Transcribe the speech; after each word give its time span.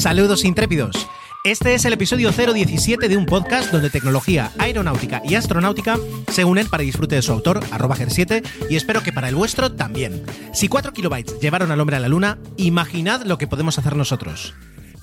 Saludos 0.00 0.46
intrépidos. 0.46 1.06
Este 1.44 1.74
es 1.74 1.84
el 1.84 1.92
episodio 1.92 2.32
017 2.32 3.06
de 3.06 3.18
un 3.18 3.26
podcast 3.26 3.70
donde 3.70 3.90
tecnología, 3.90 4.50
aeronáutica 4.58 5.20
y 5.26 5.34
astronáutica 5.34 5.98
se 6.32 6.46
unen 6.46 6.68
para 6.68 6.84
disfrute 6.84 7.16
de 7.16 7.22
su 7.22 7.32
autor, 7.32 7.60
arroba 7.70 7.96
7 7.96 8.42
y 8.70 8.76
espero 8.76 9.02
que 9.02 9.12
para 9.12 9.28
el 9.28 9.34
vuestro 9.34 9.72
también. 9.72 10.24
Si 10.54 10.68
4 10.68 10.94
kilobytes 10.94 11.38
llevaron 11.38 11.70
al 11.70 11.78
hombre 11.80 11.96
a 11.96 12.00
la 12.00 12.08
luna, 12.08 12.38
imaginad 12.56 13.26
lo 13.26 13.36
que 13.36 13.46
podemos 13.46 13.78
hacer 13.78 13.94
nosotros. 13.94 14.54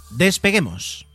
Despeguemos. 0.09 1.05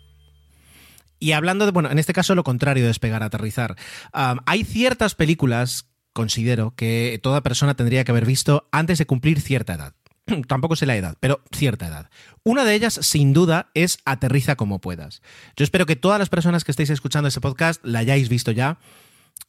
Y 1.19 1.33
hablando 1.33 1.67
de, 1.67 1.73
bueno, 1.73 1.91
en 1.91 1.99
este 1.99 2.13
caso 2.13 2.37
lo 2.37 2.45
contrario 2.45 2.85
de 2.85 2.89
despegar, 2.89 3.25
aterrizar. 3.25 3.75
Hay 4.13 4.63
ciertas 4.63 5.17
películas, 5.17 5.89
considero, 6.13 6.73
que 6.77 7.19
toda 7.21 7.43
persona 7.43 7.75
tendría 7.75 8.05
que 8.05 8.13
haber 8.13 8.27
visto 8.27 8.69
antes 8.71 8.99
de 8.99 9.07
cumplir 9.07 9.41
cierta 9.41 9.75
edad. 9.75 9.95
tampoco 10.49 10.77
sé 10.77 10.87
la 10.87 10.97
edad, 10.97 11.17
pero 11.21 11.43
cierta 11.53 11.87
edad. 11.87 12.11
Una 12.45 12.65
de 12.65 12.75
ellas, 12.75 12.99
sin 13.03 13.33
duda, 13.33 13.71
es 13.75 13.99
Aterriza 14.05 14.57
como 14.57 14.81
puedas. 14.81 15.23
Yo 15.57 15.65
espero 15.65 15.87
que 15.87 15.97
todas 15.97 16.19
las 16.19 16.29
personas 16.29 16.65
que 16.65 16.73
estéis 16.73 16.91
escuchando 16.91 17.29
este 17.29 17.41
podcast 17.41 17.85
la 17.85 18.01
hayáis 18.01 18.29
visto 18.29 18.51
ya 18.51 18.79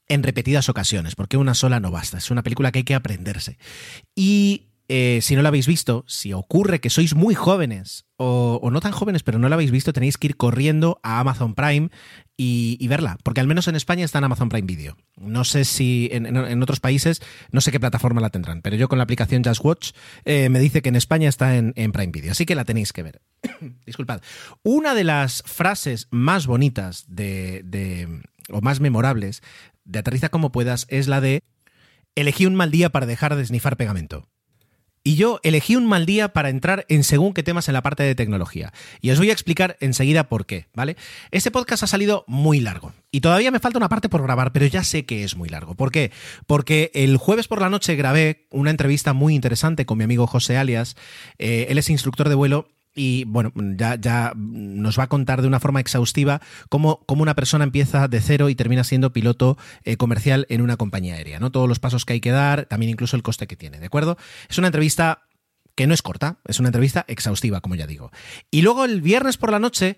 en 0.08 0.24
repetidas 0.24 0.70
ocasiones, 0.70 1.16
porque 1.16 1.38
una 1.38 1.54
sola 1.54 1.80
no 1.80 1.92
basta. 1.92 2.18
Es 2.18 2.32
una 2.32 2.44
película 2.44 2.72
que 2.72 2.80
hay 2.80 2.84
que 2.84 2.96
aprenderse. 2.96 3.58
Y 4.16 4.68
eh, 4.90 5.20
si 5.22 5.36
no 5.36 5.42
la 5.42 5.48
habéis 5.48 5.68
visto, 5.68 6.04
si 6.08 6.34
ocurre 6.34 6.82
que 6.82 6.90
sois 6.90 7.16
muy 7.16 7.36
jóvenes 7.36 8.06
o, 8.18 8.70
no 8.72 8.82
tan 8.82 8.92
jóvenes, 8.92 9.24
pero 9.24 9.40
no 9.40 9.48
la 9.48 9.56
habéis 9.56 9.72
visto, 9.72 9.94
tenéis 9.94 10.18
que 10.18 10.28
ir 10.28 10.38
corriendo 10.38 11.00
a 11.04 11.20
Amazon 11.20 11.56
Prime 11.56 11.90
y, 12.36 12.86
verla, 12.88 13.18
porque 13.24 13.40
al 13.40 13.48
menos 13.48 13.68
en 13.68 13.76
España 13.76 14.04
está 14.04 14.18
en 14.18 14.26
Amazon 14.26 14.50
Prime 14.50 14.66
Video. 14.66 14.98
No 15.16 15.46
sé 15.46 15.66
si 15.66 16.10
en, 16.12 16.62
otros 16.62 16.80
países, 16.80 17.22
no 17.52 17.62
sé 17.62 17.72
qué 17.72 17.80
plataforma 17.80 18.22
la 18.22 18.30
tendrán, 18.30 18.62
pero 18.62 18.76
yo 18.76 18.90
con 18.90 18.98
la 18.98 19.04
aplicación 19.04 19.44
Just 19.44 19.64
Watch 19.64 19.92
eh, 20.26 20.50
me 20.50 20.60
dice 20.60 20.82
que 20.82 20.90
en 20.90 20.96
España 20.96 21.30
está 21.30 21.56
en, 21.56 21.74
Prime 21.74 22.12
Video, 22.12 22.32
así 22.32 22.46
que 22.46 22.56
la 22.56 22.66
tenéis 22.66 22.92
que 22.92 23.04
ver. 23.04 23.22
Disculpad. 23.86 24.22
Una 24.64 24.96
de 24.96 25.06
las 25.06 25.44
frases 25.46 26.08
más 26.12 26.46
bonitas 26.46 27.06
de, 27.08 28.22
o 28.50 28.62
más 28.62 28.80
memorables 28.80 29.42
de 29.86 30.00
Aterriza 30.00 30.30
como 30.30 30.52
puedas 30.52 30.86
es 30.90 31.08
la 31.08 31.22
de 31.22 31.44
elegí 32.16 32.46
un 32.46 32.56
mal 32.56 32.72
día 32.72 32.90
para 32.90 33.06
dejar 33.06 33.36
de 33.36 33.46
snifar 33.46 33.78
pegamento. 33.78 34.28
Y 35.06 35.16
yo 35.16 35.42
elegí 35.44 35.76
un 35.76 35.86
mal 35.86 36.06
día 36.06 36.30
para 36.30 36.50
entrar 36.50 36.86
en 36.88 37.04
según 37.04 37.34
qué 37.34 37.44
temas 37.44 37.68
en 37.68 37.74
la 37.74 37.82
parte 37.82 38.04
de 38.04 38.16
tecnología. 38.16 38.72
Y 39.02 39.12
os 39.12 39.18
voy 39.20 39.32
a 39.32 39.34
explicar 39.34 39.76
enseguida 39.82 40.30
por 40.30 40.46
qué, 40.46 40.68
¿vale? 40.74 40.96
Este 41.32 41.52
podcast 41.52 41.84
ha 41.84 41.88
salido 41.88 42.24
muy 42.26 42.62
largo. 42.62 42.94
Y 43.12 43.20
todavía 43.20 43.52
me 43.52 43.60
falta 43.60 43.78
una 43.78 43.90
parte 43.90 44.08
por 44.08 44.24
grabar, 44.24 44.54
pero 44.54 44.66
ya 44.66 44.84
sé 44.86 45.06
que 45.06 45.26
es 45.26 45.36
muy 45.36 45.50
largo. 45.50 45.76
¿Por 45.76 45.92
qué? 45.92 46.12
Porque 46.48 46.90
el 46.94 47.18
jueves 47.18 47.50
por 47.50 47.60
la 47.60 47.70
noche 47.70 47.96
grabé 47.96 48.48
una 48.50 48.72
entrevista 48.72 49.12
muy 49.12 49.36
interesante 49.36 49.86
con 49.86 49.98
mi 49.98 50.06
amigo 50.06 50.26
José 50.26 50.56
Alias. 50.56 50.96
Eh, 51.38 51.68
él 51.70 51.78
es 51.78 51.90
instructor 51.90 52.30
de 52.30 52.36
vuelo 52.36 52.70
y 52.96 53.24
bueno, 53.26 53.52
ya, 53.56 53.96
ya 53.96 54.34
nos 54.36 54.98
va 55.00 55.04
a 55.04 55.10
contar 55.10 55.42
de 55.42 55.48
una 55.48 55.60
forma 55.60 55.80
exhaustiva 55.80 56.42
cómo, 56.70 57.04
cómo 57.06 57.24
una 57.24 57.36
persona 57.36 57.64
empieza 57.64 58.08
de 58.08 58.22
cero 58.22 58.50
y 58.50 58.56
termina 58.56 58.84
siendo 58.84 59.14
piloto 59.14 59.58
eh, 59.84 59.98
comercial 59.98 60.46
en 60.50 60.62
una 60.62 60.78
compañía 60.78 61.16
aérea, 61.16 61.40
¿no? 61.40 61.52
Todos 61.52 61.68
los 61.68 61.80
pasos 61.80 62.06
que 62.06 62.14
hay 62.14 62.22
que 62.22 62.32
dar, 62.32 62.66
también 62.66 62.92
incluso 62.92 63.16
el 63.16 63.24
coste 63.24 63.48
que 63.48 63.56
tiene, 63.56 63.80
¿de 63.80 63.86
acuerdo? 63.86 64.18
Es 64.50 64.58
una 64.58 64.68
entrevista 64.68 65.24
que 65.76 65.88
no 65.88 65.94
es 65.94 66.02
corta, 66.02 66.38
es 66.46 66.60
una 66.60 66.70
entrevista 66.70 67.04
exhaustiva, 67.08 67.62
como 67.62 67.76
ya 67.76 67.88
digo. 67.88 68.12
Y 68.52 68.62
luego 68.62 68.86
el 68.86 69.02
viernes 69.02 69.38
por 69.38 69.52
la 69.52 69.60
noche 69.60 69.98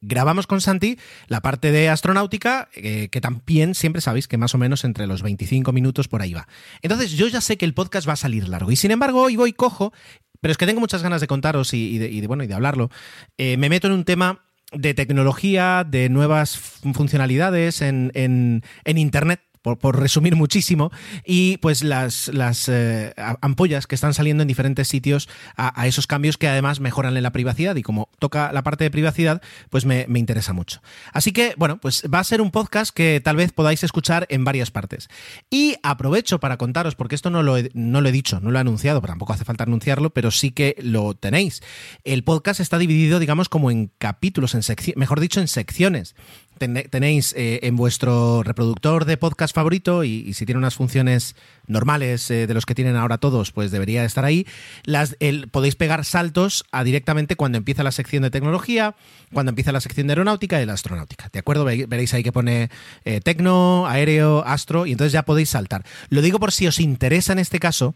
grabamos 0.00 0.46
con 0.46 0.60
Santi 0.60 0.98
la 1.26 1.40
parte 1.40 1.72
de 1.72 1.88
astronáutica, 1.88 2.68
eh, 2.74 3.08
que 3.08 3.20
también 3.20 3.74
siempre 3.74 4.02
sabéis 4.02 4.28
que 4.28 4.38
más 4.38 4.54
o 4.54 4.58
menos 4.58 4.84
entre 4.84 5.06
los 5.06 5.22
25 5.22 5.72
minutos 5.72 6.08
por 6.08 6.22
ahí 6.22 6.32
va. 6.32 6.46
Entonces 6.82 7.12
yo 7.12 7.26
ya 7.28 7.40
sé 7.40 7.56
que 7.56 7.64
el 7.64 7.74
podcast 7.74 8.08
va 8.08 8.12
a 8.12 8.16
salir 8.16 8.48
largo 8.48 8.70
y 8.70 8.76
sin 8.76 8.90
embargo 8.90 9.22
hoy 9.22 9.36
voy 9.36 9.52
cojo 9.52 9.92
pero 10.40 10.52
es 10.52 10.58
que 10.58 10.66
tengo 10.66 10.80
muchas 10.80 11.02
ganas 11.02 11.20
de 11.20 11.26
contaros 11.26 11.74
y, 11.74 11.98
de, 11.98 12.26
bueno, 12.26 12.44
y 12.44 12.46
de 12.46 12.54
hablarlo. 12.54 12.90
Eh, 13.38 13.56
me 13.56 13.68
meto 13.68 13.86
en 13.86 13.92
un 13.92 14.04
tema 14.04 14.42
de 14.72 14.94
tecnología, 14.94 15.86
de 15.88 16.08
nuevas 16.08 16.56
funcionalidades 16.56 17.82
en, 17.82 18.10
en, 18.14 18.62
en 18.84 18.98
Internet 18.98 19.40
por, 19.74 19.98
resumir 19.98 20.36
muchísimo, 20.36 20.92
y 21.24 21.56
pues 21.58 21.82
las, 21.82 22.28
las 22.28 22.68
eh, 22.68 23.12
ampollas 23.40 23.86
que 23.86 23.94
están 23.94 24.14
saliendo 24.14 24.42
en 24.42 24.48
diferentes 24.48 24.88
sitios 24.88 25.28
a, 25.56 25.86
esos 25.86 26.06
cambios 26.06 26.36
que 26.38 26.48
además 26.48 26.80
mejoran 26.80 27.16
en 27.16 27.22
la 27.22 27.32
privacidad 27.32 27.74
y 27.76 27.82
como 27.82 28.08
toca 28.18 28.52
la 28.52 28.62
parte 28.62 28.84
de 28.84 28.90
privacidad, 28.90 29.42
pues 29.70 29.84
me, 29.84 30.06
interesa 30.14 30.52
mucho. 30.52 30.80
Así 31.12 31.32
que, 31.32 31.54
bueno, 31.56 31.78
pues 31.78 32.04
va 32.12 32.20
a 32.20 32.24
ser 32.24 32.40
un 32.40 32.50
podcast 32.50 32.94
que 32.94 33.20
tal 33.22 33.36
vez 33.36 33.52
podáis 33.52 33.82
escuchar 33.84 34.26
en 34.30 34.44
varias 34.44 34.70
partes. 34.70 35.08
Y 35.50 35.76
aprovecho 35.82 36.40
para 36.40 36.56
contaros, 36.56 36.94
porque 36.94 37.14
esto 37.14 37.30
no 37.30 37.42
lo 37.42 37.56
he, 37.56 37.70
no 37.74 38.00
lo 38.00 38.08
he 38.08 38.12
dicho, 38.12 38.40
no 38.40 38.50
lo 38.50 38.58
he 38.58 38.60
anunciado, 38.60 39.00
pero 39.00 39.12
tampoco 39.12 39.32
hace 39.32 39.44
falta 39.44 39.64
anunciarlo, 39.64 40.10
pero 40.10 40.30
sí 40.30 40.50
que 40.50 40.76
lo 40.80 41.14
tenéis. 41.14 41.62
El 42.04 42.24
podcast 42.24 42.60
está 42.60 42.78
dividido, 42.78 43.18
digamos, 43.18 43.48
como 43.48 43.70
en 43.70 43.90
capítulos, 43.98 44.54
en 44.54 44.62
mejor 44.96 45.20
dicho, 45.20 45.40
en 45.40 45.48
secciones 45.48 46.14
tenéis 46.56 47.34
eh, 47.36 47.60
en 47.62 47.76
vuestro 47.76 48.42
reproductor 48.42 49.04
de 49.04 49.16
podcast 49.16 49.54
favorito 49.54 50.04
y, 50.04 50.32
si 50.34 50.46
tiene 50.46 50.58
unas 50.58 50.74
funciones 50.74 51.36
normales 51.66 52.30
eh, 52.30 52.46
de 52.46 52.54
los 52.54 52.66
que 52.66 52.74
tienen 52.74 52.96
ahora 52.96 53.18
todos, 53.18 53.52
pues 53.52 53.70
debería 53.70 54.04
estar 54.04 54.24
ahí. 54.24 54.46
Las, 54.84 55.16
podéis 55.50 55.76
pegar 55.76 56.04
saltos 56.04 56.64
a 56.72 56.84
directamente 56.84 57.36
cuando 57.36 57.58
empieza 57.58 57.82
la 57.82 57.92
sección 57.92 58.22
de 58.22 58.30
tecnología, 58.30 58.96
cuando 59.32 59.50
empieza 59.50 59.72
la 59.72 59.80
sección 59.80 60.06
de 60.06 60.12
aeronáutica 60.12 60.56
y 60.56 60.60
de 60.60 60.66
la 60.66 60.72
astronáutica. 60.74 61.28
¿De 61.32 61.38
acuerdo? 61.38 61.64
Veréis 61.64 62.14
ahí 62.14 62.22
que 62.22 62.32
pone 62.32 62.70
eh, 63.04 63.20
tecno, 63.20 63.86
aéreo, 63.86 64.44
astro 64.46 64.86
y 64.86 64.92
entonces 64.92 65.12
ya 65.12 65.24
podéis 65.24 65.50
saltar. 65.50 65.84
Lo 66.08 66.22
digo 66.22 66.38
por 66.38 66.52
si 66.52 66.66
os 66.66 66.80
interesa 66.80 67.32
en 67.32 67.38
este 67.38 67.60
caso 67.60 67.94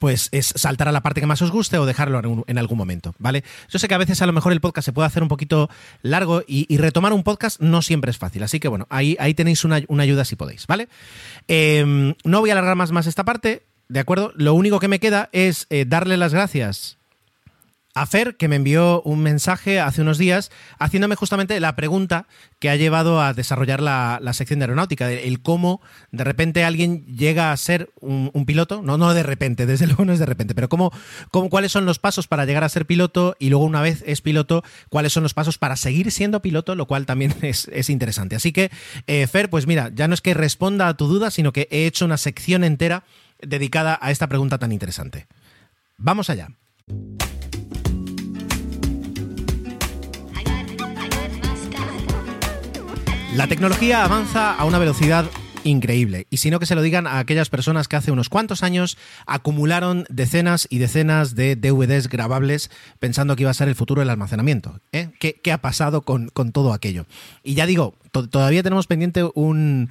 pues 0.00 0.28
es 0.32 0.52
saltar 0.56 0.88
a 0.88 0.92
la 0.92 1.02
parte 1.02 1.20
que 1.20 1.26
más 1.26 1.40
os 1.42 1.50
guste 1.50 1.78
o 1.78 1.86
dejarlo 1.86 2.44
en 2.46 2.58
algún 2.58 2.78
momento, 2.78 3.14
¿vale? 3.18 3.44
Yo 3.68 3.78
sé 3.78 3.88
que 3.88 3.94
a 3.94 3.98
veces 3.98 4.20
a 4.22 4.26
lo 4.26 4.32
mejor 4.32 4.52
el 4.52 4.60
podcast 4.60 4.86
se 4.86 4.92
puede 4.92 5.06
hacer 5.06 5.22
un 5.22 5.28
poquito 5.28 5.70
largo 6.02 6.42
y, 6.46 6.76
retomar 6.76 7.12
un 7.12 7.22
podcast 7.22 7.60
no 7.60 7.82
siempre 7.82 8.10
es 8.10 8.18
fácil, 8.18 8.42
así 8.42 8.60
que 8.60 8.68
bueno, 8.68 8.86
ahí, 8.90 9.16
ahí 9.18 9.34
tenéis 9.34 9.64
una, 9.64 9.76
ayuda 9.76 10.24
si 10.24 10.36
podéis, 10.36 10.66
¿vale? 10.66 10.88
Em, 11.48 12.14
no 12.24 12.40
voy 12.40 12.50
a 12.50 12.52
alargar 12.52 12.76
más, 12.76 12.92
más 12.92 13.06
esta 13.06 13.24
parte, 13.24 13.62
¿de 13.88 14.00
acuerdo? 14.00 14.32
Lo 14.36 14.54
único 14.54 14.78
que 14.78 14.88
me 14.88 15.00
queda 15.00 15.30
es 15.32 15.66
eh, 15.70 15.84
darle 15.86 16.16
las 16.16 16.34
gracias 16.34 16.98
a 17.96 18.04
Fer, 18.04 18.36
que 18.36 18.46
me 18.46 18.56
envió 18.56 19.00
un 19.02 19.22
mensaje 19.22 19.80
hace 19.80 20.02
unos 20.02 20.18
días 20.18 20.50
haciéndome 20.78 21.16
justamente 21.16 21.58
la 21.60 21.76
pregunta 21.76 22.26
que 22.58 22.68
ha 22.68 22.76
llevado 22.76 23.22
a 23.22 23.32
desarrollar 23.32 23.80
la, 23.80 24.20
sección 24.34 24.58
de 24.58 24.64
aeronáutica, 24.64 25.10
el 25.10 25.40
cómo 25.40 25.80
de 26.12 26.22
repente 26.22 26.62
alguien 26.62 27.06
llega 27.06 27.52
a 27.52 27.56
ser 27.56 27.88
un, 28.02 28.30
piloto, 28.44 28.82
no, 28.82 28.98
no 28.98 29.14
de 29.14 29.22
repente, 29.22 29.64
desde 29.64 29.86
luego 29.86 30.04
no 30.04 30.12
es 30.12 30.18
de 30.18 30.26
repente, 30.26 30.54
pero 30.54 30.68
cómo, 30.68 30.92
cómo, 31.30 31.48
cuáles 31.48 31.72
son 31.72 31.86
los 31.86 31.98
pasos 31.98 32.28
para 32.28 32.44
llegar 32.44 32.64
a 32.64 32.68
ser 32.68 32.84
piloto 32.84 33.34
y 33.38 33.48
luego 33.48 33.64
una 33.64 33.80
vez 33.80 34.04
es 34.06 34.20
piloto, 34.20 34.62
cuáles 34.90 35.14
son 35.14 35.22
los 35.22 35.32
pasos 35.32 35.56
para 35.56 35.74
seguir 35.76 36.12
siendo 36.12 36.42
piloto, 36.42 36.74
lo 36.74 36.86
cual 36.86 37.06
también 37.06 37.34
es, 37.40 37.88
interesante. 37.88 38.36
Así 38.36 38.52
que, 38.52 38.70
eh, 39.06 39.26
Fer, 39.26 39.48
pues 39.48 39.66
mira, 39.66 39.90
ya 39.94 40.06
no 40.06 40.12
es 40.12 40.20
que 40.20 40.34
responda 40.34 40.88
a 40.88 40.98
tu 40.98 41.06
duda, 41.06 41.30
sino 41.30 41.50
que 41.50 41.66
he 41.70 41.86
hecho 41.86 42.04
una 42.04 42.18
sección 42.18 42.62
entera 42.62 43.04
dedicada 43.40 43.98
a 44.02 44.10
esta 44.10 44.28
pregunta 44.28 44.58
tan 44.58 44.72
interesante. 44.72 45.28
Vamos 45.96 46.28
allá. 46.28 46.50
La 53.36 53.48
tecnología 53.48 54.02
avanza 54.02 54.54
a 54.54 54.64
una 54.64 54.78
velocidad 54.78 55.26
increíble. 55.62 56.26
Y 56.30 56.38
si 56.38 56.50
no, 56.50 56.58
que 56.58 56.64
se 56.64 56.74
lo 56.74 56.80
digan 56.80 57.06
a 57.06 57.18
aquellas 57.18 57.50
personas 57.50 57.86
que 57.86 57.96
hace 57.96 58.10
unos 58.10 58.30
cuantos 58.30 58.62
años 58.62 58.96
acumularon 59.26 60.06
decenas 60.08 60.66
y 60.70 60.78
decenas 60.78 61.34
de 61.34 61.54
DVDs 61.54 62.08
grabables 62.08 62.70
pensando 62.98 63.36
que 63.36 63.42
iba 63.42 63.50
a 63.50 63.54
ser 63.54 63.68
el 63.68 63.74
futuro 63.74 64.00
del 64.00 64.08
almacenamiento. 64.08 64.80
¿eh? 64.90 65.10
¿Qué, 65.20 65.52
ha 65.52 65.58
pasado 65.58 66.00
con, 66.00 66.30
todo 66.30 66.72
aquello? 66.72 67.04
Y 67.42 67.52
ya 67.52 67.66
digo, 67.66 67.94
todavía 68.10 68.62
tenemos 68.62 68.86
pendiente 68.86 69.28
un, 69.34 69.90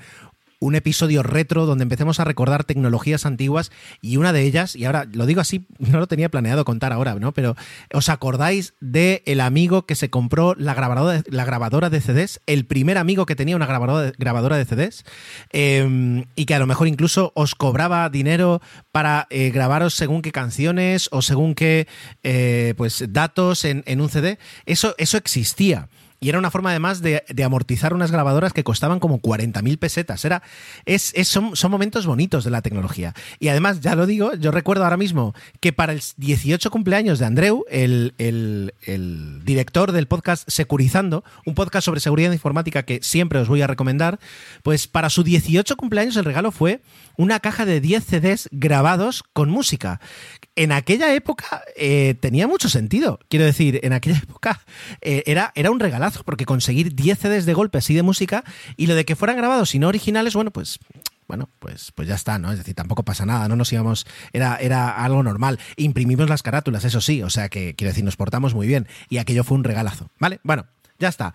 un 0.59 0.75
episodio 0.75 1.23
retro 1.23 1.65
donde 1.65 1.83
empecemos 1.83 2.19
a 2.19 2.23
recordar 2.23 2.63
tecnologías 2.63 3.25
antiguas 3.25 3.71
y 4.01 4.17
una 4.17 4.33
de 4.33 4.43
ellas, 4.43 4.75
y 4.75 4.85
ahora 4.85 5.05
lo 5.11 5.25
digo 5.25 5.41
así, 5.41 5.67
no 5.79 5.99
lo 5.99 6.07
tenía 6.07 6.29
planeado 6.29 6.65
contar 6.65 6.93
ahora, 6.93 7.15
¿no? 7.15 7.33
Pero 7.33 7.55
¿os 7.93 8.09
acordáis 8.09 8.73
de 8.79 9.23
el 9.25 9.41
amigo 9.41 9.85
que 9.85 9.95
se 9.95 10.09
compró 10.09 10.55
la 10.57 10.73
grabadora, 10.73 11.23
la 11.27 11.45
grabadora 11.45 11.89
de 11.89 12.01
CDs? 12.01 12.41
El 12.45 12.65
primer 12.65 12.97
amigo 12.97 13.25
que 13.25 13.35
tenía 13.35 13.55
una 13.55 13.65
grabadora 13.65 14.07
de, 14.07 14.13
grabadora 14.17 14.57
de 14.57 14.65
CDs 14.65 15.05
eh, 15.51 16.25
y 16.35 16.45
que 16.45 16.55
a 16.55 16.59
lo 16.59 16.67
mejor 16.67 16.87
incluso 16.87 17.31
os 17.35 17.55
cobraba 17.55 18.09
dinero 18.09 18.61
para 18.91 19.27
eh, 19.29 19.51
grabaros 19.51 19.93
según 19.93 20.21
qué 20.21 20.31
canciones 20.31 21.09
o 21.11 21.21
según 21.21 21.55
qué 21.55 21.87
eh, 22.23 22.73
pues 22.77 23.05
datos 23.09 23.65
en, 23.65 23.83
en 23.85 24.01
un 24.01 24.09
CD. 24.09 24.37
Eso, 24.65 24.95
eso 24.97 25.17
existía. 25.17 25.89
Y 26.19 26.29
era 26.29 26.39
una 26.39 26.51
forma 26.51 26.69
además 26.69 27.01
de, 27.01 27.23
amortizar 27.43 27.93
unas 27.93 28.11
grabadoras 28.11 28.53
que 28.53 28.63
costaban 28.63 28.99
como 28.99 29.21
40.000 29.21 29.77
pesetas. 29.77 30.25
Era, 30.25 30.41
es, 30.85 31.11
es, 31.15 31.27
son, 31.27 31.55
son, 31.55 31.71
momentos 31.71 32.05
bonitos 32.05 32.43
de 32.43 32.51
la 32.51 32.61
tecnología. 32.61 33.13
Y 33.39 33.49
además, 33.49 33.81
ya 33.81 33.95
lo 33.95 34.05
digo, 34.05 34.33
yo 34.35 34.51
recuerdo 34.51 34.83
ahora 34.83 34.97
mismo 34.97 35.33
que 35.59 35.73
para 35.73 35.93
el 35.93 36.01
18 36.17 36.71
cumpleaños 36.71 37.19
de 37.19 37.25
Andreu, 37.25 37.65
el, 37.69 38.13
el, 38.17 38.71
director 39.43 39.91
del 39.91 40.07
podcast 40.07 40.49
Securizando, 40.49 41.23
un 41.45 41.53
podcast 41.53 41.85
sobre 41.85 41.99
seguridad 41.99 42.31
informática 42.31 42.83
que 42.83 42.99
siempre 43.03 43.39
os 43.39 43.47
voy 43.47 43.61
a 43.61 43.67
recomendar, 43.67 44.19
pues 44.63 44.87
para 44.87 45.09
su 45.09 45.23
18 45.23 45.75
cumpleaños 45.75 46.15
el 46.17 46.25
regalo 46.25 46.51
fue 46.51 46.81
una 47.17 47.39
caja 47.39 47.65
de 47.65 47.81
10 47.81 48.03
CDs 48.03 48.49
grabados 48.51 49.23
con 49.33 49.49
música. 49.49 49.99
En 50.55 50.71
aquella 50.71 51.13
época 51.13 51.63
eh, 51.75 52.15
tenía 52.19 52.47
mucho 52.47 52.69
sentido. 52.69 53.19
Quiero 53.29 53.45
decir, 53.45 53.79
en 53.83 53.93
aquella 53.93 54.17
época 54.23 54.61
eh, 55.01 55.23
era, 55.25 55.51
era 55.55 55.71
un 55.71 55.79
porque 56.25 56.45
conseguir 56.45 56.95
10 56.95 57.19
CDs 57.19 57.45
de 57.45 57.53
golpe 57.53 57.77
así 57.77 57.93
de 57.93 58.03
música 58.03 58.43
y 58.77 58.87
lo 58.87 58.95
de 58.95 59.05
que 59.05 59.15
fueran 59.15 59.37
grabados 59.37 59.75
y 59.75 59.79
no 59.79 59.87
originales, 59.87 60.33
bueno, 60.33 60.51
pues 60.51 60.79
bueno, 61.27 61.49
pues, 61.59 61.91
pues 61.95 62.07
ya 62.07 62.15
está, 62.15 62.37
¿no? 62.37 62.51
Es 62.51 62.59
decir, 62.59 62.75
tampoco 62.75 63.03
pasa 63.03 63.25
nada, 63.25 63.47
no 63.47 63.55
nos 63.55 63.73
íbamos, 63.73 64.05
era, 64.31 64.57
era 64.57 65.03
algo 65.03 65.23
normal. 65.23 65.59
Imprimimos 65.75 66.29
las 66.29 66.43
carátulas, 66.43 66.85
eso 66.85 67.01
sí, 67.01 67.23
o 67.23 67.29
sea 67.29 67.49
que, 67.49 67.73
quiero 67.75 67.89
decir, 67.89 68.03
nos 68.03 68.15
portamos 68.15 68.53
muy 68.53 68.67
bien 68.67 68.87
y 69.09 69.17
aquello 69.17 69.43
fue 69.43 69.57
un 69.57 69.63
regalazo, 69.63 70.09
¿vale? 70.19 70.39
Bueno, 70.43 70.67
ya 70.99 71.07
está. 71.07 71.33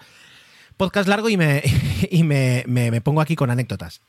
Podcast 0.76 1.08
largo 1.08 1.28
y 1.28 1.36
me, 1.36 1.62
y 2.10 2.22
me, 2.22 2.64
me, 2.66 2.90
me 2.90 3.00
pongo 3.00 3.20
aquí 3.20 3.34
con 3.34 3.50
anécdotas. 3.50 4.00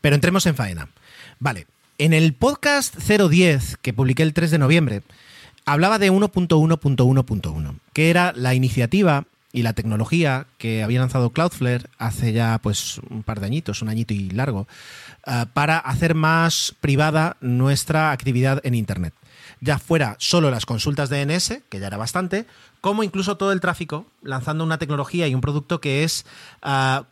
Pero 0.00 0.14
entremos 0.14 0.46
en 0.46 0.56
faena. 0.56 0.88
Vale, 1.38 1.66
en 1.98 2.12
el 2.12 2.34
podcast 2.34 2.96
010 2.96 3.76
que 3.76 3.92
publiqué 3.92 4.24
el 4.24 4.34
3 4.34 4.50
de 4.50 4.58
noviembre, 4.58 5.02
hablaba 5.64 5.98
de 5.98 6.10
1.1.1.1, 6.10 7.78
que 7.92 8.10
era 8.10 8.32
la 8.34 8.54
iniciativa 8.54 9.26
y 9.58 9.62
la 9.62 9.72
tecnología 9.72 10.46
que 10.56 10.84
había 10.84 11.00
lanzado 11.00 11.30
Cloudflare 11.30 11.88
hace 11.98 12.32
ya 12.32 12.60
pues 12.62 13.00
un 13.10 13.24
par 13.24 13.40
de 13.40 13.46
añitos, 13.46 13.82
un 13.82 13.88
añito 13.88 14.14
y 14.14 14.30
largo, 14.30 14.68
uh, 15.26 15.46
para 15.52 15.78
hacer 15.78 16.14
más 16.14 16.76
privada 16.80 17.36
nuestra 17.40 18.12
actividad 18.12 18.60
en 18.64 18.76
Internet. 18.76 19.14
Ya 19.60 19.80
fuera 19.80 20.14
solo 20.20 20.52
las 20.52 20.64
consultas 20.64 21.10
de 21.10 21.26
DNS, 21.26 21.62
que 21.68 21.80
ya 21.80 21.88
era 21.88 21.96
bastante, 21.96 22.46
como 22.80 23.02
incluso 23.02 23.36
todo 23.36 23.50
el 23.50 23.60
tráfico, 23.60 24.06
lanzando 24.22 24.62
una 24.62 24.78
tecnología 24.78 25.26
y 25.26 25.34
un 25.34 25.40
producto 25.40 25.80
que 25.80 26.04
es 26.04 26.24
uh, 26.64 27.02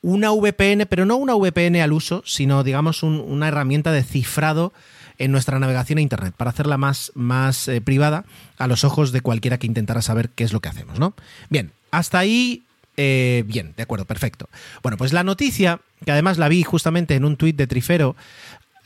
una 0.00 0.30
VPN, 0.30 0.86
pero 0.88 1.04
no 1.04 1.16
una 1.16 1.34
VPN 1.34 1.82
al 1.82 1.92
uso, 1.92 2.22
sino 2.24 2.64
digamos 2.64 3.02
un, 3.02 3.20
una 3.20 3.48
herramienta 3.48 3.92
de 3.92 4.04
cifrado 4.04 4.72
en 5.18 5.32
nuestra 5.32 5.58
navegación 5.58 5.98
a 5.98 6.00
Internet 6.00 6.32
para 6.34 6.48
hacerla 6.48 6.78
más, 6.78 7.12
más 7.14 7.68
eh, 7.68 7.82
privada 7.82 8.24
a 8.56 8.66
los 8.66 8.84
ojos 8.84 9.12
de 9.12 9.20
cualquiera 9.20 9.58
que 9.58 9.66
intentara 9.66 10.00
saber 10.00 10.30
qué 10.30 10.44
es 10.44 10.54
lo 10.54 10.60
que 10.60 10.70
hacemos, 10.70 10.98
¿no? 10.98 11.12
Bien, 11.50 11.72
hasta 11.90 12.18
ahí, 12.18 12.62
eh, 12.96 13.44
bien, 13.46 13.74
de 13.76 13.82
acuerdo, 13.82 14.04
perfecto. 14.04 14.48
Bueno, 14.82 14.96
pues 14.96 15.12
la 15.12 15.24
noticia, 15.24 15.80
que 16.04 16.12
además 16.12 16.38
la 16.38 16.48
vi 16.48 16.62
justamente 16.62 17.14
en 17.14 17.24
un 17.24 17.36
tuit 17.36 17.56
de 17.56 17.66
Trifero, 17.66 18.16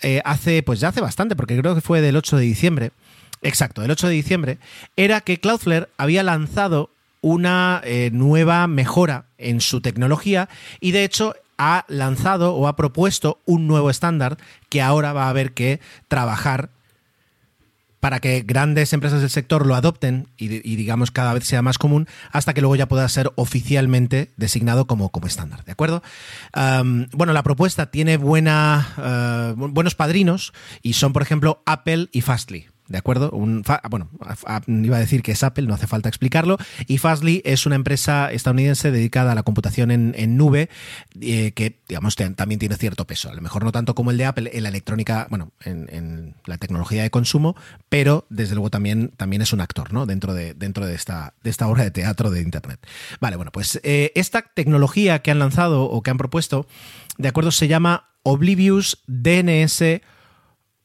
eh, 0.02 0.20
hace, 0.24 0.62
pues 0.62 0.80
ya 0.80 0.88
hace 0.88 1.00
bastante, 1.00 1.36
porque 1.36 1.58
creo 1.58 1.74
que 1.74 1.80
fue 1.80 2.00
del 2.00 2.16
8 2.16 2.36
de 2.36 2.44
diciembre, 2.44 2.90
exacto, 3.42 3.82
del 3.82 3.90
8 3.90 4.08
de 4.08 4.14
diciembre, 4.14 4.58
era 4.96 5.20
que 5.20 5.38
Cloudflare 5.40 5.88
había 5.96 6.22
lanzado 6.22 6.90
una 7.20 7.80
eh, 7.84 8.10
nueva 8.12 8.66
mejora 8.66 9.24
en 9.38 9.62
su 9.62 9.80
tecnología 9.80 10.50
y 10.80 10.90
de 10.90 11.04
hecho 11.04 11.34
ha 11.56 11.86
lanzado 11.88 12.54
o 12.54 12.68
ha 12.68 12.76
propuesto 12.76 13.38
un 13.46 13.66
nuevo 13.66 13.88
estándar 13.88 14.36
que 14.68 14.82
ahora 14.82 15.14
va 15.14 15.24
a 15.24 15.30
haber 15.30 15.52
que 15.52 15.80
trabajar 16.08 16.68
para 18.04 18.20
que 18.20 18.42
grandes 18.42 18.92
empresas 18.92 19.22
del 19.22 19.30
sector 19.30 19.64
lo 19.64 19.74
adopten 19.74 20.28
y, 20.36 20.56
y, 20.56 20.76
digamos 20.76 21.10
cada 21.10 21.32
vez 21.32 21.44
sea 21.44 21.62
más 21.62 21.78
común 21.78 22.06
hasta 22.32 22.52
que 22.52 22.60
luego 22.60 22.76
ya 22.76 22.86
pueda 22.86 23.08
ser 23.08 23.32
oficialmente 23.36 24.34
designado 24.36 24.86
como, 24.86 25.08
como 25.08 25.26
estándar, 25.26 25.64
¿de 25.64 25.72
acuerdo? 25.72 26.02
Bueno, 26.52 27.32
la 27.32 27.42
propuesta 27.42 27.90
tiene 27.90 28.18
buena, 28.18 29.54
uh, 29.56 29.68
buenos 29.70 29.94
padrinos 29.94 30.52
y 30.82 30.92
son, 30.92 31.14
por 31.14 31.22
ejemplo, 31.22 31.62
Apple 31.64 32.10
y 32.12 32.20
Fastly. 32.20 32.66
¿De 32.86 32.98
acuerdo? 32.98 33.30
Un, 33.30 33.64
bueno, 33.88 34.10
iba 34.66 34.96
a 34.98 35.00
decir 35.00 35.22
que 35.22 35.32
es 35.32 35.42
Apple, 35.42 35.66
no 35.66 35.72
hace 35.72 35.86
falta 35.86 36.10
explicarlo. 36.10 36.58
Y 36.86 36.98
Fastly 36.98 37.40
es 37.46 37.64
una 37.64 37.76
empresa 37.76 38.30
estadounidense 38.30 38.90
dedicada 38.90 39.32
a 39.32 39.34
la 39.34 39.42
computación 39.42 39.90
en, 39.90 40.14
en 40.18 40.36
nube, 40.36 40.68
eh, 41.20 41.52
que, 41.52 41.80
digamos, 41.88 42.14
también 42.16 42.58
tiene 42.58 42.76
cierto 42.76 43.06
peso. 43.06 43.30
A 43.30 43.34
lo 43.34 43.40
mejor 43.40 43.64
no 43.64 43.72
tanto 43.72 43.94
como 43.94 44.10
el 44.10 44.18
de 44.18 44.26
Apple 44.26 44.50
en 44.52 44.64
la 44.64 44.68
electrónica, 44.68 45.26
bueno, 45.30 45.52
en, 45.64 46.34
la 46.44 46.58
tecnología 46.58 47.02
de 47.02 47.10
consumo, 47.10 47.56
pero 47.88 48.26
desde 48.28 48.54
luego 48.54 48.68
también, 48.68 49.12
también 49.16 49.40
es 49.40 49.54
un 49.54 49.62
actor, 49.62 49.94
¿no? 49.94 50.04
Dentro 50.04 50.34
de, 50.34 50.52
dentro 50.52 50.84
de, 50.84 50.94
esta, 50.94 51.32
de 51.42 51.48
esta 51.48 51.68
obra 51.68 51.84
de 51.84 51.90
teatro 51.90 52.30
de 52.30 52.42
Internet. 52.42 52.86
Vale, 53.18 53.36
bueno, 53.36 53.50
pues 53.50 53.80
eh, 53.82 54.12
esta 54.14 54.42
tecnología 54.42 55.20
que 55.20 55.30
han 55.30 55.38
lanzado 55.38 55.84
o 55.84 56.02
que 56.02 56.10
han 56.10 56.18
propuesto, 56.18 56.66
de 57.16 57.28
acuerdo, 57.28 57.50
se 57.50 57.66
llama 57.66 58.10
Oblivious 58.24 59.02
DNS 59.06 60.02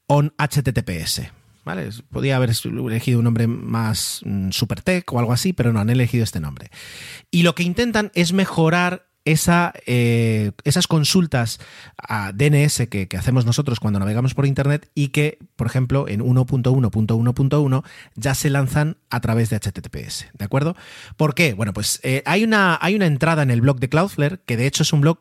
on 0.06 0.32
HTTPS. 0.38 1.39
¿Vale? 1.64 1.88
Podía 2.10 2.36
haber 2.36 2.50
elegido 2.64 3.18
un 3.18 3.24
nombre 3.24 3.46
más 3.46 4.22
mm, 4.24 4.50
supertech 4.50 5.12
o 5.12 5.18
algo 5.18 5.32
así, 5.32 5.52
pero 5.52 5.72
no 5.72 5.80
han 5.80 5.90
elegido 5.90 6.24
este 6.24 6.40
nombre. 6.40 6.70
Y 7.30 7.42
lo 7.42 7.54
que 7.54 7.62
intentan 7.62 8.10
es 8.14 8.32
mejorar 8.32 9.10
esa, 9.24 9.72
eh, 9.86 10.52
esas 10.64 10.86
consultas 10.86 11.60
a 11.98 12.32
DNS 12.32 12.88
que, 12.88 13.06
que, 13.08 13.16
hacemos 13.16 13.44
nosotros 13.44 13.80
cuando 13.80 13.98
navegamos 13.98 14.34
por 14.34 14.46
Internet 14.46 14.90
y 14.94 15.08
que, 15.08 15.38
por 15.56 15.66
ejemplo, 15.66 16.08
en 16.08 16.20
1.1.1.1 16.20 17.84
ya 18.14 18.34
se 18.34 18.50
lanzan 18.50 18.96
a 19.10 19.20
través 19.20 19.50
de 19.50 19.56
HTTPS. 19.56 20.26
¿De 20.32 20.44
acuerdo? 20.44 20.76
¿Por 21.16 21.34
qué? 21.34 21.52
Bueno, 21.52 21.72
pues 21.72 22.00
eh, 22.02 22.22
hay, 22.24 22.44
una, 22.44 22.78
hay 22.80 22.94
una 22.94 23.06
entrada 23.06 23.42
en 23.42 23.50
el 23.50 23.60
blog 23.60 23.78
de 23.78 23.88
Cloudflare 23.88 24.40
que 24.46 24.56
de 24.56 24.66
hecho 24.66 24.82
es 24.82 24.92
un 24.92 25.02
blog 25.02 25.20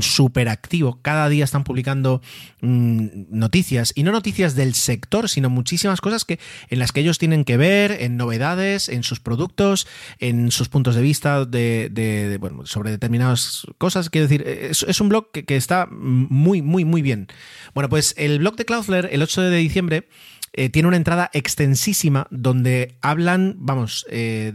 súper 0.00 0.48
activo. 0.48 1.00
Cada 1.02 1.28
día 1.28 1.44
están 1.44 1.64
publicando 1.64 2.20
mmm, 2.60 3.06
noticias, 3.30 3.92
y 3.94 4.02
no 4.02 4.12
noticias 4.12 4.54
del 4.54 4.74
sector, 4.74 5.28
sino 5.28 5.50
muchísimas 5.50 6.00
cosas 6.00 6.24
que, 6.24 6.38
en 6.68 6.78
las 6.78 6.92
que 6.92 7.00
ellos 7.00 7.18
tienen 7.18 7.44
que 7.44 7.56
ver, 7.56 7.92
en 7.92 8.16
novedades, 8.16 8.88
en 8.88 9.02
sus 9.02 9.20
productos, 9.20 9.86
en 10.18 10.50
sus 10.50 10.68
puntos 10.68 10.94
de 10.94 11.02
vista 11.02 11.44
de, 11.44 11.88
de, 11.90 12.38
bueno, 12.38 12.66
sobre 12.66 12.90
determinadas 12.90 13.66
cosas. 13.78 14.10
Quiero 14.10 14.26
decir, 14.28 14.46
es, 14.46 14.82
es 14.82 15.00
un 15.00 15.08
blog 15.08 15.30
que, 15.32 15.44
que, 15.44 15.56
está 15.56 15.86
muy, 15.90 16.62
muy, 16.62 16.84
muy 16.84 17.02
bien. 17.02 17.28
Bueno, 17.74 17.88
pues 17.88 18.14
el 18.16 18.38
blog 18.38 18.56
de 18.56 18.64
Cloudflare, 18.64 19.08
el 19.12 19.22
8 19.22 19.42
de 19.42 19.56
diciembre, 19.56 20.08
eh, 20.52 20.68
tiene 20.68 20.88
una 20.88 20.96
entrada 20.96 21.30
extensísima 21.32 22.26
donde 22.30 22.96
hablan, 23.00 23.54
vamos, 23.58 24.04
eh, 24.10 24.52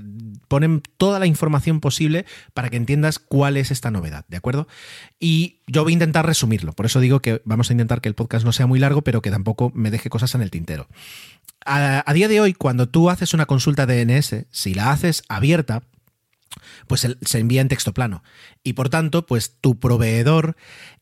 ponen 0.50 0.84
toda 0.98 1.20
la 1.20 1.26
información 1.26 1.80
posible 1.80 2.26
para 2.54 2.70
que 2.70 2.76
entiendas 2.76 3.18
cuál 3.18 3.56
es 3.56 3.72
esta 3.72 3.92
novedad, 3.92 4.26
¿de 4.28 4.36
acuerdo? 4.36 4.68
Y 5.20 5.62
yo 5.68 5.84
voy 5.84 5.94
a 5.94 5.96
intentar 5.96 6.26
resumirlo, 6.26 6.74
por 6.74 6.86
eso 6.86 7.00
digo 7.00 7.22
que 7.22 7.42
vamos 7.46 7.70
a 7.70 7.74
intentar 7.74 8.02
que 8.02 8.10
el 8.10 8.16
podcast 8.16 8.46
no 8.46 8.52
sea 8.52 8.68
muy 8.68 8.80
largo, 8.80 9.04
pero 9.04 9.22
que 9.22 9.32
tampoco 9.32 9.72
me 9.74 9.90
deje 9.90 10.10
cosas 10.10 10.36
en 10.36 10.42
el 10.42 10.52
tintero. 10.52 10.88
A, 11.66 12.14
día 12.14 12.28
de 12.28 12.42
hoy, 12.42 12.54
cuando 12.54 12.88
tú 12.88 13.10
haces 13.10 13.34
una 13.34 13.48
consulta 13.48 13.88
DNS, 13.88 14.46
si 14.52 14.74
la 14.76 14.92
haces 14.92 15.24
abierta, 15.30 15.82
pues 16.88 17.08
se 17.22 17.40
envía 17.40 17.62
en 17.62 17.70
texto 17.70 17.94
plano. 17.94 18.24
Y 18.64 18.74
por 18.74 18.90
tanto, 18.90 19.26
pues 19.26 19.58
tu 19.62 19.80
proveedor 19.80 20.58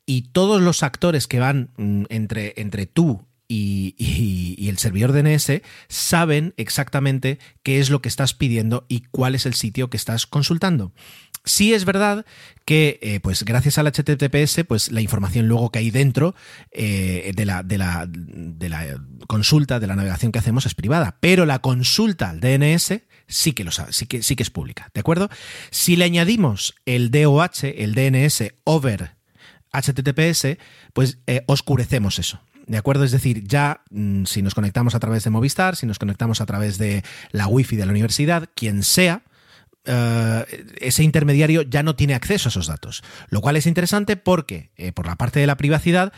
y 0.05 0.29
todos 0.31 0.62
los 0.62 0.81
actores 0.83 1.27
que 1.27 1.39
van 1.39 1.71
mm, 1.75 2.05
entre, 2.09 2.53
entre 2.55 2.85
tú 2.85 3.25
y, 3.53 4.69
el 4.69 4.77
servidor 4.77 5.12
DNS 5.12 5.62
saben 5.88 6.53
exactamente 6.57 7.38
qué 7.62 7.79
es 7.79 7.89
lo 7.89 8.01
que 8.01 8.10
estás 8.10 8.33
pidiendo 8.33 8.86
y 8.88 9.01
cuál 9.12 9.36
es 9.36 9.45
el 9.45 9.53
sitio 9.53 9.89
que 9.89 9.98
estás 9.98 10.25
consultando. 10.25 10.93
Sí 11.45 11.74
es 11.74 11.83
verdad 11.83 12.25
que, 12.65 13.00
eh, 13.01 13.19
pues 13.19 13.43
gracias 13.43 13.77
al 13.77 13.88
HTTPS, 13.88 14.63
pues 14.65 14.91
la 14.91 15.01
información 15.01 15.48
luego 15.48 15.72
que 15.72 15.79
hay 15.79 15.91
dentro 15.91 16.36
eh, 16.72 17.33
de, 17.36 17.45
la, 17.45 18.07
consulta, 19.27 19.79
de 19.79 19.88
la 19.88 19.95
navegación 19.95 20.31
que 20.31 20.39
hacemos 20.39 20.65
es 20.65 20.74
privada, 20.74 21.17
pero 21.19 21.45
la 21.45 21.60
consulta 21.60 22.29
al 22.29 22.39
DNS 22.39 23.01
sí 23.27 23.53
que 23.53 23.65
lo 23.65 23.72
sabe, 23.72 23.91
sí 23.91 24.05
que, 24.05 24.24
sí 24.24 24.36
que 24.36 24.43
es 24.43 24.50
pública, 24.50 24.89
¿de 24.93 25.01
acuerdo? 25.01 25.29
Si 25.69 25.98
le 25.98 26.05
añadimos 26.05 26.75
el 26.86 27.12
DOH, 27.12 27.65
el 27.75 27.93
DNS 27.93 28.53
over 28.63 29.15
HTTPS, 29.74 30.57
pues 30.93 31.17
eh, 31.27 31.43
oscurecemos 31.48 32.19
eso. 32.19 32.39
¿De 32.65 32.77
acuerdo? 32.77 33.03
Es 33.03 33.12
decir, 33.12 33.43
ya 33.46 33.82
mmm, 33.89 34.24
si 34.25 34.41
nos 34.41 34.55
conectamos 34.55 34.96
a 34.96 35.00
través 35.00 35.24
de 35.24 35.29
Movistar, 35.29 35.75
si 35.75 35.86
nos 35.86 36.00
conectamos 36.00 36.41
a 36.41 36.46
través 36.46 36.77
de 36.77 37.03
la 37.32 37.48
Wi-Fi 37.48 37.75
de 37.75 37.86
la 37.86 37.91
universidad, 37.91 38.50
quien 38.55 38.84
sea, 38.84 39.24
eh, 39.86 40.65
ese 40.79 41.03
intermediario 41.03 41.63
ya 41.63 41.84
no 41.84 41.96
tiene 41.96 42.15
acceso 42.15 42.48
a 42.48 42.51
esos 42.51 42.67
datos. 42.67 43.03
Lo 43.29 43.41
cual 43.41 43.58
es 43.58 43.67
interesante 43.67 44.15
porque, 44.15 44.72
eh, 44.77 44.91
por 44.93 45.08
la 45.08 45.15
parte 45.15 45.39
de 45.39 45.48
la 45.48 45.58
privacidad, 45.58 46.13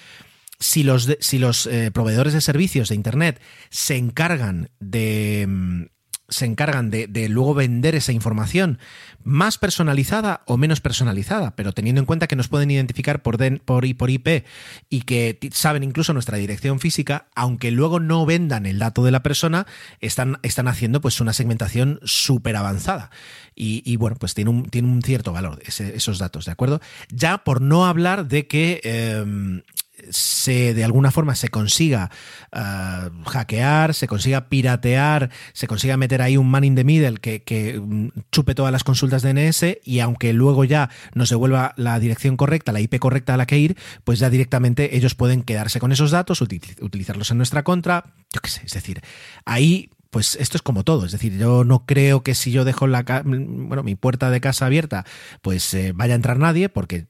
si 0.60 0.84
los, 0.84 1.10
si 1.20 1.40
los 1.40 1.66
eh, 1.68 1.92
proveedores 1.92 2.34
de 2.34 2.42
servicios 2.42 2.90
de 2.90 2.96
Internet 2.96 3.42
se 3.70 3.98
encargan 3.98 4.70
de, 4.80 5.46
mm, 5.48 5.84
se 6.28 6.46
encargan 6.46 6.90
de, 6.90 7.08
luego 7.30 7.54
vender 7.54 7.96
esa 7.96 8.12
información 8.12 8.80
más 9.24 9.58
personalizada 9.58 10.42
o 10.46 10.58
menos 10.58 10.82
personalizada, 10.82 11.56
pero 11.56 11.72
teniendo 11.72 12.00
en 12.00 12.06
cuenta 12.06 12.28
que 12.28 12.36
nos 12.36 12.48
pueden 12.48 12.72
identificar 12.72 13.22
por, 13.22 13.38
por, 13.62 13.96
por 13.96 14.10
IP 14.10 14.46
y 14.90 15.02
que 15.02 15.40
saben 15.52 15.84
incluso 15.84 16.14
nuestra 16.14 16.38
dirección 16.38 16.80
física, 16.80 17.28
aunque 17.36 17.72
luego 17.72 18.00
no 18.00 18.26
vendan 18.26 18.66
el 18.66 18.80
dato 18.80 19.04
de 19.04 19.12
la 19.12 19.24
persona, 19.24 19.68
están, 20.00 20.40
están 20.44 20.68
haciendo 20.68 21.02
pues 21.02 21.22
una 21.22 21.34
segmentación 21.34 22.00
súper 22.04 22.56
avanzada. 22.56 23.12
Y, 23.58 23.96
bueno, 23.96 24.18
pues 24.20 24.34
tiene 24.34 24.50
un, 24.50 24.66
tiene 24.66 24.90
un 24.90 25.02
cierto 25.02 25.32
valor 25.32 25.62
esos 25.66 26.20
datos, 26.20 26.46
¿de 26.46 26.52
acuerdo? 26.52 26.82
Ya 27.10 27.44
por 27.46 27.62
no 27.62 27.86
hablar 27.86 28.28
de 28.28 28.48
que 28.48 28.82
em, 28.84 29.62
se 30.10 30.74
de 30.74 30.84
alguna 30.84 31.12
forma 31.12 31.36
se 31.36 31.50
consiga 31.50 32.12
uh, 32.54 33.24
hackear, 33.30 33.94
se 33.94 34.08
consiga 34.08 34.50
piratear, 34.50 35.30
se 35.54 35.68
consiga 35.68 35.98
meter 35.98 36.22
ahí 36.22 36.38
un 36.38 36.50
man 36.50 36.64
in 36.64 36.76
the 36.76 36.84
middle 36.84 37.20
que, 37.20 37.44
que, 37.44 37.80
mm, 37.80 38.10
chupe 38.32 38.56
todas 38.56 38.72
las 38.72 38.84
consultas 38.84 39.24
DNS 39.24 39.80
y 39.84 40.00
aunque 40.00 40.34
luego 40.34 40.64
ya 40.64 40.90
nos 41.14 41.30
devuelva 41.30 41.74
la 41.78 42.00
dirección 42.00 42.38
correcta, 42.38 42.72
la 42.72 42.82
IP 42.82 43.00
correcta 43.00 43.34
a 43.34 43.38
la 43.38 43.46
que 43.46 43.58
ir, 43.58 43.78
pues 44.04 44.20
ya 44.20 44.30
directamente 44.30 44.96
ellos 44.96 45.16
pueden 45.16 45.44
quedarse 45.44 45.80
con 45.80 45.92
esos 45.92 46.12
datos, 46.12 46.42
utilizarlos 46.42 47.32
en 47.32 47.38
nuestra 47.38 47.64
contra, 47.64 48.14
yo 48.34 48.42
qué 48.42 48.50
sé, 48.50 48.62
es 48.66 48.74
decir, 48.74 49.02
ahí 49.46 49.90
pues 50.16 50.38
esto 50.40 50.56
es 50.56 50.62
como 50.62 50.86
todo. 50.86 51.06
Es 51.06 51.12
decir, 51.12 51.38
yo 51.38 51.66
no 51.66 51.86
creo 51.86 52.24
que 52.24 52.36
si 52.36 52.50
yo 52.50 52.64
dejo 52.64 52.88
la 52.88 53.04
bueno, 53.26 53.84
mi 53.84 53.96
puerta 53.96 54.30
de 54.30 54.40
casa 54.40 54.66
abierta, 54.66 55.06
pues 55.42 55.74
eh, 55.74 55.92
vaya 55.94 56.14
a 56.14 56.16
entrar 56.16 56.40
nadie, 56.40 56.70
porque 56.70 57.08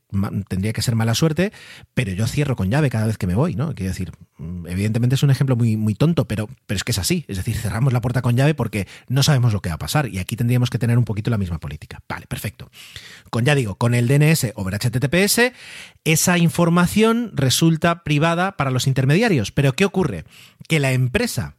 tendría 0.48 0.74
que 0.74 0.82
ser 0.82 0.96
mala 0.96 1.14
suerte, 1.14 1.54
pero 1.94 2.14
yo 2.14 2.26
cierro 2.26 2.56
con 2.56 2.72
llave 2.72 2.90
cada 2.90 3.06
vez 3.06 3.20
que 3.20 3.28
me 3.28 3.36
voy, 3.36 3.54
¿no? 3.54 3.76
Quiero 3.76 3.92
decir, 3.92 4.12
mm, 4.40 4.66
evidentemente 4.66 5.14
es 5.14 5.22
un 5.22 5.30
ejemplo 5.30 5.56
muy, 5.56 5.78
muy 5.78 5.94
tonto, 5.94 6.28
pero, 6.28 6.50
pero 6.66 6.78
es 6.78 6.84
que 6.84 6.94
es 6.94 6.98
así. 6.98 7.26
Es 7.28 7.38
decir, 7.38 7.56
cerramos 7.56 7.94
la 7.94 8.02
puerta 8.02 8.24
con 8.24 8.36
llave 8.36 8.56
porque 8.56 8.88
no 9.08 9.22
sabemos 9.22 9.54
lo 9.54 9.62
que 9.62 9.70
va 9.70 9.76
a 9.76 9.78
pasar. 9.78 10.08
Y 10.08 10.18
aquí 10.18 10.36
tendríamos 10.36 10.72
que 10.72 10.80
tener 10.80 10.98
un 10.98 11.06
poquito 11.06 11.30
la 11.30 11.38
misma 11.38 11.60
política. 11.60 12.02
Vale, 12.10 12.26
perfecto. 12.26 12.72
Con 13.30 13.46
ya 13.46 13.54
digo, 13.54 13.76
con 13.76 13.94
el 13.94 14.08
DNS 14.08 14.48
over 14.56 14.80
HTTPS, 14.80 15.52
esa 16.06 16.40
información 16.40 17.34
resulta 17.36 18.04
privada 18.04 18.58
para 18.58 18.72
los 18.72 18.88
intermediarios. 18.88 19.52
Pero 19.52 19.74
¿qué 19.74 19.86
ocurre? 19.86 20.24
Que 20.68 20.80
la 20.80 20.92
empresa 20.92 21.54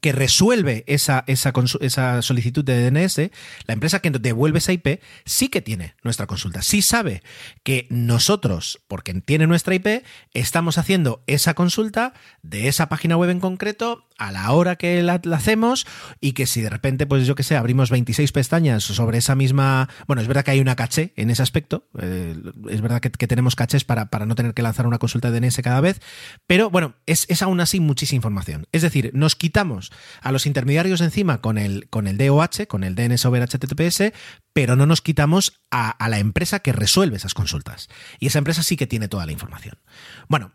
que 0.00 0.12
resuelve 0.12 0.84
esa, 0.86 1.24
esa, 1.26 2.22
solicitud 2.22 2.64
de 2.64 2.90
DNS, 2.90 3.30
la 3.66 3.74
empresa 3.74 4.00
que 4.00 4.10
devuelve 4.10 4.58
esa 4.58 4.72
IP 4.72 5.00
sí 5.24 5.48
que 5.48 5.60
tiene 5.60 5.94
nuestra 6.02 6.26
consulta. 6.26 6.62
Sí 6.62 6.82
sabe 6.82 7.22
que 7.62 7.86
nosotros, 7.90 8.80
porque 8.88 9.12
tiene 9.20 9.46
nuestra 9.46 9.74
IP, 9.74 10.04
estamos 10.34 10.78
haciendo 10.78 11.22
esa 11.26 11.54
consulta 11.54 12.14
de 12.42 12.68
esa 12.68 12.88
página 12.88 13.16
web 13.16 13.30
en 13.30 13.40
concreto 13.40 14.06
a 14.18 14.32
la 14.32 14.50
hora 14.52 14.76
que 14.76 15.02
la, 15.02 15.20
hacemos 15.32 15.86
y 16.20 16.32
que 16.32 16.46
si 16.46 16.60
de 16.60 16.70
repente, 16.70 17.06
pues 17.06 17.26
yo 17.26 17.34
que 17.34 17.42
sé, 17.42 17.56
abrimos 17.56 17.90
26 17.90 18.32
pestañas 18.32 18.84
sobre 18.84 19.18
esa 19.18 19.34
misma... 19.34 19.88
Bueno, 20.06 20.22
es 20.22 20.28
verdad 20.28 20.44
que 20.44 20.52
hay 20.52 20.60
una 20.60 20.76
caché 20.76 21.12
en 21.16 21.30
ese 21.30 21.42
aspecto, 21.42 21.88
eh, 21.98 22.36
es 22.70 22.80
verdad 22.80 23.00
que, 23.00 23.10
tenemos 23.26 23.56
cachés 23.56 23.84
para, 23.84 24.10
para, 24.10 24.26
no 24.26 24.34
tener 24.34 24.54
que 24.54 24.62
lanzar 24.62 24.86
una 24.86 24.98
consulta 24.98 25.30
de 25.30 25.40
DNS 25.40 25.60
cada 25.62 25.80
vez, 25.80 26.00
pero 26.46 26.70
bueno, 26.70 26.94
es, 27.06 27.26
es 27.28 27.42
aún 27.42 27.60
así 27.60 27.80
muchísima 27.80 28.16
información. 28.16 28.66
Es 28.72 28.82
decir, 28.82 29.10
nos 29.14 29.36
quitamos 29.36 29.90
a 30.20 30.32
los 30.32 30.46
intermediarios 30.46 31.00
encima 31.00 31.40
con 31.40 31.58
el, 31.58 31.88
con 31.88 32.06
el 32.06 32.18
DOH, 32.18 32.66
con 32.68 32.84
el 32.84 32.94
DNS 32.94 33.24
over 33.26 33.48
HTTPS, 33.48 34.12
pero 34.52 34.76
no 34.76 34.86
nos 34.86 35.00
quitamos 35.00 35.60
a, 35.70 35.90
a 35.90 36.08
la 36.08 36.18
empresa 36.18 36.60
que 36.60 36.72
resuelve 36.72 37.16
esas 37.16 37.34
consultas. 37.34 37.88
Y 38.18 38.26
esa 38.26 38.38
empresa 38.38 38.62
sí 38.62 38.76
que 38.76 38.86
tiene 38.86 39.08
toda 39.08 39.26
la 39.26 39.32
información. 39.32 39.78
Bueno, 40.28 40.52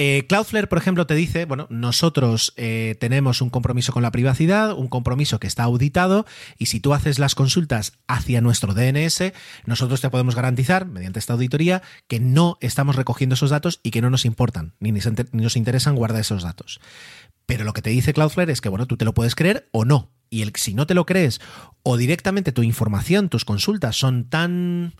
eh, 0.00 0.26
Cloudflare, 0.28 0.68
por 0.68 0.78
ejemplo, 0.78 1.08
te 1.08 1.14
dice, 1.14 1.44
bueno, 1.44 1.66
nosotros 1.70 2.54
eh, 2.56 2.96
tenemos 3.00 3.42
un 3.42 3.50
compromiso 3.50 3.92
con 3.92 4.04
la 4.04 4.12
privacidad, 4.12 4.72
un 4.72 4.86
compromiso 4.86 5.40
que 5.40 5.48
está 5.48 5.64
auditado, 5.64 6.24
y 6.56 6.66
si 6.66 6.78
tú 6.78 6.94
haces 6.94 7.18
las 7.18 7.34
consultas 7.34 7.94
hacia 8.06 8.40
nuestro 8.40 8.74
DNS, 8.74 9.32
nosotros 9.66 10.00
te 10.00 10.08
podemos 10.08 10.36
garantizar, 10.36 10.86
mediante 10.86 11.18
esta 11.18 11.32
auditoría, 11.32 11.82
que 12.06 12.20
no 12.20 12.58
estamos 12.60 12.94
recogiendo 12.94 13.34
esos 13.34 13.50
datos 13.50 13.80
y 13.82 13.90
que 13.90 14.00
no 14.00 14.08
nos 14.08 14.24
importan, 14.24 14.72
ni 14.78 14.92
nos 14.92 15.56
interesan 15.56 15.96
guardar 15.96 16.20
esos 16.20 16.44
datos. 16.44 16.80
Pero 17.44 17.64
lo 17.64 17.72
que 17.72 17.82
te 17.82 17.90
dice 17.90 18.12
Cloudflare 18.12 18.52
es 18.52 18.60
que, 18.60 18.68
bueno, 18.68 18.86
tú 18.86 18.96
te 18.96 19.04
lo 19.04 19.14
puedes 19.14 19.34
creer 19.34 19.68
o 19.72 19.84
no. 19.84 20.12
Y 20.30 20.42
el, 20.42 20.52
si 20.54 20.74
no 20.74 20.86
te 20.86 20.94
lo 20.94 21.06
crees, 21.06 21.40
o 21.82 21.96
directamente 21.96 22.52
tu 22.52 22.62
información, 22.62 23.28
tus 23.28 23.44
consultas 23.44 23.96
son 23.96 24.28
tan 24.28 24.94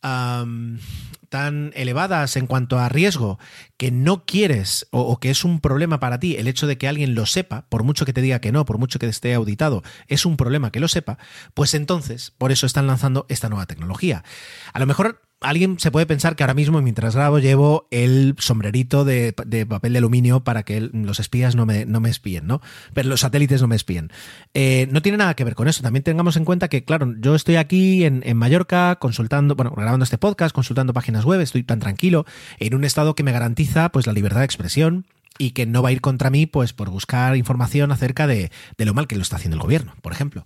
tan 0.00 1.72
elevadas 1.74 2.36
en 2.36 2.46
cuanto 2.46 2.78
a 2.78 2.88
riesgo 2.88 3.38
que 3.76 3.90
no 3.90 4.24
quieres 4.24 4.86
o, 4.90 5.18
que 5.20 5.30
es 5.30 5.44
un 5.44 5.60
problema 5.60 6.00
para 6.00 6.18
ti 6.18 6.36
el 6.36 6.48
hecho 6.48 6.66
de 6.66 6.78
que 6.78 6.88
alguien 6.88 7.14
lo 7.14 7.26
sepa, 7.26 7.66
por 7.68 7.84
mucho 7.84 8.04
que 8.04 8.12
te 8.12 8.20
diga 8.20 8.40
que 8.40 8.52
no, 8.52 8.64
por 8.64 8.78
mucho 8.78 8.98
que 8.98 9.06
esté 9.06 9.34
auditado, 9.34 9.82
es 10.08 10.26
un 10.26 10.36
problema 10.36 10.72
que 10.72 10.80
lo 10.80 10.88
sepa, 10.88 11.18
pues 11.54 11.74
entonces 11.74 12.32
por 12.36 12.52
eso 12.52 12.66
están 12.66 12.86
lanzando 12.86 13.26
esta 13.28 13.48
nueva 13.48 13.66
tecnología. 13.66 14.24
A 14.72 14.78
lo 14.78 14.86
mejor 14.86 15.22
alguien 15.40 15.78
se 15.78 15.90
puede 15.90 16.06
pensar 16.06 16.36
que 16.36 16.42
ahora 16.42 16.54
mismo, 16.54 16.80
mientras 16.82 17.14
grabo, 17.14 17.38
llevo 17.38 17.88
el 17.90 18.34
sombrerito 18.38 19.04
de, 19.04 19.32
papel 19.68 19.92
de 19.92 19.98
aluminio 19.98 20.40
para 20.40 20.62
que 20.62 20.80
los 20.80 21.18
espías 21.18 21.56
no 21.56 21.66
me, 21.66 21.86
no 21.86 22.00
me 22.00 22.10
espíen, 22.10 22.46
¿no? 22.46 22.60
Pero 22.92 23.08
los 23.08 23.20
satélites 23.20 23.60
no 23.62 23.68
me 23.68 23.76
espíen. 23.76 24.10
Eh, 24.54 24.86
no 24.90 25.02
tiene 25.02 25.18
nada 25.18 25.34
que 25.34 25.44
ver 25.44 25.54
con 25.54 25.68
eso. 25.68 25.82
También 25.82 26.02
tengamos 26.02 26.36
en 26.36 26.44
cuenta 26.44 26.68
que, 26.68 26.84
claro, 26.84 27.14
yo 27.18 27.34
estoy 27.34 27.56
aquí 27.56 28.04
en, 28.04 28.22
en, 28.24 28.36
Mallorca 28.36 28.96
consultando, 28.96 29.54
bueno, 29.54 29.72
grabando 29.76 30.04
este 30.04 30.18
podcast, 30.18 30.54
consultando 30.54 30.92
páginas 30.92 31.24
web, 31.24 31.40
estoy 31.40 31.62
tan 31.62 31.80
tranquilo, 31.80 32.26
en 32.58 32.74
un 32.74 32.84
estado 32.84 33.14
que 33.14 33.22
me 33.22 33.32
garantiza 33.32 33.90
pues 33.90 34.06
la 34.06 34.12
libertad 34.12 34.40
de 34.40 34.46
expresión, 34.46 35.06
y 35.38 35.50
que 35.50 35.66
no 35.66 35.82
va 35.82 35.88
a 35.88 35.92
ir 35.92 36.00
contra 36.00 36.30
mí 36.30 36.46
pues 36.46 36.72
por 36.72 36.90
buscar 36.90 37.36
información 37.36 37.92
acerca 37.92 38.26
de, 38.26 38.50
lo 38.78 38.94
mal 38.94 39.06
que 39.06 39.16
lo 39.16 39.22
está 39.22 39.36
haciendo 39.36 39.56
el 39.56 39.62
gobierno, 39.62 39.94
por 40.02 40.12
ejemplo. 40.12 40.44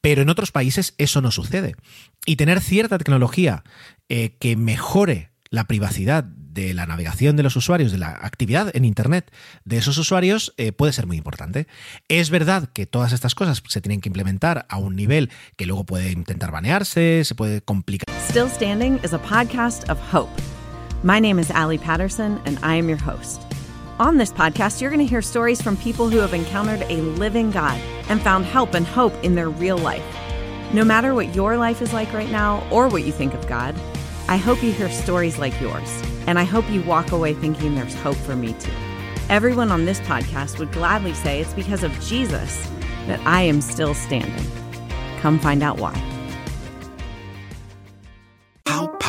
Pero 0.00 0.22
en 0.22 0.30
otros 0.30 0.52
países 0.52 0.94
eso 0.98 1.20
no 1.20 1.30
sucede. 1.30 1.74
Y 2.24 2.36
tener 2.36 2.60
cierta 2.60 2.98
tecnología 2.98 3.64
eh, 4.08 4.36
que 4.38 4.56
mejore 4.56 5.30
la 5.50 5.64
privacidad 5.64 6.24
de 6.24 6.74
la 6.74 6.86
navegación 6.86 7.36
de 7.36 7.42
los 7.42 7.56
usuarios, 7.56 7.92
de 7.92 7.98
la 7.98 8.18
actividad 8.22 8.74
en 8.74 8.84
Internet 8.84 9.32
de 9.64 9.78
esos 9.78 9.98
usuarios, 9.98 10.54
eh, 10.56 10.72
puede 10.72 10.92
ser 10.92 11.06
muy 11.06 11.16
importante. 11.16 11.66
Es 12.08 12.30
verdad 12.30 12.68
que 12.72 12.86
todas 12.86 13.12
estas 13.12 13.34
cosas 13.34 13.62
se 13.68 13.80
tienen 13.80 14.00
que 14.00 14.08
implementar 14.08 14.66
a 14.68 14.78
un 14.78 14.96
nivel 14.96 15.30
que 15.56 15.66
luego 15.66 15.84
puede 15.84 16.10
intentar 16.12 16.50
banearse, 16.50 17.24
se 17.24 17.34
puede 17.34 17.62
complicar. 17.62 18.06
Still 18.28 18.48
Standing 18.48 19.00
is 19.04 19.12
a 19.12 19.18
podcast 19.18 19.88
of 19.88 19.98
hope. 20.12 20.30
My 21.02 21.20
name 21.20 21.40
is 21.40 21.50
Ali 21.50 21.78
Patterson 21.78 22.40
and 22.44 22.58
I 22.62 22.78
am 22.78 22.88
your 22.88 23.00
host. 23.00 23.49
On 24.00 24.16
this 24.16 24.32
podcast, 24.32 24.80
you're 24.80 24.88
going 24.88 25.06
to 25.06 25.06
hear 25.06 25.20
stories 25.20 25.60
from 25.60 25.76
people 25.76 26.08
who 26.08 26.20
have 26.20 26.32
encountered 26.32 26.80
a 26.88 27.02
living 27.02 27.50
God 27.50 27.78
and 28.08 28.18
found 28.22 28.46
help 28.46 28.72
and 28.72 28.86
hope 28.86 29.12
in 29.22 29.34
their 29.34 29.50
real 29.50 29.76
life. 29.76 30.02
No 30.72 30.84
matter 30.84 31.12
what 31.14 31.34
your 31.34 31.58
life 31.58 31.82
is 31.82 31.92
like 31.92 32.10
right 32.14 32.30
now 32.30 32.66
or 32.70 32.88
what 32.88 33.04
you 33.04 33.12
think 33.12 33.34
of 33.34 33.46
God, 33.46 33.78
I 34.26 34.38
hope 34.38 34.62
you 34.62 34.72
hear 34.72 34.88
stories 34.90 35.36
like 35.36 35.60
yours, 35.60 36.02
and 36.26 36.38
I 36.38 36.44
hope 36.44 36.70
you 36.70 36.80
walk 36.80 37.12
away 37.12 37.34
thinking 37.34 37.74
there's 37.74 37.94
hope 37.96 38.16
for 38.16 38.34
me 38.34 38.54
too. 38.54 38.72
Everyone 39.28 39.70
on 39.70 39.84
this 39.84 40.00
podcast 40.00 40.58
would 40.58 40.72
gladly 40.72 41.12
say 41.12 41.42
it's 41.42 41.52
because 41.52 41.84
of 41.84 41.92
Jesus 42.00 42.66
that 43.06 43.20
I 43.26 43.42
am 43.42 43.60
still 43.60 43.92
standing. 43.92 44.50
Come 45.18 45.38
find 45.38 45.62
out 45.62 45.78
why. 45.78 46.09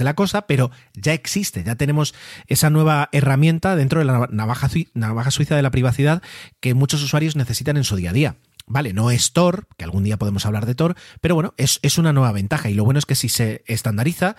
La 0.00 0.14
cosa, 0.14 0.42
pero 0.42 0.70
ya 0.94 1.12
existe, 1.14 1.64
ya 1.64 1.74
tenemos 1.74 2.14
esa 2.46 2.70
nueva 2.70 3.08
herramienta 3.12 3.76
dentro 3.76 3.98
de 3.98 4.04
la 4.04 4.28
navaja, 4.30 5.30
suiza 5.30 5.56
de 5.56 5.62
la 5.62 5.70
privacidad 5.70 6.22
que 6.60 6.74
muchos 6.74 7.02
usuarios 7.02 7.36
necesitan 7.36 7.76
en 7.76 7.84
su 7.84 7.96
día 7.96 8.10
a 8.10 8.12
día. 8.12 8.36
Vale, 8.66 8.92
no 8.92 9.10
es 9.10 9.32
Tor, 9.32 9.66
que 9.76 9.84
algún 9.84 10.04
día 10.04 10.16
podemos 10.16 10.46
hablar 10.46 10.64
de 10.64 10.76
Tor, 10.76 10.94
pero 11.20 11.34
bueno, 11.34 11.54
es, 11.56 11.80
es, 11.82 11.98
una 11.98 12.12
nueva 12.12 12.30
ventaja 12.30 12.70
y 12.70 12.74
lo 12.74 12.84
bueno 12.84 13.00
es 13.00 13.06
que 13.06 13.16
si 13.16 13.28
se 13.28 13.64
estandariza, 13.66 14.36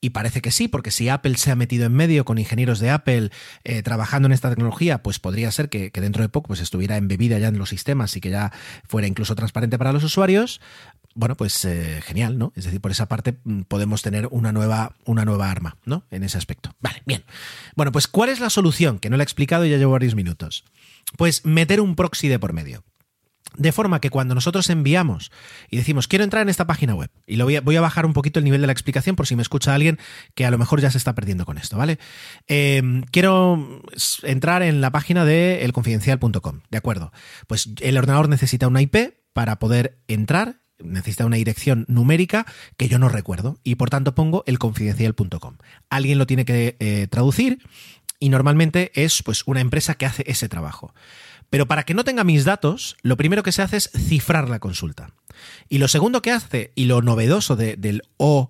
y 0.00 0.10
parece 0.10 0.40
que 0.40 0.50
sí, 0.50 0.68
porque 0.68 0.90
si 0.90 1.08
Apple 1.08 1.36
se 1.36 1.50
ha 1.50 1.56
metido 1.56 1.86
en 1.86 1.92
medio 1.92 2.24
con 2.24 2.38
ingenieros 2.38 2.80
de 2.80 2.90
Apple 2.90 3.30
eh, 3.64 3.82
trabajando 3.82 4.26
en 4.26 4.32
esta 4.32 4.50
tecnología, 4.50 5.02
pues 5.02 5.18
podría 5.18 5.50
ser 5.52 5.68
que, 5.68 5.90
que, 5.90 6.00
dentro 6.00 6.22
de 6.22 6.28
poco 6.28 6.48
pues, 6.48 6.60
estuviera 6.60 6.96
embebida 6.96 7.38
ya 7.38 7.48
en 7.48 7.58
los 7.58 7.70
sistemas 7.70 8.16
y 8.16 8.20
que 8.20 8.30
ya 8.30 8.52
fuera 8.86 9.08
incluso 9.08 9.36
transparente 9.36 9.78
para 9.78 9.92
los 9.92 10.02
usuarios 10.04 10.60
bueno, 11.14 11.36
pues 11.36 11.64
eh, 11.64 12.00
genial, 12.02 12.38
¿no? 12.38 12.52
Es 12.56 12.64
decir, 12.64 12.80
por 12.80 12.90
esa 12.90 13.06
parte 13.06 13.38
mm, 13.44 13.62
podemos 13.62 14.02
tener 14.02 14.28
una 14.30 14.52
nueva, 14.52 14.96
una 15.04 15.24
nueva 15.24 15.50
arma, 15.50 15.76
¿no? 15.84 16.04
En 16.10 16.24
ese 16.24 16.38
aspecto. 16.38 16.74
Vale, 16.80 17.02
bien. 17.06 17.24
Bueno, 17.76 17.92
pues 17.92 18.06
¿cuál 18.06 18.30
es 18.30 18.40
la 18.40 18.50
solución? 18.50 18.98
Que 18.98 19.10
no 19.10 19.16
la 19.16 19.22
he 19.22 19.24
explicado 19.24 19.64
y 19.64 19.70
ya 19.70 19.76
llevo 19.76 19.92
varios 19.92 20.14
minutos. 20.14 20.64
Pues 21.16 21.44
meter 21.44 21.80
un 21.80 21.96
proxy 21.96 22.28
de 22.28 22.38
por 22.38 22.52
medio. 22.52 22.84
De 23.56 23.72
forma 23.72 24.00
que 24.00 24.08
cuando 24.08 24.34
nosotros 24.34 24.70
enviamos 24.70 25.30
y 25.68 25.76
decimos, 25.76 26.08
quiero 26.08 26.24
entrar 26.24 26.42
en 26.42 26.48
esta 26.48 26.66
página 26.66 26.94
web, 26.94 27.10
y 27.26 27.36
lo 27.36 27.44
voy 27.44 27.56
a, 27.56 27.60
voy 27.60 27.76
a 27.76 27.82
bajar 27.82 28.06
un 28.06 28.14
poquito 28.14 28.38
el 28.38 28.44
nivel 28.44 28.62
de 28.62 28.66
la 28.66 28.72
explicación 28.72 29.14
por 29.14 29.26
si 29.26 29.36
me 29.36 29.42
escucha 29.42 29.74
alguien 29.74 29.98
que 30.34 30.46
a 30.46 30.50
lo 30.50 30.56
mejor 30.56 30.80
ya 30.80 30.90
se 30.90 30.96
está 30.96 31.14
perdiendo 31.14 31.44
con 31.44 31.58
esto, 31.58 31.76
¿vale? 31.76 31.98
Eh, 32.48 33.02
quiero 33.10 33.82
entrar 34.22 34.62
en 34.62 34.80
la 34.80 34.90
página 34.90 35.26
de 35.26 35.64
elconfidencial.com, 35.64 36.60
¿de 36.70 36.78
acuerdo? 36.78 37.12
Pues 37.46 37.68
el 37.80 37.98
ordenador 37.98 38.30
necesita 38.30 38.68
una 38.68 38.80
IP 38.80 38.96
para 39.34 39.58
poder 39.58 39.98
entrar 40.08 40.61
necesita 40.84 41.26
una 41.26 41.36
dirección 41.36 41.84
numérica 41.88 42.46
que 42.76 42.88
yo 42.88 42.98
no 42.98 43.08
recuerdo 43.08 43.58
y 43.64 43.76
por 43.76 43.90
tanto 43.90 44.14
pongo 44.14 44.44
elconfidencial.com. 44.46 45.56
Alguien 45.90 46.18
lo 46.18 46.26
tiene 46.26 46.44
que 46.44 46.76
eh, 46.78 47.06
traducir 47.10 47.58
y 48.18 48.28
normalmente 48.28 48.92
es 48.94 49.22
pues 49.22 49.42
una 49.46 49.60
empresa 49.60 49.94
que 49.94 50.06
hace 50.06 50.24
ese 50.26 50.48
trabajo. 50.48 50.94
Pero 51.50 51.66
para 51.66 51.82
que 51.82 51.92
no 51.92 52.04
tenga 52.04 52.24
mis 52.24 52.44
datos, 52.44 52.96
lo 53.02 53.16
primero 53.16 53.42
que 53.42 53.52
se 53.52 53.62
hace 53.62 53.76
es 53.76 53.90
cifrar 53.90 54.48
la 54.48 54.58
consulta. 54.58 55.10
Y 55.68 55.78
lo 55.78 55.88
segundo 55.88 56.22
que 56.22 56.30
hace, 56.30 56.72
y 56.74 56.84
lo 56.86 57.02
novedoso 57.02 57.56
del 57.56 58.02
ODOH, 58.16 58.48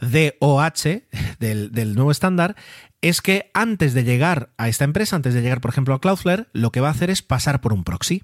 del, 1.38 1.72
del 1.72 1.94
nuevo 1.94 2.10
estándar, 2.10 2.56
es 3.00 3.22
que 3.22 3.50
antes 3.54 3.94
de 3.94 4.04
llegar 4.04 4.50
a 4.58 4.68
esta 4.68 4.84
empresa, 4.84 5.16
antes 5.16 5.34
de 5.34 5.40
llegar, 5.40 5.60
por 5.60 5.70
ejemplo, 5.70 5.94
a 5.94 6.00
Cloudflare, 6.00 6.48
lo 6.52 6.72
que 6.72 6.80
va 6.80 6.88
a 6.88 6.92
hacer 6.92 7.08
es 7.08 7.22
pasar 7.22 7.60
por 7.60 7.72
un 7.72 7.84
proxy. 7.84 8.22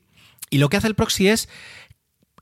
Y 0.51 0.59
lo 0.59 0.69
que 0.69 0.77
hace 0.77 0.89
el 0.89 0.95
proxy 0.95 1.29
es 1.29 1.49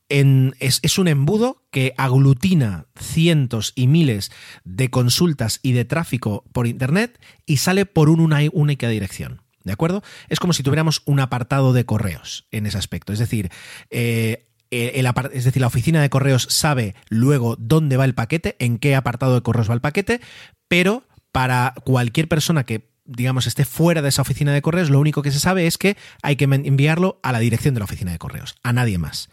es, 0.08 0.98
un 0.98 1.08
embudo 1.08 1.64
que 1.70 1.94
aglutina 1.96 2.86
cientos 2.98 3.72
y 3.75 3.86
miles 3.86 4.30
de 4.64 4.90
consultas 4.90 5.60
y 5.62 5.72
de 5.72 5.84
tráfico 5.84 6.44
por 6.52 6.66
Internet 6.66 7.20
y 7.44 7.58
sale 7.58 7.86
por 7.86 8.08
una 8.08 8.40
única 8.52 8.88
dirección. 8.88 9.42
¿De 9.64 9.72
acuerdo? 9.72 10.02
Es 10.28 10.38
como 10.38 10.52
si 10.52 10.62
tuviéramos 10.62 11.02
un 11.06 11.18
apartado 11.18 11.72
de 11.72 11.84
correos 11.84 12.46
en 12.52 12.66
ese 12.66 12.78
aspecto. 12.78 13.12
Es 13.12 13.18
decir, 13.18 13.50
eh, 13.90 14.46
es 14.70 15.44
decir, 15.44 15.60
la 15.60 15.66
oficina 15.66 16.00
de 16.00 16.10
correos 16.10 16.46
sabe 16.50 16.94
luego 17.08 17.56
dónde 17.58 17.96
va 17.96 18.04
el 18.04 18.14
paquete, 18.14 18.54
en 18.58 18.78
qué 18.78 18.94
apartado 18.94 19.34
de 19.34 19.42
correos 19.42 19.68
va 19.68 19.75
el 19.75 19.80
paquete, 19.80 20.20
pero 20.68 21.04
para 21.32 21.75
cualquier 21.84 22.28
persona 22.28 22.64
que 22.64 22.94
digamos, 23.06 23.46
esté 23.46 23.64
fuera 23.64 24.02
de 24.02 24.08
esa 24.08 24.22
oficina 24.22 24.52
de 24.52 24.62
correos, 24.62 24.90
lo 24.90 24.98
único 24.98 25.22
que 25.22 25.30
se 25.30 25.40
sabe 25.40 25.66
es 25.66 25.78
que 25.78 25.96
hay 26.22 26.36
que 26.36 26.44
enviarlo 26.44 27.20
a 27.22 27.32
la 27.32 27.38
dirección 27.38 27.75
de 27.75 27.80
la 27.80 27.84
oficina 27.84 28.12
de 28.12 28.18
correos, 28.18 28.56
a 28.62 28.72
nadie 28.72 28.98
más. 28.98 29.30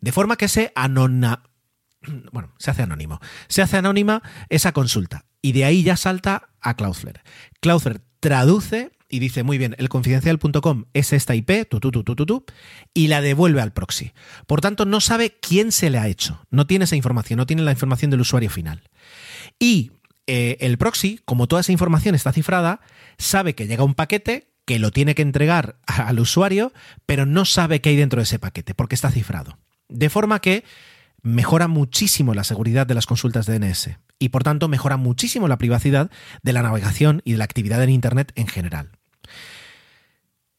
De 0.00 0.12
forma 0.12 0.36
que 0.36 0.48
se 0.48 0.72
anona... 0.74 1.42
Bueno, 2.30 2.54
se 2.58 2.70
hace 2.70 2.82
anónimo. 2.82 3.20
Se 3.48 3.62
hace 3.62 3.78
anónima 3.78 4.22
esa 4.48 4.72
consulta. 4.72 5.24
Y 5.42 5.52
de 5.52 5.64
ahí 5.64 5.82
ya 5.82 5.96
salta 5.96 6.50
a 6.60 6.74
Cloudflare. 6.74 7.22
Cloudflare 7.60 8.00
traduce 8.20 8.92
y 9.08 9.18
dice, 9.20 9.42
muy 9.42 9.58
bien, 9.58 9.74
el 9.78 9.88
confidencial.com 9.88 10.86
es 10.92 11.12
esta 11.12 11.34
IP, 11.34 11.68
tu, 11.68 11.78
tu, 11.78 11.90
tu, 11.92 12.44
y 12.92 13.06
la 13.06 13.20
devuelve 13.20 13.60
al 13.60 13.72
proxy. 13.72 14.12
Por 14.46 14.60
tanto, 14.60 14.84
no 14.84 15.00
sabe 15.00 15.38
quién 15.40 15.70
se 15.72 15.90
le 15.90 15.98
ha 15.98 16.08
hecho. 16.08 16.44
No 16.50 16.66
tiene 16.66 16.84
esa 16.84 16.96
información, 16.96 17.36
no 17.36 17.46
tiene 17.46 17.62
la 17.62 17.72
información 17.72 18.10
del 18.10 18.20
usuario 18.20 18.50
final. 18.50 18.82
Y 19.58 19.92
eh, 20.26 20.56
el 20.60 20.76
proxy, 20.76 21.20
como 21.24 21.46
toda 21.46 21.60
esa 21.60 21.72
información 21.72 22.14
está 22.14 22.32
cifrada, 22.32 22.80
sabe 23.16 23.54
que 23.54 23.66
llega 23.66 23.84
un 23.84 23.94
paquete 23.94 24.52
que 24.64 24.80
lo 24.80 24.90
tiene 24.90 25.14
que 25.14 25.22
entregar 25.22 25.78
al 25.86 26.18
usuario, 26.18 26.72
pero 27.06 27.24
no 27.24 27.44
sabe 27.44 27.80
qué 27.80 27.90
hay 27.90 27.96
dentro 27.96 28.18
de 28.18 28.24
ese 28.24 28.40
paquete, 28.40 28.74
porque 28.74 28.96
está 28.96 29.12
cifrado. 29.12 29.58
De 29.88 30.10
forma 30.10 30.40
que 30.40 30.64
mejora 31.22 31.68
muchísimo 31.68 32.34
la 32.34 32.44
seguridad 32.44 32.86
de 32.86 32.94
las 32.94 33.06
consultas 33.06 33.46
de 33.46 33.58
DNS 33.58 33.98
y 34.18 34.28
por 34.30 34.44
tanto 34.44 34.68
mejora 34.68 34.96
muchísimo 34.96 35.48
la 35.48 35.58
privacidad 35.58 36.10
de 36.42 36.52
la 36.52 36.62
navegación 36.62 37.20
y 37.24 37.32
de 37.32 37.38
la 37.38 37.44
actividad 37.44 37.82
en 37.82 37.90
Internet 37.90 38.32
en 38.36 38.46
general. 38.46 38.90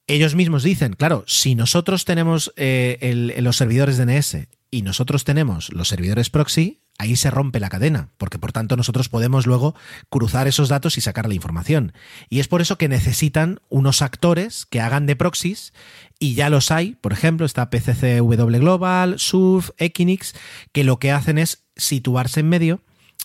Ellos 0.07 0.35
mismos 0.35 0.63
dicen, 0.63 0.93
claro, 0.93 1.25
si 1.27 1.55
nosotros 1.55 2.05
tenemos 2.05 2.53
eh, 2.55 3.35
los 3.39 3.57
servidores 3.57 3.97
DNS 3.97 4.47
y 4.71 4.81
nosotros 4.81 5.25
tenemos 5.25 5.71
los 5.73 5.89
servidores 5.89 6.29
proxy, 6.29 6.79
ahí 6.97 7.15
se 7.15 7.31
rompe 7.31 7.59
la 7.59 7.69
cadena, 7.69 8.09
porque 8.17 8.39
por 8.39 8.51
tanto 8.51 8.75
nosotros 8.75 9.09
podemos 9.09 9.45
luego 9.45 9.75
cruzar 10.09 10.47
esos 10.47 10.69
datos 10.69 10.97
y 10.97 11.01
sacar 11.01 11.27
la 11.27 11.35
información. 11.35 11.93
Y 12.29 12.39
es 12.39 12.47
por 12.47 12.61
eso 12.61 12.77
que 12.77 12.87
necesitan 12.87 13.59
unos 13.69 14.01
actores 14.01 14.65
que 14.65 14.81
hagan 14.81 15.05
de 15.05 15.15
proxies, 15.15 15.73
y 16.19 16.33
ya 16.33 16.49
los 16.49 16.71
hay, 16.71 16.95
por 16.95 17.13
ejemplo, 17.13 17.45
está 17.45 17.69
PCCW 17.69 18.57
Global, 18.57 19.19
SUF, 19.19 19.69
Equinix, 19.77 20.33
que 20.71 20.83
lo 20.83 20.97
que 20.97 21.11
hacen 21.11 21.37
es 21.37 21.67
situarse 21.75 22.39
en 22.39 22.49
medio, 22.49 22.81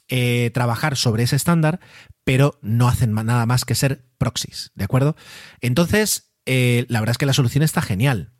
eh, 0.09 0.51
trabajar 0.53 0.97
sobre 0.97 1.23
ese 1.23 1.37
estándar, 1.37 1.81
pero 2.25 2.59
no 2.61 2.89
hacen 2.89 3.15
nada 3.15 3.47
más 3.47 3.65
que 3.65 3.75
ser 3.75 4.05
proxies, 4.19 4.71
¿de 4.75 4.85
acuerdo? 4.85 5.17
Entonces, 5.61 6.35
eh, 6.45 6.85
la 6.89 7.01
verdad 7.01 7.13
es 7.13 7.19
que 7.19 7.27
la 7.27 7.33
solución 7.33 7.63
está 7.63 7.83
genial. 7.83 8.33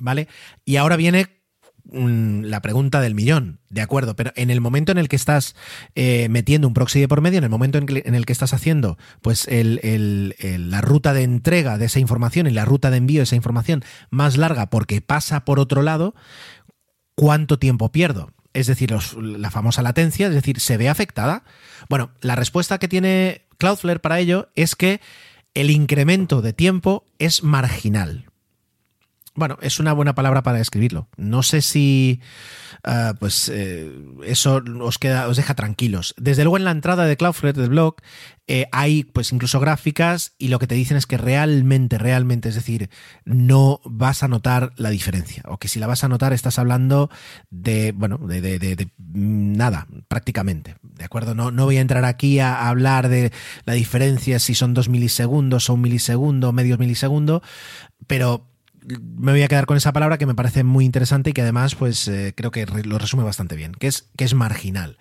¿Vale? 0.00 0.28
Y 0.64 0.76
ahora 0.76 0.96
viene 0.96 1.43
la 1.92 2.62
pregunta 2.62 3.00
del 3.00 3.14
millón, 3.14 3.60
de 3.68 3.82
acuerdo, 3.82 4.16
pero 4.16 4.32
en 4.36 4.50
el 4.50 4.60
momento 4.60 4.90
en 4.92 4.98
el 4.98 5.08
que 5.08 5.16
estás 5.16 5.54
eh, 5.94 6.28
metiendo 6.30 6.66
un 6.66 6.74
proxy 6.74 7.00
de 7.00 7.08
por 7.08 7.20
medio, 7.20 7.38
en 7.38 7.44
el 7.44 7.50
momento 7.50 7.78
en, 7.78 8.14
el 8.14 8.26
que 8.26 8.32
estás 8.32 8.54
haciendo 8.54 8.96
pues 9.20 9.46
la 9.50 10.80
ruta 10.80 11.12
de 11.12 11.22
entrega 11.22 11.76
de 11.76 11.86
esa 11.86 12.00
información 12.00 12.46
y 12.46 12.50
la 12.50 12.64
ruta 12.64 12.90
de 12.90 12.96
envío 12.96 13.20
de 13.20 13.24
esa 13.24 13.36
información 13.36 13.84
más 14.10 14.36
larga 14.36 14.70
porque 14.70 15.02
pasa 15.02 15.44
por 15.44 15.60
otro 15.60 15.82
lado, 15.82 16.14
¿cuánto 17.14 17.58
tiempo 17.58 17.92
pierdo? 17.92 18.30
Es 18.54 18.66
decir, 18.66 18.94
la 19.18 19.50
famosa 19.50 19.82
latencia, 19.82 20.28
es 20.28 20.34
decir, 20.34 20.60
¿se 20.60 20.76
ve 20.76 20.88
afectada? 20.88 21.44
Bueno, 21.88 22.12
la 22.20 22.36
respuesta 22.36 22.78
que 22.78 22.88
tiene 22.88 23.42
Cloudflare 23.58 24.00
para 24.00 24.20
ello 24.20 24.48
es 24.54 24.74
que 24.76 25.00
el 25.54 25.70
incremento 25.70 26.40
de 26.40 26.52
tiempo 26.52 27.06
es 27.18 27.42
marginal. 27.42 28.26
Bueno, 29.36 29.58
es 29.62 29.80
una 29.80 29.92
buena 29.92 30.14
palabra 30.14 30.44
para 30.44 30.58
describirlo. 30.58 31.08
No 31.16 31.42
sé 31.42 31.60
si 31.60 32.20
ah, 32.84 33.14
pues 33.18 33.50
eh, 33.52 33.90
eso 34.24 34.62
os 34.80 34.98
queda, 34.98 35.26
os 35.26 35.36
deja 35.36 35.54
tranquilos. 35.54 36.14
Desde 36.16 36.44
luego 36.44 36.56
en 36.56 36.64
la 36.64 36.70
entrada 36.70 37.04
de 37.04 37.16
Cloudflare 37.16 37.60
del 37.60 37.70
blog 37.70 37.96
eh, 38.46 38.66
hay 38.70 39.04
pues 39.04 39.32
incluso 39.32 39.58
gráficas 39.58 40.34
y 40.38 40.48
lo 40.48 40.58
que 40.58 40.66
te 40.66 40.76
dicen 40.76 40.96
es 40.96 41.06
que 41.06 41.16
realmente, 41.16 41.98
realmente, 41.98 42.50
es 42.50 42.54
decir, 42.54 42.90
no 43.24 43.80
vas 43.84 44.22
a 44.22 44.28
notar 44.28 44.72
la 44.76 44.90
diferencia. 44.90 45.42
O 45.48 45.58
que 45.58 45.66
si 45.66 45.80
la 45.80 45.88
vas 45.88 46.04
a 46.04 46.08
notar 46.08 46.32
estás 46.32 46.60
hablando 46.60 47.10
de, 47.50 47.90
bueno, 47.90 48.18
de, 48.18 48.40
de, 48.40 48.58
de, 48.58 48.88
nada, 48.98 49.88
prácticamente. 50.06 50.76
¿De 50.82 51.04
acuerdo? 51.04 51.34
No, 51.34 51.50
no 51.50 51.64
voy 51.64 51.78
a 51.78 51.80
entrar 51.80 52.04
aquí 52.04 52.38
a, 52.38 52.68
hablar 52.68 53.08
de 53.08 53.32
la 53.64 53.72
diferencia 53.72 54.38
si 54.38 54.54
son 54.54 54.74
dos 54.74 54.88
milisegundos 54.88 55.70
o 55.70 55.74
un 55.74 55.80
milisegundo, 55.80 56.52
medio 56.52 56.78
milisegundo, 56.78 57.42
pero 58.06 58.53
me 58.84 59.32
voy 59.32 59.42
a 59.42 59.48
quedar 59.48 59.66
con 59.66 59.76
esa 59.76 59.92
palabra 59.92 60.18
que 60.18 60.26
me 60.26 60.34
parece 60.34 60.64
muy 60.64 60.84
interesante 60.84 61.30
y 61.30 61.32
que 61.32 61.42
además 61.42 61.74
pues 61.74 62.06
eh, 62.08 62.34
creo 62.36 62.50
que 62.50 62.66
lo 62.66 62.98
resume 62.98 63.22
bastante 63.22 63.56
bien, 63.56 63.72
que 63.72 63.86
es, 63.86 64.08
que 64.16 64.24
es 64.24 64.34
marginal. 64.34 64.98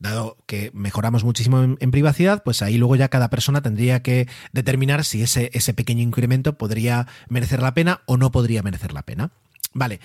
Dado 0.00 0.38
que 0.46 0.70
mejoramos 0.74 1.24
muchísimo 1.24 1.60
en, 1.60 1.90
privacidad, 1.90 2.44
pues 2.44 2.62
ahí 2.62 2.78
luego 2.78 2.94
ya 2.94 3.08
cada 3.08 3.30
persona 3.30 3.62
tendría 3.62 4.00
que 4.00 4.28
determinar 4.52 5.04
si 5.04 5.22
ese, 5.22 5.50
ese 5.52 5.74
pequeño 5.74 6.02
incremento 6.02 6.56
podría 6.56 7.08
merecer 7.28 7.60
la 7.60 7.74
pena 7.74 8.02
o 8.06 8.16
no 8.16 8.30
podría 8.30 8.62
merecer 8.62 8.92
la 8.92 9.02
pena. 9.02 9.32
Vale. 9.74 10.00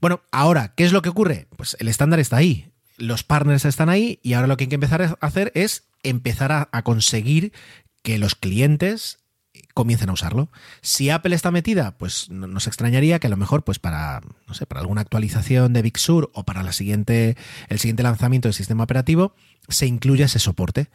Bueno, 0.00 0.22
ahora, 0.30 0.74
¿qué 0.76 0.84
es 0.84 0.92
lo 0.92 1.02
que 1.02 1.08
ocurre? 1.08 1.48
Pues 1.56 1.76
el 1.80 1.88
estándar 1.88 2.20
está 2.20 2.36
ahí, 2.36 2.70
los 2.96 3.24
partners 3.24 3.64
están 3.64 3.88
ahí 3.88 4.20
y 4.22 4.34
ahora 4.34 4.46
lo 4.46 4.56
que 4.56 4.64
hay 4.64 4.68
que 4.68 4.76
empezar 4.76 5.02
a 5.02 5.16
hacer 5.20 5.50
es 5.56 5.88
empezar 6.04 6.68
a 6.70 6.82
conseguir 6.82 7.52
que 8.02 8.18
los 8.18 8.36
clientes 8.36 9.21
comiencen 9.74 10.10
a 10.10 10.12
usarlo. 10.12 10.50
Si 10.80 11.10
Apple 11.10 11.34
está 11.34 11.50
metida, 11.50 11.96
pues 11.98 12.30
nos 12.30 12.66
extrañaría 12.66 13.18
que 13.18 13.26
a 13.26 13.30
lo 13.30 13.36
mejor, 13.36 13.64
pues 13.64 13.78
para, 13.78 14.20
no 14.46 14.54
sé, 14.54 14.66
para 14.66 14.80
alguna 14.80 15.00
actualización 15.00 15.72
de 15.72 15.82
Big 15.82 15.98
Sur 15.98 16.30
o 16.34 16.44
para 16.44 16.62
la 16.62 16.72
siguiente, 16.72 17.36
el 17.68 17.78
siguiente 17.78 18.02
lanzamiento 18.02 18.48
del 18.48 18.54
sistema 18.54 18.84
operativo, 18.84 19.34
se 19.68 19.86
incluya 19.86 20.26
ese 20.26 20.38
soporte. 20.38 20.88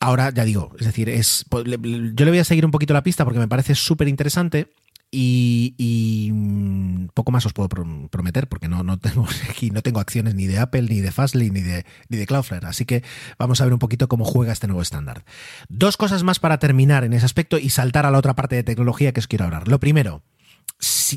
Ahora, 0.00 0.30
ya 0.30 0.44
digo, 0.44 0.72
es 0.78 0.86
decir, 0.86 1.08
es, 1.08 1.46
yo 1.50 2.24
le 2.24 2.30
voy 2.30 2.38
a 2.38 2.44
seguir 2.44 2.66
un 2.66 2.70
poquito 2.70 2.92
la 2.92 3.02
pista 3.02 3.24
porque 3.24 3.40
me 3.40 3.48
parece 3.48 3.74
súper 3.74 4.08
interesante 4.08 4.72
y, 5.10 6.30
mm, 6.32 7.06
poco 7.14 7.32
más 7.32 7.46
os 7.46 7.52
puedo 7.52 7.68
prometer 7.68 8.48
porque 8.48 8.68
no, 8.68 8.82
no, 8.82 8.98
tengo 8.98 9.26
aquí, 9.50 9.70
no 9.70 9.82
tengo 9.82 10.00
acciones 10.00 10.34
ni 10.34 10.46
de 10.46 10.58
Apple, 10.58 10.82
ni 10.82 11.00
de 11.00 11.12
Fastly, 11.12 11.50
ni 11.50 11.62
de, 11.62 11.86
ni 12.08 12.16
de 12.16 12.26
Cloudflare. 12.26 12.66
Así 12.66 12.84
que 12.84 13.02
vamos 13.38 13.60
a 13.60 13.64
ver 13.64 13.72
un 13.72 13.78
poquito 13.78 14.08
cómo 14.08 14.24
juega 14.24 14.52
este 14.52 14.66
nuevo 14.66 14.82
estándar. 14.82 15.24
Dos 15.68 15.96
cosas 15.96 16.22
más 16.22 16.38
para 16.38 16.58
terminar 16.58 17.04
en 17.04 17.12
ese 17.12 17.24
aspecto 17.24 17.58
y 17.58 17.70
saltar 17.70 18.06
a 18.06 18.10
la 18.10 18.18
otra 18.18 18.34
parte 18.34 18.56
de 18.56 18.62
tecnología 18.62 19.12
que 19.12 19.20
os 19.20 19.28
quiero 19.28 19.44
hablar. 19.44 19.68
Lo 19.68 19.80
primero, 19.80 20.22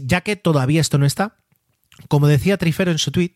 ya 0.04 0.22
que 0.22 0.36
todavía 0.36 0.82
esto 0.82 0.98
no 0.98 1.06
está, 1.06 1.38
como 2.08 2.28
decía 2.28 2.58
Trifero 2.58 2.92
en 2.92 3.00
su 3.00 3.12
tweet, 3.12 3.34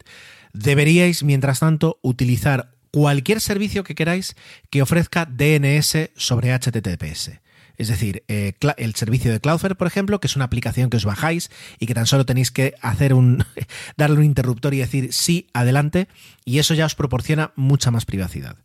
deberíais, 0.54 1.24
mientras 1.24 1.60
tanto, 1.60 2.00
utilizar 2.02 2.76
cualquier 2.92 3.42
servicio 3.42 3.84
que 3.84 3.96
queráis 3.96 4.36
que 4.70 4.82
ofrezca 4.82 5.26
DNS 5.26 6.12
sobre 6.16 6.54
HTTPS. 6.54 7.43
Es 7.78 7.88
decir, 7.88 8.24
eh, 8.28 8.54
el 8.78 8.96
servicio 8.96 9.32
de 9.32 9.40
Cloudflare, 9.40 9.76
por 9.76 9.88
ejemplo, 9.88 10.20
que 10.20 10.28
es 10.28 10.36
una 10.36 10.46
aplicación 10.46 10.90
que 10.90 10.98
os 10.98 11.06
bajáis 11.06 11.50
y 11.80 11.88
que 11.88 11.94
tan 11.94 12.06
solo 12.06 12.26
tenéis 12.26 12.52
que 12.52 12.76
hacer 12.82 13.14
un 13.14 13.44
darle 13.98 14.18
un 14.18 14.26
interruptor 14.26 14.74
y 14.74 14.80
decir 14.80 15.12
sí, 15.14 15.48
adelante, 15.54 16.08
y 16.46 16.60
eso 16.60 16.74
ya 16.74 16.86
os 16.86 16.96
proporciona 16.96 17.52
mucha 17.56 17.92
más 17.92 18.06
privacidad. 18.06 18.58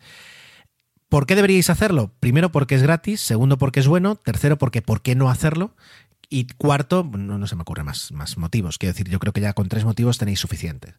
¿Por 1.09 1.27
qué 1.27 1.35
deberíais 1.37 1.71
hacerlo? 1.71 2.13
Primero 2.21 2.53
porque 2.53 2.75
es 2.75 2.83
gratis, 2.83 3.21
segundo 3.21 3.57
porque 3.57 3.81
es 3.81 3.89
bueno, 3.89 4.17
tercero 4.17 4.59
porque 4.59 4.83
¿por 4.83 5.01
qué 5.01 5.15
no 5.15 5.31
hacerlo? 5.31 5.75
Y 6.29 6.47
cuarto, 6.47 7.03
no, 7.05 7.47
se 7.47 7.57
me 7.57 7.63
ocurren 7.63 7.87
más, 7.87 8.13
más 8.13 8.37
motivos. 8.37 8.77
Quiero 8.77 8.93
decir, 8.93 9.09
yo 9.09 9.19
creo 9.19 9.33
que 9.33 9.41
ya 9.41 9.55
con 9.55 9.71
tres 9.71 9.87
motivos 9.87 10.19
tenéis 10.19 10.41
suficientes. 10.41 10.95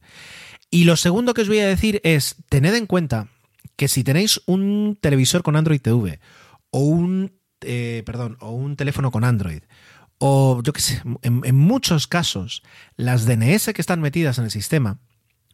Y 0.71 0.85
lo 0.85 0.97
segundo 0.97 1.35
que 1.35 1.41
os 1.41 1.47
voy 1.47 1.59
a 1.59 1.67
decir 1.67 2.01
es, 2.03 2.37
tened 2.49 2.73
en 2.73 2.87
cuenta 2.87 3.27
que 3.75 3.87
si 3.87 4.03
tenéis 4.03 4.41
un 4.47 4.97
televisor 4.99 5.43
con 5.43 5.55
Android 5.55 5.81
TV 5.81 6.19
o 6.71 6.79
un, 6.79 7.38
eh, 7.61 8.03
perdón, 8.05 8.37
o 8.39 8.51
un 8.51 8.75
teléfono 8.75 9.11
con 9.11 9.23
Android, 9.23 9.63
o 10.17 10.61
yo 10.63 10.73
qué 10.73 10.81
sé, 10.81 11.01
en, 11.21 11.41
en 11.43 11.55
muchos 11.55 12.07
casos, 12.07 12.63
las 12.95 13.25
DNS 13.25 13.73
que 13.73 13.81
están 13.81 14.01
metidas 14.01 14.37
en 14.37 14.45
el 14.45 14.51
sistema 14.51 14.99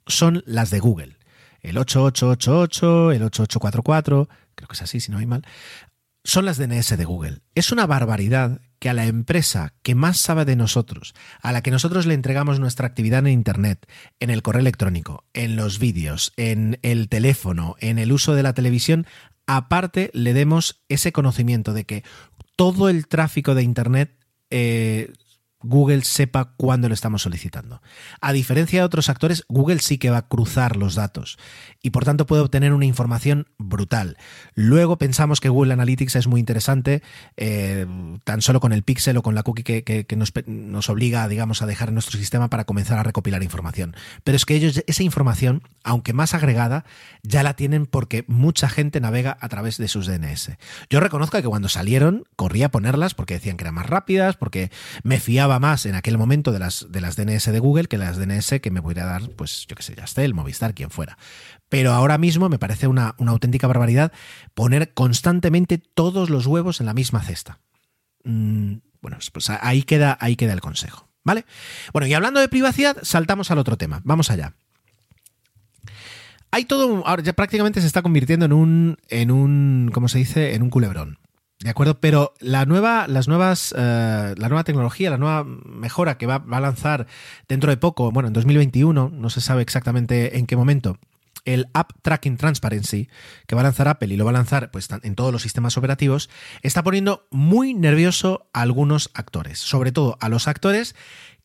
son 0.07 0.43
las 0.45 0.69
de 0.69 0.79
Google. 0.79 1.17
El 1.61 1.77
8888, 1.77 3.11
el 3.11 3.23
8844, 3.23 4.29
creo 4.55 4.67
que 4.67 4.73
es 4.73 4.81
así, 4.81 4.99
si 4.99 5.11
no 5.11 5.17
hay 5.17 5.25
mal, 5.25 5.43
son 6.23 6.45
las 6.45 6.57
DNS 6.57 6.97
de 6.97 7.05
Google. 7.05 7.39
Es 7.53 7.71
una 7.71 7.85
barbaridad 7.85 8.61
que 8.79 8.89
a 8.89 8.93
la 8.93 9.05
empresa 9.05 9.73
que 9.81 9.95
más 9.95 10.17
sabe 10.17 10.45
de 10.45 10.55
nosotros, 10.55 11.13
a 11.41 11.51
la 11.51 11.61
que 11.61 11.71
nosotros 11.71 12.05
le 12.05 12.13
entregamos 12.13 12.59
nuestra 12.59 12.87
actividad 12.87 13.19
en 13.19 13.33
Internet, 13.33 13.87
en 14.19 14.29
el 14.29 14.41
correo 14.41 14.59
electrónico, 14.59 15.23
en 15.33 15.55
los 15.55 15.79
vídeos, 15.79 16.33
en 16.35 16.79
el 16.81 17.09
teléfono, 17.09 17.75
en 17.79 17.99
el 17.99 18.11
uso 18.11 18.35
de 18.35 18.43
la 18.43 18.53
televisión, 18.53 19.07
aparte 19.47 20.09
le 20.13 20.33
demos 20.33 20.83
ese 20.89 21.11
conocimiento 21.11 21.73
de 21.73 21.85
que 21.85 22.03
todo 22.55 22.89
el 22.89 23.07
tráfico 23.07 23.55
de 23.55 23.63
Internet 23.63 24.17
eh, 24.49 25.11
Google 25.65 26.03
sepa 26.03 26.53
cuándo 26.57 26.87
lo 26.87 26.93
estamos 26.93 27.23
solicitando. 27.23 27.81
A 28.21 28.33
diferencia 28.33 28.79
de 28.79 28.85
otros 28.85 29.09
actores, 29.09 29.43
Google 29.47 29.79
sí 29.79 29.97
que 29.97 30.09
va 30.09 30.17
a 30.17 30.27
cruzar 30.27 30.75
los 30.77 30.95
datos 30.95 31.37
y 31.81 31.89
por 31.89 32.05
tanto 32.05 32.25
puede 32.25 32.41
obtener 32.41 32.73
una 32.73 32.85
información 32.85 33.47
brutal. 33.57 34.17
Luego 34.53 34.97
pensamos 34.97 35.39
que 35.39 35.49
Google 35.49 35.73
Analytics 35.73 36.15
es 36.15 36.27
muy 36.27 36.39
interesante, 36.39 37.01
eh, 37.37 37.85
tan 38.23 38.41
solo 38.41 38.59
con 38.59 38.73
el 38.73 38.83
pixel 38.83 39.17
o 39.17 39.23
con 39.23 39.35
la 39.35 39.43
cookie 39.43 39.63
que, 39.63 40.05
nos, 40.15 40.89
obliga, 40.89 41.27
digamos, 41.27 41.61
a 41.61 41.65
dejar 41.65 41.89
en 41.89 41.95
nuestro 41.95 42.17
sistema 42.17 42.49
para 42.49 42.65
comenzar 42.65 42.99
a 42.99 43.03
recopilar 43.03 43.43
información. 43.43 43.95
Pero 44.23 44.35
es 44.35 44.45
que 44.45 44.55
ellos 44.55 44.83
esa 44.87 45.03
información, 45.03 45.63
aunque 45.83 46.13
más 46.13 46.33
agregada, 46.33 46.85
ya 47.23 47.43
la 47.43 47.55
tienen 47.55 47.85
porque 47.85 48.23
mucha 48.27 48.69
gente 48.69 48.99
navega 48.99 49.37
a 49.39 49.49
través 49.49 49.77
de 49.77 49.87
sus 49.87 50.07
DNS. 50.07 50.51
Yo 50.89 50.99
reconozco 50.99 51.41
que 51.41 51.47
cuando 51.47 51.69
salieron 51.69 52.23
corría 52.35 52.67
a 52.67 52.71
ponerlas 52.71 53.13
porque 53.13 53.35
decían 53.35 53.57
que 53.57 53.63
eran 53.63 53.75
más 53.75 53.87
rápidas, 53.87 54.35
porque 54.35 54.71
me 55.03 55.19
fiaba 55.19 55.54
más 55.59 55.85
en 55.85 55.95
aquel 55.95 56.17
momento 56.17 56.51
de 56.51 56.59
las, 56.59 56.87
de 56.89 57.01
las 57.01 57.15
DNS 57.15 57.45
de 57.45 57.59
Google 57.59 57.87
que 57.87 57.97
las 57.97 58.17
DNS 58.17 58.59
que 58.61 58.71
me 58.71 58.81
podría 58.81 59.05
dar, 59.05 59.29
pues 59.31 59.65
yo 59.67 59.75
qué 59.75 59.83
sé, 59.83 59.95
el 60.23 60.33
Movistar, 60.33 60.73
quien 60.73 60.89
fuera. 60.89 61.17
Pero 61.69 61.93
ahora 61.93 62.17
mismo 62.17 62.49
me 62.49 62.59
parece 62.59 62.87
una, 62.87 63.15
auténtica 63.19 63.67
barbaridad 63.67 64.11
poner 64.53 64.93
constantemente 64.93 65.77
todos 65.77 66.29
los 66.29 66.47
huevos 66.47 66.79
en 66.79 66.85
la 66.85 66.93
misma 66.93 67.21
cesta. 67.23 67.59
Mm, 68.23 68.75
bueno, 69.01 69.17
pues 69.33 69.49
ahí 69.49 69.83
queda, 69.83 70.17
ahí 70.19 70.35
queda 70.35 70.53
el 70.53 70.61
consejo. 70.61 71.09
¿Vale? 71.23 71.45
Bueno, 71.91 72.07
y 72.07 72.13
hablando 72.13 72.39
de 72.39 72.47
privacidad, 72.47 72.97
saltamos 73.01 73.49
al 73.49 73.57
otro 73.57 73.77
tema. 73.77 74.01
Vamos 74.03 74.29
allá. 74.29 74.53
Hay 76.51 76.65
todo, 76.65 77.05
ahora 77.05 77.23
ya 77.23 77.33
prácticamente 77.33 77.81
se 77.81 77.87
está 77.87 78.01
convirtiendo 78.01 78.45
en 78.45 78.53
un, 78.53 78.97
en 79.09 79.31
un, 79.31 79.89
¿cómo 79.91 80.07
se 80.07 80.19
dice? 80.19 80.53
En 80.53 80.61
un 80.61 80.69
culebrón. 80.69 81.17
¿De 81.65 81.71
acuerdo? 81.71 81.99
Pero 81.99 82.35
la 82.39 82.67
nueva, 82.67 83.07
las 83.07 83.27
nuevas, 83.27 83.73
eh, 83.75 84.35
la 84.37 84.49
nueva 84.49 84.63
tecnología, 84.63 85.09
la 85.09 85.17
nueva 85.17 85.43
mejora 85.43 86.15
que 86.15 86.27
va, 86.27 86.45
a 86.47 86.59
lanzar 86.59 87.07
dentro 87.47 87.71
de 87.71 87.77
poco, 87.77 88.11
bueno, 88.11 88.27
en 88.27 88.33
2021, 88.33 89.09
no 89.11 89.29
se 89.31 89.41
sabe 89.41 89.63
exactamente 89.63 90.37
en 90.37 90.45
qué 90.45 90.55
momento, 90.55 90.99
el 91.43 91.65
App 91.73 91.93
Tracking 92.03 92.37
Transparency 92.37 93.09
que 93.47 93.55
va 93.55 93.61
a 93.61 93.63
lanzar 93.63 93.87
Apple 93.87 94.13
y 94.13 94.15
lo 94.15 94.25
va 94.25 94.29
a 94.29 94.33
lanzar 94.33 94.69
pues, 94.69 94.87
en 95.01 95.15
todos 95.15 95.31
los 95.31 95.41
sistemas 95.41 95.75
operativos, 95.75 96.29
está 96.61 96.83
poniendo 96.83 97.25
muy 97.31 97.73
nervioso 97.73 98.45
a 98.53 98.61
algunos 98.61 99.09
actores, 99.15 99.57
sobre 99.57 99.91
todo 99.91 100.19
a 100.21 100.29
los 100.29 100.47
actores 100.47 100.95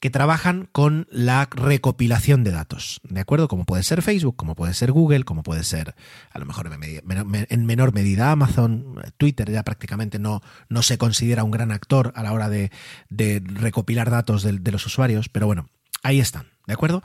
que 0.00 0.10
trabajan 0.10 0.68
con 0.72 1.06
la 1.10 1.46
recopilación 1.50 2.42
de 2.42 2.50
datos, 2.50 3.02
¿de 3.04 3.20
acuerdo? 3.20 3.48
Como 3.48 3.66
puede 3.66 3.82
ser 3.82 4.00
Facebook, 4.00 4.34
como 4.34 4.54
puede 4.54 4.72
ser 4.72 4.92
Google, 4.92 5.24
como 5.24 5.42
puede 5.42 5.62
ser 5.62 5.94
a 6.30 6.38
lo 6.38 6.46
mejor 6.46 6.70
en 6.72 7.66
menor 7.66 7.92
medida 7.92 8.32
Amazon, 8.32 8.94
Twitter 9.18 9.50
ya 9.50 9.62
prácticamente 9.62 10.18
no, 10.18 10.40
no 10.70 10.82
se 10.82 10.96
considera 10.96 11.44
un 11.44 11.50
gran 11.50 11.70
actor 11.70 12.12
a 12.16 12.22
la 12.22 12.32
hora 12.32 12.48
de, 12.48 12.70
recopilar 13.10 14.10
datos 14.10 14.42
de, 14.42 14.72
los 14.72 14.86
usuarios, 14.86 15.28
pero 15.28 15.46
bueno, 15.46 15.68
ahí 16.02 16.18
están, 16.18 16.46
¿de 16.66 16.72
acuerdo? 16.72 17.02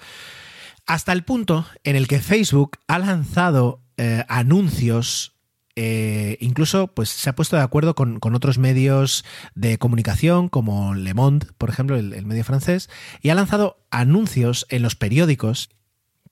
Hasta 0.87 1.11
el 1.11 1.23
punto 1.23 1.65
en 1.83 1.97
el 1.97 2.07
que 2.07 2.21
Facebook 2.21 2.77
ha 2.87 2.99
lanzado 2.99 3.81
eh, 3.97 4.23
anuncios 4.29 5.34
eh, 5.75 6.37
incluso 6.39 6.87
pues, 6.87 7.09
se 7.09 7.29
ha 7.29 7.35
puesto 7.35 7.55
de 7.55 7.61
acuerdo 7.61 7.95
con, 7.95 8.19
otros 8.21 8.57
medios 8.57 9.25
de 9.55 9.77
comunicación 9.77 10.47
como 10.49 10.95
Le 10.95 11.13
Monde, 11.13 11.47
por 11.57 11.69
ejemplo, 11.69 11.97
el, 11.97 12.25
medio 12.25 12.43
francés, 12.43 12.89
y 13.21 13.29
ha 13.29 13.35
lanzado 13.35 13.77
anuncios 13.91 14.65
en 14.69 14.81
los 14.81 14.95
periódicos 14.95 15.69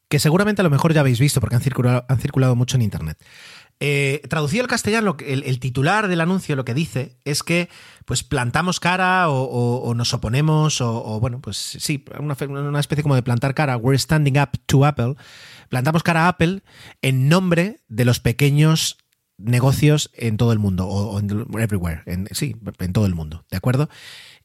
que 0.08 0.19
seguramente 0.19 0.62
a 0.62 0.63
lo 0.63 0.69
mejor 0.69 0.93
ya 0.93 1.01
habéis 1.01 1.19
visto 1.19 1.41
porque 1.41 1.56
han 1.56 1.62
circulado, 1.62 2.06
han 2.08 2.19
circulado 2.19 2.56
mucho 2.56 2.77
en 2.77 2.84
Internet. 2.84 3.17
Eh, 3.79 4.21
traducido 4.29 4.63
al 4.63 4.69
castellano, 4.69 5.17
el, 5.25 5.43
el, 5.43 5.60
titular 5.60 6.08
del 6.08 6.21
anuncio 6.21 6.56
lo 6.56 6.63
que 6.63 6.73
dice 6.73 7.17
es 7.25 7.43
que 7.43 7.69
pues 8.06 8.23
plantamos 8.23 8.79
cara 8.79 9.29
o, 9.29 9.93
nos 9.95 10.13
oponemos 10.13 10.79
o, 10.79 11.19
bueno, 11.19 11.41
pues 11.41 11.58
sí, 11.58 12.06
una, 12.19 12.79
especie 12.79 13.03
como 13.03 13.15
de 13.15 13.23
plantar 13.23 13.53
cara, 13.53 13.75
we're 13.75 13.97
standing 13.97 14.39
up 14.39 14.51
to 14.67 14.86
Apple, 14.86 15.15
plantamos 15.69 16.03
cara 16.03 16.25
a 16.25 16.27
Apple 16.29 16.62
en 17.01 17.27
nombre 17.27 17.82
de 17.88 18.06
los 18.06 18.19
pequeños 18.19 19.03
negocios 19.38 20.12
en 20.13 20.38
todo 20.38 20.54
el 20.54 20.60
mundo, 20.60 20.88
o, 20.88 21.19
everywhere, 21.60 22.02
en, 22.06 22.28
sí, 22.32 22.56
en 22.80 22.93
todo 22.93 23.06
el 23.06 23.15
mundo, 23.15 23.46
¿de 23.50 23.58
acuerdo? 23.58 23.89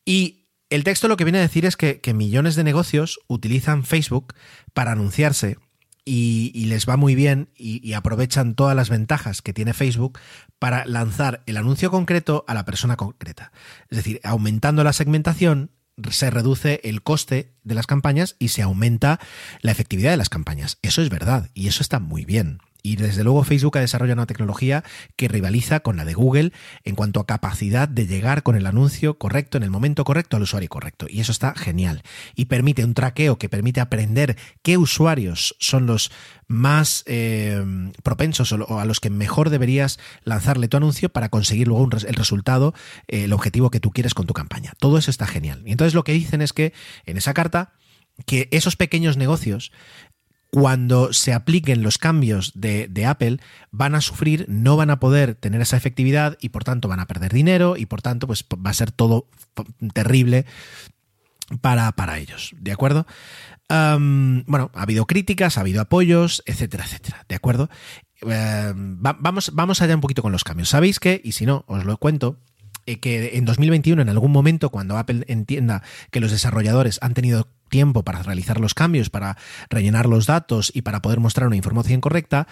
Y 0.04 0.48
el 0.70 0.84
texto 0.84 1.08
lo 1.08 1.16
que 1.16 1.24
viene 1.24 1.38
a 1.38 1.42
decir 1.42 1.64
es 1.64 1.76
que, 1.76 2.00
millones 2.14 2.56
de 2.56 2.64
negocios 2.64 3.20
utilizan 3.26 3.84
Facebook 3.84 4.34
para 4.74 4.92
anunciarse 4.92 5.58
y, 6.04 6.64
les 6.66 6.88
va 6.88 6.96
muy 6.96 7.14
bien 7.14 7.50
y, 7.56 7.92
aprovechan 7.92 8.54
todas 8.54 8.76
las 8.76 8.90
ventajas 8.90 9.42
que 9.42 9.52
tiene 9.52 9.74
Facebook 9.74 10.18
para 10.58 10.84
lanzar 10.86 11.42
el 11.46 11.56
anuncio 11.56 11.90
concreto 11.90 12.44
a 12.48 12.54
la 12.54 12.64
persona 12.64 12.96
concreta. 12.96 13.52
Es 13.90 13.96
decir, 13.96 14.20
aumentando 14.24 14.84
la 14.84 14.92
segmentación 14.92 15.70
se 16.10 16.30
reduce 16.30 16.80
el 16.84 17.02
coste 17.02 17.54
de 17.64 17.74
las 17.74 17.86
campañas 17.86 18.36
y 18.38 18.48
se 18.48 18.62
aumenta 18.62 19.18
la 19.62 19.72
efectividad 19.72 20.12
de 20.12 20.16
las 20.16 20.28
campañas. 20.28 20.78
Eso 20.82 21.02
es 21.02 21.10
verdad 21.10 21.50
y 21.54 21.68
eso 21.68 21.82
está 21.82 21.98
muy 21.98 22.24
bien. 22.24 22.60
Y 22.82 22.96
desde 22.96 23.24
luego 23.24 23.44
Facebook 23.44 23.78
ha 23.78 23.80
desarrollado 23.80 24.18
una 24.18 24.26
tecnología 24.26 24.84
que 25.16 25.28
rivaliza 25.28 25.80
con 25.80 25.96
la 25.96 26.04
de 26.04 26.14
Google 26.14 26.52
en 26.84 26.94
cuanto 26.94 27.20
a 27.20 27.26
capacidad 27.26 27.88
de 27.88 28.06
llegar 28.06 28.42
con 28.42 28.56
el 28.56 28.66
anuncio 28.66 29.18
correcto 29.18 29.58
en 29.58 29.64
el 29.64 29.70
momento 29.70 30.04
correcto 30.04 30.36
al 30.36 30.42
usuario 30.42 30.68
correcto. 30.68 31.06
Y 31.08 31.20
eso 31.20 31.32
está 31.32 31.54
genial. 31.54 32.02
Y 32.34 32.46
permite 32.46 32.84
un 32.84 32.94
traqueo 32.94 33.38
que 33.38 33.48
permite 33.48 33.80
aprender 33.80 34.36
qué 34.62 34.76
usuarios 34.76 35.56
son 35.58 35.86
los 35.86 36.10
más 36.46 37.04
eh, 37.06 37.62
propensos 38.02 38.52
o 38.52 38.80
a 38.80 38.84
los 38.84 39.00
que 39.00 39.10
mejor 39.10 39.50
deberías 39.50 39.98
lanzarle 40.24 40.68
tu 40.68 40.76
anuncio 40.78 41.10
para 41.10 41.28
conseguir 41.28 41.68
luego 41.68 41.88
el 41.92 42.14
resultado, 42.14 42.74
eh, 43.06 43.24
el 43.24 43.32
objetivo 43.32 43.70
que 43.70 43.80
tú 43.80 43.90
quieres 43.90 44.14
con 44.14 44.26
tu 44.26 44.34
campaña. 44.34 44.72
Todo 44.78 44.98
eso 44.98 45.10
está 45.10 45.26
genial. 45.26 45.62
Y 45.66 45.72
entonces 45.72 45.94
lo 45.94 46.04
que 46.04 46.12
dicen 46.12 46.40
es 46.40 46.52
que 46.52 46.72
en 47.04 47.16
esa 47.16 47.34
carta 47.34 47.72
que 48.26 48.48
esos 48.50 48.76
pequeños 48.76 49.16
negocios 49.16 49.70
cuando 50.50 51.12
se 51.12 51.34
apliquen 51.34 51.82
los 51.82 51.98
cambios 51.98 52.52
de, 52.54 53.06
Apple, 53.06 53.38
van 53.70 53.94
a 53.94 54.00
sufrir, 54.00 54.46
no 54.48 54.76
van 54.76 54.90
a 54.90 54.98
poder 54.98 55.34
tener 55.34 55.60
esa 55.60 55.76
efectividad 55.76 56.38
y 56.40 56.48
por 56.48 56.64
tanto 56.64 56.88
van 56.88 57.00
a 57.00 57.06
perder 57.06 57.32
dinero 57.32 57.76
y 57.76 57.86
por 57.86 58.02
tanto 58.02 58.26
pues 58.26 58.44
va 58.44 58.70
a 58.70 58.74
ser 58.74 58.90
todo 58.90 59.28
terrible 59.92 60.46
para, 61.60 61.92
para 61.92 62.18
ellos, 62.18 62.54
¿de 62.58 62.72
acuerdo? 62.72 63.06
bueno, 63.70 64.70
ha 64.74 64.82
habido 64.82 65.06
críticas, 65.06 65.58
ha 65.58 65.60
habido 65.60 65.82
apoyos, 65.82 66.42
etcétera, 66.46 66.84
etcétera, 66.84 67.26
¿de 67.28 67.34
acuerdo? 67.34 67.68
vamos, 68.22 69.50
vamos 69.52 69.82
allá 69.82 69.94
un 69.94 70.00
poquito 70.00 70.22
con 70.22 70.32
los 70.32 70.42
cambios. 70.42 70.70
Sabéis 70.70 70.98
que, 70.98 71.20
y 71.22 71.32
si 71.32 71.44
no, 71.44 71.64
os 71.68 71.84
lo 71.84 71.98
cuento, 71.98 72.38
eh, 72.86 73.00
que 73.00 73.36
en 73.36 73.44
2021, 73.44 74.00
en 74.00 74.08
algún 74.08 74.32
momento, 74.32 74.70
cuando 74.70 74.96
Apple 74.96 75.24
entienda 75.28 75.82
que 76.10 76.20
los 76.20 76.30
desarrolladores 76.30 76.98
han 77.02 77.12
tenido 77.12 77.48
tiempo 77.68 78.02
para 78.02 78.22
realizar 78.22 78.60
los 78.60 78.74
cambios, 78.74 79.10
para 79.10 79.36
rellenar 79.70 80.06
los 80.06 80.26
datos 80.26 80.72
y 80.74 80.82
para 80.82 81.02
poder 81.02 81.20
mostrar 81.20 81.46
una 81.46 81.56
información 81.56 82.00
correcta, 82.00 82.46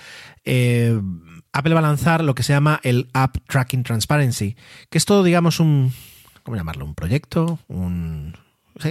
eh, 0.44 1.00
Apple 1.52 1.74
va 1.74 1.80
a 1.80 1.82
lanzar 1.82 2.22
lo 2.22 2.34
que 2.34 2.42
se 2.42 2.52
llama 2.52 2.80
el 2.82 3.08
App 3.12 3.38
Tracking 3.48 3.82
Transparency, 3.82 4.56
que 4.90 4.98
es 4.98 5.04
todo, 5.04 5.22
digamos, 5.24 5.60
un, 5.60 5.92
¿cómo 6.42 6.56
llamarlo? 6.56 6.84
Un 6.84 6.94
proyecto, 6.94 7.58
un, 7.68 8.34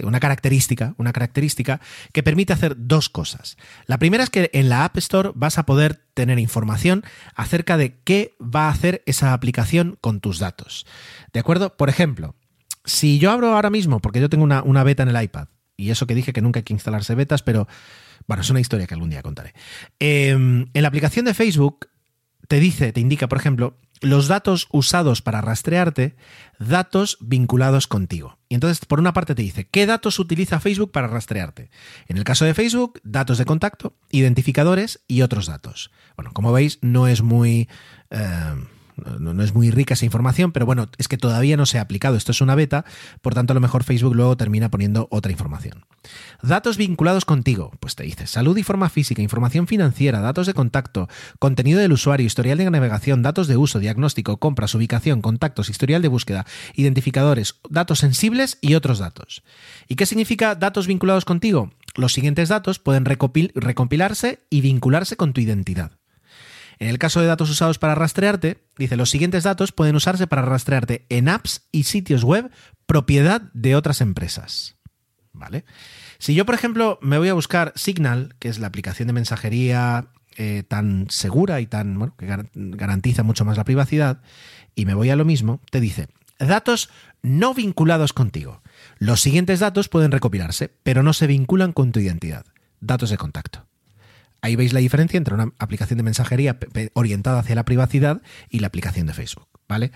una 0.04 0.20
característica, 0.20 0.96
una 0.98 1.14
característica 1.14 1.80
que 2.12 2.24
permite 2.24 2.54
hacer 2.54 2.76
dos 2.78 3.10
cosas. 3.10 3.58
La 3.86 3.98
primera 3.98 4.24
es 4.24 4.30
que 4.30 4.50
en 4.54 4.70
la 4.70 4.86
App 4.86 4.98
Store 4.98 5.32
vas 5.36 5.58
a 5.58 5.66
poder 5.66 6.02
tener 6.14 6.40
información 6.40 7.04
acerca 7.36 7.78
de 7.78 8.00
qué 8.04 8.36
va 8.42 8.68
a 8.68 8.72
hacer 8.72 9.04
esa 9.06 9.34
aplicación 9.34 9.98
con 10.02 10.20
tus 10.20 10.40
datos. 10.40 10.86
¿De 11.34 11.40
acuerdo? 11.40 11.76
Por 11.78 11.90
ejemplo, 11.90 12.36
si 12.84 13.20
yo 13.20 13.32
abro 13.32 13.54
ahora 13.54 13.70
mismo, 13.70 14.00
porque 14.00 14.22
yo 14.22 14.30
tengo 14.30 14.44
una, 14.44 14.84
beta 14.84 15.04
en 15.04 15.10
el 15.10 15.24
iPad, 15.24 15.48
y 15.78 15.90
eso 15.90 16.08
que 16.08 16.16
dije 16.16 16.34
que 16.34 16.42
nunca 16.42 16.60
hay 16.60 16.64
que 16.64 16.74
instalarse 16.74 17.16
betas, 17.16 17.44
pero 17.44 17.68
bueno, 18.28 18.42
es 18.42 18.50
una 18.50 18.60
historia 18.60 18.88
que 18.88 18.94
algún 18.94 19.10
día 19.10 19.22
contaré. 19.22 19.54
Em, 20.00 20.68
en 20.74 20.82
la 20.82 20.88
aplicación 20.88 21.26
de 21.26 21.34
Facebook 21.34 21.88
te 22.48 22.60
dice, 22.60 22.94
te 22.94 23.02
indica, 23.02 23.28
por 23.28 23.38
ejemplo, 23.38 23.78
los 24.02 24.28
datos 24.28 24.68
usados 24.72 25.22
para 25.22 25.42
rastrearte, 25.42 26.16
datos 26.60 27.18
vinculados 27.22 27.88
contigo. 27.88 28.38
Y 28.50 28.56
entonces, 28.56 28.86
por 28.86 29.00
una 29.00 29.14
parte 29.14 29.36
te 29.36 29.42
dice, 29.42 29.68
¿qué 29.68 29.86
datos 29.86 30.20
utiliza 30.20 30.60
Facebook 30.60 30.92
para 30.92 31.08
rastrearte? 31.08 31.70
En 32.08 32.18
el 32.18 32.24
caso 32.24 32.46
de 32.46 32.54
Facebook, 32.54 33.00
datos 33.04 33.38
de 33.38 33.46
contacto, 33.46 33.98
identificadores 34.12 35.02
y 35.08 35.22
otros 35.22 35.48
datos. 35.48 35.92
Bueno, 36.16 36.32
como 36.34 36.52
veis, 36.52 36.80
no 36.82 37.08
es 37.08 37.22
muy... 37.22 37.70
Eh, 38.12 38.56
no, 38.96 39.44
es 39.44 39.54
muy 39.54 39.72
rica 39.72 39.94
esa 39.94 40.06
información, 40.06 40.52
pero 40.52 40.66
bueno, 40.66 40.90
es 40.98 41.08
que 41.08 41.18
todavía 41.18 41.58
no 41.58 41.66
se 41.66 41.80
ha 41.80 41.82
aplicado. 41.82 42.16
Esto 42.16 42.32
es 42.32 42.42
una 42.42 42.56
beta, 42.56 42.86
por 43.22 43.34
tanto 43.34 43.52
a 43.52 43.56
lo 43.56 43.62
mejor 43.62 43.84
Facebook 43.84 44.16
luego 44.16 44.38
termina 44.38 44.70
poniendo 44.70 45.08
otra 45.12 45.32
información. 45.32 45.86
Datos 46.42 46.78
vinculados 46.78 47.26
contigo, 47.26 47.72
pues 47.80 47.96
te 47.96 48.04
dice 48.04 48.28
salud 48.28 48.58
y 48.58 48.64
forma 48.64 48.90
física, 48.90 49.22
información 49.22 49.68
financiera, 49.68 50.22
datos 50.22 50.48
de 50.48 50.54
contacto, 50.54 51.10
contenido 51.40 51.80
del 51.80 51.94
usuario, 51.94 52.26
historial 52.26 52.58
de 52.58 52.70
navegación, 52.70 53.22
datos 53.22 53.48
de 53.48 53.58
uso, 53.58 53.80
diagnóstico, 53.80 54.38
compras, 54.38 54.76
ubicación, 54.76 55.22
contactos, 55.22 55.70
historial 55.70 56.02
de 56.02 56.08
búsqueda, 56.08 56.46
identificadores, 56.76 57.56
datos 57.70 58.00
sensibles 58.00 58.58
y 58.62 58.76
otros 58.76 59.00
datos. 59.00 59.44
¿Y 59.88 59.96
qué 59.96 60.06
significa 60.06 60.56
datos 60.56 60.88
vinculados 60.88 61.26
contigo? 61.26 61.72
Los 61.96 62.14
siguientes 62.14 62.50
datos 62.50 62.80
pueden 62.80 63.06
recompilarse 63.06 64.42
y 64.50 64.62
vincularse 64.62 65.16
con 65.16 65.34
tu 65.34 65.42
identidad. 65.42 65.92
En 66.80 66.90
el 66.90 67.00
caso 67.00 67.22
de 67.22 67.28
datos 67.28 67.50
usados 67.50 67.80
para 67.80 67.96
rastrearte, 67.96 68.64
dice, 68.78 68.98
los 68.98 69.10
siguientes 69.10 69.44
datos 69.44 69.72
pueden 69.72 69.96
usarse 69.96 70.28
para 70.28 70.42
rastrearte 70.42 71.06
en 71.10 71.30
apps 71.30 71.68
y 71.72 71.84
sitios 71.84 72.24
web 72.24 72.52
propiedad 72.86 73.42
de 73.54 73.76
otras 73.76 74.02
empresas. 74.02 74.76
¿Vale? 75.34 75.66
Si 76.18 76.34
yo, 76.34 76.46
por 76.46 76.56
ejemplo, 76.56 76.98
me 77.02 77.18
voy 77.18 77.30
a 77.30 77.34
buscar 77.34 77.74
Signal, 77.76 78.36
que 78.40 78.48
es 78.48 78.60
la 78.60 78.68
aplicación 78.68 79.08
de 79.08 79.14
mensajería 79.14 80.08
eh, 80.38 80.64
tan 80.68 81.08
segura 81.10 81.60
y 81.62 81.68
tan 81.68 81.98
bueno, 81.98 82.16
que 82.18 82.28
garantiza 82.54 83.24
mucho 83.24 83.46
más 83.46 83.58
la 83.58 83.66
privacidad, 83.66 84.22
y 84.76 84.86
me 84.86 84.94
voy 84.94 85.10
a 85.10 85.16
lo 85.16 85.26
mismo, 85.26 85.62
te 85.72 85.80
dice, 85.80 86.08
datos 86.40 86.90
no 87.22 87.54
vinculados 87.54 88.14
contigo. 88.14 88.62
Los 88.98 89.22
siguientes 89.22 89.60
datos 89.60 89.90
pueden 89.90 90.12
recopilarse, 90.12 90.72
pero 90.84 91.04
no 91.04 91.14
se 91.14 91.28
vinculan 91.28 91.74
con 91.74 91.92
tu 91.92 92.00
identidad. 92.00 92.46
Datos 92.80 93.10
de 93.10 93.18
contacto. 93.18 93.66
Ahí 94.46 94.56
veis 94.56 94.74
la 94.74 94.80
diferencia 94.80 95.18
entre 95.18 95.34
una 95.34 95.52
aplicación 95.58 95.98
de 95.98 96.04
mensajería 96.04 96.60
orientada 96.94 97.40
hacia 97.40 97.56
la 97.56 97.66
privacidad 97.66 98.22
y 98.48 98.60
la 98.60 98.68
aplicación 98.68 99.08
de 99.08 99.14
Facebook, 99.14 99.48
¿vale? 99.68 99.92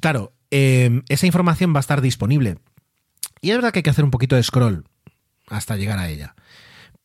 Claro, 0.00 0.32
em, 0.50 1.02
esa 1.10 1.26
información 1.26 1.74
va 1.74 1.80
a 1.80 1.80
estar 1.80 2.00
disponible. 2.00 2.56
Y 3.42 3.50
es 3.50 3.56
verdad 3.56 3.72
que 3.72 3.80
hay 3.80 3.82
que 3.82 3.90
hacer 3.90 4.06
un 4.06 4.10
poquito 4.10 4.36
de 4.36 4.42
scroll 4.42 4.86
hasta 5.48 5.76
llegar 5.76 5.98
a 5.98 6.08
ella. 6.08 6.34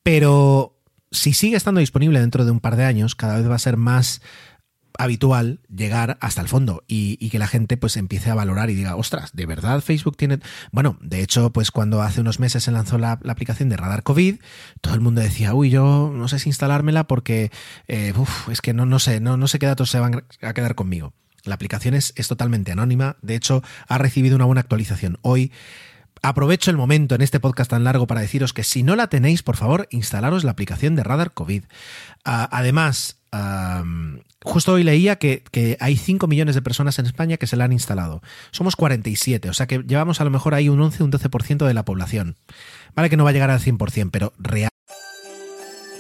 Pero 0.04 0.80
si 1.12 1.34
sigue 1.34 1.58
estando 1.58 1.82
disponible 1.82 2.22
dentro 2.22 2.46
de 2.46 2.52
un 2.52 2.62
par 2.62 2.78
de 2.78 2.86
años, 2.86 3.14
cada 3.16 3.36
vez 3.36 3.50
va 3.50 3.56
a 3.56 3.60
ser 3.60 3.76
más 3.76 4.22
habitual 5.00 5.60
llegar 5.74 6.18
hasta 6.22 6.42
el 6.42 6.48
fondo 6.48 6.84
y, 6.88 7.30
que 7.30 7.40
la 7.40 7.48
gente 7.48 7.78
pues 7.78 7.98
empiece 7.98 8.30
a 8.30 8.36
valorar 8.36 8.70
y 8.70 8.76
diga, 8.76 8.96
ostras, 8.96 9.32
¿de 9.34 9.46
verdad 9.46 9.82
Facebook 9.82 10.16
tiene...? 10.18 10.40
Bueno, 10.72 10.98
de 11.02 11.22
hecho, 11.22 11.52
pues 11.52 11.72
cuando 11.72 12.02
hace 12.02 12.22
unos 12.22 12.40
meses 12.40 12.64
se 12.64 12.72
lanzó 12.72 12.98
la, 12.98 13.20
aplicación 13.28 13.70
de 13.70 13.78
Radar 13.78 14.04
COVID, 14.04 14.36
todo 14.82 14.94
el 14.94 15.02
mundo 15.02 15.22
decía, 15.22 15.54
uy, 15.54 15.70
yo 15.70 16.12
no 16.14 16.28
sé 16.28 16.40
si 16.40 16.50
instalármela 16.50 17.06
porque, 17.06 17.52
eh, 17.88 18.14
es 18.50 18.62
que 18.62 18.74
no, 18.74 18.86
no 18.86 19.00
sé, 19.00 19.20
no, 19.20 19.38
no 19.38 19.48
sé 19.48 19.60
qué 19.60 19.66
datos 19.66 19.90
se 19.90 20.00
van 20.00 20.24
a 20.42 20.54
quedar 20.54 20.76
conmigo. 20.76 21.14
La 21.44 21.56
aplicación 21.56 21.94
es, 21.94 22.14
es 22.16 22.28
totalmente 22.28 22.72
anónima, 22.72 23.18
de 23.22 23.36
hecho, 23.36 23.62
ha 23.88 23.98
recibido 23.98 24.36
una 24.36 24.46
buena 24.46 24.62
actualización. 24.62 25.20
Hoy 25.22 25.52
Aprovecho 26.26 26.72
el 26.72 26.78
momento 26.78 27.14
en 27.14 27.22
este 27.22 27.40
podcast 27.40 27.70
tan 27.70 27.84
largo 27.84 28.08
para 28.08 28.22
deciros 28.22 28.52
que 28.52 28.64
si 28.64 28.82
no 28.82 28.96
la 28.96 29.10
tenéis, 29.10 29.44
por 29.44 29.58
favor, 29.58 29.88
instalaros 29.92 30.44
la 30.44 30.50
aplicación 30.50 30.96
de 30.96 31.04
Radar 31.04 31.34
COVID. 31.34 31.66
Además, 32.24 33.18
justo 34.44 34.74
hoy 34.74 34.84
leía 34.84 35.18
que, 35.18 35.44
que, 35.52 35.78
hay 35.80 35.98
5 35.98 36.28
millones 36.28 36.56
de 36.56 36.62
personas 36.62 37.00
en 37.00 37.06
España 37.06 37.38
que 37.38 37.48
se 37.48 37.56
la 37.56 37.66
han 37.66 37.74
instalado. 37.74 38.22
Somos 38.52 38.76
47, 38.76 39.50
o 39.50 39.54
sea 39.54 39.68
que 39.68 39.80
llevamos 39.80 40.22
a 40.22 40.24
lo 40.24 40.30
mejor 40.30 40.54
ahí 40.54 40.70
un 40.70 40.82
11, 40.82 41.04
un 41.04 41.12
12% 41.12 41.66
de 41.66 41.74
la 41.74 41.86
población. 41.86 42.36
Vale 42.96 43.10
que 43.10 43.18
no 43.18 43.24
va 43.24 43.32
a 43.32 43.34
llegar 43.34 43.52
al 43.52 43.60
100%, 43.60 44.10
pero 44.12 44.34
real. 44.38 44.70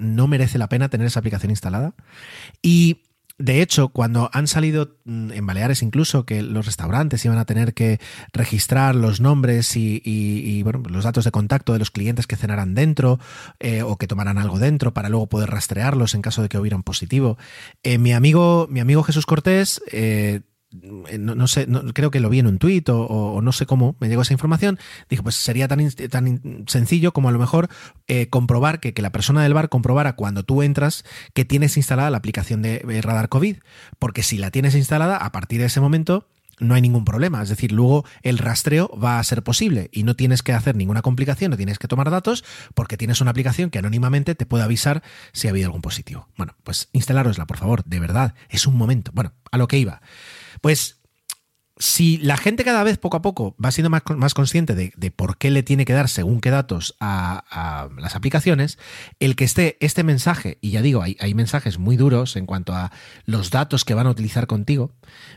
no 0.00 0.26
merece 0.26 0.58
la 0.58 0.68
pena 0.68 0.88
tener 0.88 1.06
esa 1.06 1.20
aplicación 1.20 1.50
instalada. 1.50 1.94
Y 2.62 3.02
de 3.40 3.62
hecho, 3.62 3.88
cuando 3.88 4.28
han 4.34 4.46
salido 4.46 4.98
mm, 5.04 5.32
en 5.32 5.46
Baleares 5.46 5.82
incluso 5.82 6.26
que 6.26 6.42
los 6.42 6.66
restaurantes 6.66 7.24
iban 7.24 7.38
a 7.38 7.46
tener 7.46 7.72
que 7.72 7.98
registrar 8.34 8.94
los 8.94 9.22
nombres 9.22 9.76
y, 9.76 10.62
los 10.90 11.04
datos 11.04 11.24
de 11.24 11.30
contacto 11.30 11.72
de 11.72 11.78
los 11.78 11.90
clientes 11.90 12.26
que 12.26 12.36
cenaran 12.36 12.74
dentro 12.74 13.18
eh, 13.58 13.82
o 13.82 13.96
que 13.96 14.06
tomaran 14.06 14.36
algo 14.36 14.58
dentro 14.58 14.92
para 14.92 15.08
luego 15.08 15.26
poder 15.28 15.48
rastrearlos 15.48 16.14
en 16.14 16.20
caso 16.20 16.42
de 16.42 16.50
que 16.50 16.58
hubiera 16.58 16.76
un 16.76 16.82
positivo, 16.82 17.38
eh, 17.82 17.96
mi, 17.96 18.12
amigo, 18.12 18.66
mi 18.68 18.80
amigo 18.80 19.02
Jesús 19.02 19.24
Cortés 19.24 19.82
eh, 19.90 20.40
eh, 21.08 21.18
no, 21.18 21.46
sé, 21.48 21.66
creo 21.94 22.10
que 22.10 22.20
lo 22.20 22.28
vi 22.28 22.38
en 22.38 22.46
un 22.46 22.58
tuit 22.58 22.88
o, 22.88 23.40
no 23.42 23.52
sé 23.52 23.66
cómo 23.66 23.96
me 23.98 24.08
llegó 24.08 24.22
esa 24.22 24.32
información, 24.32 24.78
dijo, 25.08 25.22
pues 25.22 25.34
sería 25.34 25.68
tan, 25.68 25.90
tan 25.90 26.64
sencillo 26.66 27.12
como 27.12 27.28
a 27.28 27.32
lo 27.32 27.38
mejor 27.38 27.68
eh, 28.06 28.28
comprobar 28.28 28.80
que, 28.80 28.94
que, 28.94 29.02
la 29.02 29.10
persona 29.10 29.42
del 29.42 29.54
bar 29.54 29.68
comprobara 29.68 30.14
cuando 30.14 30.42
tú 30.44 30.62
entras 30.62 31.04
que 31.34 31.44
tienes 31.44 31.76
instalada 31.76 32.10
la 32.10 32.18
aplicación 32.18 32.62
de 32.62 33.00
Radar 33.02 33.28
COVID, 33.28 33.56
porque 33.98 34.22
si 34.22 34.38
la 34.38 34.50
tienes 34.50 34.74
instalada, 34.74 35.16
a 35.16 35.32
partir 35.32 35.60
de 35.60 35.66
ese 35.66 35.80
momento 35.80 36.28
no 36.60 36.74
hay 36.74 36.82
ningún 36.82 37.04
problema. 37.04 37.42
Es 37.42 37.48
decir, 37.48 37.72
luego 37.72 38.04
el 38.22 38.38
rastreo 38.38 38.88
va 39.02 39.18
a 39.18 39.24
ser 39.24 39.42
posible 39.42 39.88
y 39.92 40.04
no 40.04 40.14
tienes 40.14 40.42
que 40.42 40.52
hacer 40.52 40.76
ninguna 40.76 41.02
complicación, 41.02 41.50
no 41.50 41.56
tienes 41.56 41.78
que 41.78 41.88
tomar 41.88 42.10
datos 42.10 42.44
porque 42.74 42.96
tienes 42.96 43.20
una 43.20 43.32
aplicación 43.32 43.70
que 43.70 43.78
anónimamente 43.78 44.34
te 44.34 44.46
puede 44.46 44.64
avisar 44.64 45.02
si 45.32 45.48
ha 45.48 45.50
habido 45.50 45.66
algún 45.66 45.82
positivo. 45.82 46.28
Bueno, 46.36 46.54
pues 46.62 46.88
instalárosla, 46.92 47.46
por 47.46 47.56
favor, 47.56 47.82
de 47.84 47.98
verdad, 47.98 48.34
es 48.48 48.66
un 48.66 48.76
momento. 48.76 49.10
Bueno, 49.14 49.32
a 49.50 49.58
lo 49.58 49.66
que 49.66 49.78
iba. 49.78 50.02
Pues 50.60 51.00
si 51.80 52.18
la 52.18 52.36
gente 52.36 52.62
cada 52.62 52.84
vez 52.84 52.98
poco 52.98 53.16
a 53.16 53.22
poco 53.22 53.56
va 53.62 53.70
siendo 53.70 53.88
más, 53.88 54.02
más 54.14 54.34
consciente 54.34 54.74
de, 54.74 55.10
por 55.10 55.38
qué 55.38 55.50
le 55.50 55.62
tiene 55.62 55.86
que 55.86 55.94
dar 55.94 56.10
según 56.10 56.42
qué 56.42 56.50
datos 56.50 56.94
a, 57.00 57.88
las 57.96 58.14
aplicaciones, 58.14 58.78
el 59.18 59.34
que 59.34 59.44
esté 59.44 59.78
este 59.80 60.04
mensaje, 60.04 60.58
y 60.60 60.72
ya 60.72 60.82
digo, 60.82 61.02
hay, 61.02 61.34
mensajes 61.34 61.78
muy 61.78 61.96
duros 61.96 62.36
en 62.36 62.44
cuanto 62.44 62.74
a 62.74 62.92
los 63.24 63.50
datos 63.50 63.86
que 63.86 63.94
van 63.94 64.06
a 64.06 64.10
utilizar 64.10 64.46
contigo, 64.46 64.92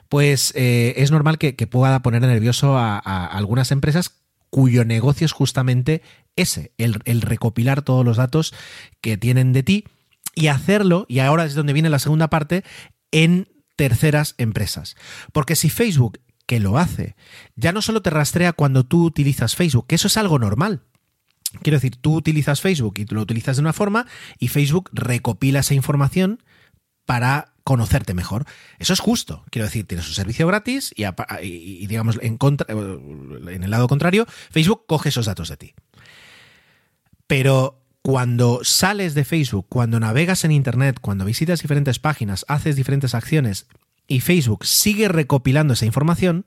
pues 0.10 0.52
eh, 0.56 0.94
es 0.98 1.12
normal 1.12 1.38
que, 1.38 1.54
pueda 1.66 2.02
poner 2.02 2.22
nervioso 2.22 2.78
a, 2.78 2.98
algunas 3.00 3.72
empresas 3.72 4.16
cuyo 4.50 4.84
negocio 4.84 5.26
es 5.26 5.32
justamente 5.32 6.02
ese, 6.36 6.74
el, 6.78 7.00
el 7.06 7.22
recopilar 7.22 7.84
todos 7.84 8.04
los 8.04 8.18
datos 8.18 8.54
que 9.00 9.18
tienen 9.18 9.54
de 9.54 9.64
ti 9.64 9.86
y 10.36 10.48
hacerlo, 10.48 11.06
y 11.08 11.20
ahora 11.20 11.46
es 11.46 11.56
donde 11.56 11.72
viene 11.72 11.90
la 11.90 12.00
segunda 12.00 12.30
parte, 12.30 12.66
en 13.12 13.48
terceras 13.76 14.36
empresas. 14.38 14.96
Porque 15.32 15.56
si 15.56 15.70
Facebook 15.70 16.20
que 16.46 16.60
lo 16.60 16.78
hace. 16.78 17.16
Ya 17.56 17.72
no 17.72 17.82
solo 17.82 18.02
te 18.02 18.10
rastrea 18.10 18.54
cuando 18.54 18.84
tú 18.84 19.06
utilizas 19.06 19.56
Facebook, 19.56 19.88
que 19.88 19.96
eso 19.96 20.08
es 20.08 20.18
algo 20.18 20.40
normal. 20.40 20.82
Quiero 21.62 21.78
decir, 21.78 21.96
tú 21.98 22.16
utilizas 22.16 22.62
Facebook 22.62 22.96
y 22.98 23.06
tú 23.06 23.16
lo 23.16 23.22
utilizas 23.22 23.58
de 23.58 23.62
una 23.62 23.74
forma 23.74 24.08
y 24.40 24.48
Facebook 24.48 24.90
recopila 24.92 25.60
esa 25.60 25.76
información 25.76 26.42
para 27.06 27.54
conocerte 27.64 28.14
mejor. 28.14 28.46
Eso 28.80 28.94
es 28.94 29.00
justo. 29.00 29.46
Quiero 29.52 29.66
decir, 29.66 29.86
tienes 29.86 30.08
un 30.08 30.16
servicio 30.16 30.48
gratis 30.48 30.94
y, 30.98 31.88
digamos, 31.88 32.18
en, 32.22 32.38
contra, 32.38 32.68
en 32.74 33.64
el 33.64 33.70
lado 33.70 33.88
contrario, 33.88 34.26
Facebook 34.52 34.86
coge 34.88 35.10
esos 35.10 35.28
datos 35.28 35.50
de 35.50 35.58
ti. 35.58 35.74
Pero 37.28 37.83
cuando 38.04 38.60
sales 38.64 39.14
de 39.14 39.24
Facebook, 39.24 39.66
cuando 39.70 39.98
navegas 39.98 40.44
en 40.44 40.52
Internet, 40.52 41.00
cuando 41.00 41.24
visitas 41.24 41.62
diferentes 41.62 42.00
páginas, 42.00 42.46
haces 42.50 42.76
diferentes 42.76 43.16
acciones 43.16 43.66
y 44.08 44.20
Facebook 44.20 44.66
sigue 44.66 45.08
recopilando 45.08 45.74
esa 45.74 45.86
información, 45.86 46.46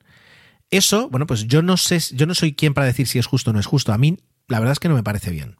eso, 0.71 1.09
bueno, 1.09 1.27
pues 1.27 1.47
yo 1.47 1.62
no 1.62 1.79
sé, 1.79 1.99
yo 2.14 2.27
no 2.27 2.35
soy 2.35 2.53
quien 2.53 2.75
para 2.75 2.87
decir 2.87 3.07
si 3.07 3.19
es 3.19 3.27
justo 3.27 3.51
o 3.51 3.55
no 3.55 3.61
es 3.61 3.66
justo. 3.66 3.95
A 3.95 3.99
mí, 3.99 4.19
la 4.49 4.59
verdad 4.59 4.73
es 4.73 4.81
que 4.81 4.90
no 4.90 4.97
me 4.97 5.03
parece 5.03 5.31
bien. 5.31 5.57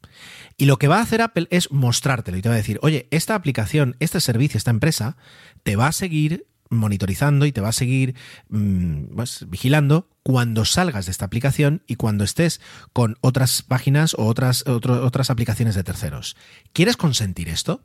Y 0.59 0.67
lo 0.67 0.79
que 0.79 0.87
va 0.87 0.99
a 0.99 1.03
hacer 1.03 1.23
Apple 1.23 1.49
es 1.51 1.73
mostrártelo 1.73 2.37
y 2.37 2.43
te 2.43 2.51
va 2.51 2.55
a 2.57 2.59
decir, 2.59 2.79
oye, 2.83 3.09
esta 3.11 3.35
aplicación, 3.35 3.97
este 3.99 4.21
servicio, 4.21 4.59
esta 4.59 4.71
empresa, 4.71 5.17
te 5.63 5.77
va 5.77 5.87
a 5.87 5.93
seguir 5.93 6.47
monitorizando 6.71 7.47
y 7.47 7.53
te 7.53 7.61
va 7.61 7.69
a 7.69 7.73
seguir 7.73 8.15
mm, 8.49 9.15
pues, 9.15 9.47
vigilando 9.49 10.09
cuando 10.23 10.65
salgas 10.65 11.07
de 11.07 11.13
esta 11.13 11.25
aplicación 11.25 11.83
y 11.87 11.97
cuando 11.97 12.25
estés 12.25 12.61
con 12.93 13.17
otras 13.21 13.63
páginas 13.63 14.15
o 14.15 14.27
otras, 14.27 14.65
otras 14.67 15.31
aplicaciones 15.31 15.75
de 15.75 15.85
terceros. 15.85 16.37
¿Quieres 16.73 16.97
consentir 16.97 17.49
esto? 17.49 17.83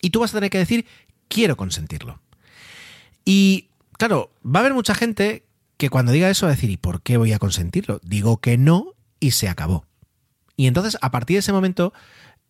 Y 0.00 0.10
tú 0.10 0.20
vas 0.20 0.32
a 0.32 0.38
tener 0.38 0.50
que 0.50 0.58
decir, 0.58 0.86
quiero 1.28 1.56
consentirlo. 1.56 2.20
Y 3.24 3.68
claro, 3.92 4.32
va 4.44 4.60
a 4.60 4.62
haber 4.62 4.74
mucha 4.74 4.94
gente 4.94 5.46
que 5.76 5.90
cuando 5.90 6.12
diga 6.12 6.28
eso 6.28 6.46
va 6.46 6.52
a 6.52 6.54
decir, 6.54 6.70
¿y 6.70 6.76
por 6.76 7.02
qué 7.02 7.16
voy 7.16 7.32
a 7.32 7.38
consentirlo? 7.38 8.00
Digo 8.02 8.38
que 8.40 8.58
no 8.58 8.94
y 9.20 9.30
se 9.32 9.48
acabó. 9.48 9.86
Y 10.56 10.66
entonces, 10.66 10.98
a 11.00 11.10
partir 11.10 11.36
de 11.36 11.40
ese 11.40 11.52
momento, 11.52 11.92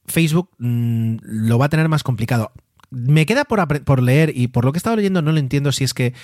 Facebook 0.07 0.51
mm, 0.59 1.17
lo 1.23 1.59
va 1.59 1.67
a 1.67 1.69
tener 1.69 1.89
más 1.89 2.03
complicado. 2.03 2.53
Me 2.91 3.27
queda 3.27 3.45
por, 3.45 4.03
leer 4.03 4.33
y 4.35 4.49
por 4.49 4.65
lo 4.65 4.73
que 4.73 4.79
he 4.79 4.81
estado 4.81 4.97
leyendo 4.97 5.21
no 5.21 5.33
lo 5.33 5.39
entiendo 5.39 5.73
si 5.73 5.85
es 5.85 5.93
que 5.93 6.15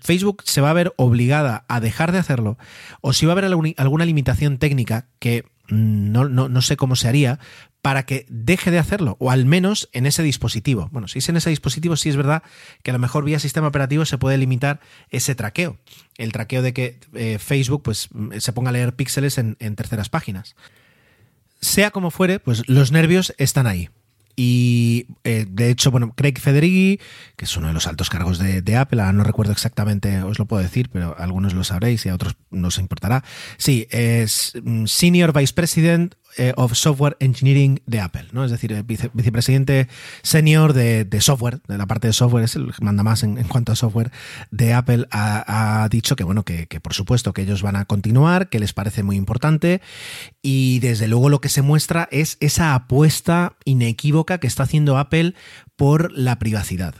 Facebook 0.00 0.42
se 0.44 0.60
va 0.60 0.70
a 0.70 0.74
ver 0.74 0.92
obligada 0.96 1.64
a 1.68 1.80
dejar 1.80 2.12
de 2.12 2.18
hacerlo 2.18 2.58
o 3.00 3.12
si 3.12 3.24
va 3.24 3.32
a 3.32 3.38
haber 3.38 3.44
alguna 3.44 4.04
limitación 4.04 4.58
técnica 4.58 5.06
que 5.18 5.44
no, 5.68 6.28
no, 6.28 6.48
no, 6.48 6.60
sé 6.60 6.76
cómo 6.76 6.96
se 6.96 7.08
haría 7.08 7.38
para 7.80 8.04
que 8.04 8.26
deje 8.28 8.70
de 8.70 8.78
hacerlo 8.78 9.16
o 9.20 9.30
al 9.30 9.46
menos 9.46 9.88
en 9.92 10.04
ese 10.04 10.22
dispositivo. 10.22 10.90
Bueno, 10.92 11.08
si 11.08 11.20
es 11.20 11.28
en 11.30 11.36
ese 11.36 11.48
dispositivo 11.48 11.96
sí 11.96 12.10
es 12.10 12.16
verdad 12.16 12.42
que 12.82 12.90
a 12.90 12.94
lo 12.94 12.98
mejor 12.98 13.24
vía 13.24 13.38
sistema 13.38 13.68
operativo 13.68 14.04
se 14.04 14.18
puede 14.18 14.36
limitar 14.36 14.80
ese 15.08 15.34
traqueo, 15.34 15.78
el 16.18 16.32
traqueo 16.32 16.60
de 16.60 16.74
que 16.74 16.98
eh, 17.14 17.38
Facebook 17.38 17.82
pues, 17.84 18.10
se 18.38 18.52
ponga 18.52 18.68
a 18.68 18.72
leer 18.72 18.94
píxeles 18.94 19.38
en 19.38 19.76
terceras 19.76 20.10
páginas. 20.10 20.56
Sea 21.62 21.90
como 21.90 22.10
fuere, 22.10 22.40
pues 22.40 22.68
los 22.68 22.92
nervios 22.92 23.34
están 23.38 23.66
ahí. 23.66 23.88
Y 24.36 25.06
eh, 25.24 25.46
de 25.48 25.70
hecho, 25.70 25.90
bueno, 25.90 26.12
Craig 26.14 26.38
Federighi, 26.38 27.00
que 27.36 27.44
es 27.44 27.56
uno 27.56 27.68
de 27.68 27.74
los 27.74 27.86
altos 27.86 28.10
cargos 28.10 28.38
de, 28.38 28.76
Apple, 28.76 29.02
no 29.12 29.24
recuerdo 29.24 29.52
exactamente, 29.52 30.22
os 30.22 30.38
lo 30.38 30.46
puedo 30.46 30.62
decir, 30.62 30.88
pero 30.90 31.14
algunos 31.18 31.54
lo 31.54 31.64
sabréis 31.64 32.06
y 32.06 32.08
a 32.08 32.14
otros 32.14 32.36
no 32.50 32.68
os 32.68 32.78
importará. 32.78 33.22
Sí, 33.58 33.86
es 33.90 34.52
mm, 34.62 34.86
Senior 34.86 35.32
Vice 35.32 35.52
President 35.52 36.14
of 36.56 36.74
Software 36.74 37.16
Engineering 37.20 37.82
de 37.86 38.00
Apple, 38.00 38.28
¿no? 38.32 38.44
Es 38.44 38.50
decir, 38.50 38.72
el 38.72 38.82
vicepresidente 38.84 39.88
senior 40.22 40.72
de, 40.72 41.06
software, 41.20 41.60
de 41.68 41.78
la 41.78 41.86
parte 41.86 42.06
de 42.06 42.12
software, 42.12 42.44
es 42.44 42.56
el 42.56 42.72
que 42.72 42.84
manda 42.84 43.02
más 43.02 43.22
en, 43.22 43.42
cuanto 43.44 43.72
a 43.72 43.76
software 43.76 44.10
de 44.50 44.72
Apple, 44.72 45.06
ha, 45.10 45.88
dicho 45.90 46.16
que, 46.16 46.24
bueno, 46.24 46.44
que, 46.44 46.66
que, 46.66 46.80
por 46.80 46.94
supuesto 46.94 47.32
que 47.32 47.42
ellos 47.42 47.62
van 47.62 47.76
a 47.76 47.84
continuar, 47.84 48.48
que 48.48 48.60
les 48.60 48.72
parece 48.72 49.02
muy 49.02 49.16
importante 49.16 49.80
y 50.40 50.78
desde 50.80 51.08
luego 51.08 51.28
lo 51.28 51.40
que 51.40 51.48
se 51.48 51.62
muestra 51.62 52.08
es 52.10 52.36
esa 52.40 52.74
apuesta 52.74 53.56
inequívoca 53.64 54.38
que 54.38 54.46
está 54.46 54.64
haciendo 54.64 54.98
Apple 54.98 55.34
por 55.76 56.12
la 56.12 56.38
privacidad. 56.38 56.94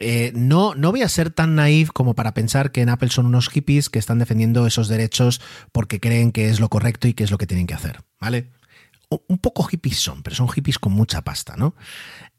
Eh, 0.00 0.32
no, 0.34 0.74
no 0.74 0.92
voy 0.92 1.02
a 1.02 1.08
ser 1.08 1.30
tan 1.30 1.56
naif 1.56 1.90
como 1.90 2.14
para 2.14 2.32
pensar 2.32 2.70
que 2.70 2.82
en 2.82 2.88
Apple 2.88 3.10
son 3.10 3.26
unos 3.26 3.48
hippies 3.48 3.90
que 3.90 3.98
están 3.98 4.18
defendiendo 4.18 4.66
esos 4.66 4.88
derechos 4.88 5.40
porque 5.72 5.98
creen 5.98 6.30
que 6.30 6.48
es 6.48 6.60
lo 6.60 6.68
correcto 6.68 7.08
y 7.08 7.14
que 7.14 7.24
es 7.24 7.30
lo 7.30 7.38
que 7.38 7.46
tienen 7.46 7.66
que 7.66 7.74
hacer, 7.74 8.02
¿vale? 8.20 8.52
Un 9.10 9.38
poco 9.38 9.64
hippies 9.64 9.98
son, 9.98 10.22
pero 10.22 10.36
son 10.36 10.48
hippies 10.48 10.78
con 10.78 10.92
mucha 10.92 11.22
pasta, 11.22 11.56
¿no? 11.56 11.74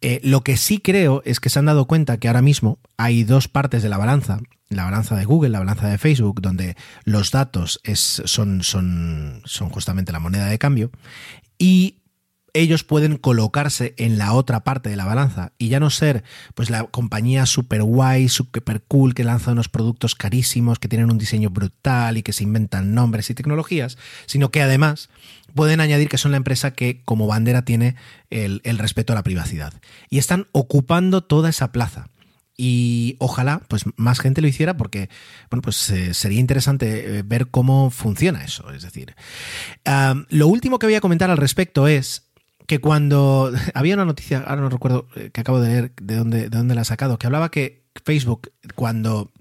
Eh, 0.01 0.21
lo 0.23 0.41
que 0.41 0.55
sí 0.55 0.79
creo 0.79 1.21
es 1.25 1.39
que 1.39 1.49
se 1.49 1.59
han 1.59 1.65
dado 1.65 1.85
cuenta 1.85 2.17
que 2.17 2.27
ahora 2.27 2.43
mismo 2.43 2.79
hay 2.95 3.23
dos 3.23 3.47
partes 3.47 3.83
de 3.83 3.89
la 3.89 3.97
balanza, 3.97 4.39
la 4.69 4.85
balanza 4.85 5.15
de 5.15 5.25
Google, 5.25 5.49
la 5.49 5.59
balanza 5.59 5.89
de 5.89 5.97
Facebook, 5.97 6.41
donde 6.41 6.77
los 7.03 7.31
datos 7.31 7.81
es, 7.83 8.21
son, 8.25 8.63
son, 8.63 9.41
son 9.45 9.69
justamente 9.69 10.11
la 10.11 10.19
moneda 10.19 10.45
de 10.45 10.59
cambio, 10.59 10.91
y 11.57 11.98
ellos 12.53 12.83
pueden 12.83 13.17
colocarse 13.17 13.93
en 13.97 14.17
la 14.17 14.33
otra 14.33 14.63
parte 14.63 14.89
de 14.89 14.95
la 14.95 15.05
balanza 15.05 15.53
y 15.57 15.69
ya 15.69 15.79
no 15.79 15.89
ser 15.89 16.23
pues 16.55 16.69
la 16.69 16.83
compañía 16.85 17.45
super 17.45 17.83
guay, 17.83 18.29
super 18.29 18.81
cool 18.88 19.13
que 19.13 19.23
lanza 19.23 19.51
unos 19.51 19.69
productos 19.69 20.15
carísimos, 20.15 20.79
que 20.79 20.88
tienen 20.88 21.12
un 21.12 21.17
diseño 21.17 21.49
brutal 21.49 22.17
y 22.17 22.23
que 22.23 22.33
se 22.33 22.43
inventan 22.43 22.93
nombres 22.93 23.29
y 23.29 23.33
tecnologías, 23.33 23.97
sino 24.25 24.51
que 24.51 24.62
además 24.62 25.09
pueden 25.53 25.81
añadir 25.81 26.09
que 26.09 26.17
son 26.17 26.31
la 26.31 26.38
empresa 26.38 26.71
que 26.71 27.01
como 27.05 27.27
bandera 27.27 27.63
tiene 27.63 27.95
el, 28.29 28.62
respeto 28.77 29.13
a 29.13 29.15
la 29.15 29.23
privacidad. 29.23 29.73
Y 30.09 30.17
están 30.17 30.47
ocupando 30.51 31.23
toda 31.23 31.49
esa 31.49 31.71
plaza 31.71 32.07
y 32.62 33.15
ojalá 33.19 33.62
pues 33.69 33.85
más 33.95 34.19
gente 34.19 34.41
lo 34.41 34.47
hiciera 34.47 34.75
porque 34.75 35.09
bueno 35.49 35.62
pues 35.62 35.89
eh, 35.91 36.13
sería 36.13 36.41
interesante 36.41 37.19
eh, 37.19 37.23
ver 37.23 37.47
cómo 37.47 37.89
funciona 37.89 38.43
eso 38.43 38.69
es 38.73 38.83
decir 38.83 39.15
lo 40.27 40.47
último 40.49 40.77
que 40.77 40.85
voy 40.85 40.95
a 40.95 40.99
comentar 40.99 41.31
al 41.31 41.38
respecto 41.38 41.88
es 41.88 42.28
que 42.69 42.79
cuando 42.79 43.51
había 43.73 43.95
una 43.95 44.05
noticia, 44.05 44.43
ahora 44.45 44.62
no 44.62 44.69
recuerdo 44.69 45.08
eh, 45.15 45.32
que 45.34 45.41
acabo 45.41 45.60
de 45.60 45.69
leer 45.69 45.91
de 45.99 46.15
dónde, 46.15 46.41
de 46.49 46.58
dónde 46.58 46.75
la 46.75 46.82
ha 46.82 46.86
sacado, 46.86 47.17
que 47.17 47.25
hablaba 47.25 47.49
que 47.49 47.84
Facebook 48.05 48.51
cuando 48.75 49.32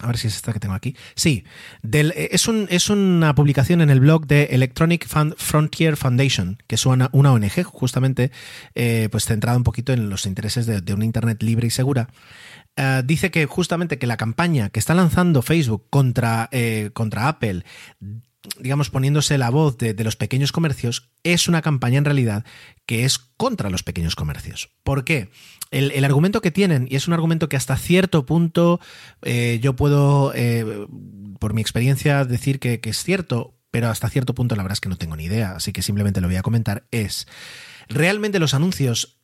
a 0.00 0.06
ver 0.06 0.18
si 0.18 0.28
es 0.28 0.36
esta 0.36 0.52
que 0.52 0.60
tengo 0.60 0.74
aquí. 0.74 0.94
Sí, 1.16 1.44
eh, 1.90 2.28
es, 2.30 2.46
un, 2.46 2.68
es, 2.70 2.88
una 2.90 3.34
publicación 3.34 3.80
en 3.80 3.90
el 3.90 3.98
blog 3.98 4.26
de 4.26 4.44
Electronic 4.50 5.08
Frontier 5.08 5.96
Foundation, 5.96 6.62
que 6.68 6.76
es 6.76 6.86
una, 6.86 7.08
ONG 7.12 7.64
justamente 7.64 8.30
eh, 8.76 9.08
pues 9.10 9.24
centrada 9.24 9.56
un 9.56 9.64
poquito 9.64 9.92
en 9.92 10.08
los 10.08 10.26
intereses 10.26 10.66
de, 10.66 10.82
de 10.82 10.94
una 10.94 11.06
Internet 11.06 11.42
libre 11.42 11.66
y 11.66 11.70
segura. 11.70 12.10
dice 13.04 13.32
que 13.32 13.46
justamente 13.46 13.98
que 13.98 14.06
la 14.06 14.18
campaña 14.18 14.68
que 14.68 14.78
está 14.78 14.94
lanzando 14.94 15.42
Facebook 15.42 15.86
contra, 15.90 16.48
contra 16.92 17.26
Apple 17.26 17.64
digamos, 18.58 18.90
poniéndose 18.90 19.38
la 19.38 19.50
voz 19.50 19.78
de, 19.78 19.94
los 20.04 20.16
pequeños 20.16 20.52
comercios, 20.52 21.10
es 21.22 21.48
una 21.48 21.62
campaña 21.62 21.98
en 21.98 22.04
realidad 22.04 22.44
que 22.86 23.04
es 23.04 23.18
contra 23.18 23.70
los 23.70 23.82
pequeños 23.82 24.14
comercios. 24.16 24.70
¿Por 24.82 25.04
qué? 25.04 25.30
El, 25.70 26.04
argumento 26.04 26.40
que 26.40 26.50
tienen, 26.50 26.86
y 26.90 26.96
es 26.96 27.08
un 27.08 27.14
argumento 27.14 27.48
que 27.48 27.56
hasta 27.56 27.76
cierto 27.76 28.24
punto 28.24 28.80
eh, 29.22 29.58
yo 29.62 29.76
puedo, 29.76 30.32
eh, 30.34 30.86
por 31.38 31.52
mi 31.52 31.60
experiencia, 31.60 32.24
decir 32.24 32.58
que, 32.58 32.80
que 32.80 32.90
es 32.90 33.02
cierto, 33.02 33.54
pero 33.70 33.88
hasta 33.88 34.08
cierto 34.08 34.34
punto 34.34 34.56
la 34.56 34.62
verdad 34.62 34.74
es 34.74 34.80
que 34.80 34.88
no 34.88 34.96
tengo 34.96 35.16
ni 35.16 35.24
idea, 35.24 35.52
así 35.52 35.72
que 35.72 35.82
simplemente 35.82 36.20
lo 36.20 36.28
voy 36.28 36.36
a 36.36 36.42
comentar, 36.42 36.86
es, 36.90 37.26
realmente 37.88 38.38
los 38.38 38.54
anuncios 38.54 39.17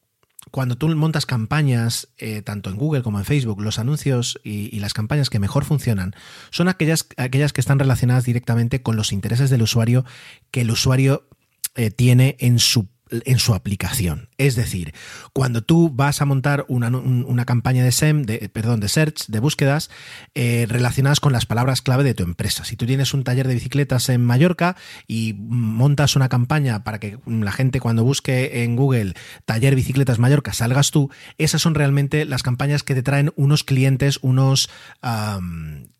cuando 0.54 0.76
tú 0.76 0.86
montas 0.94 1.26
campañas, 1.26 2.06
eh, 2.16 2.40
tanto 2.40 2.70
en 2.70 2.76
Google 2.76 3.02
como 3.02 3.18
en 3.18 3.24
Facebook, 3.24 3.60
los 3.60 3.80
anuncios 3.80 4.38
y, 4.44 4.78
las 4.78 4.94
campañas 4.94 5.28
que 5.28 5.40
mejor 5.40 5.64
funcionan 5.64 6.14
son 6.50 6.68
aquellas, 6.68 7.08
aquellas 7.16 7.52
que 7.52 7.60
están 7.60 7.80
relacionadas 7.80 8.22
directamente 8.22 8.80
con 8.80 8.94
los 8.94 9.12
intereses 9.12 9.50
del 9.50 9.62
usuario 9.62 10.04
que 10.52 10.60
el 10.60 10.70
usuario 10.70 11.26
eh, 11.74 11.90
tiene 11.90 12.36
en 12.38 12.60
su 12.60 12.86
en 13.24 13.38
su 13.38 13.54
aplicación. 13.54 14.28
Es 14.38 14.56
decir, 14.56 14.94
cuando 15.32 15.62
tú 15.62 15.90
vas 15.90 16.20
a 16.20 16.24
montar 16.24 16.64
una, 16.68 17.44
campaña 17.44 17.84
de 17.84 17.92
SEM, 17.92 18.22
de, 18.22 18.48
perdón, 18.48 18.80
de 18.80 18.88
search, 18.88 19.26
de 19.26 19.40
búsquedas, 19.40 19.90
eh, 20.34 20.66
relacionadas 20.68 21.20
con 21.20 21.32
las 21.32 21.46
palabras 21.46 21.82
clave 21.82 22.04
de 22.04 22.14
tu 22.14 22.22
empresa. 22.22 22.64
Si 22.64 22.76
tú 22.76 22.86
tienes 22.86 23.14
un 23.14 23.24
taller 23.24 23.48
de 23.48 23.54
bicicletas 23.54 24.08
en 24.08 24.24
Mallorca 24.24 24.76
y 25.06 25.34
montas 25.38 26.16
una 26.16 26.28
campaña 26.28 26.84
para 26.84 26.98
que 26.98 27.18
la 27.26 27.52
gente 27.52 27.80
cuando 27.80 28.04
busque 28.04 28.64
en 28.64 28.76
Google 28.76 29.14
taller 29.44 29.74
bicicletas 29.74 30.18
Mallorca 30.18 30.52
salgas 30.52 30.90
tú, 30.90 31.10
esas 31.38 31.62
son 31.62 31.74
realmente 31.74 32.24
las 32.24 32.42
campañas 32.42 32.82
que 32.82 32.94
te 32.94 33.02
traen 33.02 33.32
unos 33.36 33.64
clientes, 33.64 34.18
unos... 34.22 34.70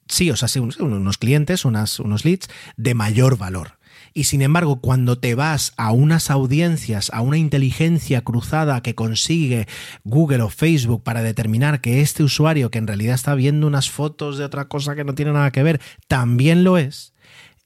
sí, 0.09 0.31
o 0.31 0.37
sea, 0.37 0.49
unos 0.63 1.19
clientes, 1.19 1.65
unas, 1.65 2.01
unos 2.01 2.25
leads 2.25 2.49
de 2.77 2.95
mayor 2.95 3.37
valor. 3.39 3.79
Y 4.17 4.25
sin 4.25 4.43
embargo, 4.43 4.81
cuando 4.81 5.19
te 5.19 5.35
vas 5.35 5.73
a 5.77 5.91
unas 5.91 6.31
audiencias, 6.31 7.11
a 7.13 7.21
una 7.21 7.37
inteligencia 7.37 8.23
cruzada 8.23 8.81
que 8.81 8.95
consigue 8.95 9.67
Google 10.05 10.43
o 10.43 10.51
Facebook 10.51 11.03
para 11.03 11.23
determinar 11.23 11.81
que 11.81 12.01
este 12.01 12.23
usuario, 12.23 12.71
que 12.71 12.79
en 12.79 12.87
realidad 12.87 13.17
está 13.17 13.35
viendo 13.35 13.67
unas 13.67 13.91
fotos 13.91 14.39
de 14.39 14.45
otra 14.45 14.69
cosa 14.69 14.95
que 14.95 15.03
no 15.03 15.17
tiene 15.17 15.33
nada 15.33 15.51
que 15.51 15.65
ver, 15.65 15.81
también 16.07 16.63
lo 16.63 16.79
es, 16.79 17.13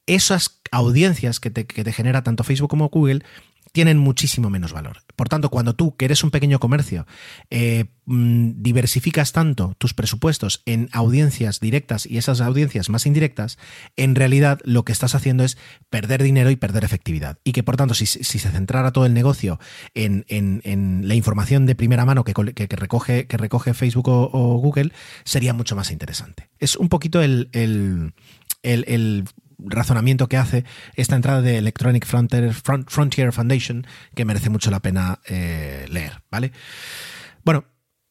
esas 0.07 0.63
audiencias 0.71 1.39
que 1.39 1.51
te, 1.51 1.93
genera 1.93 2.23
tanto 2.23 2.45
Facebook 2.45 2.71
como 2.71 2.89
Google 2.89 3.23
tienen 3.73 3.99
muchísimo 3.99 4.51
menos 4.51 4.73
valor. 4.73 5.03
Por 5.17 5.29
tanto, 5.29 5.51
cuando 5.51 5.75
tú, 5.75 5.97
que 5.97 6.05
eres 6.05 6.23
un 6.25 6.31
pequeño 6.31 6.59
comercio, 6.59 7.07
eh, 7.51 7.87
mm, 8.07 8.63
diversificas 8.63 9.33
tanto 9.33 9.75
tus 9.79 9.95
presupuestos 9.95 10.63
en 10.67 10.89
audiencias 10.93 11.61
directas 11.61 12.07
y 12.07 12.19
esas 12.19 12.41
audiencias 12.41 12.89
más 12.89 13.07
indirectas, 13.07 13.59
en 13.97 14.15
realidad 14.15 14.61
lo 14.65 14.85
que 14.85 14.93
estás 14.93 15.15
haciendo 15.15 15.45
es 15.45 15.59
perder 15.91 16.23
dinero 16.23 16.51
y 16.51 16.57
perder 16.57 16.85
efectividad. 16.85 17.39
Y 17.45 17.53
que, 17.53 17.63
por 17.63 17.77
tanto, 17.77 17.95
si, 17.95 18.07
se 18.07 18.39
centrara 18.39 18.93
todo 18.93 19.07
el 19.07 19.15
negocio 19.15 19.59
en, 19.95 20.25
la 21.07 21.15
información 21.15 21.67
de 21.67 21.75
primera 21.75 22.05
mano 22.05 22.25
que, 22.25 22.33
recoge, 22.33 23.27
que 23.27 23.37
recoge 23.37 23.75
Facebook 23.75 24.09
o, 24.09 24.59
Google, 24.59 24.93
sería 25.25 25.53
mucho 25.53 25.77
más 25.77 25.91
interesante. 25.91 26.49
Es 26.59 26.77
un 26.77 26.89
poquito 26.89 27.23
el, 27.23 27.49
el 27.53 29.25
razonamiento 29.59 30.29
que 30.29 30.37
hace 30.37 30.65
esta 30.95 31.17
entrada 31.17 31.43
de 31.43 31.59
Electronic 31.59 32.07
Frontier, 32.07 33.33
Foundation 33.33 33.87
que 34.15 34.25
merece 34.25 34.51
mucho 34.51 34.71
la 34.71 34.81
pena 34.81 35.21
eh, 35.27 35.87
leer, 35.91 36.23
¿vale? 36.31 36.53
Bueno, 37.45 37.65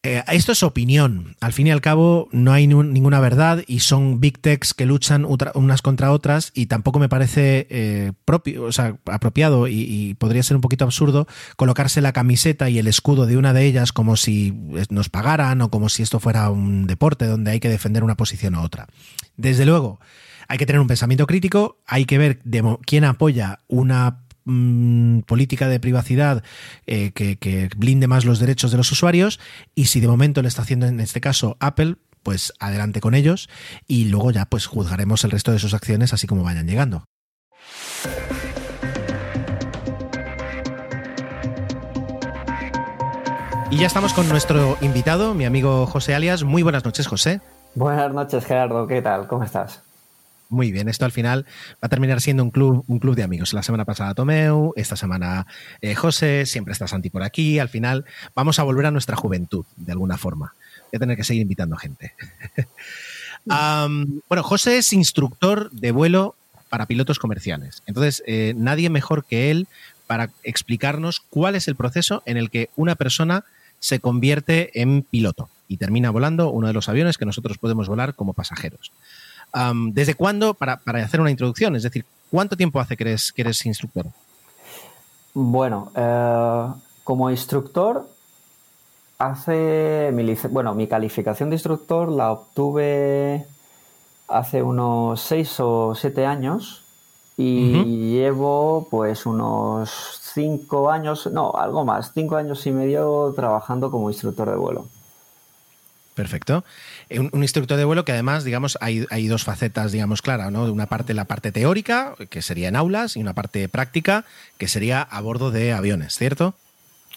eh, 0.04 0.24
esto 0.32 0.52
es 0.54 0.64
opinión. 0.64 1.36
Al 1.42 1.54
fin 1.54 1.68
y 1.68 1.72
al 1.72 1.82
cabo, 1.82 2.30
no 2.32 2.54
hay 2.54 2.66
ninguna 2.68 3.20
verdad 3.20 3.64
y 3.68 3.80
son 3.80 4.22
big 4.22 4.40
techs 4.40 4.74
que 4.74 4.86
luchan 4.86 5.26
unas 5.26 5.82
contra 5.82 6.12
otras 6.12 6.52
y 6.54 6.68
tampoco 6.68 7.00
me 7.00 7.10
parece 7.10 7.68
eh, 7.70 8.14
propio, 8.24 8.64
o 8.64 8.72
sea, 8.72 8.98
apropiado 9.06 9.68
y, 9.68 9.82
y, 9.82 10.14
podría 10.14 10.44
ser 10.44 10.56
un 10.56 10.62
poquito 10.62 10.86
absurdo 10.86 11.28
colocarse 11.58 12.00
la 12.00 12.14
camiseta 12.14 12.70
y 12.70 12.80
el 12.80 12.88
escudo 12.88 13.26
de 13.26 13.38
una 13.38 13.54
de 13.54 13.66
ellas 13.66 13.92
como 13.92 14.16
si 14.16 14.54
nos 14.90 15.10
pagaran 15.10 15.62
o 15.62 15.70
como 15.70 15.90
si 15.90 16.04
esto 16.04 16.20
fuera 16.20 16.50
un 16.52 16.88
deporte 16.88 17.26
donde 17.26 17.52
hay 17.52 17.60
que 17.60 17.70
defender 17.70 18.04
una 18.04 18.16
posición 18.16 18.56
u 18.56 18.62
otra. 18.62 18.88
Desde 19.36 19.66
luego, 19.66 20.00
hay 20.48 20.58
que 20.58 20.66
tener 20.66 20.80
un 20.80 20.88
pensamiento 20.88 21.28
crítico, 21.28 21.78
hay 21.86 22.06
que 22.06 22.18
ver 22.18 22.40
quién 22.86 23.04
apoya 23.04 23.60
una 23.68 24.24
mm, 24.46 25.20
política 25.22 25.68
de 25.68 25.80
privacidad 25.80 26.44
eh, 26.86 27.12
que, 27.12 27.70
blinde 27.76 28.08
más 28.08 28.26
los 28.26 28.40
derechos 28.40 28.72
de 28.72 28.78
los 28.78 28.92
usuarios 28.92 29.40
y 29.76 29.86
si 29.86 30.00
de 30.00 30.08
momento 30.08 30.42
le 30.42 30.48
está 30.48 30.62
haciendo 30.62 30.88
en 30.88 31.00
este 31.00 31.22
caso 31.22 31.58
Apple, 31.60 31.96
pues 32.24 32.54
adelante 32.60 33.02
con 33.02 33.16
ellos 33.16 33.50
y 33.88 34.06
luego 34.06 34.32
ya 34.32 34.46
pues 34.46 34.66
juzgaremos 34.66 35.24
el 35.24 35.32
resto 35.32 35.52
de 35.52 35.60
sus 35.60 35.74
acciones 35.74 36.14
así 36.14 36.28
como 36.28 36.44
vayan 36.44 36.68
llegando. 36.68 37.04
Y 43.70 43.80
ya 43.80 43.88
estamos 43.88 44.14
con 44.14 44.30
nuestro 44.30 44.78
invitado, 44.80 45.34
mi 45.34 45.44
amigo 45.44 45.86
José 45.88 46.16
Alias. 46.16 46.44
Muy 46.44 46.64
buenas 46.64 46.86
noches, 46.86 47.06
José. 47.06 47.42
Buenas 47.76 48.14
noches, 48.14 48.46
Gerardo. 48.46 48.88
¿Qué 48.88 49.02
tal? 49.02 49.28
¿Cómo 49.28 49.44
estás? 49.44 49.84
Muy 50.50 50.72
bien, 50.72 50.88
esto 50.88 51.04
al 51.04 51.12
final 51.12 51.46
va 51.74 51.88
a 51.88 51.90
terminar 51.90 52.22
siendo 52.22 52.44
un 52.44 52.52
club, 52.52 52.86
un 52.88 53.00
club 53.00 53.16
de 53.16 53.24
amigos. 53.24 53.54
La 53.54 53.64
semana 53.64 53.84
pasada 53.84 54.14
Tomeu, 54.14 54.74
esta 54.78 54.96
semana 54.96 55.46
eh, 55.82 55.94
José, 55.94 56.46
siempre 56.46 56.72
está 56.72 56.88
Santi 56.88 57.10
por 57.10 57.24
aquí. 57.24 57.60
Al 57.60 57.70
final 57.70 58.06
vamos 58.34 58.60
a 58.60 58.64
volver 58.64 58.86
a 58.86 58.92
nuestra 58.92 59.18
juventud, 59.18 59.66
de 59.76 59.92
alguna 59.92 60.18
forma. 60.18 60.54
Voy 60.92 60.98
a 60.98 61.00
tener 61.00 61.18
que 61.18 61.26
seguir 61.26 61.42
invitando 61.42 61.76
gente. 61.76 62.14
bueno, 63.46 64.44
José 64.44 64.78
es 64.78 64.94
instructor 64.94 65.70
de 65.72 65.92
vuelo 65.92 66.36
para 66.70 66.86
pilotos 66.86 67.20
comerciales. 67.20 67.84
Entonces, 67.86 68.24
eh, 68.26 68.54
nadie 68.56 68.90
mejor 68.90 69.26
que 69.26 69.52
él 69.52 69.68
para 70.06 70.30
explicarnos 70.44 71.20
cuál 71.20 71.56
es 71.56 71.68
el 71.68 71.76
proceso 71.76 72.24
en 72.26 72.38
el 72.38 72.50
que 72.50 72.70
una 72.78 72.96
persona 72.96 73.44
se 73.80 74.00
convierte 74.00 74.82
en 74.82 75.04
piloto 75.04 75.50
y 75.68 75.78
termina 75.78 76.10
volando 76.10 76.50
uno 76.50 76.68
de 76.68 76.74
los 76.74 76.90
aviones 76.90 77.18
que 77.18 77.26
nosotros 77.26 77.58
podemos 77.58 77.88
volar 77.88 78.16
como 78.16 78.34
pasajeros. 78.34 78.92
¿Desde 79.92 80.14
cuándo, 80.16 80.54
para, 80.54 80.82
hacer 80.86 81.20
una 81.20 81.32
introducción, 81.32 81.76
es 81.76 81.84
decir, 81.84 82.06
cuánto 82.30 82.56
tiempo 82.56 82.80
hace 82.80 82.96
que 82.96 83.04
eres, 83.04 83.32
que 83.32 83.42
eres 83.42 83.66
instructor? 83.66 84.08
Bueno, 85.34 85.92
eh, 85.96 86.68
como 87.04 87.30
instructor, 87.30 88.08
hace 89.18 90.12
mi, 90.14 90.36
bueno, 90.50 90.76
mi 90.76 90.88
calificación 90.88 91.50
de 91.50 91.56
instructor 91.56 92.10
la 92.10 92.32
obtuve 92.32 93.46
hace 94.28 94.62
unos 94.62 95.22
seis 95.22 95.60
o 95.60 95.96
siete 95.96 96.26
años 96.26 96.84
y 97.38 98.12
llevo 98.12 98.88
pues 98.90 99.26
unos 99.28 100.20
cinco 100.34 100.90
años, 100.90 101.28
no, 101.32 101.52
algo 101.56 101.86
más, 101.86 102.12
cinco 102.14 102.36
años 102.36 102.66
y 102.66 102.72
medio 102.72 103.34
trabajando 103.36 103.92
como 103.92 104.10
instructor 104.10 104.50
de 104.50 104.56
vuelo. 104.56 104.88
Perfecto. 106.18 106.64
Un, 107.10 107.42
instructor 107.42 107.78
de 107.78 107.86
vuelo 107.86 108.04
que 108.04 108.12
además, 108.12 108.44
digamos, 108.44 108.78
hay, 108.82 109.28
dos 109.28 109.44
facetas, 109.44 109.92
digamos, 109.92 110.22
claras, 110.22 110.52
¿no? 110.52 110.64
Una 110.72 110.88
parte, 110.88 111.14
la 111.14 111.26
parte 111.26 111.52
teórica, 111.52 112.16
que 112.30 112.42
sería 112.42 112.68
en 112.68 112.76
aulas, 112.76 113.16
y 113.16 113.22
una 113.22 113.34
parte 113.34 113.70
práctica, 113.70 114.26
que 114.58 114.68
sería 114.68 115.02
a 115.02 115.22
bordo 115.22 115.52
de 115.52 115.74
aviones, 115.74 116.18
¿cierto? 116.18 116.54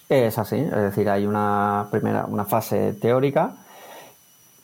Es 0.09 0.39
así, 0.39 0.57
es 0.57 0.71
decir, 0.71 1.09
hay 1.09 1.27
una 1.27 1.89
primera, 1.91 2.27
una 2.27 2.45
fase 2.45 2.93
teórica 2.95 3.55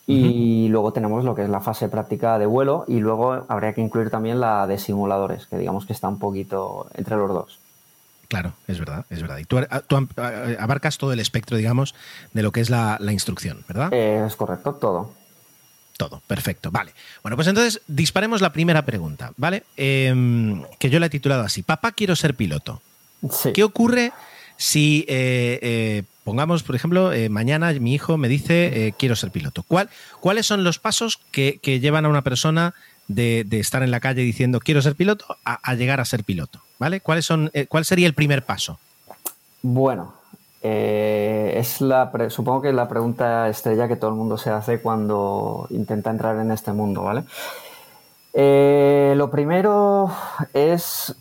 y 0.06 0.68
luego 0.68 0.92
tenemos 0.92 1.24
lo 1.24 1.34
que 1.34 1.42
es 1.42 1.48
la 1.48 1.60
fase 1.60 1.88
práctica 1.88 2.38
de 2.38 2.46
vuelo 2.46 2.84
y 2.86 3.00
luego 3.00 3.44
habría 3.48 3.72
que 3.72 3.80
incluir 3.80 4.10
también 4.10 4.40
la 4.40 4.66
de 4.66 4.78
simuladores, 4.78 5.46
que 5.46 5.58
digamos 5.58 5.84
que 5.86 5.92
está 5.92 6.08
un 6.08 6.18
poquito 6.18 6.86
entre 6.94 7.16
los 7.16 7.28
dos. 7.28 7.58
Claro, 8.28 8.54
es 8.66 8.78
verdad, 8.78 9.04
es 9.10 9.20
verdad. 9.20 9.38
Y 9.38 9.44
tú, 9.44 9.58
abarcas 10.58 10.98
todo 10.98 11.12
el 11.12 11.20
espectro, 11.20 11.56
digamos, 11.56 11.94
de 12.32 12.42
lo 12.42 12.52
que 12.52 12.60
es 12.60 12.70
la, 12.70 12.98
instrucción, 13.10 13.64
¿verdad? 13.68 13.92
es 13.92 14.36
correcto, 14.36 14.74
todo. 14.74 15.12
Todo, 15.96 16.20
perfecto. 16.26 16.70
Vale. 16.70 16.92
Bueno, 17.22 17.36
pues 17.36 17.48
entonces 17.48 17.80
disparemos 17.86 18.42
la 18.42 18.52
primera 18.52 18.84
pregunta, 18.84 19.32
¿vale? 19.36 19.64
Em, 19.76 20.62
que 20.78 20.90
yo 20.90 20.98
la 21.00 21.06
he 21.06 21.10
titulado 21.10 21.42
así. 21.42 21.62
Papá, 21.62 21.92
quiero 21.92 22.14
ser 22.16 22.34
piloto. 22.34 22.82
¿Qué 23.54 23.64
ocurre 23.64 24.12
si, 24.58 25.06
eh, 25.08 25.58
eh, 25.62 26.02
pongamos, 26.24 26.62
por 26.62 26.76
ejemplo, 26.76 27.12
eh, 27.12 27.28
mañana 27.28 27.72
mi 27.72 27.94
hijo 27.94 28.18
me 28.18 28.28
dice, 28.28 28.94
quiero 28.98 29.16
ser 29.16 29.30
piloto? 29.30 29.62
¿Cuál, 29.62 29.88
¿Cuáles 30.20 30.46
son 30.46 30.64
los 30.64 30.78
pasos 30.78 31.18
que, 31.30 31.58
llevan 31.62 32.04
a 32.04 32.08
una 32.08 32.22
persona 32.22 32.74
de, 33.08 33.46
estar 33.52 33.82
en 33.82 33.90
la 33.90 34.00
calle 34.00 34.22
diciendo, 34.22 34.60
quiero 34.60 34.82
ser 34.82 34.94
piloto, 34.94 35.24
a 35.44 35.74
llegar 35.74 36.00
a 36.00 36.04
ser 36.04 36.24
piloto? 36.24 36.60
¿vale? 36.78 37.00
¿Cuáles 37.00 37.24
son, 37.24 37.50
eh, 37.52 37.66
¿Cuál 37.66 37.84
sería 37.84 38.06
el 38.06 38.14
primer 38.14 38.44
paso? 38.44 38.78
Bueno, 39.62 40.14
eh, 40.62 41.54
es 41.56 41.80
la 41.80 42.10
supongo 42.30 42.62
que 42.62 42.68
es 42.70 42.74
la 42.74 42.88
pregunta 42.88 43.48
estrella 43.48 43.88
que 43.88 43.96
todo 43.96 44.10
el 44.10 44.16
mundo 44.16 44.36
se 44.36 44.50
hace 44.50 44.80
cuando 44.80 45.66
intenta 45.70 46.10
entrar 46.10 46.38
en 46.38 46.50
este 46.50 46.72
mundo, 46.72 47.02
¿vale? 47.02 47.24
Eh, 48.32 49.14
lo 49.16 49.30
primero 49.30 50.10
es 50.52 51.14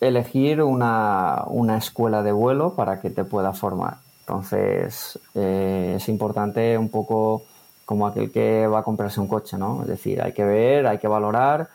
elegir 0.00 0.62
una, 0.62 1.44
escuela 1.76 2.22
de 2.22 2.32
vuelo 2.32 2.74
para 2.74 3.00
que 3.00 3.10
te 3.10 3.24
pueda 3.24 3.52
formar. 3.52 3.98
Entonces, 4.20 5.18
es 5.34 6.08
importante 6.08 6.76
un 6.78 6.90
poco 6.90 7.44
como 7.88 8.06
aquel 8.06 8.30
que 8.30 8.66
va 8.66 8.80
a 8.80 8.82
comprarse 8.82 9.18
un 9.18 9.28
coche, 9.28 9.56
¿no? 9.56 9.80
Es 9.80 9.88
decir, 9.88 10.20
hay 10.20 10.34
que 10.34 10.44
ver, 10.44 10.86
hay 10.86 10.98
que 10.98 11.08
valorar 11.08 11.70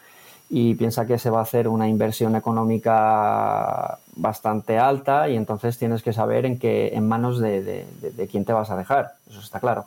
y 0.48 0.76
piensa 0.76 1.08
que 1.08 1.18
se 1.18 1.32
va 1.32 1.40
a 1.40 1.42
hacer 1.42 1.68
una 1.68 1.88
inversión 1.88 2.36
económica 2.36 3.98
bastante 4.16 4.78
alta 4.78 5.28
y 5.28 5.36
entonces 5.36 5.80
tienes 5.80 6.04
que 6.04 6.14
saber 6.14 6.46
en 6.46 6.60
qué 6.60 6.92
en 6.94 7.08
manos 7.08 7.40
de, 7.40 7.88
quién 8.30 8.46
te 8.46 8.54
vas 8.54 8.70
a 8.70 8.78
dejar, 8.78 9.16
eso 9.28 9.40
está 9.40 9.60
claro. 9.60 9.86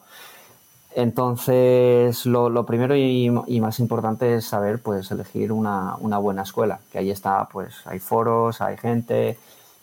Entonces, 0.97 2.27
lo, 2.27 2.67
primero 2.67 2.97
y, 2.97 3.31
más 3.61 3.79
importante 3.79 4.35
es 4.35 4.47
saber, 4.47 4.81
pues, 4.83 5.13
elegir 5.13 5.53
una, 5.53 5.95
buena 6.19 6.43
escuela, 6.43 6.81
que 6.91 6.99
ahí 6.99 7.13
está, 7.13 7.47
pues, 7.53 7.73
hay 7.85 8.01
foros, 8.01 8.61
hay 8.61 8.77
gente, 8.79 9.39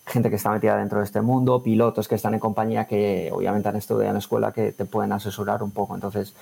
gente 0.05 0.29
que 0.29 0.35
está 0.35 0.51
metida 0.51 0.77
dentro 0.77 0.99
de 0.99 1.05
este 1.05 1.21
mundo, 1.21 1.63
pilotos 1.63 2.07
que 2.07 2.15
están 2.15 2.33
en 2.33 2.39
compañía 2.39 2.85
que 2.85 3.29
obviamente 3.31 3.69
han 3.69 3.75
estudiado 3.77 4.09
en 4.09 4.13
la 4.13 4.19
escuela 4.19 4.51
que 4.51 4.71
te 4.71 4.85
pueden 4.85 5.11
asesorar 5.11 5.63
un 5.63 5.71
poco. 5.71 5.95
Entonces, 5.95 6.33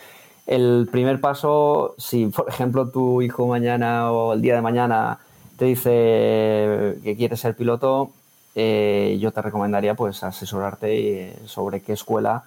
el 0.47 0.88
primer 0.91 1.22
paso, 1.22 1.95
si 1.97 2.28
por 2.28 2.49
ejemplo 2.49 2.89
tu 2.89 3.22
hijo 3.22 3.47
mañana 3.47 4.12
o 4.12 4.34
el 4.34 4.41
día 4.41 4.55
de 4.55 4.62
mañana 4.62 5.20
te 5.57 5.66
dice 5.66 6.99
que 7.03 7.16
quiere 7.16 7.38
ser 7.38 7.55
piloto, 7.55 8.12
eh, 8.55 9.18
yo 9.22 9.32
te 9.32 9.41
recomendaría 9.41 9.93
pues 9.93 10.24
asesorarte 10.24 11.30
eh, 11.30 11.36
sobre 11.45 11.82
qué 11.82 11.93
escuela 11.93 12.43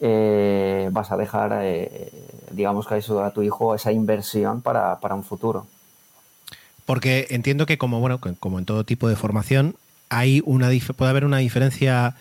eh, 0.00 0.88
vas 0.92 1.12
a 1.12 1.16
dejar, 1.16 1.62
digamos 2.50 2.86
que 2.86 2.94
a 2.94 3.30
tu 3.30 3.42
hijo 3.42 3.74
esa 3.74 3.92
inversión 3.92 4.62
para, 4.62 4.98
para 5.00 5.14
un 5.14 5.24
futuro. 5.24 5.66
Porque 6.86 7.28
entiendo 7.30 7.66
que 7.66 7.78
como 7.78 8.00
bueno, 8.00 8.20
como 8.40 8.58
en 8.58 8.64
todo 8.64 8.84
tipo 8.84 9.08
de 9.08 9.16
formación, 9.16 9.76
hay 10.12 10.42
una 10.44 10.68
puede 10.96 11.10
haber 11.10 11.24
una 11.24 11.38
diferencia 11.38 12.14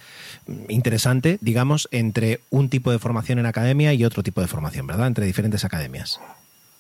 interesante, 0.70 1.38
digamos, 1.42 1.90
entre 1.92 2.40
un 2.50 2.70
tipo 2.70 2.92
de 2.92 3.00
formación 3.00 3.38
en 3.38 3.46
academia 3.46 3.94
y 3.94 4.06
otro 4.06 4.24
tipo 4.24 4.42
de 4.42 4.48
formación, 4.48 4.88
¿verdad? 4.88 5.08
Entre 5.08 5.26
diferentes 5.26 5.66
academias. 5.66 6.20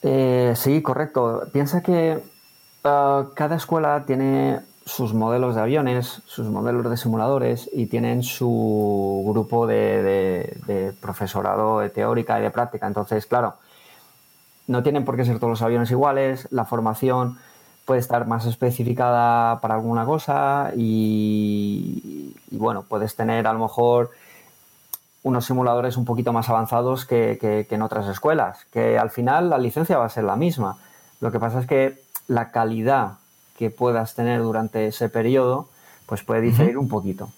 Eh, 0.02 0.54
sí, 0.56 0.82
correcto. 0.82 1.44
Piensa 1.52 1.82
que 1.82 2.20
ah, 2.86 3.26
cada 3.36 3.58
escuela 3.58 4.04
tiene 4.08 4.60
sus 4.86 5.14
modelos 5.14 5.56
de 5.56 5.62
aviones, 5.62 6.22
sus 6.26 6.48
modelos 6.48 6.90
de 6.90 6.98
simuladores 6.98 7.70
y 7.74 7.86
tienen 7.86 8.24
su 8.24 9.24
grupo 9.28 9.68
de, 9.68 10.94
profesorado 11.00 11.80
de 11.80 11.90
teórica 11.90 12.40
y 12.40 12.44
de 12.44 12.52
práctica. 12.52 12.88
Entonces, 12.88 13.26
claro, 13.26 13.56
no 14.68 14.82
tienen 14.82 15.06
por 15.06 15.18
qué 15.18 15.26
ser 15.26 15.38
todos 15.38 15.52
los 15.52 15.62
aviones 15.62 15.92
iguales, 15.92 16.48
la 16.52 16.66
formación 16.66 17.38
puede 17.86 18.00
estar 18.00 18.28
más 18.28 18.46
especificada 18.46 19.60
para 19.62 19.76
alguna 19.76 20.06
cosa 20.06 20.72
y, 20.76 22.34
y 22.50 22.58
bueno, 22.58 22.84
puedes 22.88 23.16
tener 23.16 23.48
a 23.48 23.54
lo 23.54 23.60
mejor 23.60 24.12
unos 25.24 25.46
simuladores 25.46 25.98
un 25.98 26.06
poquito 26.06 26.34
más 26.34 26.50
avanzados 26.50 27.06
que, 27.06 27.38
que, 27.40 27.66
que, 27.68 27.76
en 27.76 27.82
otras 27.82 28.08
escuelas, 28.08 28.66
que 28.72 28.98
al 28.98 29.10
final 29.12 29.50
la 29.50 29.58
licencia 29.58 29.98
va 29.98 30.06
a 30.06 30.10
ser 30.10 30.24
la 30.24 30.36
misma. 30.36 30.78
Lo 31.20 31.32
que 31.32 31.40
pasa 31.40 31.60
es 31.60 31.68
que 31.68 32.02
la 32.28 32.52
calidad 32.52 33.14
que 33.58 33.70
puedas 33.70 34.16
tener 34.16 34.42
durante 34.42 34.88
ese 34.88 35.10
periodo, 35.10 35.68
pues 36.08 36.24
puede 36.24 36.42
diferir 36.42 36.78
uh 36.78 36.80
-huh. 36.80 36.84
un 36.84 36.90
poquito. 36.90 37.30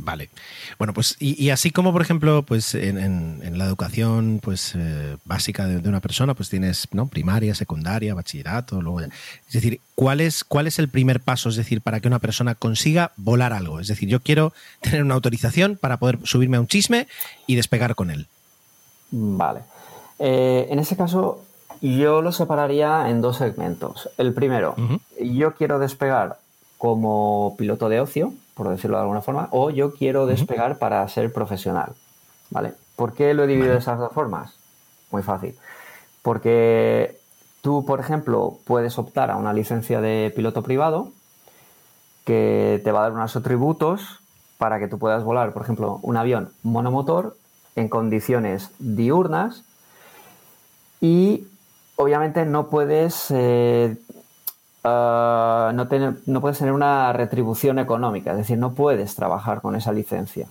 Vale. 0.00 0.30
Bueno, 0.78 0.94
pues 0.94 1.16
y, 1.18 1.42
y, 1.42 1.50
así 1.50 1.72
como, 1.72 1.92
por 1.92 2.02
ejemplo, 2.02 2.44
pues 2.44 2.74
en, 2.74 2.98
en, 2.98 3.40
en 3.42 3.58
la 3.58 3.64
educación 3.64 4.38
pues 4.40 4.74
eh, 4.76 5.16
básica 5.24 5.66
de, 5.66 5.80
de, 5.80 5.88
una 5.88 6.00
persona, 6.00 6.34
pues 6.34 6.48
tienes 6.48 6.86
¿no? 6.92 7.08
primaria, 7.08 7.54
secundaria, 7.54 8.14
bachillerato, 8.14 8.80
luego 8.80 9.00
ya. 9.00 9.08
Es 9.46 9.52
decir, 9.52 9.80
¿cuál 9.96 10.20
es, 10.20 10.44
¿cuál 10.44 10.68
es 10.68 10.78
el 10.78 10.88
primer 10.88 11.20
paso? 11.20 11.48
Es 11.48 11.56
decir, 11.56 11.82
para 11.82 11.98
que 11.98 12.06
una 12.06 12.20
persona 12.20 12.54
consiga 12.54 13.10
volar 13.16 13.52
algo. 13.52 13.80
Es 13.80 13.88
decir, 13.88 14.08
yo 14.08 14.20
quiero 14.20 14.52
tener 14.80 15.02
una 15.02 15.14
autorización 15.14 15.76
para 15.76 15.96
poder 15.98 16.20
subirme 16.22 16.56
a 16.56 16.60
un 16.60 16.68
chisme 16.68 17.08
y 17.46 17.56
despegar 17.56 17.96
con 17.96 18.10
él. 18.10 18.28
Vale. 19.10 19.60
Eh, 20.20 20.68
en 20.70 20.78
ese 20.78 20.96
caso, 20.96 21.44
yo 21.80 22.22
lo 22.22 22.30
separaría 22.30 23.10
en 23.10 23.20
dos 23.20 23.38
segmentos. 23.38 24.10
El 24.16 24.32
primero, 24.32 24.74
uh 24.76 24.80
-huh. 24.80 25.00
yo 25.32 25.54
quiero 25.54 25.78
despegar 25.80 26.38
como 26.76 27.56
piloto 27.58 27.88
de 27.88 28.00
ocio, 28.00 28.32
por 28.58 28.68
decirlo 28.68 28.96
de 28.96 29.02
alguna 29.02 29.20
forma, 29.20 29.48
o 29.52 29.70
yo 29.70 29.94
quiero 29.94 30.26
despegar 30.26 30.72
uh 30.72 30.74
-huh. 30.74 30.78
para 30.78 31.08
ser 31.08 31.32
profesional. 31.32 31.92
¿Vale? 32.50 32.74
¿Por 32.96 33.12
qué 33.12 33.32
lo 33.32 33.44
he 33.44 33.46
dividido 33.46 33.74
de 33.74 33.78
esas 33.78 34.00
dos 34.00 34.12
formas? 34.12 34.58
Muy 35.12 35.22
fácil. 35.22 35.54
Porque 36.22 37.20
tú, 37.60 37.84
por 37.86 38.00
ejemplo, 38.00 38.58
puedes 38.64 38.98
optar 38.98 39.30
a 39.30 39.36
una 39.36 39.52
licencia 39.52 40.00
de 40.00 40.32
piloto 40.34 40.62
privado 40.64 41.12
que 42.24 42.80
te 42.82 42.90
va 42.90 42.98
a 42.98 43.02
dar 43.02 43.12
unos 43.12 43.36
atributos 43.36 44.18
para 44.58 44.80
que 44.80 44.88
tú 44.88 44.98
puedas 44.98 45.22
volar, 45.22 45.52
por 45.52 45.62
ejemplo, 45.62 46.00
un 46.02 46.16
avión 46.16 46.50
monomotor 46.64 47.36
en 47.76 47.88
condiciones 47.88 48.72
diurnas 48.80 49.62
y 51.00 51.46
obviamente 51.94 52.44
no 52.44 52.66
puedes 52.66 53.26
eh, 53.30 53.96
uh, 54.84 55.72
no, 55.72 55.86
tener, 55.88 56.14
no 56.26 56.40
puedes 56.40 56.58
tener 56.58 56.72
una 56.72 57.12
retribución 57.12 57.78
económica, 57.78 58.32
es 58.32 58.38
decir, 58.38 58.58
no 58.58 58.74
puedes 58.74 59.14
trabajar 59.14 59.60
con 59.60 59.76
esa 59.76 59.92
licencia. 59.92 60.48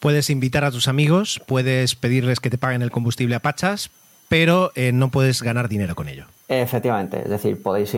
Puedes 0.00 0.30
invitar 0.30 0.64
a 0.64 0.70
tus 0.70 0.86
amigos, 0.86 1.40
puedes 1.46 1.96
pedirles 1.96 2.40
que 2.40 2.50
te 2.50 2.58
paguen 2.58 2.82
el 2.82 2.90
combustible 2.90 3.34
a 3.34 3.40
pachas, 3.40 3.90
pero 4.28 4.70
eh, 4.74 4.92
no 4.92 5.10
puedes 5.10 5.42
ganar 5.42 5.68
dinero 5.68 5.94
con 5.96 6.08
ello. 6.08 6.26
Efectivamente, 6.48 7.22
es 7.22 7.30
decir, 7.30 7.60
podéis 7.62 7.97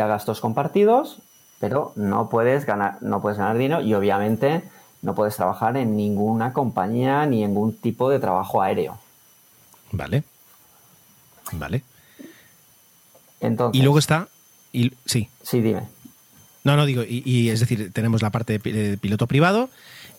A 0.00 0.06
gastos 0.06 0.40
compartidos, 0.40 1.18
pero 1.60 1.92
no 1.96 2.28
puedes 2.28 2.64
ganar, 2.64 2.96
no 3.02 3.20
puedes 3.20 3.38
ganar 3.38 3.58
dinero 3.58 3.82
y 3.82 3.92
obviamente 3.94 4.62
no 5.02 5.14
puedes 5.14 5.36
trabajar 5.36 5.76
en 5.76 5.96
ninguna 5.96 6.52
compañía 6.52 7.26
ni 7.26 7.44
ningún 7.44 7.74
tipo 7.76 8.08
de 8.08 8.18
trabajo 8.18 8.62
aéreo. 8.62 8.98
Vale. 9.90 10.24
Vale. 11.52 11.82
Entonces, 13.40 13.78
y 13.78 13.82
luego 13.82 13.98
está. 13.98 14.28
Y, 14.72 14.92
sí. 15.04 15.28
Sí, 15.42 15.60
dime. 15.60 15.88
No, 16.64 16.76
no, 16.76 16.86
digo, 16.86 17.02
y, 17.02 17.22
y 17.26 17.50
es 17.50 17.60
decir, 17.60 17.92
tenemos 17.92 18.22
la 18.22 18.30
parte 18.30 18.58
de 18.58 18.96
piloto 18.96 19.26
privado 19.26 19.68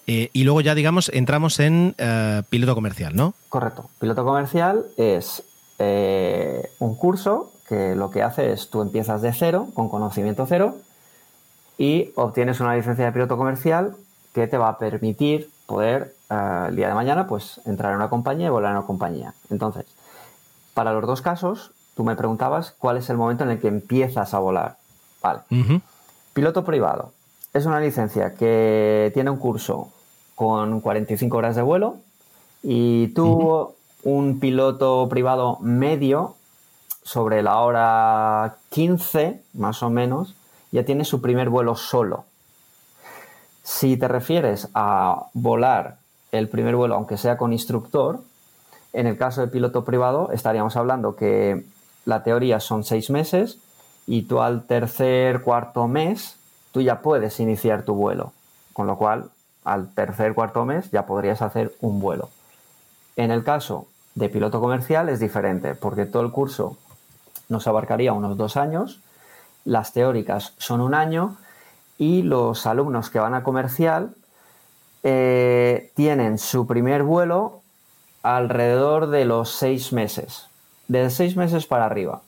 eh, 0.07 0.29
y 0.33 0.43
luego 0.43 0.61
ya, 0.61 0.75
digamos, 0.75 1.09
entramos 1.13 1.59
en 1.59 1.95
uh, 1.99 2.43
piloto 2.49 2.75
comercial, 2.75 3.15
¿no? 3.15 3.33
Correcto. 3.49 3.89
Piloto 3.99 4.25
comercial 4.25 4.85
es 4.97 5.43
eh, 5.79 6.69
un 6.79 6.95
curso 6.95 7.52
que 7.67 7.95
lo 7.95 8.09
que 8.09 8.23
hace 8.23 8.51
es 8.51 8.69
tú 8.69 8.81
empiezas 8.81 9.21
de 9.21 9.33
cero, 9.33 9.67
con 9.73 9.89
conocimiento 9.89 10.45
cero, 10.47 10.75
y 11.77 12.11
obtienes 12.15 12.59
una 12.59 12.75
licencia 12.75 13.05
de 13.05 13.11
piloto 13.11 13.37
comercial 13.37 13.95
que 14.33 14.47
te 14.47 14.57
va 14.57 14.69
a 14.69 14.77
permitir 14.77 15.49
poder 15.65 16.13
uh, 16.29 16.67
el 16.67 16.75
día 16.75 16.87
de 16.87 16.93
mañana 16.93 17.27
pues 17.27 17.61
entrar 17.65 17.91
en 17.91 17.97
una 17.97 18.09
compañía 18.09 18.47
y 18.47 18.49
volar 18.49 18.71
en 18.71 18.77
una 18.77 18.87
compañía. 18.87 19.33
Entonces, 19.49 19.85
para 20.73 20.93
los 20.93 21.05
dos 21.05 21.21
casos, 21.21 21.71
tú 21.95 22.03
me 22.03 22.15
preguntabas 22.15 22.73
cuál 22.77 22.97
es 22.97 23.09
el 23.09 23.17
momento 23.17 23.43
en 23.43 23.51
el 23.51 23.59
que 23.59 23.67
empiezas 23.67 24.33
a 24.33 24.39
volar. 24.39 24.77
Vale. 25.21 25.39
Uh 25.51 25.55
-huh. 25.55 25.81
Piloto 26.33 26.63
privado. 26.63 27.11
Es 27.53 27.65
una 27.65 27.79
licencia 27.79 28.33
que 28.33 29.11
tiene 29.13 29.29
un 29.29 29.37
curso 29.37 29.89
con 30.35 30.81
45 30.81 31.37
horas 31.37 31.55
de 31.55 31.61
vuelo 31.61 31.97
y 32.63 33.09
tú, 33.09 33.27
uh 33.27 33.41
-huh. 33.41 33.73
un 34.03 34.39
piloto 34.39 35.07
privado 35.09 35.59
medio, 35.61 36.35
sobre 37.03 37.43
la 37.43 37.59
hora 37.59 38.55
15, 38.69 39.41
más 39.53 39.83
o 39.83 39.89
menos, 39.89 40.35
ya 40.71 40.83
tiene 40.83 41.05
su 41.05 41.21
primer 41.21 41.49
vuelo 41.49 41.75
solo. 41.75 42.25
Si 43.63 43.97
te 43.97 44.07
refieres 44.07 44.69
a 44.73 45.27
volar 45.33 45.97
el 46.31 46.49
primer 46.49 46.75
vuelo, 46.75 46.95
aunque 46.95 47.17
sea 47.17 47.37
con 47.37 47.53
instructor, 47.53 48.21
en 48.91 49.07
el 49.07 49.17
caso 49.17 49.41
de 49.41 49.47
piloto 49.47 49.85
privado 49.85 50.31
estaríamos 50.31 50.75
hablando 50.75 51.15
que 51.15 51.63
la 52.05 52.23
teoría 52.23 52.59
son 52.59 52.83
seis 52.83 53.09
meses 53.09 53.59
y 54.05 54.23
tú 54.23 54.41
al 54.41 54.65
tercer, 54.65 55.41
cuarto 55.41 55.87
mes, 55.87 56.37
tú 56.71 56.81
ya 56.81 57.01
puedes 57.01 57.39
iniciar 57.39 57.83
tu 57.83 57.95
vuelo. 57.95 58.33
Con 58.73 58.87
lo 58.87 58.97
cual, 58.97 59.29
al 59.63 59.93
tercer, 59.93 60.33
cuarto 60.33 60.65
mes 60.65 60.91
ya 60.91 61.05
podrías 61.05 61.41
hacer 61.41 61.73
un 61.79 61.99
vuelo. 61.99 62.29
En 63.15 63.31
el 63.31 63.43
caso 63.43 63.87
de 64.15 64.29
piloto 64.29 64.59
comercial 64.59 65.09
es 65.09 65.19
diferente, 65.19 65.75
porque 65.75 66.05
todo 66.05 66.23
el 66.23 66.31
curso 66.31 66.77
nos 67.49 67.67
abarcaría 67.67 68.13
unos 68.13 68.37
dos 68.37 68.57
años, 68.57 68.99
las 69.65 69.93
teóricas 69.93 70.53
son 70.57 70.81
un 70.81 70.93
año 70.93 71.37
y 71.97 72.23
los 72.23 72.65
alumnos 72.65 73.09
que 73.09 73.19
van 73.19 73.33
a 73.33 73.43
comercial 73.43 74.13
eh, 75.03 75.91
tienen 75.95 76.37
su 76.37 76.65
primer 76.67 77.03
vuelo 77.03 77.61
alrededor 78.23 79.07
de 79.07 79.25
los 79.25 79.51
seis 79.51 79.93
meses, 79.93 80.47
de 80.87 81.09
seis 81.09 81.35
meses 81.35 81.65
para 81.65 81.85
arriba. 81.85 82.21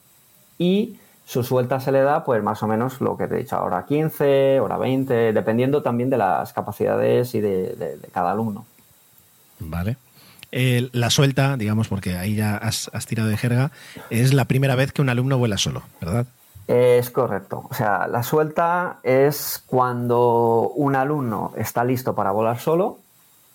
Y 0.58 0.98
su 1.26 1.44
suelta 1.44 1.80
se 1.80 1.92
le 1.92 2.02
da, 2.02 2.24
pues 2.24 2.44
más 2.44 2.62
o 2.64 2.68
menos 2.68 3.02
lo 3.02 3.18
que 3.18 3.28
te 3.28 3.36
he 3.36 3.40
dicho, 3.40 3.62
hora 3.62 3.86
15, 3.86 4.60
hora 4.60 4.78
20, 4.78 5.34
dependiendo 5.34 5.82
también 5.82 6.10
de 6.10 6.18
las 6.18 6.54
capacidades 6.54 7.34
y 7.34 7.42
de, 7.42 7.76
de, 7.76 7.98
de 7.98 8.08
cada 8.10 8.32
alumno. 8.32 8.66
Vale. 9.60 9.98
Eh, 10.58 10.88
la 10.94 11.10
suelta, 11.10 11.58
digamos, 11.58 11.90
porque 11.90 12.16
ahí 12.16 12.36
ya 12.36 12.56
has, 12.56 12.90
has, 12.94 13.06
tirado 13.06 13.28
de 13.28 13.36
jerga, 13.36 13.72
es 14.10 14.34
la 14.34 14.46
primera 14.46 14.76
vez 14.76 14.94
que 14.94 15.02
un 15.02 15.10
alumno 15.10 15.38
vuela 15.38 15.58
solo, 15.58 15.84
¿verdad? 16.00 16.28
Es 16.66 17.10
correcto. 17.10 17.68
O 17.70 17.74
sea, 17.74 18.08
la 18.08 18.24
suelta 18.24 19.00
es 19.04 19.62
cuando 19.66 20.72
un 20.76 20.96
alumno 20.96 21.52
está 21.58 21.84
listo 21.84 22.16
para 22.16 22.32
volar 22.32 22.58
solo 22.58 23.00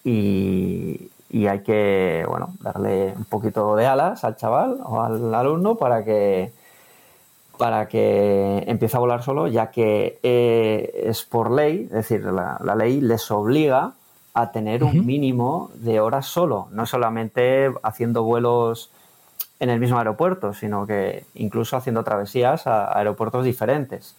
y, 0.05 1.09
hay 1.33 1.61
que, 1.61 2.27
bueno, 2.29 2.53
darle 2.61 3.15
un 3.17 3.25
poquito 3.25 3.77
de 3.77 3.87
alas 3.87 4.23
al 4.23 4.37
chaval 4.37 4.77
o 4.85 5.01
al 5.01 5.35
alumno 5.35 5.77
para 5.77 6.05
que 6.05 6.53
para 7.57 7.89
que 7.89 8.63
empiece 8.67 8.99
a 8.99 9.01
volar 9.01 9.23
solo, 9.23 9.47
ya 9.47 9.71
que 9.71 10.19
eh, 10.23 11.05
es 11.07 11.23
por 11.25 11.51
ley, 11.51 11.85
es 11.85 11.91
decir, 11.91 12.25
la 12.25 12.75
ley 12.75 13.01
les 13.01 13.31
obliga 13.31 13.95
a 14.35 14.53
tener 14.53 14.85
un 14.85 15.05
mínimo 15.05 15.71
de 15.75 16.01
horas 16.01 16.27
solo, 16.27 16.69
no 16.73 16.87
solamente 16.87 17.73
haciendo 17.83 18.23
vuelos 18.23 18.91
en 19.59 19.71
el 19.71 19.81
mismo 19.81 19.99
aeropuerto, 19.99 20.55
sino 20.55 20.87
que 20.87 21.25
incluso 21.35 21.77
haciendo 21.77 22.05
travesías 22.05 22.67
a 22.67 22.97
aeropuertos 22.97 23.45
diferentes. 23.45 24.15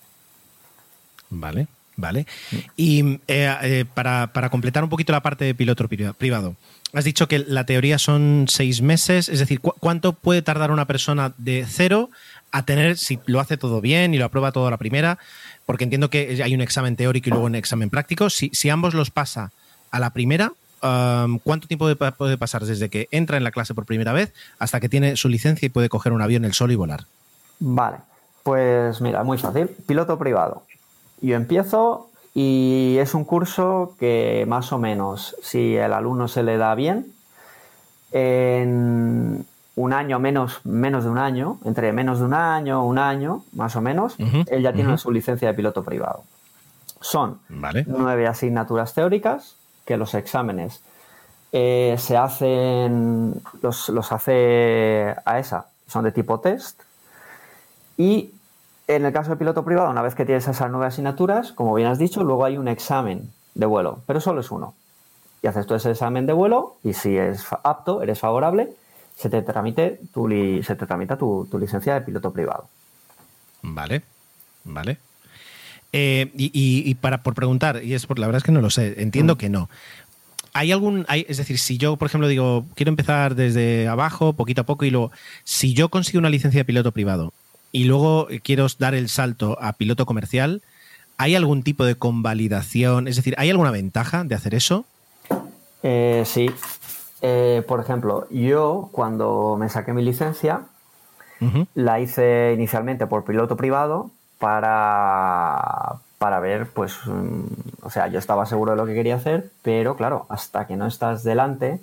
Vale, 1.29 1.67
vale. 1.95 2.27
Y 2.75 3.19
eh, 3.27 3.55
eh, 3.63 3.85
para, 3.93 4.33
para, 4.33 4.49
completar 4.49 4.83
un 4.83 4.89
poquito 4.89 5.13
la 5.13 5.21
parte 5.21 5.45
de 5.45 5.55
piloto 5.55 5.87
privado, 5.87 6.55
has 6.93 7.05
dicho 7.05 7.27
que 7.27 7.39
la 7.39 7.65
teoría 7.65 7.97
son 7.97 8.45
seis 8.49 8.81
meses, 8.81 9.29
es 9.29 9.39
decir, 9.39 9.61
¿cuánto 9.61 10.13
puede 10.13 10.41
tardar 10.41 10.71
una 10.71 10.85
persona 10.85 11.33
de 11.37 11.65
cero 11.67 12.09
a 12.51 12.65
tener, 12.65 12.97
si 12.97 13.17
lo 13.25 13.39
hace 13.39 13.55
todo 13.55 13.79
bien 13.79 14.13
y 14.13 14.17
lo 14.17 14.25
aprueba 14.25 14.51
todo 14.51 14.67
a 14.67 14.71
la 14.71 14.77
primera? 14.77 15.17
Porque 15.65 15.85
entiendo 15.85 16.09
que 16.09 16.41
hay 16.43 16.53
un 16.53 16.61
examen 16.61 16.97
teórico 16.97 17.29
y 17.29 17.31
luego 17.31 17.45
un 17.45 17.55
examen 17.55 17.89
práctico. 17.89 18.29
Si, 18.29 18.49
si 18.53 18.69
ambos 18.69 18.93
los 18.93 19.09
pasa 19.09 19.51
a 19.91 19.99
la 19.99 20.11
primera, 20.11 20.53
um, 20.81 21.39
¿cuánto 21.39 21.67
tiempo 21.67 21.87
puede 22.17 22.37
pasar 22.37 22.65
desde 22.65 22.89
que 22.89 23.07
entra 23.11 23.37
en 23.37 23.43
la 23.43 23.51
clase 23.51 23.73
por 23.73 23.85
primera 23.85 24.13
vez 24.13 24.33
hasta 24.57 24.79
que 24.79 24.89
tiene 24.89 25.15
su 25.17 25.29
licencia 25.29 25.65
y 25.65 25.69
puede 25.69 25.89
coger 25.89 26.13
un 26.13 26.21
avión 26.21 26.45
el 26.45 26.53
sol 26.53 26.71
y 26.71 26.75
volar? 26.75 27.05
Vale, 27.59 27.97
pues 28.43 29.01
mira, 29.01 29.23
muy 29.23 29.37
fácil. 29.37 29.67
Piloto 29.67 30.17
privado. 30.17 30.63
Yo 31.21 31.35
empiezo 31.35 32.09
y 32.33 32.95
es 32.99 33.13
un 33.13 33.25
curso 33.25 33.95
que 33.99 34.45
más 34.47 34.71
o 34.71 34.79
menos, 34.79 35.35
si 35.43 35.75
el 35.75 35.93
alumno 35.93 36.27
se 36.27 36.43
le 36.43 36.57
da 36.57 36.73
bien, 36.73 37.13
en 38.11 39.45
un 39.75 39.93
año, 39.93 40.19
menos, 40.19 40.61
menos 40.63 41.03
de 41.03 41.09
un 41.09 41.17
año, 41.17 41.59
entre 41.65 41.93
menos 41.93 42.19
de 42.19 42.25
un 42.25 42.33
año, 42.33 42.83
un 42.85 42.97
año, 42.97 43.43
más 43.53 43.75
o 43.75 43.81
menos, 43.81 44.15
él 44.19 44.61
ya 44.61 44.73
tiene 44.73 44.97
su 44.97 45.11
licencia 45.11 45.47
de 45.49 45.53
piloto 45.53 45.83
privado. 45.83 46.23
Son 46.99 47.39
nueve 47.49 48.27
asignaturas 48.27 48.93
teóricas 48.93 49.55
que 49.91 49.97
los 49.97 50.13
exámenes 50.13 50.81
eh, 51.51 51.97
se 51.99 52.15
hacen, 52.15 53.41
los, 53.61 53.89
los 53.89 54.09
hace 54.13 55.13
AESA, 55.25 55.65
son 55.85 56.05
de 56.05 56.13
tipo 56.13 56.39
test, 56.39 56.81
y 57.97 58.31
en 58.87 59.05
el 59.05 59.11
caso 59.11 59.31
del 59.31 59.37
piloto 59.37 59.65
privado, 59.65 59.89
una 59.89 60.01
vez 60.01 60.15
que 60.15 60.23
tienes 60.23 60.47
esas 60.47 60.71
nueve 60.71 60.87
asignaturas, 60.87 61.51
como 61.51 61.73
bien 61.73 61.89
has 61.89 61.99
dicho, 61.99 62.23
luego 62.23 62.45
hay 62.45 62.57
un 62.57 62.69
examen 62.69 63.33
de 63.53 63.65
vuelo, 63.65 63.99
pero 64.05 64.21
solo 64.21 64.39
es 64.39 64.49
uno. 64.49 64.75
Y 65.41 65.47
haces 65.47 65.67
tú 65.67 65.75
ese 65.75 65.91
examen 65.91 66.25
de 66.25 66.31
vuelo 66.31 66.77
y 66.83 66.93
si 66.93 67.17
es 67.17 67.45
apto, 67.63 68.01
eres 68.01 68.19
favorable, 68.19 68.73
se 69.17 69.29
te 69.29 69.41
tramite 69.41 69.99
tu, 70.13 70.29
se 70.63 70.75
te 70.77 70.85
tramita 70.85 71.17
tu, 71.17 71.49
licencia 71.59 71.95
de 71.95 72.01
piloto 72.01 72.31
privado. 72.31 72.69
Vale, 73.61 74.03
vale. 74.63 74.99
Eh, 75.93 76.31
y, 76.35 76.95
para 76.95 77.21
por 77.21 77.33
preguntar, 77.33 77.81
y 77.83 77.93
es 77.93 78.05
por 78.05 78.17
la 78.17 78.27
verdad 78.27 78.37
es 78.37 78.43
que 78.43 78.51
no 78.51 78.61
lo 78.61 78.69
sé, 78.69 79.01
entiendo 79.01 79.35
mm. 79.35 79.37
que 79.37 79.49
no. 79.49 79.69
¿Hay 80.53 80.71
algún, 80.71 81.05
hay, 81.07 81.25
es 81.29 81.37
decir, 81.37 81.59
si 81.59 81.77
yo, 81.77 81.95
por 81.97 82.07
ejemplo, 82.07 82.27
digo, 82.27 82.65
quiero 82.75 82.89
empezar 82.89 83.35
desde 83.35 83.87
abajo, 83.87 84.33
poquito 84.33 84.61
a 84.61 84.65
poco, 84.65 84.85
y 84.85 84.89
luego, 84.89 85.11
si 85.43 85.73
yo 85.73 85.89
consigo 85.89 86.19
una 86.19 86.29
licencia 86.29 86.59
de 86.59 86.65
piloto 86.65 86.91
privado 86.91 87.33
y 87.71 87.85
luego 87.85 88.27
quiero 88.43 88.67
dar 88.79 88.95
el 88.95 89.07
salto 89.07 89.57
a 89.61 89.73
piloto 89.73 90.05
comercial, 90.05 90.61
¿hay 91.17 91.35
algún 91.35 91.63
tipo 91.63 91.85
de 91.85 91.95
convalidación? 91.95 93.07
Es 93.07 93.15
decir, 93.15 93.35
¿hay 93.37 93.49
alguna 93.49 93.71
ventaja 93.71 94.23
de 94.23 94.35
hacer 94.35 94.55
eso? 94.55 94.85
Eh, 95.83 96.23
sí. 96.25 96.49
Eh, 97.21 97.63
por 97.67 97.79
ejemplo, 97.79 98.27
yo 98.29 98.89
cuando 98.91 99.55
me 99.59 99.69
saqué 99.69 99.93
mi 99.93 100.03
licencia, 100.03 100.63
la 101.73 101.99
hice 101.99 102.53
inicialmente 102.53 103.07
por 103.07 103.25
piloto 103.25 103.57
privado 103.57 104.11
para, 104.41 105.99
para 106.17 106.39
ver, 106.41 106.67
pues, 106.67 106.97
mm, 107.05 107.43
o 107.83 107.89
sea, 107.89 108.07
yo 108.07 108.19
estaba 108.19 108.45
seguro 108.45 108.71
de 108.71 108.77
lo 108.77 108.85
que 108.85 108.95
quería 108.95 109.15
hacer, 109.15 109.51
pero 109.61 109.95
claro, 109.95 110.25
hasta 110.27 110.67
que 110.67 110.75
no 110.75 110.87
estás 110.87 111.23
delante, 111.23 111.79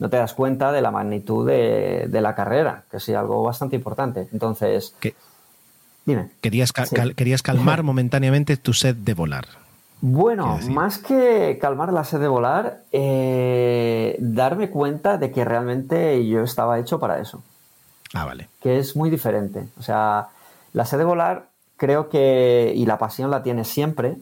no 0.00 0.08
te 0.08 0.16
das 0.16 0.32
cuenta 0.32 0.72
de 0.72 0.80
la 0.80 0.90
magnitud 0.90 1.46
de, 1.46 2.08
la 2.10 2.34
carrera, 2.34 2.84
que 2.90 2.96
es 2.96 3.08
algo 3.10 3.42
bastante 3.42 3.76
importante. 3.76 4.28
Entonces, 4.32 4.94
dime. 6.06 6.30
Querías, 6.40 6.72
querías 6.72 7.42
calmar 7.42 7.82
momentáneamente 7.84 8.56
tu 8.56 8.72
sed 8.72 8.96
de 8.96 9.14
volar. 9.14 9.46
Bueno, 10.00 10.58
más 10.70 10.96
que 10.96 11.58
calmar 11.60 11.92
la 11.92 12.04
sed 12.04 12.20
de 12.20 12.28
volar, 12.28 12.78
eh, 12.90 14.16
darme 14.18 14.70
cuenta 14.70 15.18
de 15.18 15.30
que 15.30 15.44
realmente 15.44 16.26
yo 16.26 16.42
estaba 16.42 16.78
hecho 16.78 16.98
para 16.98 17.20
eso. 17.20 17.42
Ah, 18.14 18.24
vale. 18.24 18.48
Que 18.62 18.78
es 18.78 18.96
muy 18.96 19.10
diferente. 19.10 19.68
O 19.78 19.82
sea, 19.82 20.28
la 20.72 20.86
sed 20.86 20.96
de 20.96 21.04
volar 21.04 21.49
creo 21.80 22.10
que, 22.10 22.74
y 22.76 22.84
la 22.84 22.98
pasión 22.98 23.30
la 23.30 23.42
tienes 23.42 23.66
siempre, 23.66 24.18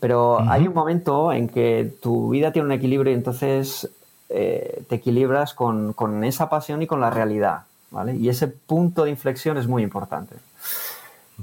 pero 0.00 0.38
hay 0.38 0.68
un 0.68 0.74
momento 0.74 1.32
en 1.32 1.48
que 1.48 1.94
tu 2.02 2.28
vida 2.28 2.52
tiene 2.52 2.66
un 2.66 2.72
equilibrio 2.72 3.10
y 3.10 3.16
entonces 3.16 3.88
eh, 4.28 4.82
te 4.86 4.96
equilibras 4.96 5.54
con, 5.54 5.94
esa 6.24 6.50
pasión 6.50 6.82
y 6.82 6.86
con 6.86 7.00
la 7.00 7.08
realidad, 7.08 7.62
¿vale? 7.90 8.16
Y 8.16 8.28
ese 8.28 8.48
punto 8.48 9.04
de 9.04 9.10
inflexión 9.10 9.56
es 9.56 9.66
muy 9.66 9.82
importante. 9.82 10.36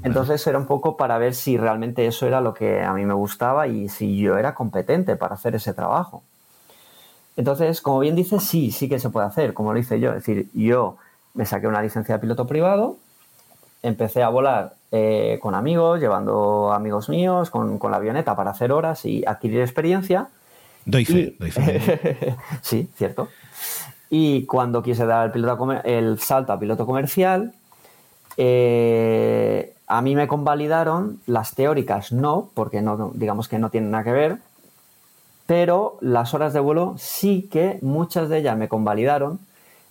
Entonces 0.04 0.46
era 0.46 0.58
un 0.58 0.66
poco 0.66 0.96
para 0.96 1.18
ver 1.18 1.34
si 1.34 1.56
realmente 1.56 2.06
eso 2.06 2.24
era 2.24 2.40
lo 2.40 2.54
que 2.54 2.84
a 2.84 2.92
mí 2.92 3.04
me 3.04 3.14
gustaba 3.14 3.66
y 3.66 3.88
si 3.88 4.16
yo 4.16 4.38
era 4.38 4.54
competente 4.54 5.16
para 5.16 5.34
hacer 5.34 5.56
ese 5.56 5.74
trabajo. 5.74 6.22
Entonces, 7.36 7.80
como 7.80 7.98
bien 7.98 8.14
dice, 8.14 8.38
sí, 8.38 8.70
sí 8.70 8.88
que 8.88 9.00
se 9.00 9.10
puede 9.10 9.26
hacer, 9.26 9.54
como 9.54 9.72
lo 9.72 9.80
hice 9.80 9.98
yo. 9.98 10.10
Es 10.10 10.24
decir, 10.24 10.48
yo 10.54 10.98
me 11.34 11.46
saqué 11.46 11.66
una 11.66 11.82
licencia 11.82 12.14
de 12.14 12.20
piloto 12.20 12.46
privado, 12.46 12.96
empecé 13.82 14.22
a 14.22 14.28
volar 14.28 14.77
eh, 14.90 15.38
con 15.42 15.54
amigos, 15.54 16.00
llevando 16.00 16.72
amigos 16.72 17.08
míos, 17.08 17.50
con, 17.50 17.78
con, 17.78 17.90
la 17.90 17.98
avioneta 17.98 18.34
para 18.34 18.52
hacer 18.52 18.72
horas 18.72 19.04
y 19.04 19.24
adquirir 19.26 19.60
experiencia. 19.60 20.28
Doy 20.84 21.04
fe, 21.04 21.34
doy 21.38 21.50
fe. 21.50 22.36
sí, 22.62 22.88
cierto. 22.96 23.28
Y 24.10 24.46
cuando 24.46 24.82
quise 24.82 25.04
dar 25.04 25.26
el, 25.26 25.32
piloto 25.32 25.72
el 25.84 26.18
salto 26.18 26.52
a 26.52 26.58
piloto 26.58 26.86
comercial, 26.86 27.52
eh, 28.38 29.74
a 29.86 30.00
mí 30.00 30.14
me 30.14 30.26
convalidaron, 30.26 31.20
las 31.26 31.54
teóricas 31.54 32.12
no, 32.12 32.50
porque 32.54 32.80
no, 32.80 33.10
digamos 33.14 33.48
que 33.48 33.58
no 33.58 33.68
tienen 33.68 33.90
nada 33.90 34.04
que 34.04 34.12
ver, 34.12 34.38
pero 35.46 35.98
las 36.00 36.32
horas 36.34 36.52
de 36.52 36.60
vuelo 36.60 36.94
sí 36.98 37.48
que 37.50 37.78
muchas 37.82 38.28
de 38.28 38.38
ellas 38.38 38.56
me 38.56 38.68
convalidaron 38.68 39.38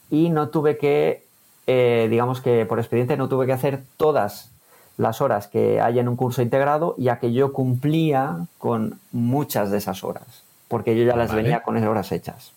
y 0.10 0.30
no 0.30 0.50
tuve 0.50 0.78
que, 0.78 1.24
eh, 1.68 2.08
digamos 2.10 2.42
que 2.42 2.66
por 2.66 2.80
expediente 2.80 3.18
no 3.18 3.28
tuve 3.28 3.46
que 3.46 3.54
hacer 3.54 3.84
todas 3.98 4.52
las 4.98 5.22
horas 5.22 5.48
que 5.48 5.80
hay 5.80 6.00
en 6.00 6.08
un 6.08 6.16
curso 6.16 6.42
integrado, 6.42 6.96
ya 6.98 7.20
que 7.20 7.32
yo 7.32 7.54
cumplía 7.54 8.48
con 8.58 9.00
muchas 9.12 9.72
de 9.72 9.78
esas 9.78 10.04
horas 10.04 10.44
porque 10.68 10.98
yo 10.98 11.04
ya 11.04 11.16
las 11.16 11.34
venía 11.34 11.62
con 11.62 11.78
esas 11.78 11.90
horas 11.90 12.12
hechas. 12.12 12.52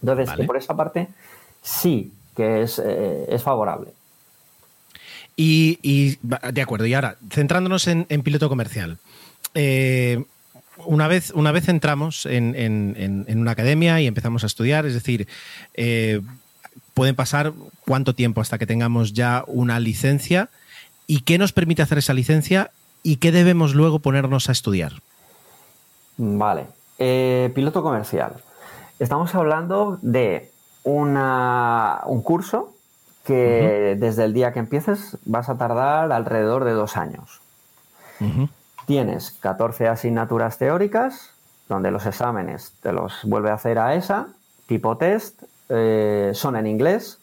Entonces, 0.00 0.30
por 0.46 0.56
esa 0.56 0.76
parte, 0.76 1.08
sí 1.62 2.12
que 2.36 2.62
es, 2.62 2.80
eh, 2.84 3.38
favorable. 3.42 3.90
Y, 5.36 6.18
de 6.22 6.62
acuerdo, 6.62 6.86
y 6.86 6.94
ahora, 6.94 7.16
centrándonos 7.30 7.86
en, 7.88 8.06
piloto 8.22 8.48
comercial. 8.48 8.98
Eh, 9.54 10.24
una, 10.86 11.08
vez, 11.08 11.30
una 11.30 11.52
vez 11.52 11.68
entramos 11.68 12.26
en, 12.26 13.26
una 13.28 13.50
academia 13.50 14.00
y 14.00 14.06
empezamos 14.06 14.44
a 14.44 14.46
estudiar, 14.46 14.86
es 14.86 14.94
decir, 14.94 15.26
eh, 15.74 16.20
pueden 16.94 17.16
pasar 17.16 17.52
cuánto 17.86 18.14
tiempo 18.14 18.40
hasta 18.40 18.58
que 18.58 18.66
tengamos 18.66 19.12
ya 19.12 19.44
una 19.46 19.80
licencia 19.80 20.48
y 21.06 21.20
qué 21.20 21.38
nos 21.38 21.52
permite 21.52 21.82
hacer 21.82 21.98
esa 21.98 22.14
licencia 22.14 22.70
y 23.02 23.16
qué 23.16 23.32
debemos 23.32 23.74
luego 23.74 23.98
ponernos 23.98 24.48
a 24.48 24.52
estudiar. 24.52 24.92
Vale, 26.16 26.66
eh, 26.98 27.50
piloto 27.54 27.82
comercial. 27.82 28.34
Estamos 28.98 29.34
hablando 29.34 29.98
de 30.02 30.50
un 30.84 32.22
curso 32.22 32.74
que 33.24 33.96
desde 33.98 34.24
el 34.24 34.32
día 34.32 34.52
que 34.52 34.58
empieces 34.58 35.16
vas 35.24 35.48
a 35.48 35.56
tardar 35.56 36.12
alrededor 36.12 36.64
de 36.64 36.72
dos 36.72 36.96
años. 36.96 37.40
Tienes 38.86 39.32
14 39.40 39.88
asignaturas 39.88 40.58
teóricas, 40.58 41.30
donde 41.68 41.90
los 41.90 42.06
exámenes 42.06 42.74
te 42.82 42.92
los 42.92 43.24
vuelve 43.24 43.50
a 43.50 43.54
hacer 43.54 43.78
a 43.78 43.94
esa, 43.94 44.28
tipo 44.66 44.96
test, 44.96 45.42
eh, 45.68 46.30
son 46.34 46.54
en 46.56 46.66
inglés, 46.66 47.18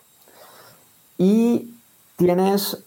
y 1.17 1.73
tienes 2.17 2.83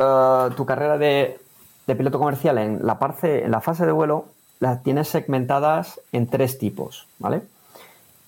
eh, 0.00 0.48
tu 0.56 0.64
carrera 0.64 0.96
de, 0.98 1.38
piloto 1.86 2.18
comercial 2.18 2.56
en 2.58 2.86
la, 2.86 2.98
parte, 2.98 3.44
en 3.44 3.50
la 3.50 3.60
fase 3.60 3.84
de 3.84 3.92
vuelo 3.92 4.26
las 4.60 4.82
tienes 4.82 5.08
segmentadas 5.08 6.00
en 6.12 6.28
tres 6.28 6.58
tipos, 6.58 7.06
¿vale? 7.18 7.42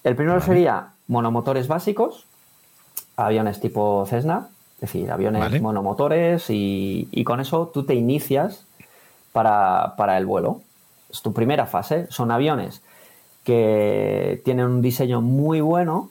El 0.02 0.16
primero 0.16 0.40
sería 0.40 0.88
monomotores 1.06 1.68
básicos, 1.68 2.26
aviones 3.16 3.60
tipo 3.60 4.04
Cessna, 4.06 4.48
es 4.76 4.80
decir, 4.80 5.12
aviones 5.12 5.62
monomotores 5.62 6.46
y, 6.48 7.22
con 7.24 7.38
eso 7.38 7.70
tú 7.72 7.84
te 7.84 7.94
inicias 7.94 8.66
para, 9.32 10.18
el 10.18 10.26
vuelo. 10.26 10.60
Es 11.08 11.22
tu 11.22 11.32
primera 11.32 11.66
fase. 11.66 12.06
Son 12.10 12.32
aviones 12.32 12.82
que 13.44 14.42
tienen 14.44 14.66
un 14.66 14.82
diseño 14.82 15.20
muy 15.20 15.60
bueno 15.60 16.10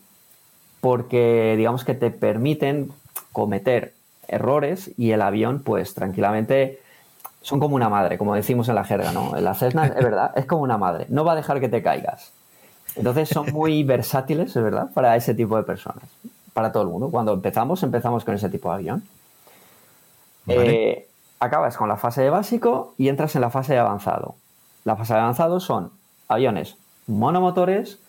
porque 0.79 1.55
digamos 1.57 1.83
que 1.83 1.95
te 1.95 2.11
permiten 2.11 2.91
cometer 3.33 3.93
errores 4.31 4.91
y 4.97 5.11
el 5.11 5.21
avión 5.21 5.61
pues 5.63 5.93
tranquilamente 5.93 6.81
son 7.41 7.59
como 7.59 7.75
una 7.75 7.89
madre, 7.89 8.17
como 8.17 8.35
decimos 8.35 8.69
en 8.69 8.75
la 8.75 8.83
jerga, 8.83 9.11
¿no? 9.11 9.35
En 9.35 9.43
la 9.43 9.53
Cessna, 9.53 9.87
es 9.87 10.03
verdad, 10.03 10.31
es 10.35 10.45
como 10.45 10.61
una 10.63 10.77
madre, 10.77 11.05
no 11.09 11.23
va 11.25 11.33
a 11.33 11.35
dejar 11.35 11.59
que 11.59 11.69
te 11.69 11.81
caigas. 11.81 12.31
Entonces 12.95 13.29
son 13.29 13.51
muy 13.51 13.83
versátiles, 13.83 14.55
es 14.55 14.63
verdad, 14.63 14.89
para 14.93 15.15
ese 15.15 15.33
tipo 15.33 15.57
de 15.57 15.63
personas. 15.63 16.03
para 16.53 16.71
todo 16.73 16.83
el 16.83 16.89
mundo. 16.89 17.09
Cuando 17.09 17.33
empezamos, 17.33 17.81
empezamos 17.81 18.25
con 18.25 18.35
ese 18.35 18.49
tipo 18.49 18.69
de 18.69 18.75
avión. 18.75 19.03
Vale. 20.45 20.91
Eh, 20.91 21.07
acabas 21.39 21.77
con 21.77 21.87
la 21.87 21.95
fase 21.95 22.21
de 22.21 22.29
básico 22.29 22.93
y 22.97 23.07
entras 23.07 23.35
en 23.35 23.41
la 23.41 23.49
fase 23.49 23.73
de 23.73 23.79
avanzado. 23.79 24.35
La 24.83 24.97
fase 24.97 25.13
de 25.13 25.19
avanzado 25.19 25.61
son 25.61 25.91
aviones 26.27 26.75
monomotores, 27.07 27.99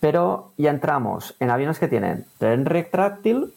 pero 0.00 0.50
ya 0.56 0.70
entramos 0.70 1.34
en 1.40 1.50
aviones 1.50 1.78
que 1.78 1.88
tienen 1.88 2.26
tren 2.38 2.66
retráctil 2.66 3.54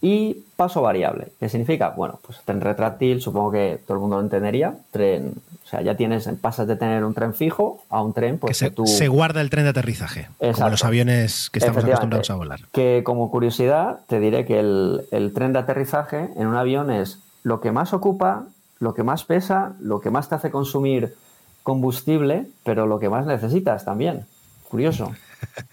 y 0.00 0.43
paso 0.56 0.82
variable. 0.82 1.28
¿Qué 1.40 1.48
significa? 1.48 1.90
Bueno, 1.90 2.20
pues 2.26 2.40
tren 2.44 2.60
retráctil, 2.60 3.20
supongo 3.20 3.52
que 3.52 3.80
todo 3.86 3.96
el 3.96 4.00
mundo 4.00 4.16
lo 4.16 4.22
entendería. 4.22 4.74
Tren, 4.90 5.34
o 5.64 5.68
sea, 5.68 5.82
ya 5.82 5.96
tienes, 5.96 6.28
pasas 6.40 6.66
de 6.66 6.76
tener 6.76 7.04
un 7.04 7.14
tren 7.14 7.34
fijo 7.34 7.82
a 7.90 8.02
un 8.02 8.12
tren, 8.12 8.34
que 8.34 8.40
pues 8.40 8.58
se, 8.58 8.66
que 8.66 8.70
tú. 8.70 8.86
se 8.86 9.08
guarda 9.08 9.40
el 9.40 9.50
tren 9.50 9.64
de 9.64 9.70
aterrizaje, 9.70 10.28
como 10.38 10.50
Exacto. 10.50 10.70
los 10.70 10.84
aviones 10.84 11.50
que 11.50 11.58
estamos 11.58 11.84
acostumbrados 11.84 12.30
a 12.30 12.34
volar. 12.34 12.60
Que 12.72 13.02
como 13.04 13.30
curiosidad, 13.30 14.00
te 14.06 14.20
diré 14.20 14.44
que 14.44 14.60
el, 14.60 15.02
el 15.10 15.32
tren 15.32 15.52
de 15.52 15.60
aterrizaje 15.60 16.30
en 16.36 16.46
un 16.46 16.56
avión 16.56 16.90
es 16.90 17.20
lo 17.42 17.60
que 17.60 17.72
más 17.72 17.92
ocupa, 17.92 18.44
lo 18.78 18.94
que 18.94 19.02
más 19.02 19.24
pesa, 19.24 19.74
lo 19.80 20.00
que 20.00 20.10
más 20.10 20.28
te 20.28 20.34
hace 20.34 20.50
consumir 20.50 21.14
combustible, 21.62 22.46
pero 22.62 22.86
lo 22.86 22.98
que 22.98 23.08
más 23.08 23.26
necesitas 23.26 23.84
también. 23.84 24.26
Curioso. 24.68 25.12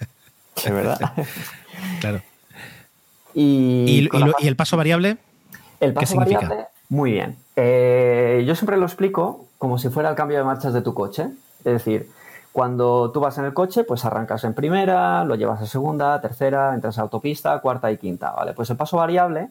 De 0.65 0.71
verdad. 0.71 0.99
Claro. 1.99 2.21
Y, 3.33 3.85
¿Y, 4.05 4.07
con 4.07 4.17
y 4.19 4.21
la 4.21 4.27
lo- 4.27 4.33
fase- 4.33 4.45
y 4.45 4.47
el 4.47 4.55
paso 4.55 4.77
variable? 4.77 5.17
el 5.79 5.89
qué 5.91 5.93
paso 5.93 6.07
significa? 6.13 6.41
variable, 6.41 6.67
muy 6.89 7.11
bien. 7.11 7.37
Eh, 7.55 8.43
yo 8.47 8.55
siempre 8.55 8.77
lo 8.77 8.85
explico 8.85 9.45
como 9.57 9.77
si 9.77 9.89
fuera 9.89 10.09
el 10.09 10.15
cambio 10.15 10.37
de 10.37 10.43
marchas 10.43 10.73
de 10.73 10.81
tu 10.81 10.93
coche. 10.93 11.27
Es 11.59 11.63
decir, 11.73 12.09
cuando 12.51 13.11
tú 13.11 13.19
vas 13.19 13.37
en 13.37 13.45
el 13.45 13.53
coche, 13.53 13.83
pues 13.83 14.03
arrancas 14.05 14.43
en 14.43 14.53
primera, 14.53 15.23
lo 15.25 15.35
llevas 15.35 15.61
a 15.61 15.65
segunda, 15.67 16.19
tercera, 16.21 16.73
entras 16.73 16.97
a 16.97 17.01
autopista, 17.03 17.57
cuarta 17.59 17.91
y 17.91 17.97
quinta, 17.97 18.31
¿vale? 18.31 18.53
Pues 18.53 18.69
el 18.69 18.77
paso 18.77 18.97
variable, 18.97 19.49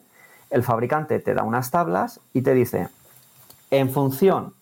el 0.49 0.63
fabricante 0.63 1.19
te 1.19 1.33
da 1.33 1.43
unas 1.43 1.71
tablas 1.71 2.19
y 2.33 2.41
te 2.41 2.53
dice, 2.53 2.89
en 3.71 3.89
función 3.89 4.53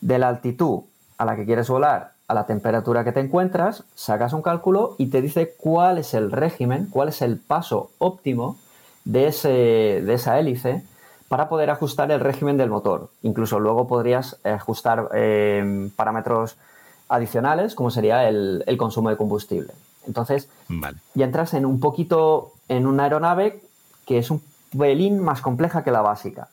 de 0.00 0.18
la 0.18 0.28
altitud 0.28 0.80
a 1.18 1.24
la 1.24 1.36
que 1.36 1.44
quieres 1.44 1.68
volar, 1.68 2.12
a 2.28 2.34
la 2.34 2.46
temperatura 2.46 3.04
que 3.04 3.12
te 3.12 3.20
encuentras, 3.20 3.84
sacas 3.94 4.32
un 4.32 4.42
cálculo 4.42 4.96
y 4.98 5.06
te 5.06 5.22
dice 5.22 5.54
cuál 5.58 5.98
es 5.98 6.12
el 6.14 6.32
régimen, 6.32 6.88
cuál 6.90 7.08
es 7.08 7.22
el 7.22 7.38
paso 7.38 7.90
óptimo 7.98 8.56
de, 9.04 9.28
ese, 9.28 9.48
de 9.48 10.14
esa 10.14 10.38
hélice 10.38 10.82
para 11.28 11.48
poder 11.48 11.70
ajustar 11.70 12.10
el 12.10 12.20
régimen 12.20 12.56
del 12.56 12.70
motor. 12.70 13.10
Incluso 13.22 13.60
luego 13.60 13.86
podrías 13.86 14.38
ajustar 14.44 15.08
eh, 15.14 15.88
parámetros 15.94 16.56
adicionales, 17.08 17.74
como 17.76 17.90
sería 17.92 18.28
el, 18.28 18.64
el 18.66 18.76
consumo 18.76 19.10
de 19.10 19.16
combustible. 19.16 19.72
Entonces, 20.06 20.48
Vale. 20.68 20.98
y 21.14 21.22
entras 21.22 21.54
en 21.54 21.64
un 21.66 21.78
poquito 21.80 22.52
en 22.68 22.86
una 22.86 23.04
aeronave 23.04 23.60
que 24.04 24.18
es 24.18 24.30
un 24.30 24.42
pelín 24.76 25.20
más 25.22 25.40
compleja 25.40 25.84
que 25.84 25.90
la 25.92 26.00
básica. 26.00 26.48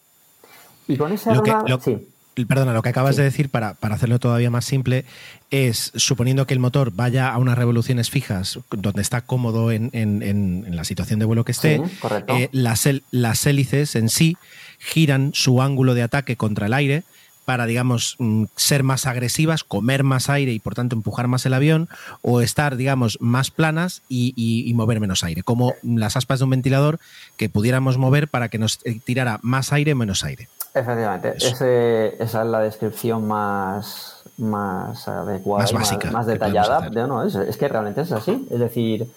Y 0.88 0.98
con 0.98 1.12
esa 1.12 1.34
Lo 1.34 1.42
que- 1.42 1.50
aeronave, 1.52 1.70
lo- 1.72 1.80
sí, 1.80 2.10
Perdona, 2.48 2.74
lo 2.74 2.82
que 2.82 2.90
acabas 2.90 3.16
Sí. 3.16 3.22
de 3.22 3.26
decir, 3.26 3.50
para, 3.50 3.76
para 3.76 3.96
hacerlo 3.96 4.18
todavía 4.20 4.50
más 4.50 4.66
simple, 4.66 5.06
es 5.52 5.92
suponiendo 5.96 6.48
que 6.48 6.54
el 6.56 6.60
motor 6.60 6.92
vaya 6.92 7.30
a 7.32 7.38
unas 7.38 7.58
revoluciones 7.58 8.10
fijas, 8.10 8.60
donde 8.72 9.02
está 9.04 9.22
cómodo 9.22 9.72
en, 9.72 9.90
en- 9.94 10.24
en- 10.24 10.64
en 10.68 10.76
la 10.76 10.84
situación 10.84 11.20
de 11.20 11.26
vuelo 11.26 11.46
que 11.46 11.52
esté, 11.52 11.78
Sí, 11.78 11.96
correcto. 12.00 12.36
eh, 12.36 12.50
las, 12.52 12.90
las 13.12 13.46
hélices 13.46 13.96
en 13.96 14.10
sí 14.10 14.36
giran 14.80 15.32
su 15.34 15.62
ángulo 15.62 15.94
de 15.94 16.02
ataque 16.04 16.36
contra 16.36 16.66
el 16.66 16.74
aire 16.74 17.04
para, 17.46 17.66
digamos, 17.66 18.16
mm, 18.20 18.46
ser 18.56 18.84
más 18.84 19.06
agresivas, 19.06 19.64
comer 19.66 20.04
más 20.04 20.30
aire 20.30 20.54
y 20.54 20.60
por 20.60 20.76
tanto 20.76 20.96
empujar 20.96 21.28
más 21.28 21.46
el 21.46 21.54
avión, 21.54 21.90
o 22.22 22.40
estar, 22.42 22.78
digamos, 22.78 23.18
más 23.22 23.52
planas 23.52 24.02
y, 24.10 24.34
y- 24.36 24.68
y 24.68 24.74
mover 24.74 25.00
menos 25.02 25.24
aire, 25.26 25.44
como 25.44 25.74
las 25.84 26.16
aspas 26.16 26.40
de 26.40 26.46
un 26.46 26.52
ventilador 26.52 27.00
que 27.38 27.50
pudiéramos 27.50 27.98
mover 27.98 28.28
para 28.30 28.48
que 28.50 28.58
nos 28.60 28.80
eh, 28.86 29.00
tirara 29.04 29.40
más 29.44 29.74
aire 29.74 29.94
menos 29.94 30.24
aire. 30.24 30.48
Efectivamente. 30.74 31.34
Ese- 31.38 32.16
esa 32.24 32.42
es 32.42 32.48
la 32.48 32.60
descripción 32.60 33.28
más, 33.28 34.24
más 34.38 35.08
adecuada, 35.08 35.64
Más 35.64 35.74
básica 35.74 36.12
más, 36.12 36.26
detallada. 36.26 36.90
de- 36.90 37.08
no, 37.08 37.24
es, 37.24 37.36
es 37.36 37.58
que 37.58 37.68
realmente 37.68 38.02
es 38.02 38.12
así. 38.12 38.48
Es 38.52 38.60
decir, 38.60 39.08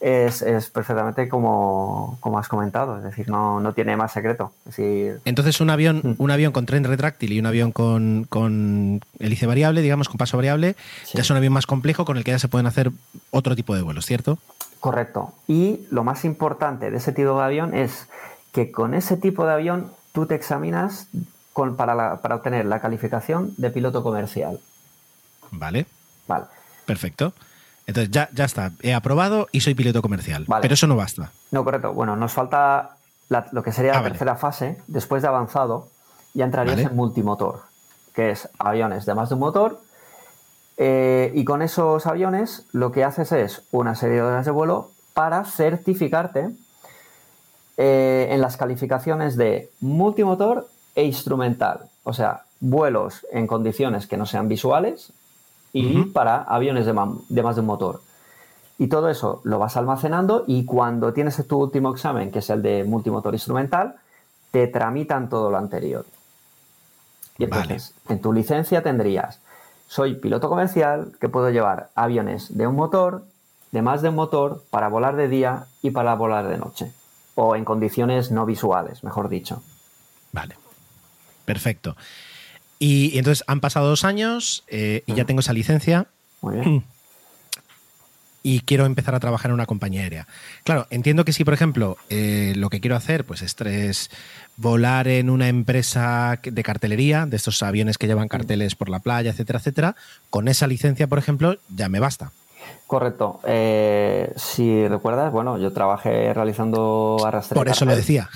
es, 0.00 0.42
es 0.42 0.70
perfectamente 0.70 1.28
como, 1.28 2.18
como 2.20 2.38
has 2.38 2.46
comentado. 2.48 2.98
Es 2.98 3.04
decir, 3.04 3.28
no, 3.28 3.58
no 3.60 3.72
tiene 3.72 3.96
más 3.96 4.12
secreto. 4.12 4.52
Es 4.60 4.76
decir, 4.76 5.20
Entonces, 5.24 5.60
un 5.60 5.70
avión, 5.70 6.00
Mm. 6.04 6.14
un 6.22 6.30
avión 6.30 6.52
con 6.52 6.66
tren 6.66 6.84
retráctil 6.84 7.32
y 7.32 7.40
un 7.40 7.46
avión 7.46 7.72
con, 7.72 8.24
con 8.28 9.00
hélice 9.18 9.46
variable, 9.46 9.82
digamos, 9.82 10.08
con 10.08 10.16
paso 10.18 10.36
variable, 10.36 10.76
Sí. 11.04 11.12
ya 11.16 11.22
es 11.22 11.30
un 11.30 11.36
avión 11.36 11.52
más 11.52 11.66
complejo 11.66 12.04
con 12.04 12.16
el 12.16 12.22
que 12.24 12.30
ya 12.30 12.38
se 12.38 12.48
pueden 12.48 12.66
hacer 12.66 12.90
otro 13.30 13.56
tipo 13.56 13.74
de 13.74 13.82
vuelos, 13.82 14.06
¿cierto? 14.06 14.38
Correcto. 14.80 15.32
Y 15.48 15.80
lo 15.90 16.04
más 16.04 16.24
importante 16.24 16.90
de 16.92 16.96
ese 16.98 17.10
tipo 17.12 17.36
de 17.36 17.44
avión 17.44 17.74
es 17.74 18.06
que 18.52 18.70
con 18.70 18.94
ese 18.94 19.16
tipo 19.16 19.44
de 19.46 19.52
avión 19.52 19.90
tú 20.12 20.26
te 20.26 20.34
examinas 20.34 21.08
con- 21.52 21.76
para, 21.76 21.94
la- 21.94 22.16
para 22.22 22.36
obtener 22.36 22.66
la 22.66 22.80
calificación 22.80 23.54
de 23.56 23.70
piloto 23.70 24.02
comercial. 24.02 24.60
Vale, 25.50 25.86
Vale. 26.26 26.44
perfecto. 26.86 27.32
Entonces, 27.86 28.10
ya, 28.10 28.28
ya 28.34 28.44
está, 28.44 28.72
he 28.82 28.92
aprobado 28.94 29.48
y 29.50 29.60
soy 29.60 29.74
piloto 29.74 30.02
comercial. 30.02 30.44
Vale. 30.46 30.62
Pero 30.62 30.74
eso 30.74 30.86
no 30.86 30.94
basta. 30.96 31.32
No, 31.50 31.64
correcto. 31.64 31.92
Bueno, 31.94 32.16
nos 32.16 32.32
falta 32.32 32.96
la- 33.30 33.46
lo 33.52 33.62
que 33.62 33.72
sería 33.72 33.92
Ah, 33.92 33.94
la 33.96 34.00
vale. 34.02 34.10
tercera 34.12 34.36
fase. 34.36 34.82
Después 34.86 35.22
de 35.22 35.28
avanzado, 35.28 35.88
ya 36.34 36.44
entrarías 36.44 36.76
Vale. 36.76 36.88
en 36.88 36.96
multimotor, 36.96 37.62
que 38.14 38.30
es 38.32 38.48
aviones 38.58 39.06
de 39.06 39.14
más 39.14 39.28
de 39.30 39.34
un 39.36 39.40
motor. 39.40 39.80
eh, 40.80 41.32
y 41.34 41.44
con 41.44 41.60
esos 41.62 42.06
aviones 42.06 42.64
lo 42.72 42.92
que 42.92 43.02
haces 43.02 43.32
es 43.32 43.62
una 43.72 43.96
serie 43.96 44.16
de 44.16 44.22
horas 44.22 44.44
de 44.44 44.52
vuelo 44.52 44.92
para 45.12 45.44
certificarte 45.44 46.50
eh, 47.80 48.26
en 48.30 48.40
las 48.40 48.56
calificaciones 48.56 49.36
de 49.36 49.70
multimotor 49.80 50.66
e 50.96 51.04
instrumental. 51.04 51.88
O 52.02 52.12
sea, 52.12 52.42
vuelos 52.58 53.24
en 53.30 53.46
condiciones 53.46 54.08
que 54.08 54.16
no 54.16 54.26
sean 54.26 54.48
visuales 54.48 55.12
y 55.72 56.06
para 56.06 56.42
aviones 56.42 56.86
de 56.86 56.92
más 56.92 57.54
de 57.54 57.60
un 57.60 57.66
motor. 57.66 58.00
Y 58.78 58.88
todo 58.88 59.08
eso 59.08 59.40
lo 59.44 59.60
vas 59.60 59.76
almacenando 59.76 60.42
y 60.48 60.64
cuando 60.64 61.12
tienes 61.12 61.46
tu 61.46 61.56
último 61.56 61.92
examen, 61.92 62.32
que 62.32 62.40
es 62.40 62.50
el 62.50 62.62
de 62.62 62.82
multimotor 62.82 63.32
instrumental, 63.32 63.94
te 64.50 64.66
tramitan 64.66 65.28
todo 65.28 65.48
lo 65.48 65.56
anterior. 65.56 66.04
Y 67.38 67.44
entonces, 67.44 67.94
en 68.08 68.20
tu 68.20 68.32
licencia 68.32 68.82
tendrías, 68.82 69.40
soy 69.86 70.16
piloto 70.16 70.48
comercial 70.48 71.12
que 71.20 71.28
puedo 71.28 71.50
llevar 71.50 71.90
aviones 71.94 72.58
de 72.58 72.66
un 72.66 72.74
motor, 72.74 73.22
de 73.70 73.82
más 73.82 74.02
de 74.02 74.08
un 74.08 74.16
motor, 74.16 74.64
para 74.70 74.88
volar 74.88 75.14
de 75.14 75.28
día 75.28 75.66
y 75.80 75.90
para 75.90 76.16
volar 76.16 76.48
de 76.48 76.58
noche. 76.58 76.92
O 77.40 77.54
en 77.54 77.64
condiciones 77.64 78.32
no 78.32 78.44
visuales, 78.46 79.04
mejor 79.04 79.28
dicho. 79.28 79.62
Vale. 80.32 80.56
Perfecto. 81.44 81.96
Y, 82.80 83.10
y 83.14 83.18
entonces 83.18 83.44
han 83.46 83.60
pasado 83.60 83.88
dos 83.88 84.04
años 84.04 84.64
eh, 84.66 85.04
y 85.06 85.14
ya 85.14 85.24
tengo 85.24 85.38
esa 85.40 85.52
licencia 85.52 86.08
Muy 86.40 86.56
bien. 86.56 86.84
y 88.42 88.60
quiero 88.62 88.86
empezar 88.86 89.14
a 89.14 89.20
trabajar 89.20 89.50
en 89.50 89.54
una 89.54 89.66
compañía 89.66 90.02
aérea. 90.02 90.26
Claro, 90.64 90.86
entiendo 90.90 91.24
que 91.24 91.32
si, 91.32 91.44
por 91.44 91.54
ejemplo, 91.54 91.96
eh, 92.08 92.54
lo 92.56 92.70
que 92.70 92.80
quiero 92.80 92.96
hacer 92.96 93.24
pues 93.24 93.42
es 93.42 93.54
tres- 93.54 94.10
volar 94.56 95.06
en 95.06 95.30
una 95.30 95.46
empresa 95.48 96.40
de 96.42 96.62
cartelería, 96.64 97.24
de 97.26 97.36
estos 97.36 97.62
aviones 97.62 97.98
que 97.98 98.08
llevan 98.08 98.26
carteles 98.28 98.74
por 98.74 98.88
la 98.88 98.98
playa, 98.98 99.30
etcétera, 99.30 99.60
etcétera, 99.60 99.96
con 100.30 100.48
esa 100.48 100.66
licencia, 100.66 101.06
por 101.06 101.18
ejemplo, 101.20 101.56
ya 101.68 101.88
me 101.88 102.00
basta. 102.00 102.32
Correcto. 102.86 103.40
Eh, 103.44 104.32
si 104.36 104.88
recuerdas, 104.88 105.30
bueno, 105.30 105.58
yo 105.58 105.72
trabajé 105.72 106.32
realizando 106.32 107.18
arrastre 107.24 107.54
de 107.54 107.60
Por 107.60 107.68
eso 107.68 107.84
lo 107.84 107.94
decía. 107.94 108.30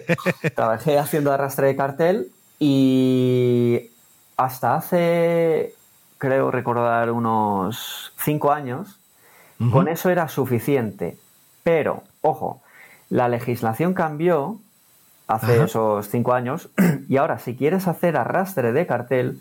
Trabajé 0.54 0.98
haciendo 0.98 1.32
arrastre 1.32 1.66
de 1.66 1.76
cartel 1.76 2.32
y 2.58 3.90
hasta 4.36 4.76
hace, 4.76 5.74
creo 6.16 6.50
recordar, 6.50 7.10
unos 7.10 8.12
cinco 8.18 8.52
años, 8.52 8.98
con 9.72 9.88
eso 9.88 10.08
era 10.08 10.28
suficiente. 10.28 11.18
Pero, 11.64 12.04
ojo, 12.22 12.62
la 13.10 13.28
legislación 13.28 13.92
cambió 13.92 14.58
hace 15.26 15.56
Ajá. 15.56 15.64
esos 15.64 16.08
cinco 16.08 16.32
años 16.32 16.70
y 17.08 17.16
ahora 17.16 17.38
si 17.38 17.56
quieres 17.56 17.86
hacer 17.86 18.16
arrastre 18.16 18.72
de 18.72 18.86
cartel, 18.86 19.40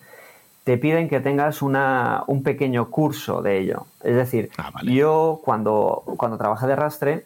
te 0.68 0.78
piden 0.78 1.07
que 1.07 1.22
tengas 1.22 1.61
una, 1.61 2.26
un 2.28 2.43
pequeño 2.43 2.89
curso 2.91 3.41
de 3.41 3.57
ello. 3.57 3.86
Es 4.03 4.18
decir, 4.18 4.51
Ah, 4.57 4.70
vale. 4.74 4.93
yo 4.93 5.39
cuando, 5.45 6.03
cuando 6.18 6.38
trabajé 6.38 6.68
de 6.68 6.74
arrastre, 6.74 7.26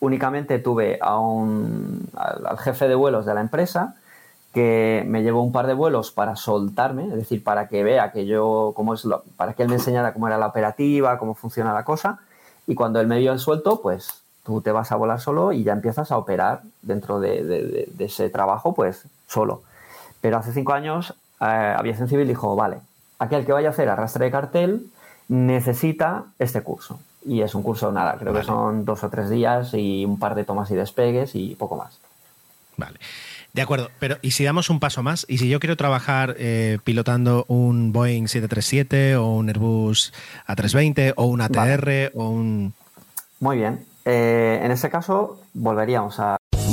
únicamente 0.00 0.58
tuve 0.58 0.98
a 1.00 1.16
un, 1.20 2.08
al, 2.16 2.44
al 2.48 2.58
jefe 2.58 2.88
de 2.88 2.96
vuelos 2.96 3.26
de 3.26 3.34
la 3.34 3.42
empresa 3.42 3.94
que 4.52 5.04
me 5.06 5.22
llevó 5.22 5.40
un 5.44 5.52
par 5.52 5.68
de 5.68 5.74
vuelos 5.74 6.10
para 6.10 6.34
soltarme, 6.34 7.06
es 7.06 7.14
decir, 7.14 7.44
para 7.44 7.68
que 7.68 7.84
vea 7.84 8.10
que 8.10 8.26
yo, 8.26 8.72
cómo 8.74 8.92
es 8.94 9.04
lo- 9.04 9.22
para 9.36 9.52
que 9.52 9.62
él 9.62 9.68
me 9.68 9.76
enseñara 9.76 10.12
cómo 10.12 10.26
era 10.26 10.36
la 10.36 10.48
operativa, 10.48 11.16
cómo 11.16 11.34
funciona 11.36 11.72
la 11.72 11.84
cosa, 11.84 12.18
y 12.66 12.74
cuando 12.74 13.00
él 13.00 13.06
me 13.06 13.20
vio 13.20 13.32
el 13.32 13.38
suelto, 13.38 13.80
pues 13.80 14.24
tú 14.42 14.62
te 14.62 14.72
vas 14.72 14.90
a 14.90 14.96
volar 14.96 15.20
solo 15.20 15.52
y 15.52 15.62
ya 15.62 15.74
empiezas 15.74 16.10
a 16.10 16.18
operar 16.18 16.62
dentro 16.82 17.20
de, 17.20 17.44
de- 17.44 17.62
de- 17.68 17.88
de 17.94 18.04
ese 18.06 18.30
trabajo, 18.30 18.74
pues 18.74 19.04
solo. 19.28 19.62
Pero 20.20 20.38
hace 20.38 20.52
cinco 20.52 20.72
años, 20.72 21.14
eh, 21.40 21.74
Aviación 21.76 22.08
Civil 22.08 22.28
dijo, 22.28 22.54
vale, 22.56 22.78
aquel 23.18 23.44
que 23.46 23.52
vaya 23.52 23.68
a 23.68 23.72
hacer 23.72 23.88
arrastre 23.88 24.26
de 24.26 24.30
cartel 24.30 24.86
necesita 25.28 26.24
este 26.38 26.62
curso. 26.62 26.98
Y 27.24 27.42
es 27.42 27.54
un 27.54 27.62
curso, 27.62 27.92
nada, 27.92 28.16
creo 28.18 28.32
que 28.32 28.42
son 28.42 28.84
dos 28.84 29.04
o 29.04 29.10
tres 29.10 29.28
días 29.28 29.74
y 29.74 30.04
un 30.04 30.18
par 30.18 30.34
de 30.34 30.44
tomas 30.44 30.70
y 30.70 30.74
despegues 30.74 31.34
y 31.34 31.54
poco 31.54 31.76
más. 31.76 32.00
Vale. 32.76 32.98
De 33.52 33.62
acuerdo, 33.62 33.90
pero 33.98 34.16
¿y 34.22 34.30
si 34.30 34.44
damos 34.44 34.70
un 34.70 34.78
paso 34.78 35.02
más? 35.02 35.26
¿Y 35.28 35.38
si 35.38 35.48
yo 35.48 35.58
quiero 35.58 35.76
trabajar 35.76 36.36
eh, 36.38 36.78
pilotando 36.84 37.44
un 37.48 37.92
Boeing 37.92 38.28
737 38.28 39.16
o 39.16 39.26
un 39.34 39.48
Airbus 39.48 40.12
A320 40.46 41.14
o 41.16 41.26
un 41.26 41.40
ATR 41.40 42.12
o 42.14 42.28
un... 42.28 42.72
Muy 43.40 43.56
bien. 43.56 43.84
Eh, 44.04 44.60
en 44.62 44.70
ese 44.70 44.88
caso, 44.88 45.40
volveríamos 45.52 46.20
a... 46.20 46.36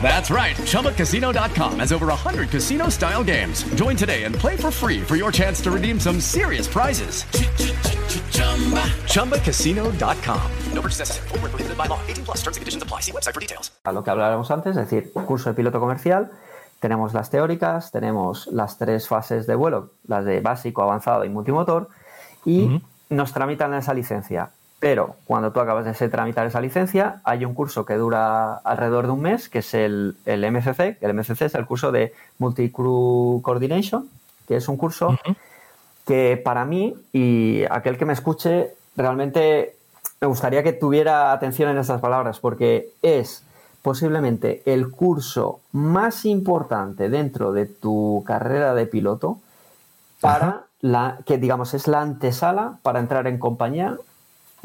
That's 0.00 0.30
right. 0.30 0.54
ChumbaCasino.com 0.56 1.80
has 1.80 1.92
over 1.92 2.06
100 2.06 2.48
casino 2.50 2.88
style 2.88 3.24
games. 3.24 3.64
Join 3.74 3.96
today 3.96 4.22
and 4.24 4.34
play 4.34 4.56
for 4.56 4.70
free 4.70 5.02
for 5.02 5.16
your 5.16 5.32
chance 5.32 5.60
to 5.62 5.70
redeem 5.72 5.98
some 5.98 6.20
serious 6.20 6.68
prizes. 6.68 7.24
ChumbaCasino.com. 9.12 10.50
No 10.72 10.80
purchase 10.80 11.00
necessary. 11.00 11.28
Full 11.28 11.38
prohibited 11.40 11.76
by 11.76 11.86
law. 11.86 11.98
18 12.06 12.24
plus 12.24 12.36
terms 12.42 12.56
and 12.56 12.62
conditions 12.62 12.82
apply. 12.82 13.00
See 13.00 13.12
website 13.12 13.34
for 13.34 13.40
details. 13.40 13.72
A 13.84 13.92
lo 13.92 14.04
que 14.04 14.10
hablábamos 14.10 14.50
antes, 14.50 14.76
es 14.76 14.88
decir, 14.88 15.12
curso 15.12 15.50
de 15.50 15.54
piloto 15.54 15.80
comercial. 15.80 16.30
Tenemos 16.80 17.14
las 17.14 17.30
teóricas, 17.30 17.90
tenemos 17.90 18.46
las 18.48 18.76
tres 18.78 19.08
fases 19.08 19.46
de 19.46 19.54
vuelo, 19.54 19.92
las 20.06 20.24
de 20.24 20.40
básico, 20.40 20.82
avanzado 20.82 21.24
y 21.24 21.30
multimotor, 21.30 21.88
y 22.44 22.64
uh 22.64 22.70
-huh. 22.70 22.82
nos 23.10 23.32
tramitan 23.32 23.72
esa 23.74 23.94
licencia. 23.94 24.50
Pero 24.78 25.16
cuando 25.24 25.52
tú 25.52 25.60
acabas 25.60 25.98
de 25.98 26.08
tramitar 26.08 26.46
esa 26.46 26.60
licencia, 26.60 27.20
hay 27.24 27.44
un 27.44 27.54
curso 27.54 27.86
que 27.86 27.94
dura 27.94 28.56
alrededor 28.56 29.06
de 29.06 29.12
un 29.12 29.22
mes, 29.22 29.48
que 29.48 29.60
es 29.60 29.72
el, 29.72 30.16
el 30.26 30.50
MCC. 30.50 30.98
El 31.00 31.14
MCC 31.14 31.42
es 31.42 31.54
el 31.54 31.66
curso 31.66 31.92
de 31.92 32.12
Multicrew 32.38 33.40
Coordination, 33.42 34.08
que 34.46 34.56
es 34.56 34.68
un 34.68 34.76
curso 34.76 35.08
uh 35.08 35.12
-huh. 35.12 35.36
que 36.06 36.40
para 36.44 36.64
mí 36.66 36.94
y 37.12 37.64
aquel 37.70 37.96
que 37.96 38.04
me 38.04 38.12
escuche, 38.12 38.74
realmente 38.96 39.76
me 40.20 40.26
gustaría 40.28 40.62
que 40.62 40.72
tuviera 40.72 41.32
atención 41.32 41.70
en 41.70 41.78
estas 41.78 42.00
palabras, 42.00 42.38
porque 42.38 42.90
es 43.02 43.42
posiblemente 43.80 44.62
el 44.66 44.90
curso 44.90 45.60
más 45.72 46.24
importante 46.24 47.08
dentro 47.08 47.52
de 47.52 47.66
tu 47.66 48.24
carrera 48.26 48.74
de 48.74 48.86
piloto 48.86 49.38
para 50.20 50.48
Ajá. 50.48 50.64
la 50.80 51.18
que 51.24 51.38
digamos 51.38 51.72
es 51.72 51.86
la 51.86 52.00
antesala 52.00 52.78
para 52.82 52.98
entrar 52.98 53.26
en 53.26 53.38
compañía 53.38 53.96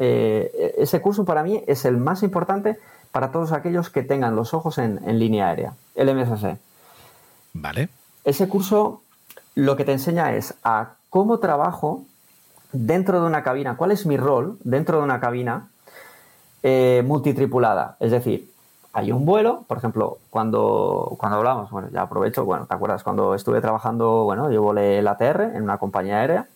eh, 0.02 0.74
ese 0.78 1.00
curso 1.00 1.24
para 1.24 1.42
mí 1.42 1.62
es 1.66 1.84
el 1.84 1.96
más 1.96 2.22
importante 2.22 2.78
para 3.12 3.30
todos 3.30 3.52
aquellos 3.52 3.90
que 3.90 4.02
tengan 4.02 4.34
los 4.34 4.54
ojos 4.54 4.78
en, 4.78 5.00
en, 5.06 5.18
línea 5.18 5.48
aérea, 5.48 5.74
el 5.94 6.14
MFC. 6.14 6.58
Vale. 7.52 7.88
Ese 8.24 8.48
curso 8.48 9.02
lo 9.54 9.76
que 9.76 9.84
te 9.84 9.92
enseña 9.92 10.34
es 10.34 10.54
a 10.64 10.94
cómo 11.10 11.38
trabajo 11.38 12.04
dentro 12.72 13.20
de 13.20 13.26
una 13.26 13.42
cabina, 13.42 13.76
cuál 13.76 13.92
es 13.92 14.06
mi 14.06 14.16
rol 14.16 14.58
dentro 14.64 14.98
de 14.98 15.04
una 15.04 15.20
cabina 15.20 15.68
eh, 16.62 17.02
multitripulada. 17.06 17.96
Es 18.00 18.10
decir, 18.10 18.50
hay 18.92 19.12
un 19.12 19.24
vuelo, 19.24 19.64
por 19.66 19.78
ejemplo, 19.78 20.18
cuando, 20.30 21.14
cuando 21.18 21.38
hablamos, 21.38 21.70
bueno, 21.70 21.88
ya 21.92 22.02
aprovecho, 22.02 22.44
bueno, 22.44 22.66
¿te 22.66 22.74
acuerdas? 22.74 23.02
Cuando 23.02 23.34
estuve 23.34 23.60
trabajando, 23.60 24.24
bueno, 24.24 24.50
yo 24.50 24.62
volé 24.62 24.98
el 24.98 25.08
ATR 25.08 25.54
en 25.54 25.62
una 25.62 25.78
compañía 25.78 26.20
aérea 26.20 26.46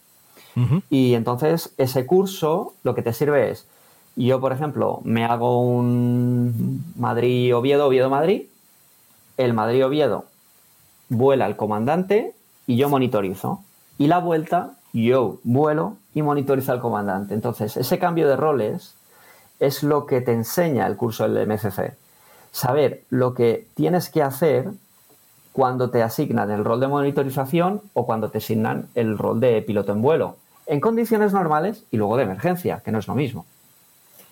y 0.88 1.14
entonces 1.14 1.74
ese 1.76 2.06
curso 2.06 2.72
lo 2.82 2.94
que 2.94 3.02
te 3.02 3.12
sirve 3.12 3.50
es, 3.50 3.66
yo 4.16 4.40
por 4.40 4.52
ejemplo 4.52 5.00
me 5.04 5.24
hago 5.24 5.60
un 5.60 6.82
Madrid-Oviedo, 6.96 7.86
Oviedo-Madrid, 7.86 8.44
el 9.36 9.52
Madrid-Oviedo 9.52 10.24
vuela 11.10 11.46
el 11.46 11.56
comandante 11.56 12.34
y 12.66 12.76
yo 12.76 12.88
monitorizo. 12.88 13.62
Y 13.98 14.06
la 14.06 14.18
vuelta 14.18 14.72
yo 14.92 15.38
vuelo 15.44 15.96
y 16.14 16.22
monitorizo 16.22 16.72
al 16.72 16.80
comandante. 16.80 17.34
Entonces 17.34 17.76
ese 17.76 17.98
cambio 17.98 18.26
de 18.28 18.36
roles 18.36 18.94
es 19.60 19.82
lo 19.82 20.06
que 20.06 20.22
te 20.22 20.32
enseña 20.32 20.86
el 20.86 20.96
curso 20.96 21.28
del 21.28 21.46
MCC. 21.46 21.94
Saber 22.50 23.04
lo 23.10 23.34
que 23.34 23.66
tienes 23.74 24.08
que 24.08 24.22
hacer 24.22 24.70
cuando 25.52 25.90
te 25.90 26.02
asignan 26.02 26.50
el 26.50 26.64
rol 26.64 26.80
de 26.80 26.88
monitorización 26.88 27.82
o 27.92 28.06
cuando 28.06 28.30
te 28.30 28.38
asignan 28.38 28.88
el 28.94 29.18
rol 29.18 29.40
de 29.40 29.60
piloto 29.60 29.92
en 29.92 30.00
vuelo 30.00 30.36
en 30.66 30.80
condiciones 30.80 31.32
normales 31.32 31.84
y 31.90 31.96
luego 31.96 32.16
de 32.16 32.24
emergencia, 32.24 32.82
que 32.84 32.92
no 32.92 32.98
es 32.98 33.06
lo 33.06 33.14
mismo. 33.14 33.46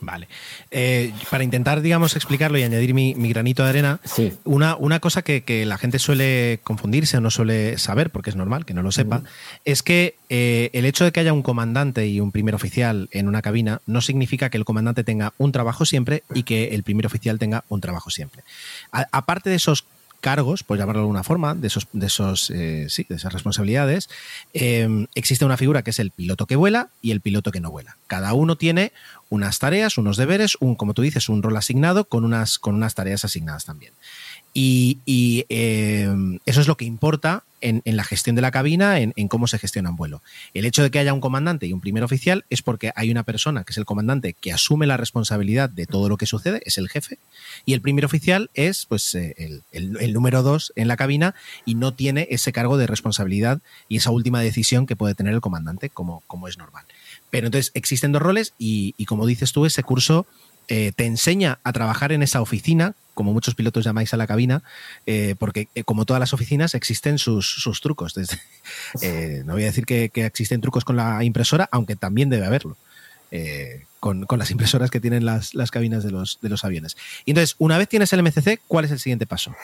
Vale. 0.05 0.28
Eh, 0.70 1.12
para 1.30 1.45
intentar, 1.45 1.80
digamos, 1.80 2.14
explicarlo 2.14 2.59
y 2.59 2.62
añadir 2.62 2.95
mi, 2.95 3.14
mi 3.14 3.30
granito 3.30 3.62
de 3.62 3.70
arena, 3.70 4.01
sí. 4.05 4.35
una, 4.45 4.76
una, 4.76 5.01
cosa 5.01 5.22
que, 5.22 5.45
que, 5.45 5.64
la 5.64 5.78
gente 5.78 5.99
suele 5.99 6.61
confundirse 6.62 7.16
o 7.16 7.20
no 7.20 7.30
suele 7.30 7.78
saber, 7.78 8.11
porque 8.11 8.30
es 8.30 8.37
normal 8.37 8.66
que 8.66 8.74
no 8.74 8.82
lo 8.82 8.93
sepa, 8.93 9.22
es 9.64 9.82
que 9.82 10.16
eh, 10.28 10.70
el 10.74 10.85
hecho 10.85 11.05
de 11.05 11.12
que 11.12 11.20
haya 11.20 11.32
un 11.32 11.43
comandante 11.43 12.07
y 12.07 12.20
un 12.20 12.32
primer 12.32 12.55
oficial 12.55 13.09
en 13.12 13.28
una 13.28 13.41
cabina 13.41 13.80
no 13.87 14.01
significa 14.03 14.51
que 14.51 14.59
el 14.59 14.64
comandante 14.64 15.05
tenga 15.05 15.32
un 15.39 15.53
trabajo 15.53 15.87
siempre 15.87 16.22
y 16.35 16.43
que 16.43 16.74
el 16.74 16.82
primer 16.82 17.07
oficial 17.07 17.39
tenga 17.39 17.64
un 17.68 17.80
trabajo 17.80 18.11
siempre. 18.11 18.43
A, 18.93 19.07
aparte 19.11 19.49
de 19.49 19.57
esos 19.57 19.87
cargos, 20.25 20.62
por 20.62 20.79
llamarlo 20.79 21.01
de 21.01 21.05
alguna 21.05 21.22
forma, 21.22 21.55
de, 21.55 21.66
esos, 21.66 21.87
de, 21.93 22.07
esos, 22.07 22.49
eh, 22.49 22.87
sí, 22.89 23.05
de 23.07 23.16
esas 23.16 23.31
responsabilidades, 23.31 24.09
eh, 24.55 25.07
existe 25.14 25.45
una 25.45 25.59
figura 25.59 25.83
que 25.83 25.91
es 25.91 25.99
el 25.99 26.12
piloto 26.12 26.47
que 26.47 26.57
vuela 26.57 26.89
y 27.03 27.11
el 27.11 27.20
piloto 27.20 27.53
que 27.53 27.61
no 27.61 27.70
vuela. 27.70 27.99
Cada 28.07 28.33
uno 28.33 28.57
tiene 28.57 28.95
unas 29.29 29.59
tareas, 29.59 29.99
unos 29.99 30.16
deberes, 30.16 30.57
un, 30.61 30.77
como 30.77 30.95
tú 30.95 31.03
dices, 31.03 31.29
un 31.29 31.43
rol 31.43 31.55
asignado 31.59 32.07
con 32.07 32.25
unas, 32.25 32.59
con 32.59 32.75
unas 32.75 32.95
tareas 32.95 33.27
asignadas 33.27 33.66
también. 33.66 33.93
Y, 34.57 35.45
eh, 35.49 36.09
eso 36.47 36.61
es 36.61 36.69
lo 36.69 36.77
que 36.77 36.85
importa 36.85 37.43
en, 37.61 37.83
la 37.85 38.05
gestión 38.05 38.37
de 38.37 38.43
la 38.43 38.53
cabina, 38.53 39.01
en, 39.01 39.29
cómo 39.29 39.49
se 39.49 39.59
gestiona 39.59 39.91
un 39.91 39.97
vuelo. 39.97 40.23
El 40.53 40.65
hecho 40.65 40.83
de 40.83 40.91
que 40.91 41.01
haya 41.01 41.13
un 41.13 41.21
comandante 41.21 41.67
y 41.67 41.73
un 41.73 41.81
primer 41.81 42.05
oficial 42.05 42.45
es 42.51 42.63
porque 42.63 42.93
hay 42.95 43.11
una 43.11 43.25
persona, 43.25 43.65
que 43.65 43.73
es 43.73 43.79
el 43.79 43.85
comandante, 43.85 44.35
que 44.35 44.53
asume 44.53 44.87
la 44.87 44.97
responsabilidad 44.97 45.71
de 45.71 45.87
todo 45.87 46.09
lo 46.09 46.17
que 46.17 46.27
sucede, 46.27 46.63
es 46.67 46.79
el 46.79 46.89
jefe, 46.89 47.19
y 47.65 47.73
el 47.73 47.81
primer 47.81 48.05
oficial 48.05 48.51
es 48.55 48.87
pues, 48.87 49.15
eh, 49.17 49.63
el, 49.73 50.13
número 50.13 50.43
dos 50.43 50.73
en 50.77 50.87
la 50.87 50.97
cabina 50.97 51.35
y 51.65 51.75
no 51.75 51.95
tiene 51.95 52.29
ese 52.31 52.53
cargo 52.53 52.77
de 52.77 52.87
responsabilidad 52.87 53.61
y 53.89 53.97
esa 53.97 54.11
última 54.11 54.41
decisión 54.41 54.87
que 54.87 54.95
puede 54.95 55.15
tener 55.15 55.35
el 55.35 55.41
comandante, 55.41 55.91
como, 55.91 56.23
es 56.47 56.59
normal. 56.59 56.85
Pero 57.31 57.47
entonces 57.47 57.73
existen 57.75 58.13
dos 58.13 58.23
roles 58.23 58.53
y 58.59 58.93
como 59.07 59.27
dices 59.27 59.53
tú, 59.53 59.67
ese 59.67 59.83
curso 59.83 60.27
eh, 60.69 60.93
te 60.95 61.07
enseña 61.07 61.59
a 61.65 61.73
trabajar 61.73 62.12
en 62.12 62.23
esa 62.23 62.41
oficina, 62.41 62.95
como 63.15 63.33
muchos 63.33 63.55
pilotos 63.55 63.85
llamáis 63.85 64.12
a 64.15 64.17
la 64.17 64.27
cabina, 64.27 64.62
eh, 65.07 65.35
porque 65.39 65.69
eh, 65.75 65.85
como 65.85 66.05
todas 66.05 66.21
las 66.21 66.33
oficinas 66.33 66.75
existen 66.75 67.19
sus, 67.19 67.49
sus 67.49 67.81
trucos. 67.81 68.15
No 69.45 69.55
voy 69.55 69.62
a 69.62 69.67
decir 69.67 69.87
que, 69.87 70.11
existen 70.15 70.61
trucos 70.61 70.85
con 70.85 70.97
la 70.97 71.23
impresora, 71.25 71.69
aunque 71.71 71.97
también 71.97 72.31
debe 72.31 72.47
haberlo. 72.47 72.77
Con, 74.01 74.27
con, 74.27 74.39
las 74.39 74.51
impresoras 74.53 74.91
que 74.91 75.01
tienen 75.01 75.25
las, 75.25 75.55
las 75.55 75.71
cabinas 75.71 76.05
de 76.05 76.11
los, 76.11 76.39
de 76.41 76.49
los, 76.49 76.65
aviones. 76.65 76.97
Entonces, 77.27 77.57
una 77.59 77.79
vez 77.79 77.89
tienes 77.89 78.12
el 78.12 78.23
MCC, 78.23 78.61
¿cuál 78.69 78.85
es 78.85 78.91
el 78.91 79.01
siguiente 79.01 79.27
paso? 79.27 79.55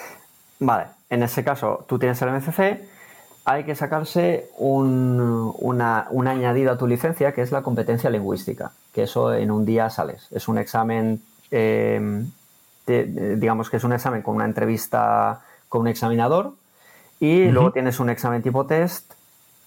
Vale, 0.58 0.86
en 1.08 1.22
ese 1.22 1.44
caso, 1.44 1.86
tú 1.88 1.98
tienes 1.98 2.20
el 2.20 2.30
MCC, 2.30 2.80
hay 3.50 3.64
que 3.64 3.74
sacarse 3.74 4.48
un, 4.58 5.52
una, 5.58 6.06
un 6.10 6.26
añadido 6.28 6.72
a 6.72 6.78
tu 6.78 6.86
licencia, 6.86 7.32
que 7.32 7.42
es 7.42 7.52
la 7.52 7.62
competencia 7.62 8.10
lingüística, 8.10 8.72
que 8.92 9.02
eso 9.04 9.34
en 9.34 9.50
un 9.50 9.64
día 9.64 9.90
sales. 9.90 10.26
Es 10.30 10.48
un 10.48 10.58
examen, 10.58 11.22
eh, 11.50 12.24
de, 12.86 13.36
digamos 13.36 13.70
que 13.70 13.78
es 13.78 13.84
un 13.84 13.92
examen 13.92 14.22
con 14.22 14.36
una 14.36 14.44
entrevista 14.44 15.40
con 15.68 15.82
un 15.82 15.88
examinador 15.88 16.52
y 17.20 17.44
uh 17.44 17.48
-huh. 17.48 17.52
luego 17.52 17.72
tienes 17.72 18.00
un 18.00 18.10
examen 18.10 18.42
tipo 18.42 18.66
test 18.66 19.12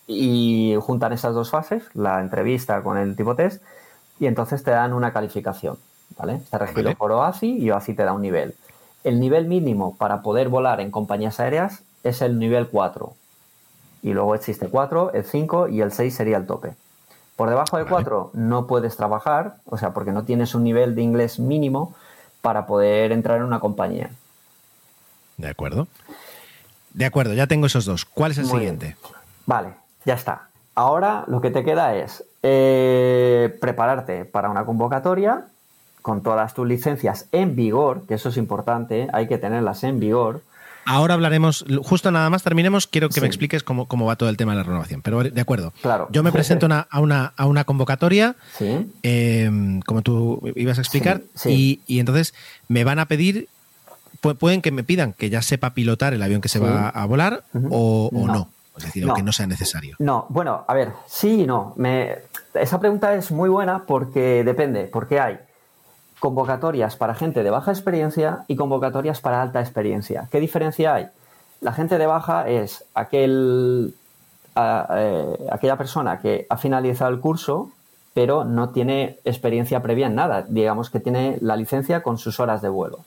y 0.08 0.76
juntan 0.82 1.14
esas 1.14 1.34
dos 1.34 1.50
fases, 1.50 1.84
la 1.94 2.20
entrevista 2.20 2.82
con 2.82 2.98
el 2.98 3.16
tipo 3.16 3.36
test, 3.36 3.64
y 4.20 4.28
entonces 4.28 4.64
te 4.64 4.72
dan 4.72 4.94
una 4.94 5.12
calificación. 5.14 5.78
¿vale? 6.18 6.36
Está 6.36 6.58
regido 6.58 6.84
vale. 6.84 6.96
por 6.96 7.12
OACI 7.12 7.58
y 7.58 7.72
OACI 7.72 7.94
te 7.94 8.04
da 8.04 8.14
un 8.14 8.22
nivel. 8.22 8.56
El 9.04 9.20
nivel 9.20 9.48
mínimo 9.48 9.96
para 9.98 10.22
poder 10.22 10.50
volar 10.50 10.80
en 10.80 10.92
compañías 10.92 11.40
aéreas 11.40 11.84
es 12.04 12.22
el 12.22 12.40
nivel 12.40 12.68
4, 12.68 13.14
y 14.04 14.14
luego 14.14 14.36
existe 14.36 14.68
4, 14.68 15.14
el 15.14 15.24
5 15.24 15.70
y 15.70 15.82
el 15.82 15.91
6 15.91 16.14
sería 16.14 16.38
el 16.38 16.45
tope. 16.45 16.74
Por 17.36 17.49
debajo 17.49 17.78
de 17.78 17.86
4 17.86 18.32
no 18.34 18.68
puedes 18.68 18.95
trabajar, 18.95 19.56
o 19.66 19.78
sea, 19.78 19.93
porque 19.93 20.12
no 20.12 20.24
tienes 20.24 20.54
un 20.54 20.64
nivel 20.64 20.93
de 20.93 21.01
inglés 21.01 21.39
mínimo 21.39 21.95
para 22.41 22.68
poder 22.68 23.12
entrar 23.12 23.38
en 23.38 23.43
una 23.43 23.60
compañía. 23.60 24.12
De 25.38 25.47
acuerdo. 25.47 25.88
De 26.93 27.06
acuerdo, 27.06 27.34
ya 27.34 27.47
tengo 27.47 27.66
esos 27.66 27.86
dos. 27.86 28.06
¿Cuál 28.06 28.32
es 28.32 28.38
el 28.38 28.45
Muy 28.45 28.60
siguiente? 28.60 28.86
bien. 28.86 28.97
Vale, 29.47 29.70
ya 30.06 30.14
está. 30.14 30.49
Ahora 30.76 31.24
lo 31.28 31.41
que 31.41 31.49
te 31.49 31.64
queda 31.64 31.95
es 31.95 32.24
eh, 32.43 33.58
prepararte 33.62 34.26
para 34.26 34.49
una 34.49 34.66
convocatoria 34.66 35.45
con 36.01 36.22
todas 36.22 36.54
tus 36.54 36.68
licencias 36.68 37.28
en 37.32 37.56
vigor, 37.56 38.06
que 38.06 38.16
eso 38.16 38.30
es 38.30 38.38
importante, 38.38 39.08
hay 39.14 39.28
que 39.28 39.38
tenerlas 39.38 39.84
en 39.86 39.99
vigor. 39.99 40.41
Ahora 40.86 41.14
hablaremos, 41.14 41.66
justo 41.84 42.12
nada 42.12 42.30
más 42.30 42.44
terminemos, 42.44 42.88
quiero 42.88 43.08
que 43.08 43.16
Sí. 43.16 43.22
me 43.22 43.28
expliques 43.28 43.64
cómo, 43.64 43.88
cómo 43.88 44.06
va 44.06 44.16
todo 44.16 44.30
el 44.30 44.38
tema 44.38 44.52
de 44.52 44.58
la 44.60 44.64
renovación. 44.64 45.02
Pero 45.02 45.24
de 45.24 45.42
acuerdo. 45.42 45.74
Claro. 45.82 46.08
Yo 46.12 46.24
me 46.24 46.32
presento 46.32 46.66
una- 46.66 46.88
a, 46.90 47.00
una, 47.00 47.34
a 47.38 47.46
una 47.46 47.64
convocatoria, 47.64 48.36
Sí. 48.58 48.92
eh, 49.04 49.80
como 49.86 50.02
tú 50.02 50.42
ibas 50.56 50.78
a 50.78 50.82
explicar, 50.82 51.22
Sí, 51.36 51.82
Y, 51.88 51.96
y 51.96 52.00
entonces 52.00 52.34
me 52.68 52.84
van 52.84 53.00
a 53.00 53.06
pedir, 53.08 53.48
pu- 54.22 54.36
pueden 54.38 54.62
que 54.62 54.72
me 54.72 54.84
pidan 54.84 55.14
que 55.14 55.30
ya 55.30 55.42
sepa 55.42 55.74
pilotar 55.74 56.14
el 56.14 56.22
avión 56.22 56.42
que 56.42 56.50
se 56.50 56.60
va 56.60 56.90
a 56.90 57.06
volar 57.06 57.44
o, 57.70 58.10
o 58.14 58.28
No. 58.28 58.34
no. 58.34 58.50
Es 58.78 58.86
decir, 58.86 59.06
No. 59.06 59.14
que 59.14 59.22
no 59.22 59.32
sea 59.32 59.46
necesario. 59.46 59.96
No, 60.00 60.26
bueno, 60.30 60.66
a 60.68 60.74
ver, 60.74 60.90
sí 61.08 61.42
y 61.42 61.46
no. 61.46 61.74
Me- 61.78 62.16
esa 62.56 62.80
pregunta 62.80 63.14
es 63.16 63.32
muy 63.32 63.48
buena 63.50 63.84
porque 63.86 64.44
depende, 64.44 64.86
porque 64.92 65.20
hay 65.20 65.38
convocatorias 66.24 66.96
para 66.96 67.16
gente 67.16 67.44
de 67.44 67.50
baja 67.50 67.72
experiencia 67.72 68.46
y 68.48 68.56
convocatorias 68.56 69.20
para 69.20 69.42
alta 69.42 69.60
experiencia. 69.60 70.30
¿Qué 70.32 70.40
diferencia 70.40 70.96
hay? 70.96 71.08
La 71.60 71.74
gente 71.74 71.98
de 71.98 72.08
baja 72.08 72.48
es 72.48 72.86
aquel, 72.94 73.94
eh, 74.56 75.48
aquella 75.52 75.76
persona 75.76 76.22
que 76.22 76.48
ha 76.50 76.56
finalizado 76.56 77.12
el 77.12 77.20
curso 77.20 77.72
pero 78.14 78.46
no 78.46 78.70
tiene 78.70 79.18
experiencia 79.26 79.82
previa 79.82 80.08
en 80.08 80.16
nada. 80.16 80.46
Digamos 80.48 80.90
que 80.90 81.02
tiene 81.02 81.40
la 81.42 81.58
licencia 81.58 82.04
con 82.04 82.18
sus 82.18 82.40
horas 82.40 82.62
de 82.62 82.70
vuelo. 82.70 83.00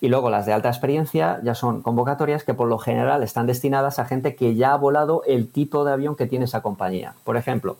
Y 0.00 0.08
luego 0.08 0.28
las 0.28 0.44
de 0.44 0.52
alta 0.52 0.70
experiencia 0.70 1.38
ya 1.44 1.54
son 1.54 1.82
convocatorias 1.82 2.42
que 2.42 2.54
por 2.54 2.66
lo 2.66 2.78
general 2.78 3.22
están 3.22 3.46
destinadas 3.46 4.00
a 4.00 4.06
gente 4.06 4.34
que 4.34 4.56
ya 4.56 4.72
ha 4.72 4.76
volado 4.76 5.22
el 5.24 5.52
tipo 5.52 5.84
de 5.84 5.92
avión 5.92 6.16
que 6.16 6.26
tiene 6.26 6.46
esa 6.46 6.62
compañía. 6.62 7.14
Por 7.22 7.36
ejemplo, 7.36 7.76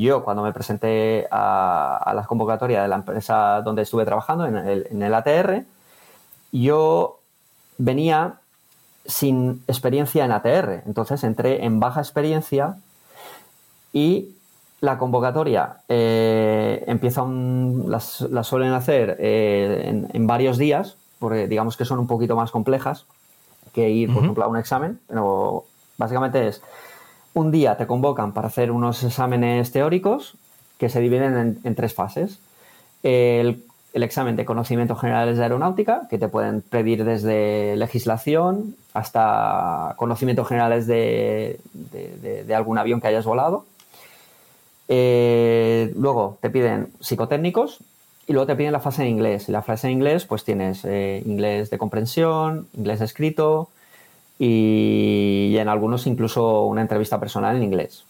yo 0.00 0.24
cuando 0.24 0.42
me 0.42 0.52
presenté 0.52 1.26
a, 1.30 1.96
a 1.96 2.14
la 2.14 2.24
convocatoria 2.24 2.82
de 2.82 2.88
la 2.88 2.96
empresa 2.96 3.60
donde 3.62 3.82
estuve 3.82 4.04
trabajando, 4.04 4.46
en 4.46 4.56
el, 4.56 4.86
en 4.90 5.02
el 5.02 5.14
ATR, 5.14 5.64
yo 6.52 7.18
venía 7.78 8.34
sin 9.06 9.62
experiencia 9.66 10.24
en 10.24 10.32
ATR. 10.32 10.82
Entonces 10.86 11.22
entré 11.24 11.64
en 11.64 11.80
baja 11.80 12.00
experiencia 12.00 12.76
y 13.92 14.30
la 14.80 14.98
convocatoria 14.98 15.78
eh, 15.88 16.84
empieza 16.86 17.22
un- 17.22 17.86
las, 17.88 18.20
las 18.22 18.46
suelen 18.46 18.72
hacer 18.72 19.16
eh, 19.18 19.82
en, 19.86 20.08
en 20.12 20.26
varios 20.26 20.58
días, 20.58 20.96
porque 21.18 21.48
digamos 21.48 21.76
que 21.76 21.84
son 21.84 21.98
un 21.98 22.06
poquito 22.06 22.36
más 22.36 22.50
complejas 22.50 23.06
que 23.72 23.88
ir, 23.90 24.08
por 24.12 24.22
ejemplo, 24.24 24.44
a 24.44 24.48
un 24.48 24.56
examen, 24.56 25.00
pero 25.08 25.64
básicamente 25.96 26.46
es 26.48 26.62
un 27.34 27.50
día 27.50 27.76
te 27.76 27.86
convocan 27.86 28.32
para 28.32 28.48
hacer 28.48 28.70
unos 28.70 29.02
exámenes 29.02 29.70
teóricos 29.72 30.34
que 30.78 30.88
se 30.88 31.00
dividen 31.00 31.60
en, 31.62 31.74
tres 31.74 31.94
fases. 31.94 32.38
El, 33.02 33.62
examen 33.92 34.34
de 34.34 34.44
conocimientos 34.44 35.00
generales 35.00 35.36
de 35.36 35.44
aeronáutica, 35.44 36.08
que 36.10 36.18
te 36.18 36.26
pueden 36.26 36.62
pedir 36.62 37.04
desde 37.04 37.76
legislación 37.76 38.74
hasta 38.92 39.94
conocimientos 39.96 40.48
generales 40.48 40.88
de 40.88 41.58
algún 42.52 42.78
avión 42.78 43.00
que 43.00 43.06
hayas 43.06 43.24
volado. 43.24 43.66
Eh, 44.88 45.92
luego 45.96 46.38
te 46.40 46.50
piden 46.50 46.88
psicotécnicos 47.00 47.78
y 48.26 48.32
luego 48.32 48.46
te 48.46 48.56
piden 48.56 48.72
la 48.72 48.80
fase 48.80 49.02
en 49.02 49.08
inglés. 49.08 49.48
Y 49.48 49.52
la 49.52 49.62
fase 49.62 49.86
en 49.86 49.94
inglés, 49.94 50.24
pues 50.24 50.44
tienes 50.44 50.84
eh, 50.84 51.22
inglés 51.24 51.70
de 51.70 51.78
comprensión, 51.78 52.68
inglés 52.76 53.00
escrito 53.00 53.68
y, 54.38 55.56
en 55.56 55.68
algunos 55.68 56.06
incluso 56.06 56.64
una 56.64 56.82
entrevista 56.82 57.20
personal 57.20 57.56
en 57.56 57.62
inglés. 57.62 58.04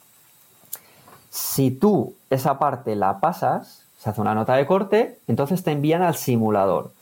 Si 1.30 1.70
tú 1.70 2.14
esa 2.30 2.58
parte 2.58 2.96
la 2.96 3.20
pasas, 3.20 3.86
se 3.98 4.10
hace 4.10 4.20
una 4.20 4.34
nota 4.34 4.54
de 4.54 4.66
corte, 4.66 5.18
entonces 5.26 5.62
te 5.62 5.72
envían 5.72 6.02
al 6.02 6.14
simulador. 6.14 6.92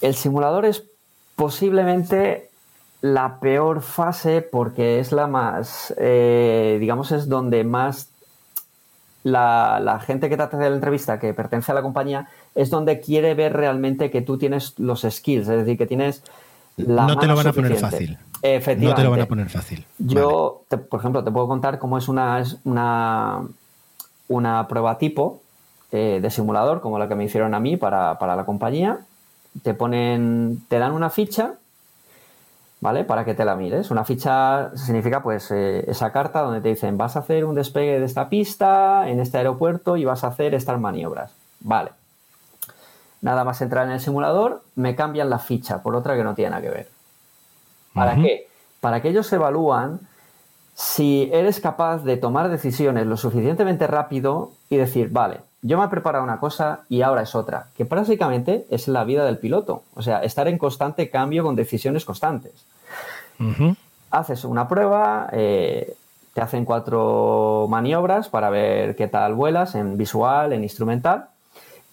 El 0.00 0.14
simulador 0.14 0.64
es 0.64 0.84
posiblemente 1.36 2.50
la 3.02 3.38
peor 3.40 3.82
fase 3.82 4.42
porque 4.42 5.00
es 5.00 5.12
la 5.12 5.26
más, 5.26 5.94
eh, 5.98 6.78
digamos, 6.80 7.12
es 7.12 7.28
donde 7.28 7.62
más 7.64 8.08
la, 9.22 9.80
la 9.80 9.98
gente 10.00 10.28
que 10.28 10.36
te 10.36 10.42
hace 10.44 10.56
la 10.56 10.66
entrevista, 10.68 11.18
que 11.18 11.34
pertenece 11.34 11.72
a 11.72 11.74
la 11.74 11.82
compañía, 11.82 12.28
es 12.54 12.70
donde 12.70 13.00
quiere 13.00 13.34
ver 13.34 13.52
realmente 13.52 14.10
que 14.10 14.22
tú 14.22 14.38
tienes 14.38 14.78
los 14.78 15.02
skills, 15.02 15.48
es 15.48 15.58
decir, 15.58 15.76
que 15.76 15.86
tienes 15.86 16.22
la 16.76 17.06
no 17.06 17.18
te 17.18 17.26
lo 17.26 17.36
van 17.36 17.46
a 17.46 17.52
poner 17.52 17.76
fácil. 17.76 18.18
Efectivamente. 18.42 18.84
No 18.86 18.94
te 18.94 19.02
lo 19.02 19.10
van 19.10 19.20
a 19.20 19.26
poner 19.26 19.48
fácil. 19.48 19.84
Yo, 19.98 20.62
te- 20.68 20.78
por 20.78 21.00
ejemplo, 21.00 21.24
te 21.24 21.30
puedo 21.30 21.48
contar 21.48 21.78
cómo 21.78 21.96
es 21.98 22.08
una, 22.08 22.38
es 22.40 22.58
una, 22.64 23.42
una 24.28 24.68
prueba 24.68 24.98
tipo 24.98 25.40
eh, 25.92 26.18
de 26.20 26.30
simulador, 26.30 26.80
como 26.80 26.98
la 26.98 27.08
que 27.08 27.14
me 27.14 27.24
hicieron 27.24 27.54
a 27.54 27.60
mí 27.60 27.76
para, 27.76 28.18
para 28.18 28.36
la 28.36 28.44
compañía. 28.44 28.98
Te 29.62 29.72
ponen, 29.72 30.62
te 30.68 30.78
dan 30.78 30.92
una 30.92 31.08
ficha, 31.08 31.54
¿vale? 32.80 33.04
Para 33.04 33.24
que 33.24 33.34
te 33.34 33.44
la 33.44 33.56
mires. 33.56 33.90
Una 33.90 34.04
ficha 34.04 34.70
significa, 34.76 35.22
pues, 35.22 35.50
eh, 35.50 35.84
esa 35.88 36.12
carta 36.12 36.40
donde 36.42 36.60
te 36.60 36.68
dicen, 36.68 36.98
vas 36.98 37.16
a 37.16 37.20
hacer 37.20 37.44
un 37.46 37.54
despegue 37.54 37.98
de 37.98 38.04
esta 38.04 38.28
pista 38.28 39.08
en 39.08 39.18
este 39.20 39.38
aeropuerto 39.38 39.96
y 39.96 40.04
vas 40.04 40.24
a 40.24 40.28
hacer 40.28 40.54
estas 40.54 40.78
maniobras. 40.78 41.32
Vale. 41.60 41.92
Nada 43.20 43.44
más 43.44 43.60
entrar 43.60 43.86
en 43.86 43.92
el 43.92 44.00
simulador, 44.00 44.62
me 44.74 44.94
cambian 44.94 45.30
la 45.30 45.38
ficha 45.38 45.82
por 45.82 45.96
otra 45.96 46.16
que 46.16 46.24
no 46.24 46.34
tiene 46.34 46.50
nada 46.50 46.62
que 46.62 46.70
ver. 46.70 46.88
¿Para 47.94 48.14
qué? 48.16 48.48
Para 48.80 49.00
que 49.00 49.08
ellos 49.08 49.32
evalúan 49.32 50.00
si 50.74 51.30
eres 51.32 51.58
capaz 51.58 52.04
de 52.04 52.18
tomar 52.18 52.50
decisiones 52.50 53.06
lo 53.06 53.16
suficientemente 53.16 53.86
rápido 53.86 54.52
y 54.68 54.76
decir, 54.76 55.08
vale, 55.10 55.40
yo 55.62 55.78
me 55.78 55.86
he 55.86 55.88
preparado 55.88 56.22
una 56.22 56.38
cosa 56.38 56.80
y 56.90 57.00
ahora 57.00 57.22
es 57.22 57.34
otra, 57.34 57.68
que 57.76 57.84
básicamente 57.84 58.66
es 58.68 58.86
la 58.86 59.04
vida 59.04 59.24
del 59.24 59.38
piloto, 59.38 59.84
o 59.94 60.02
sea, 60.02 60.22
estar 60.22 60.46
en 60.48 60.58
constante 60.58 61.08
cambio 61.08 61.42
con 61.44 61.56
decisiones 61.56 62.04
constantes. 62.04 62.66
Haces 64.10 64.44
una 64.44 64.68
prueba, 64.68 65.28
eh, 65.32 65.96
te 66.34 66.40
hacen 66.42 66.66
cuatro 66.66 67.66
maniobras 67.70 68.28
para 68.28 68.50
ver 68.50 68.94
qué 68.96 69.08
tal 69.08 69.34
vuelas 69.34 69.74
en 69.74 69.96
visual, 69.96 70.52
en 70.52 70.62
instrumental, 70.62 71.30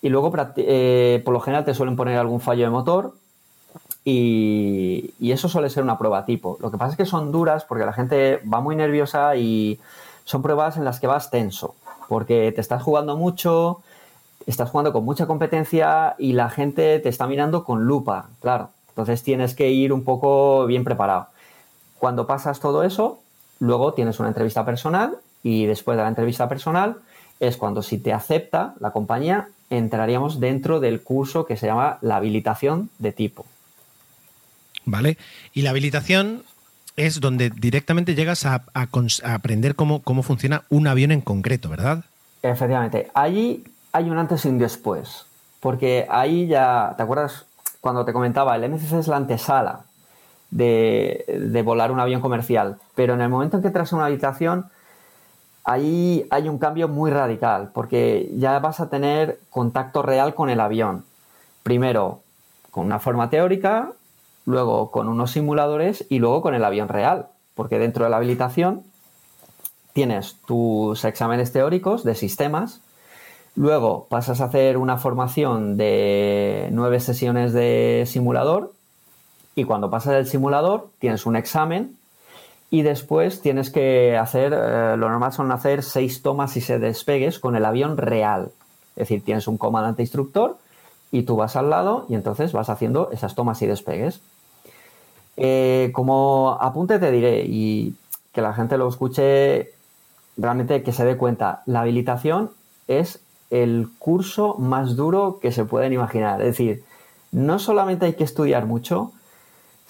y 0.03 0.09
luego 0.09 0.31
eh, 0.57 1.21
por 1.23 1.33
lo 1.33 1.39
general 1.39 1.63
te 1.63 1.73
suelen 1.73 1.95
poner 1.95 2.17
algún 2.17 2.41
fallo 2.41 2.65
de 2.65 2.69
motor 2.69 3.13
y, 4.03 5.13
y 5.17 5.31
eso 5.31 5.47
suele 5.47 5.69
ser 5.69 5.81
una 5.81 5.97
prueba 5.97 6.25
tipo. 6.25 6.57
Lo 6.61 6.69
que 6.69 6.77
pasa 6.77 6.91
es 6.91 6.97
que 6.97 7.05
son 7.05 7.31
duras 7.31 7.63
porque 7.63 7.85
la 7.85 7.93
gente 7.93 8.41
va 8.53 8.59
muy 8.59 8.75
nerviosa 8.75 9.37
y 9.37 9.79
son 10.25 10.41
pruebas 10.41 10.75
en 10.75 10.83
las 10.83 10.99
que 10.99 11.07
vas 11.07 11.31
tenso, 11.31 11.75
porque 12.09 12.51
te 12.51 12.59
estás 12.59 12.83
jugando 12.83 13.15
mucho, 13.15 13.81
estás 14.45 14.69
jugando 14.69 14.91
con 14.91 15.05
mucha 15.05 15.25
competencia 15.25 16.15
y 16.17 16.33
la 16.33 16.49
gente 16.49 16.99
te 16.99 17.07
está 17.07 17.25
mirando 17.25 17.63
con 17.63 17.85
lupa, 17.85 18.27
claro. 18.41 18.71
Entonces 18.89 19.23
tienes 19.23 19.55
que 19.55 19.71
ir 19.71 19.93
un 19.93 20.03
poco 20.03 20.65
bien 20.65 20.83
preparado. 20.83 21.27
Cuando 21.97 22.27
pasas 22.27 22.59
todo 22.59 22.83
eso, 22.83 23.19
luego 23.59 23.93
tienes 23.93 24.19
una 24.19 24.27
entrevista 24.27 24.65
personal 24.65 25.17
y 25.43 25.65
después 25.65 25.95
de 25.95 26.03
la 26.03 26.09
entrevista 26.09 26.49
personal 26.49 26.97
es 27.39 27.57
cuando 27.57 27.81
si 27.81 27.97
te 27.97 28.13
acepta 28.13 28.73
la 28.79 28.91
compañía 28.91 29.49
entraríamos 29.69 30.39
dentro 30.39 30.79
del 30.79 31.01
curso 31.01 31.45
que 31.45 31.57
se 31.57 31.65
llama 31.65 31.97
la 32.01 32.17
habilitación 32.17 32.89
de 32.99 33.11
tipo. 33.11 33.45
¿Vale? 34.85 35.17
Y 35.53 35.61
la 35.61 35.71
habilitación 35.71 36.43
es 36.95 37.19
donde 37.19 37.49
directamente 37.49 38.13
llegas 38.15 38.45
a, 38.45 38.65
a 38.73 38.87
cons- 38.87 39.23
a 39.23 39.33
aprender 39.33 39.75
cómo, 39.75 40.01
cómo 40.03 40.21
funciona 40.21 40.63
un 40.69 40.87
avión 40.87 41.11
en 41.11 41.21
concreto, 41.21 41.69
¿verdad? 41.69 42.03
Efectivamente, 42.43 43.09
allí 43.13 43.63
hay 43.93 44.09
un 44.09 44.17
antes 44.17 44.45
y 44.45 44.49
un 44.49 44.59
después, 44.59 45.25
porque 45.59 46.05
ahí 46.09 46.47
ya, 46.47 46.93
¿te 46.97 47.03
acuerdas 47.03 47.45
cuando 47.81 48.05
te 48.05 48.13
comentaba? 48.13 48.55
El 48.55 48.69
MCC 48.69 48.93
es 48.99 49.07
la 49.07 49.17
antesala 49.17 49.85
de, 50.51 51.25
de 51.27 51.61
volar 51.63 51.91
un 51.91 51.99
avión 51.99 52.21
comercial, 52.21 52.77
pero 52.95 53.13
en 53.15 53.21
el 53.21 53.29
momento 53.29 53.57
en 53.57 53.61
que 53.63 53.67
entras 53.69 53.91
a 53.91 53.95
una 53.95 54.05
habitación, 54.05 54.65
ahí 55.63 56.25
hay 56.29 56.49
un 56.49 56.57
cambio 56.57 56.87
muy 56.87 57.11
radical, 57.11 57.71
porque 57.73 58.29
ya 58.35 58.59
vas 58.59 58.79
a 58.79 58.89
tener 58.89 59.39
contacto 59.49 60.01
real 60.01 60.35
con 60.35 60.49
el 60.49 60.59
avión. 60.59 61.05
Primero 61.63 62.21
con 62.71 62.85
una 62.85 62.99
forma 62.99 63.29
teórica, 63.29 63.91
luego 64.45 64.91
con 64.91 65.07
unos 65.07 65.31
simuladores 65.31 66.05
y 66.09 66.19
luego 66.19 66.41
con 66.41 66.55
el 66.55 66.65
avión 66.65 66.89
real, 66.89 67.27
porque 67.55 67.79
dentro 67.79 68.03
de 68.03 68.09
la 68.09 68.17
habilitación 68.17 68.83
tienes 69.93 70.37
tus 70.47 71.05
exámenes 71.05 71.51
teóricos 71.51 72.03
de 72.03 72.15
sistemas, 72.15 72.81
luego 73.55 74.07
pasas 74.09 74.41
a 74.41 74.45
hacer 74.45 74.77
una 74.77 74.97
formación 74.97 75.77
de 75.77 76.69
nueve 76.71 76.99
sesiones 76.99 77.53
de 77.53 78.05
simulador 78.07 78.73
y 79.55 79.65
cuando 79.65 79.91
pasas 79.91 80.15
el 80.15 80.25
simulador 80.25 80.89
tienes 80.97 81.27
un 81.27 81.35
examen 81.35 81.95
y 82.73 82.81
después 82.81 83.39
tienes 83.39 83.69
que 83.69 84.17
hacer, 84.17 84.51
eh, 84.51 84.97
lo 84.97 85.07
normal 85.07 85.31
son 85.31 85.51
hacer 85.51 85.83
seis 85.83 86.23
tomas 86.23 86.57
y 86.57 86.61
se 86.61 86.79
despegues 86.79 87.37
con 87.37 87.55
el 87.55 87.65
avión 87.65 87.97
real. 87.97 88.49
Es 88.95 89.01
decir, 89.07 89.23
tienes 89.23 89.47
un 89.47 89.59
comandante 89.59 90.01
instructor 90.01 90.57
y 91.11 91.21
tú 91.21 91.35
vas 91.35 91.55
al 91.55 91.69
lado 91.69 92.07
y 92.09 92.15
entonces 92.15 92.51
vas 92.51 92.71
haciendo 92.71 93.11
esas 93.11 93.35
tomas 93.35 93.61
y 93.61 93.67
despegues. 93.67 94.21
Eh, 95.37 95.91
como 95.93 96.57
apunte 96.59 96.97
te 96.97 97.11
diré 97.11 97.43
y 97.45 97.93
que 98.31 98.41
la 98.41 98.55
gente 98.55 98.79
lo 98.79 98.89
escuche 98.89 99.69
realmente 100.35 100.81
que 100.81 100.93
se 100.93 101.05
dé 101.05 101.15
cuenta, 101.15 101.61
la 101.67 101.81
habilitación 101.81 102.49
es 102.87 103.19
el 103.51 103.87
curso 103.99 104.55
más 104.57 104.95
duro 104.95 105.37
que 105.39 105.51
se 105.51 105.63
pueden 105.63 105.93
imaginar. 105.93 106.41
Es 106.41 106.47
decir, 106.47 106.83
no 107.31 107.59
solamente 107.59 108.07
hay 108.07 108.13
que 108.13 108.23
estudiar 108.23 108.65
mucho, 108.65 109.11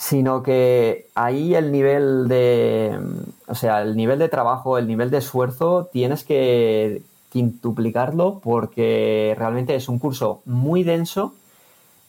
sino 0.03 0.43
que 0.43 1.07
ahí 1.15 1.55
el 1.55 1.71
nivel 1.71 2.27
de, 2.27 2.99
o 3.47 3.55
sea, 3.55 3.81
el 3.81 3.95
nivel 3.95 4.19
de 4.19 4.27
trabajo, 4.27 4.77
el 4.77 4.85
nivel 4.85 5.09
de 5.09 5.19
esfuerzo, 5.19 5.87
tienes 5.93 6.25
que 6.25 7.03
quintuplicarlo 7.29 8.41
porque 8.43 9.33
realmente 9.37 9.75
es 9.75 9.87
un 9.87 9.99
curso 9.99 10.41
muy 10.43 10.83
denso, 10.83 11.33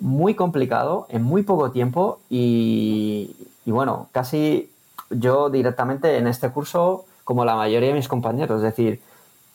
muy 0.01 0.34
complicado, 0.34 1.07
en 1.09 1.22
muy 1.22 1.45
poco 1.45 1.70
tiempo 1.70 2.18
y, 2.28 3.36
y 3.64 3.70
bueno, 3.70 4.09
casi 4.11 4.72
yo 5.11 5.49
directamente 5.49 6.16
en 6.16 6.26
este 6.26 6.51
curso, 6.51 7.05
como 7.22 7.45
la 7.45 7.55
mayoría 7.55 7.90
de 7.90 7.95
mis 7.95 8.09
compañeros, 8.09 8.57
es 8.57 8.62
decir, 8.64 9.03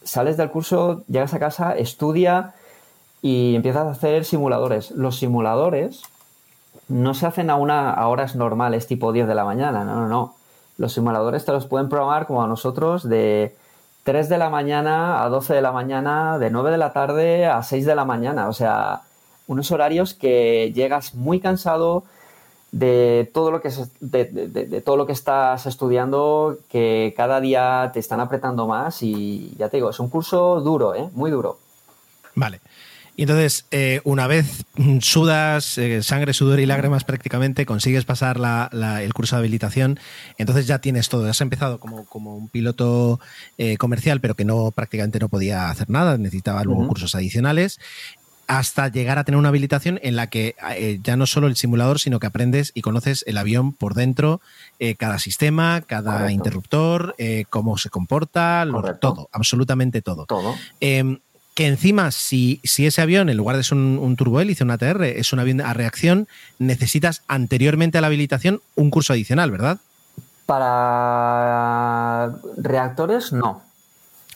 sales 0.02 0.38
del 0.38 0.50
curso, 0.50 1.04
llegas 1.10 1.34
a 1.34 1.40
casa, 1.40 1.76
estudia 1.76 2.54
y 3.22 3.56
empiezas 3.56 3.86
a 3.86 3.92
hacer 3.92 4.24
simuladores. 4.24 4.92
Los 4.92 5.18
simuladores 5.18 6.04
no 6.90 7.14
se 7.14 7.26
hacen 7.26 7.50
a, 7.50 7.56
una, 7.56 7.92
a 7.92 8.08
horas 8.08 8.36
normales, 8.36 8.88
tipo 8.88 9.14
10 9.14 9.28
de 9.28 9.36
la 9.36 9.46
mañana, 9.46 9.84
no, 9.84 9.96
no, 9.96 10.08
no. 10.08 10.36
Los 10.78 10.94
simuladores 10.94 11.46
te 11.46 11.52
los 11.52 11.66
pueden 11.68 11.90
programar 11.90 12.26
como 12.26 12.44
a 12.44 12.48
nosotros 12.48 13.08
de 13.08 13.56
3 14.04 14.30
de 14.30 14.38
la 14.38 14.50
mañana 14.50 15.24
a 15.24 15.30
12 15.30 15.54
de 15.54 15.62
la 15.62 15.72
mañana, 15.72 16.40
de 16.40 16.50
9 16.50 16.72
de 16.72 16.78
la 16.78 16.94
tarde 16.94 17.46
a 17.46 17.62
6 17.64 17.86
de 17.86 17.96
la 17.96 18.06
mañana. 18.06 18.48
O 18.48 18.54
sea, 18.54 19.02
unos 19.48 19.72
horarios 19.72 20.14
que 20.14 20.72
llegas 20.74 21.14
muy 21.16 21.40
cansado 21.40 22.04
de 22.72 23.30
todo 23.34 23.52
lo 23.52 23.62
que 23.62 23.72
de, 24.00 24.26
de, 24.26 24.82
todo 24.82 24.96
lo 24.96 25.06
que 25.06 25.12
estás 25.12 25.66
estudiando, 25.66 26.58
que 26.70 27.14
cada 27.18 27.42
día 27.42 27.90
te 27.94 28.00
están 28.00 28.20
apretando 28.20 28.68
más 28.68 29.02
y 29.02 29.54
ya 29.58 29.70
te 29.70 29.78
digo, 29.78 29.90
es 29.90 30.00
un 30.00 30.10
curso 30.10 30.62
duro, 30.62 30.94
¿eh? 30.96 31.10
muy 31.14 31.32
duro. 31.32 31.58
Vale. 32.36 32.62
Y 33.20 33.24
entonces, 33.24 33.66
eh, 33.72 34.00
una 34.06 34.28
vez 34.28 34.64
sudas, 35.02 35.78
eh, 35.78 36.02
sangre, 36.04 36.32
sudor 36.32 36.62
y 36.62 36.66
lágrimas 36.66 37.04
prácticamente, 37.04 37.66
consigues 37.66 38.06
pasar 38.06 38.40
la, 38.40 38.70
la, 38.72 39.04
el 39.04 39.14
curso 39.14 39.36
de 39.36 39.42
habilitación, 39.42 40.00
entonces 40.38 40.68
ya 40.68 40.80
tienes 40.80 41.10
todo. 41.10 41.30
Has 41.30 41.42
empezado 41.42 41.82
como, 41.82 42.06
como 42.06 42.38
un 42.38 42.48
piloto 42.48 43.20
eh, 43.58 43.76
comercial, 43.76 44.22
pero 44.22 44.36
que 44.36 44.46
no 44.46 44.72
prácticamente 44.72 45.20
no 45.20 45.28
podía 45.28 45.70
hacer 45.70 45.90
nada, 45.90 46.18
necesitaba 46.18 46.64
luego 46.64 46.80
uh 46.80 46.86
-huh. 46.86 46.88
cursos 46.88 47.14
adicionales 47.14 47.82
hasta 48.50 48.88
llegar 48.88 49.20
a 49.20 49.24
tener 49.26 49.38
una 49.38 49.50
habilitación 49.50 50.00
en 50.02 50.16
la 50.16 50.26
que 50.28 50.56
eh, 50.76 51.00
ya 51.04 51.16
no 51.16 51.28
solo 51.28 51.46
el 51.46 51.56
simulador, 51.56 52.00
sino 52.00 52.20
que 52.20 52.26
aprendes 52.26 52.72
y 52.74 52.82
conoces 52.82 53.24
el 53.28 53.38
avión 53.38 53.74
por 53.74 53.94
dentro, 53.94 54.42
eh, 54.80 54.96
cada 54.96 55.20
sistema, 55.20 55.82
cada 55.86 56.14
Correcto. 56.14 56.32
interruptor, 56.32 57.16
eh, 57.20 57.46
cómo 57.52 57.78
se 57.78 57.92
comporta, 57.92 58.66
lo, 58.66 58.82
todo, 58.96 59.30
absolutamente 59.32 60.02
todo. 60.02 60.26
todo. 60.26 60.56
Que 61.60 61.68
encima, 61.68 62.10
si, 62.12 62.62
si, 62.64 62.88
ese 62.88 63.02
avión, 63.02 63.28
en 63.28 63.36
lugar 63.36 63.58
de 63.58 63.66
ser 63.66 63.78
un, 63.78 64.00
un 64.00 64.16
turbohélice, 64.16 64.64
un 64.64 64.72
ATR, 64.72 65.04
es 65.04 65.34
un 65.34 65.40
avión 65.40 65.60
a 65.60 65.74
reacción, 65.74 66.30
necesitas 66.58 67.22
anteriormente 67.28 67.98
a 67.98 68.02
la 68.02 68.08
habilitación 68.08 68.62
un 68.76 68.90
curso 68.90 69.12
adicional, 69.12 69.52
¿verdad? 69.52 69.78
Para 70.46 72.34
reactores, 72.56 73.34
no. 73.34 73.62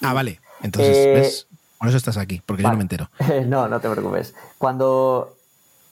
Ah, 0.01 0.11
vale. 0.11 0.41
Entonces, 0.63 0.97
¿ves? 0.97 1.47
Por 1.77 1.87
eso 1.87 1.95
estás 1.95 2.17
aquí, 2.17 2.41
porque 2.45 2.61
vale. 2.61 2.73
yo 2.73 2.73
no 2.73 2.77
me 2.79 2.83
entero. 2.83 3.09
no, 3.47 3.69
no 3.69 3.79
te 3.79 3.89
preocupes. 3.89 4.35
Cuando. 4.57 5.37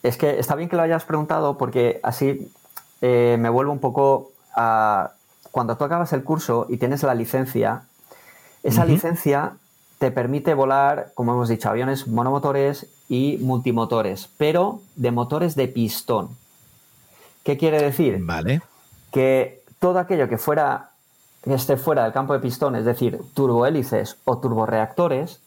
Es 0.03 0.17
que 0.17 0.37
está 0.37 0.55
bien 0.55 0.67
que 0.67 0.75
lo 0.75 0.81
hayas 0.81 1.05
preguntado, 1.05 1.57
porque 1.57 2.01
así 2.03 2.51
eh, 2.99 3.37
me 3.39 3.47
vuelvo 3.47 3.71
un 3.71 3.79
poco 3.79 4.33
a. 4.53 5.11
Cuando 5.51 5.77
tú 5.77 5.85
acabas 5.85 6.11
el 6.11 6.25
curso 6.25 6.65
y 6.67 6.75
tienes 6.75 7.03
la 7.03 7.15
licencia, 7.15 7.83
esa 8.63 8.81
uh 8.81 8.83
-huh. 8.83 8.87
licencia 8.89 9.53
te 10.01 10.09
permite 10.09 10.55
volar, 10.55 11.11
como 11.13 11.33
hemos 11.33 11.47
dicho, 11.47 11.69
aviones 11.69 12.07
monomotores 12.07 12.87
y 13.07 13.37
multimotores, 13.39 14.29
pero 14.35 14.79
de 14.95 15.11
motores 15.11 15.53
de 15.53 15.67
pistón. 15.67 16.29
¿Qué 17.43 17.55
quiere 17.55 17.79
decir? 17.79 18.17
Vale. 18.19 18.63
Que 19.11 19.61
todo 19.77 19.99
aquello 19.99 20.27
que 20.27 20.39
fuera 20.39 20.89
que 21.43 21.53
esté 21.53 21.77
fuera 21.77 22.03
del 22.03 22.13
campo 22.13 22.33
de 22.33 22.39
pistón, 22.39 22.75
es 22.75 22.83
decir, 22.83 23.21
turbohélices 23.35 24.17
o 24.25 24.39
turboreactores, 24.39 25.39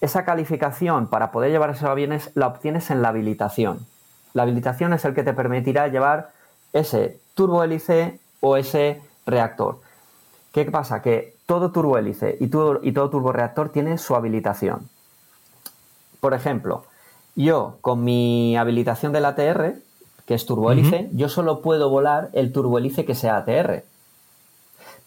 esa 0.00 0.24
calificación 0.24 1.06
para 1.06 1.30
poder 1.30 1.52
llevar 1.52 1.70
esos 1.70 1.88
aviones 1.88 2.32
la 2.34 2.48
obtienes 2.48 2.90
en 2.90 3.00
la 3.00 3.10
habilitación. 3.10 3.86
La 4.32 4.42
habilitación 4.42 4.92
es 4.92 5.04
el 5.04 5.14
que 5.14 5.22
te 5.22 5.34
permitirá 5.34 5.86
llevar 5.86 6.32
ese 6.72 7.20
turbohélice 7.34 8.18
o 8.40 8.56
ese 8.56 9.00
reactor. 9.24 9.83
¿Qué 10.54 10.64
pasa? 10.70 11.02
Que 11.02 11.36
todo 11.44 11.70
turbohélice 11.70 12.38
y, 12.40 12.46
todo, 12.46 12.80
y 12.82 12.92
todo 12.92 13.10
turboreactor 13.10 13.68
tiene 13.68 13.98
su 13.98 14.16
habilitación. 14.16 14.88
Por 16.20 16.32
ejemplo, 16.32 16.86
yo 17.34 17.76
con 17.82 18.02
mi 18.02 18.56
habilitación 18.56 19.12
del 19.12 19.26
ATR, 19.26 19.74
que 20.24 20.34
es 20.34 20.46
turbohélice, 20.46 20.96
uh 20.96 21.12
-huh. 21.12 21.16
yo 21.18 21.28
solo 21.28 21.60
puedo 21.60 21.90
volar 21.90 22.30
el 22.32 22.52
turbohélice 22.52 23.04
que 23.04 23.14
sea 23.14 23.36
ATR. 23.36 23.84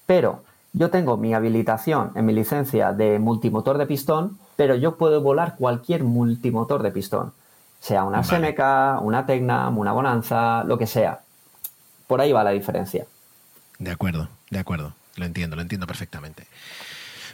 Pero 0.05 0.43
yo 0.73 0.91
tengo 0.91 1.17
mi 1.17 1.33
habilitación 1.33 2.11
en 2.13 2.27
mi 2.27 2.33
licencia 2.33 2.93
de 2.93 3.17
multimotor 3.17 3.79
de 3.79 3.87
pistón 3.87 4.37
pero 4.57 4.75
yo 4.75 4.97
puedo 4.97 5.21
volar 5.21 5.55
cualquier 5.55 6.03
multimotor 6.03 6.83
de 6.83 6.91
pistón, 6.91 7.31
sea 7.79 8.03
una 8.03 8.17
vale. 8.17 8.27
Seneca, 8.27 8.99
una 8.99 9.25
Tecnam, 9.25 9.77
una 9.77 9.93
Bonanza, 9.93 10.63
lo 10.65 10.77
que 10.77 10.87
sea. 10.87 11.21
Por 12.07 12.19
ahí 12.19 12.31
va 12.33 12.43
la 12.43 12.49
diferencia. 12.49 13.05
De 13.77 13.91
acuerdo, 13.91 14.27
de 14.49 14.59
acuerdo. 14.59 14.93
Lo 15.17 15.25
entiendo, 15.25 15.55
lo 15.55 15.61
entiendo 15.61 15.85
perfectamente. 15.87 16.47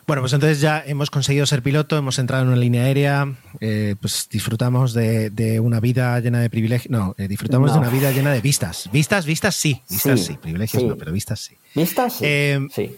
Bueno, 0.05 0.21
pues 0.21 0.33
entonces 0.33 0.59
ya 0.59 0.83
hemos 0.85 1.09
conseguido 1.09 1.45
ser 1.45 1.63
piloto, 1.63 1.97
hemos 1.97 2.19
entrado 2.19 2.43
en 2.43 2.49
una 2.49 2.57
línea 2.57 2.83
aérea, 2.83 3.35
eh, 3.61 3.95
pues 4.01 4.27
disfrutamos 4.29 4.93
de, 4.93 5.29
de, 5.29 5.61
una 5.61 5.79
vida 5.79 6.19
llena 6.19 6.41
de 6.41 6.49
privilegios. 6.49 6.91
No, 6.91 7.15
eh, 7.17 7.29
disfrutamos 7.29 7.69
no. 7.69 7.75
de 7.75 7.79
una 7.79 7.89
vida 7.89 8.11
llena 8.11 8.33
de 8.33 8.41
vistas. 8.41 8.89
Vistas, 8.91 9.25
vistas 9.25 9.55
sí. 9.55 9.81
Vistas 9.89 10.19
sí. 10.19 10.25
sí. 10.25 10.37
Privilegios 10.41 10.83
sí. 10.83 10.89
no, 10.89 10.97
pero 10.97 11.13
vistas 11.13 11.39
sí. 11.39 11.55
Vistas 11.73 12.13
sí. 12.15 12.25
Eh, 12.27 12.67
sí. 12.73 12.97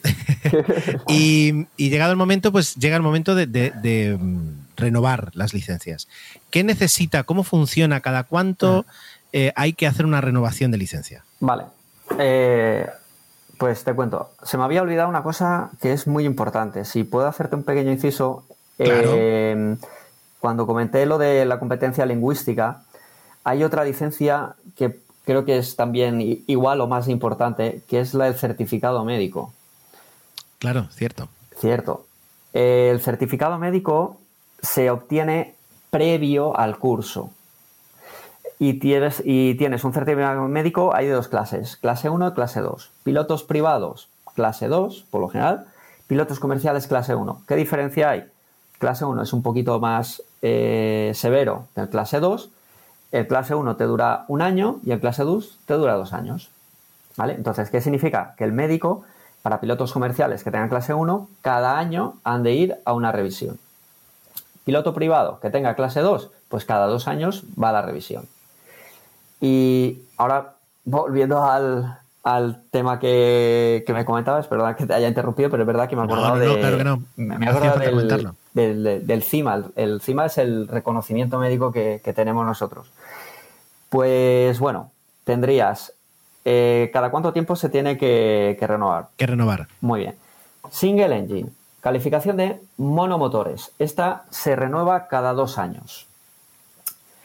y, 1.07 1.67
y, 1.77 1.89
llegado 1.89 2.11
el 2.11 2.17
momento, 2.17 2.51
pues 2.51 2.73
llega 2.75 2.95
el 2.95 3.03
momento 3.03 3.35
de, 3.35 3.45
de, 3.45 3.71
de, 3.83 4.17
mm, 4.19 4.65
renovar 4.75 5.29
las 5.35 5.53
licencias. 5.53 6.07
¿Qué 6.49 6.63
necesita? 6.63 7.23
¿Cómo 7.23 7.43
funciona? 7.43 7.99
¿Cada 7.99 8.23
cuánto 8.23 8.87
eh, 9.31 9.53
hay 9.55 9.73
que 9.73 9.85
hacer 9.85 10.07
una 10.07 10.21
renovación 10.21 10.71
de 10.71 10.79
licencia? 10.79 11.23
Vale. 11.39 11.65
Pues 13.57 13.83
te 13.83 13.93
cuento, 13.93 14.31
se 14.43 14.57
me 14.57 14.63
había 14.63 14.81
olvidado 14.81 15.07
una 15.07 15.23
cosa 15.23 15.69
que 15.81 15.93
es 15.93 16.07
muy 16.07 16.25
importante. 16.25 16.85
Si 16.85 17.03
puedo 17.03 17.27
hacerte 17.27 17.55
un 17.55 17.63
pequeño 17.63 17.91
inciso, 17.91 18.43
claro. 18.77 19.11
eh, 19.13 19.77
cuando 20.39 20.67
comenté 20.67 21.05
lo 21.05 21.17
de 21.17 21.45
la 21.45 21.59
competencia 21.59 22.05
lingüística, 22.05 22.83
hay 23.43 23.63
otra 23.63 23.83
licencia 23.83 24.55
que 24.75 24.99
creo 25.23 25.45
que 25.45 25.57
es 25.57 25.75
también 25.75 26.43
igual 26.47 26.81
o 26.81 26.87
más 26.87 27.07
importante, 27.07 27.81
que 27.87 27.99
es 27.99 28.13
la 28.13 28.25
del 28.25 28.35
certificado 28.35 29.03
médico. 29.05 29.53
Claro, 30.59 30.87
cierto. 30.91 31.29
Cierto. 31.57 32.05
El 32.53 33.01
certificado 33.01 33.57
médico 33.57 34.17
se 34.61 34.89
obtiene 34.89 35.55
previo 35.89 36.57
al 36.57 36.77
curso 36.77 37.31
y 38.59 38.75
tienes, 38.75 39.21
y 39.25 39.55
tienes 39.55 39.83
un 39.83 39.93
certificado 39.93 40.47
médico, 40.47 40.95
hay 40.95 41.07
de 41.07 41.13
dos 41.13 41.27
clases, 41.27 41.77
clase 41.77 42.09
1 42.09 42.29
y 42.29 42.31
clase 42.33 42.61
2. 42.61 42.91
Pilotos 43.03 43.43
privados, 43.43 44.09
clase 44.35 44.67
2, 44.67 45.05
por 45.09 45.21
lo 45.21 45.29
general. 45.29 45.65
Pilotos 46.07 46.39
comerciales, 46.39 46.87
clase 46.87 47.15
1. 47.15 47.41
¿Qué 47.47 47.55
diferencia 47.55 48.11
hay? 48.11 48.25
Clase 48.77 49.05
1 49.05 49.23
es 49.23 49.33
un 49.33 49.41
poquito 49.41 49.79
más 49.79 50.21
eh, 50.41 51.11
severo 51.15 51.67
que 51.73 51.81
el 51.81 51.89
clase 51.89 52.19
2. 52.19 52.49
El 53.11 53.27
clase 53.27 53.55
1 53.55 53.75
te 53.75 53.85
dura 53.85 54.25
un 54.27 54.41
año 54.41 54.79
y 54.85 54.91
el 54.91 54.99
clase 54.99 55.23
2 55.23 55.59
te 55.65 55.73
dura 55.73 55.95
dos 55.95 56.13
años. 56.13 56.49
¿Vale? 57.17 57.33
Entonces, 57.33 57.69
¿qué 57.69 57.81
significa? 57.81 58.35
Que 58.37 58.43
el 58.43 58.51
médico, 58.51 59.03
para 59.41 59.61
pilotos 59.61 59.93
comerciales 59.93 60.43
que 60.43 60.51
tengan 60.51 60.69
clase 60.69 60.93
1, 60.93 61.29
cada 61.41 61.77
año 61.79 62.15
han 62.23 62.43
de 62.43 62.53
ir 62.53 62.75
a 62.83 62.93
una 62.93 63.11
revisión. 63.11 63.57
Piloto 64.65 64.93
privado 64.93 65.39
que 65.39 65.49
tenga 65.49 65.75
clase 65.75 66.01
2, 66.01 66.29
pues 66.49 66.65
cada 66.65 66.87
dos 66.87 67.07
años 67.07 67.43
va 67.61 67.69
a 67.69 67.73
la 67.73 67.81
revisión. 67.81 68.27
Y 69.41 70.03
ahora, 70.17 70.53
volviendo 70.83 71.43
al, 71.43 71.99
al 72.23 72.63
tema 72.71 72.99
que, 72.99 73.83
que, 73.85 73.93
me 73.93 74.05
comentabas, 74.05 74.47
perdón 74.47 74.75
que 74.75 74.85
te 74.85 74.93
haya 74.93 75.07
interrumpido, 75.07 75.49
pero 75.49 75.63
es 75.63 75.67
verdad 75.67 75.87
que 75.89 75.95
me 75.95 76.03
he 76.03 76.05
acordado 76.05 76.35
no, 76.35 76.45
no, 76.45 76.53
de. 76.53 76.59
Claro 76.59 76.77
que 76.77 76.83
no. 76.83 77.03
Me 77.17 77.45
he 77.45 77.49
acordado 77.49 77.79
del, 77.79 78.07
del, 78.53 78.83
del, 78.83 79.07
del, 79.07 79.23
CIMA. 79.23 79.63
El 79.75 80.01
CIMA 80.01 80.25
es 80.25 80.37
el 80.37 80.67
reconocimiento 80.67 81.39
médico 81.39 81.71
que, 81.71 82.01
que 82.03 82.13
tenemos 82.13 82.45
nosotros. 82.45 82.87
Pues 83.89 84.59
bueno, 84.59 84.91
tendrías 85.23 85.93
eh, 86.45 86.91
¿cada 86.93 87.09
cuánto 87.09 87.33
tiempo 87.33 87.55
se 87.55 87.69
tiene 87.69 87.97
que, 87.97 88.55
que 88.59 88.67
renovar? 88.67 89.09
Que 89.17 89.25
renovar. 89.25 89.67
Muy 89.81 90.01
bien. 90.01 90.15
Single 90.69 91.17
engine. 91.17 91.49
Calificación 91.81 92.37
de 92.37 92.61
monomotores. 92.77 93.71
Esta 93.79 94.25
se 94.29 94.55
renueva 94.55 95.07
cada 95.07 95.33
dos 95.33 95.57
años. 95.57 96.05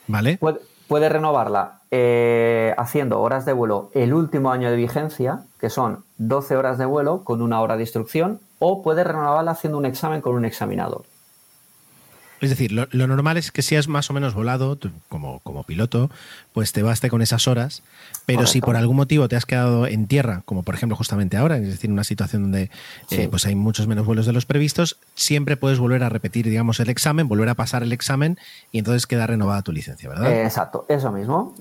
¿Vale? 0.06 0.38
Puede, 0.38 0.60
puede 0.90 1.08
renovarla 1.08 1.82
eh, 1.92 2.74
haciendo 2.76 3.20
horas 3.20 3.44
de 3.44 3.52
vuelo 3.52 3.90
el 3.94 4.12
último 4.12 4.50
año 4.50 4.72
de 4.72 4.76
vigencia, 4.76 5.44
que 5.60 5.70
son 5.70 6.02
12 6.18 6.56
horas 6.56 6.78
de 6.78 6.84
vuelo 6.84 7.22
con 7.22 7.42
una 7.42 7.60
hora 7.60 7.76
de 7.76 7.84
instrucción, 7.84 8.40
o 8.58 8.82
puede 8.82 9.04
renovarla 9.04 9.52
haciendo 9.52 9.78
un 9.78 9.86
examen 9.86 10.20
con 10.20 10.34
un 10.34 10.44
examinador. 10.44 11.04
Es 12.40 12.50
decir, 12.50 12.72
lo, 12.72 12.88
lo 12.90 13.06
normal 13.06 13.36
es 13.36 13.52
que 13.52 13.62
si 13.62 13.76
has 13.76 13.86
más 13.86 14.08
o 14.08 14.14
menos 14.14 14.34
volado 14.34 14.76
tú, 14.76 14.90
como, 15.08 15.40
como 15.40 15.64
piloto, 15.64 16.10
pues 16.52 16.72
te 16.72 16.82
baste 16.82 17.10
con 17.10 17.20
esas 17.20 17.46
horas, 17.46 17.82
pero 18.24 18.46
si 18.46 18.60
por 18.60 18.76
algún 18.76 18.96
motivo 18.96 19.28
te 19.28 19.36
has 19.36 19.44
quedado 19.44 19.86
en 19.86 20.06
tierra, 20.06 20.42
como 20.44 20.62
por 20.62 20.74
ejemplo 20.74 20.96
justamente 20.96 21.36
ahora, 21.36 21.58
es 21.58 21.66
decir, 21.66 21.90
una 21.90 22.04
situación 22.04 22.42
donde 22.42 22.70
eh, 23.10 23.28
pues 23.28 23.44
hay 23.44 23.54
muchos 23.54 23.86
menos 23.86 24.06
vuelos 24.06 24.26
de 24.26 24.32
los 24.32 24.46
previstos, 24.46 24.98
siempre 25.14 25.56
puedes 25.56 25.78
volver 25.78 26.02
a 26.02 26.08
repetir, 26.08 26.46
digamos, 26.48 26.80
el 26.80 26.88
examen, 26.88 27.28
volver 27.28 27.48
a 27.48 27.54
pasar 27.54 27.82
el 27.82 27.92
examen 27.92 28.38
y 28.72 28.78
entonces 28.78 29.06
queda 29.06 29.26
renovada 29.26 29.62
tu 29.62 29.72
licencia, 29.72 30.08
¿verdad? 30.08 30.32
Eh, 30.32 30.44
exacto, 30.44 30.86
eso 30.88 31.12
mismo. 31.12 31.54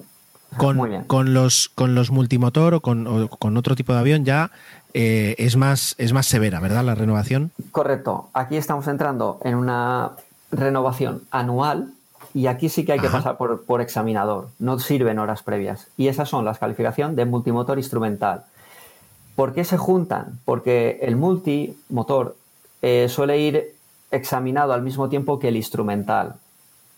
con, 0.57 0.77
muy 0.77 0.89
bien. 0.89 1.03
con 1.03 1.34
los 1.34 1.69
con 1.76 1.93
los 1.93 2.10
multimotor 2.10 2.73
o 2.73 2.81
con, 2.81 3.06
o 3.06 3.27
con 3.27 3.57
otro 3.57 3.76
tipo 3.76 3.93
de 3.93 3.99
avión 3.99 4.26
ya 4.26 4.51
eh, 4.93 5.35
es 5.38 5.56
más 5.56 5.95
es 5.97 6.14
más 6.14 6.26
severa, 6.26 6.60
¿verdad? 6.60 6.84
La 6.84 6.95
renovación. 6.95 7.51
Correcto. 7.72 8.30
Aquí 8.34 8.57
estamos 8.57 8.88
entrando 8.88 9.39
en 9.43 9.56
una 9.56 10.11
renovación 10.51 11.23
anual 11.31 11.91
y 12.34 12.47
aquí 12.47 12.69
sí 12.69 12.85
que 12.85 12.93
hay 12.93 12.99
que 12.99 13.07
Ajá. 13.07 13.17
pasar 13.17 13.38
por, 13.38 13.63
por 13.63 13.81
examinador. 13.81 14.49
No 14.59 14.77
sirven 14.80 15.19
horas 15.19 15.43
previas. 15.43 15.88
Y 15.97 16.07
esas 16.07 16.30
son 16.30 16.45
las 16.45 16.59
calificación 16.59 17.15
de 17.15 17.26
multimotor 17.26 17.77
instrumental. 17.77 18.45
¿Por 19.35 19.53
qué 19.53 19.63
se 19.63 19.77
juntan? 19.77 20.39
Porque 20.45 20.99
el 21.01 21.15
multimotor 21.15 22.35
eh, 22.81 23.07
suele 23.09 23.39
ir 23.39 23.76
examinado 24.11 24.73
al 24.73 24.81
mismo 24.81 25.09
tiempo 25.09 25.39
que 25.39 25.47
el 25.47 25.55
instrumental. 25.55 26.35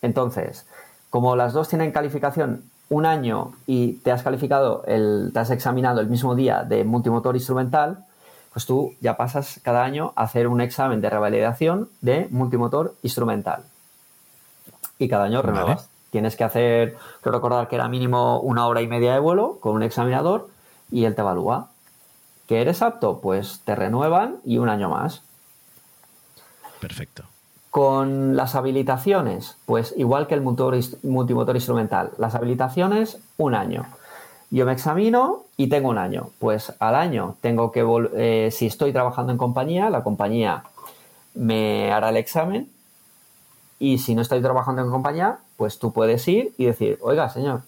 Entonces, 0.02 0.66
como 1.10 1.36
las 1.36 1.54
dos 1.54 1.70
tienen 1.70 1.92
calificación 1.92 2.64
un 2.90 3.06
año 3.06 3.54
y 3.68 3.94
te 3.94 4.12
has 4.12 4.24
calificado, 4.24 4.84
el, 4.86 5.32
te 5.34 5.40
has 5.40 5.52
examinado 5.52 6.02
el 6.02 6.08
mismo 6.08 6.36
día 6.36 6.64
de 6.64 6.84
multimotor 6.84 7.36
instrumental, 7.36 8.06
pues 8.54 8.66
tú 8.66 8.96
ya 9.00 9.18
pasas 9.18 9.60
cada 9.64 9.84
año 9.84 10.14
a 10.16 10.24
hacer 10.24 10.48
un 10.48 10.62
examen 10.62 11.02
de 11.02 11.10
revalidación 11.10 11.90
de 12.02 12.28
multimotor 12.32 12.96
instrumental. 13.02 13.64
Y 14.98 15.08
cada 15.08 15.26
año 15.26 15.42
Vale. 15.42 15.54
renuevas. 15.54 15.90
Tienes 16.10 16.36
que 16.36 16.44
hacer, 16.44 16.98
creo 17.22 17.34
recordar 17.34 17.70
que 17.70 17.76
era 17.76 17.88
mínimo 17.88 18.42
una 18.42 18.68
hora 18.68 18.82
y 18.82 18.88
media 18.88 19.14
de 19.14 19.20
vuelo 19.20 19.60
con 19.62 19.76
un 19.76 19.84
examinador 19.84 20.50
y 20.92 21.06
él 21.06 21.16
te 21.16 21.22
evalúa. 21.22 21.70
¿Que 22.48 22.62
eres 22.62 22.82
apto? 22.82 23.20
Pues 23.22 23.62
te 23.64 23.76
renuevan 23.76 24.38
y 24.44 24.58
un 24.58 24.68
año 24.68 24.90
más. 24.90 25.24
Perfecto. 26.82 27.24
Con 27.70 28.36
las 28.36 28.56
habilitaciones, 28.56 29.56
pues 29.66 29.94
igual 29.96 30.28
que 30.28 30.34
el 30.34 30.42
motor 30.42 30.78
multimotor 31.04 31.56
instrumental, 31.56 32.12
las 32.18 32.36
habilitaciones, 32.36 33.20
un 33.38 33.56
año. 33.56 33.86
Yo 34.52 34.66
me 34.66 34.74
examino 34.74 35.44
y 35.58 35.68
tengo 35.70 35.90
un 35.90 35.98
año. 35.98 36.30
Pues 36.40 36.74
al 36.80 36.96
año 36.96 37.36
tengo 37.42 37.72
que, 37.72 37.84
vol- 37.84 38.12
eh, 38.16 38.50
si 38.52 38.66
estoy 38.68 38.92
trabajando 38.92 39.32
en 39.32 39.38
compañía, 39.38 39.90
la 39.90 40.04
compañía 40.04 40.64
me 41.34 41.92
hará 41.92 42.10
el 42.10 42.18
examen. 42.18 42.70
Y 43.80 43.98
si 43.98 44.14
no 44.14 44.22
estoy 44.22 44.42
trabajando 44.42 44.82
en 44.84 44.92
compañía, 44.92 45.40
pues 45.58 45.80
tú 45.80 45.92
puedes 45.94 46.28
ir 46.28 46.54
y 46.58 46.66
decir, 46.66 47.00
oiga, 47.02 47.30
señor, 47.30 47.62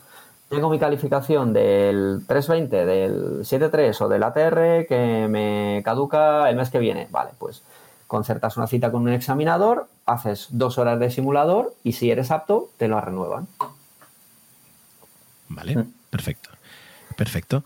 tengo 0.49 0.69
mi 0.69 0.77
calificación 0.77 1.53
del 1.53 2.23
320, 2.27 2.85
del 2.85 3.45
73 3.45 3.99
o 4.01 4.09
del 4.09 4.21
ATR 4.21 4.85
que 4.85 5.27
me 5.29 5.81
caduca 5.83 6.49
el 6.49 6.55
mes 6.57 6.69
que 6.69 6.79
viene. 6.79 7.07
Vale, 7.09 7.31
pues 7.39 7.63
concertas 8.07 8.57
una 8.57 8.67
cita 8.67 8.91
con 8.91 9.01
un 9.03 9.09
examinador, 9.09 9.87
haces 10.05 10.47
dos 10.51 10.77
horas 10.77 10.99
de 10.99 11.09
simulador 11.09 11.73
y 11.83 11.93
si 11.93 12.11
eres 12.11 12.29
apto, 12.29 12.69
te 12.77 12.87
lo 12.87 12.99
renuevan. 13.01 13.47
Vale, 15.47 15.77
Mm. 15.77 15.93
perfecto. 16.11 16.49
Perfecto. 17.15 17.63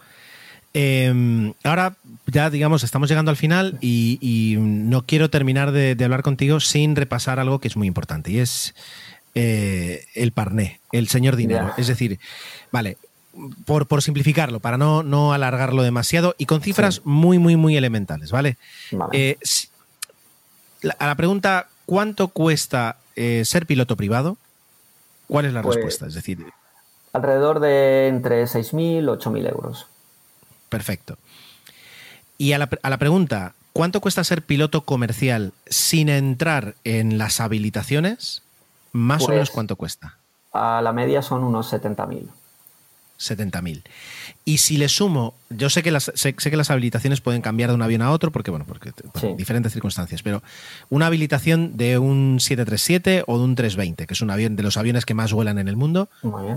Eh, 0.73 1.53
ahora 1.63 1.95
ya, 2.27 2.49
digamos, 2.49 2.83
estamos 2.83 3.09
llegando 3.09 3.31
al 3.31 3.37
final 3.37 3.77
y, 3.81 4.19
y 4.21 4.57
no 4.59 5.05
quiero 5.05 5.29
terminar 5.29 5.71
de, 5.71 5.95
de 5.95 6.05
hablar 6.05 6.21
contigo 6.23 6.59
sin 6.59 6.95
repasar 6.95 7.39
algo 7.39 7.59
que 7.59 7.67
es 7.67 7.77
muy 7.77 7.87
importante 7.87 8.31
y 8.31 8.39
es 8.39 8.75
eh, 9.33 10.05
el 10.13 10.31
parné, 10.33 10.79
el 10.91 11.07
señor 11.07 11.35
dinero. 11.35 11.73
Es 11.77 11.87
decir, 11.87 12.19
vale, 12.71 12.97
por, 13.65 13.87
por 13.87 14.03
simplificarlo, 14.03 14.59
para 14.59 14.77
no, 14.77 15.03
no 15.03 15.33
alargarlo 15.33 15.81
demasiado 15.83 16.35
y 16.37 16.45
con 16.45 16.61
cifras 16.61 16.95
Sí. 16.95 17.01
muy, 17.05 17.39
muy, 17.39 17.55
muy 17.55 17.75
elementales, 17.77 18.29
¿vale? 18.31 18.57
Vale. 18.91 19.09
Eh, 19.13 19.37
a 20.99 21.07
la 21.07 21.15
pregunta, 21.15 21.69
¿cuánto 21.85 22.27
cuesta 22.27 22.97
eh, 23.15 23.43
ser 23.45 23.65
piloto 23.65 23.95
privado? 23.95 24.37
¿Cuál 25.27 25.45
es 25.45 25.53
la 25.53 25.61
Pues- 25.61 25.75
respuesta? 25.77 26.07
Es 26.07 26.13
decir, 26.13 26.45
Alrededor 27.13 27.59
de 27.59 28.07
entre 28.07 28.43
6.000 28.43 29.03
y 29.03 29.05
8.000 29.05 29.49
euros. 29.49 29.87
Perfecto. 30.69 31.17
Y 32.37 32.51
a 32.53 32.57
la, 32.59 32.69
a 32.83 32.89
la 32.89 32.97
pregunta, 32.97 33.53
¿cuánto 33.73 34.01
cuesta 34.01 34.23
ser 34.23 34.43
piloto 34.43 34.81
comercial 34.81 35.53
sin 35.67 36.09
entrar 36.09 36.75
en 36.83 37.17
las 37.17 37.39
habilitaciones? 37.39 38.43
Más 38.91 39.23
o 39.23 39.25
Pues- 39.27 39.35
menos 39.35 39.49
cuánto 39.49 39.75
cuesta. 39.75 40.17
A 40.53 40.81
la 40.81 40.91
media 40.91 41.21
son 41.21 41.43
unos 41.43 41.71
70.000. 41.71 42.29
70.000. 43.19 43.83
Y 44.45 44.57
si 44.59 44.77
le 44.77 44.87
sumo, 44.89 45.33
yo 45.49 45.69
sé 45.69 45.83
que 45.83 45.91
las 45.91 46.11
sé, 46.15 46.35
sé 46.37 46.49
que 46.51 46.57
las 46.57 46.69
habilitaciones 46.71 47.19
pueden 47.21 47.41
cambiar 47.41 47.69
de 47.69 47.75
un 47.75 47.81
avión 47.81 48.01
a 48.01 48.11
otro 48.11 48.31
porque 48.31 48.51
bueno, 48.51 48.65
porque 48.67 48.91
por 48.91 49.21
Sí. 49.21 49.33
diferentes 49.37 49.73
circunstancias, 49.73 50.21
pero 50.23 50.41
una 50.89 51.07
habilitación 51.07 51.75
de 51.77 51.97
un 51.97 52.39
737 52.39 53.23
o 53.27 53.37
de 53.37 53.43
un 53.43 53.55
320, 53.55 54.07
que 54.07 54.13
es 54.13 54.21
un 54.21 54.29
avión 54.29 54.55
de 54.55 54.63
los 54.63 54.77
aviones 54.77 55.05
que 55.05 55.13
más 55.13 55.33
vuelan 55.33 55.57
en 55.59 55.67
el 55.67 55.75
mundo. 55.75 56.09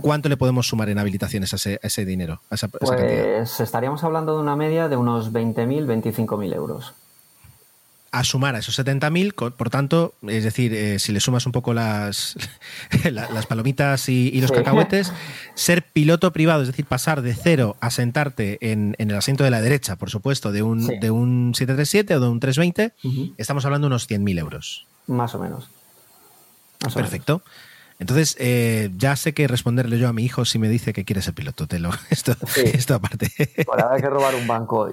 ¿cuánto 0.03 0.29
le 0.29 0.37
podemos 0.37 0.67
sumar 0.69 0.89
en 0.89 0.99
habilitaciones 0.99 1.53
a 1.53 1.57
ese, 1.57 1.81
a 1.83 1.87
ese 1.87 2.05
dinero, 2.05 2.41
a 2.51 2.55
esa, 2.55 2.67
a 2.67 2.71
esa 2.85 2.97
cantidad? 2.97 3.37
Pues 3.39 3.61
estaríamos 3.61 4.05
hablando 4.05 4.37
de 4.37 4.43
una 4.43 4.57
media 4.57 4.89
de 4.89 4.97
unos 4.97 5.33
20.000, 5.33 5.87
25.000 5.87 6.55
euros. 6.55 6.93
A 8.13 8.25
sumar 8.25 8.57
a 8.57 8.59
esos 8.59 8.77
70.000, 8.79 9.35
co- 9.35 9.51
por 9.53 9.71
tanto, 9.71 10.15
es 10.27 10.43
decir, 10.43 10.75
eh, 10.75 10.99
si 10.99 11.13
le 11.13 11.21
sumas 11.21 11.47
un 11.47 11.53
poco 11.53 11.73
las, 11.75 12.35
la- 13.11 13.31
las 13.31 13.47
palomitas 13.47 14.09
y, 14.09 14.31
y 14.33 14.41
los 14.41 14.51
Sí. 14.51 14.57
cacahuetes, 14.57 15.13
ser 15.55 15.85
piloto 15.85 16.33
privado, 16.33 16.63
es 16.63 16.69
decir, 16.69 16.87
pasar 16.87 17.23
de 17.23 17.35
cero 17.35 17.77
a 17.81 17.91
sentarte 17.91 18.59
en, 18.73 18.97
en 18.99 19.11
el 19.11 19.17
asiento 19.17 19.45
de 19.45 19.51
la 19.51 19.61
derecha, 19.61 19.95
por 19.97 20.11
supuesto, 20.11 20.51
de 20.51 20.63
un, 20.63 20.83
Sí. 20.87 20.99
de 21.01 21.11
un 21.13 21.53
737 21.55 22.17
o 22.17 22.21
de 22.21 22.29
un 22.29 22.41
320, 22.41 22.95
Ujú. 23.05 23.35
estamos 23.39 23.65
hablando 23.65 23.87
de 23.87 23.91
unos 23.93 24.09
100.000 24.11 24.39
euros. 24.41 24.87
Más 25.07 25.35
o 25.35 25.39
menos. 25.39 25.69
Más 26.83 26.95
o 26.97 26.99
Perfecto. 26.99 27.43
Entonces, 28.01 28.35
eh, 28.41 28.91
ya 28.97 29.15
sé 29.15 29.35
que 29.35 29.47
responderle 29.47 29.99
yo 29.99 30.09
a 30.09 30.13
mi 30.13 30.25
hijo 30.25 30.45
si 30.45 30.59
me 30.59 30.69
dice 30.69 30.93
que 30.93 31.05
quiere 31.05 31.23
ser 31.23 31.35
piloto. 31.35 31.67
Te 31.69 31.79
lo, 31.79 31.91
esto, 32.11 32.35
Sí. 32.49 32.63
esto 32.65 32.95
aparte. 32.95 33.31
Por 33.65 33.81
haber 33.81 34.01
que 34.01 34.09
robar 34.09 34.35
un 34.35 34.47
banco. 34.47 34.91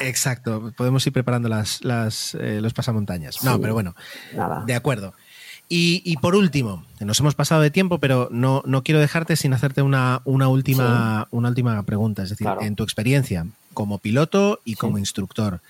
Exacto. 0.00 0.72
Podemos 0.76 1.06
ir 1.06 1.12
preparando 1.12 1.48
las, 1.48 1.82
las, 1.84 2.34
eh, 2.40 2.60
los 2.60 2.74
pasamontañas. 2.74 3.42
No, 3.44 3.54
Sí. 3.54 3.58
pero 3.62 3.74
bueno. 3.74 3.94
Nada. 4.34 4.64
De 4.66 4.74
acuerdo. 4.74 5.14
Y, 5.68 6.02
y 6.04 6.16
por 6.18 6.36
último, 6.36 6.84
nos 7.00 7.18
hemos 7.18 7.34
pasado 7.34 7.60
de 7.60 7.70
tiempo, 7.72 7.98
pero 7.98 8.28
no, 8.30 8.62
no 8.66 8.82
quiero 8.84 9.00
dejarte 9.00 9.34
sin 9.36 9.52
hacerte 9.52 9.82
una, 9.82 10.20
una, 10.24 10.46
última, 10.48 11.26
una 11.30 11.48
última 11.48 11.82
pregunta. 11.84 12.22
Es 12.22 12.30
decir, 12.30 12.44
Claro. 12.44 12.62
en 12.62 12.76
tu 12.76 12.84
experiencia 12.84 13.46
como 13.74 13.98
piloto 13.98 14.60
y 14.64 14.74
como 14.74 14.98
instructor, 14.98 15.60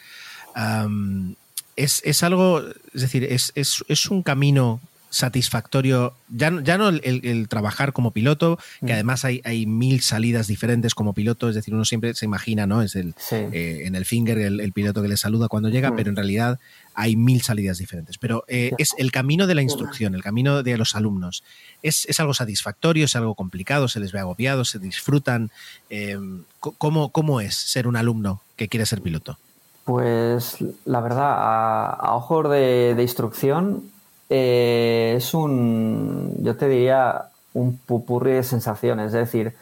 es, 1.77 2.03
es 2.05 2.23
algo, 2.23 2.61
es 2.95 3.01
decir, 3.03 3.25
es, 3.25 3.53
es, 3.55 3.85
es 3.89 4.07
un 4.11 4.23
camino 4.23 4.81
satisfactorio, 5.17 6.15
ya, 6.29 6.51
no- 6.51 6.61
ya 6.61 6.79
no 6.79 6.89
el, 6.89 7.47
trabajar 7.49 7.93
como 7.93 8.11
piloto, 8.11 8.59
que 8.81 8.93
Mm. 8.93 8.97
además 8.97 9.25
hay, 9.25 9.41
hay 9.45 9.67
mil 9.67 10.01
salidas 10.01 10.47
diferentes 10.47 10.95
como 10.95 11.13
piloto, 11.15 11.49
es 11.49 11.55
decir, 11.55 11.75
uno 11.75 11.85
siempre 11.85 12.15
se 12.15 12.25
imagina, 12.25 12.67
¿no? 12.67 12.83
Es 12.83 12.97
el, 12.97 13.15
Sí. 13.19 13.37
eh, 13.37 13.83
en 13.87 13.95
el 13.95 14.05
finger 14.05 14.39
el, 14.39 14.61
el 14.61 14.73
piloto 14.73 15.03
que 15.03 15.09
le 15.09 15.17
saluda 15.17 15.49
cuando 15.49 15.69
llega, 15.69 15.91
Mm. 15.91 15.97
pero 15.97 16.11
en 16.11 16.17
realidad 16.17 16.59
hay 16.95 17.17
mil 17.17 17.43
salidas 17.43 17.79
diferentes. 17.79 18.19
Pero 18.19 18.45
eh, 18.49 18.73
es 18.79 18.91
el 18.99 19.11
camino 19.13 19.47
de 19.47 19.55
la 19.55 19.63
instrucción, 19.63 20.15
el 20.15 20.23
camino 20.23 20.63
de 20.63 20.77
los 20.79 20.95
alumnos. 20.95 21.43
¿Es, 21.83 22.07
es 22.07 22.21
algo 22.21 22.33
satisfactorio? 22.35 23.05
¿Es 23.05 23.17
algo 23.17 23.35
complicado? 23.35 23.89
¿Se 23.89 24.01
les 24.01 24.13
ve 24.13 24.19
agobiados? 24.21 24.71
¿Se 24.71 24.79
disfrutan? 24.79 25.51
Eh, 25.91 26.19
co- 26.61 26.75
¿cómo, 26.79 27.11
¿Cómo 27.11 27.41
es 27.41 27.55
ser 27.55 27.87
un 27.87 27.97
alumno 27.97 28.41
que 28.57 28.69
quiere 28.69 28.87
ser 28.87 29.01
piloto? 29.03 29.39
Pues 29.85 30.57
la 30.85 31.01
verdad, 31.01 31.31
a, 31.33 31.91
a 31.91 32.15
ojos 32.15 32.51
de, 32.51 32.95
de 32.97 33.03
instrucción, 33.03 33.85
eh, 34.29 35.15
es 35.17 35.35
un, 35.35 36.35
yo 36.43 36.57
te 36.57 36.69
diría, 36.69 37.27
un 37.55 37.79
pupurri 37.79 38.33
de 38.33 38.43
sensaciones. 38.43 39.07
Es 39.07 39.13
decir, 39.13 39.55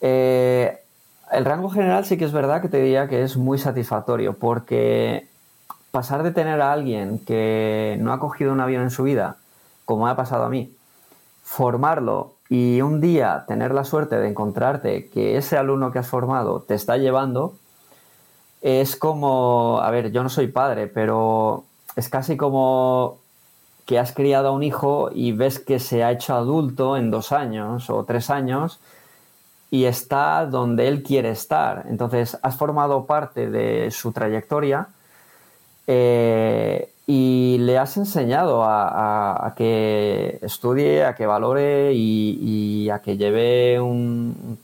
eh, 0.00 0.78
el 1.32 1.44
rango 1.44 1.70
general 1.70 2.04
sí 2.04 2.16
que 2.16 2.24
es 2.24 2.32
verdad 2.32 2.62
que 2.62 2.68
te 2.68 2.80
diría 2.80 3.08
que 3.08 3.22
es 3.22 3.36
muy 3.36 3.58
satisfactorio, 3.58 4.34
porque 4.34 5.28
pasar 5.90 6.22
de 6.22 6.32
tener 6.32 6.60
a 6.60 6.72
alguien 6.72 7.18
que 7.20 7.96
no 8.00 8.12
ha 8.12 8.20
cogido 8.20 8.52
un 8.52 8.60
avión 8.60 8.82
en 8.82 8.90
su 8.90 9.02
vida, 9.02 9.36
como 9.84 10.04
me 10.04 10.10
ha 10.10 10.16
pasado 10.16 10.44
a 10.44 10.50
mí, 10.50 10.74
formarlo 11.42 12.34
y 12.48 12.80
un 12.80 13.00
día 13.00 13.44
tener 13.48 13.72
la 13.72 13.84
suerte 13.84 14.16
de 14.16 14.28
encontrarte 14.28 15.08
que 15.08 15.36
ese 15.36 15.56
alumno 15.56 15.90
que 15.90 15.98
has 15.98 16.08
formado 16.08 16.60
te 16.60 16.74
está 16.74 16.96
llevando, 16.96 17.54
es 18.62 18.96
como, 18.96 19.80
a 19.80 19.90
ver, 19.90 20.12
yo 20.12 20.22
no 20.22 20.28
soy 20.28 20.48
padre, 20.48 20.86
pero 20.86 21.64
es 21.94 22.08
casi 22.08 22.36
como 22.36 23.18
que 23.86 23.98
has 23.98 24.12
criado 24.12 24.48
a 24.48 24.52
un 24.52 24.62
hijo 24.62 25.10
y 25.14 25.32
ves 25.32 25.58
que 25.60 25.78
se 25.78 26.04
ha 26.04 26.10
hecho 26.10 26.34
adulto 26.34 26.96
en 26.96 27.10
dos 27.10 27.32
años 27.32 27.88
o 27.88 28.04
tres 28.04 28.30
años 28.30 28.80
y 29.70 29.84
está 29.84 30.46
donde 30.46 30.88
él 30.88 31.02
quiere 31.02 31.30
estar. 31.30 31.84
Entonces, 31.88 32.36
has 32.42 32.56
formado 32.56 33.06
parte 33.06 33.48
de 33.48 33.90
su 33.90 34.12
trayectoria 34.12 34.88
eh, 35.86 36.90
y 37.06 37.58
le 37.60 37.78
has 37.78 37.96
enseñado 37.96 38.64
a, 38.64 39.54
que 39.56 40.38
estudie, 40.42 41.04
a 41.04 41.14
que 41.14 41.26
valore 41.26 41.92
y, 41.94 42.90
a 42.90 43.00
que 43.00 43.16
lleve 43.16 43.80
un, 43.80 44.58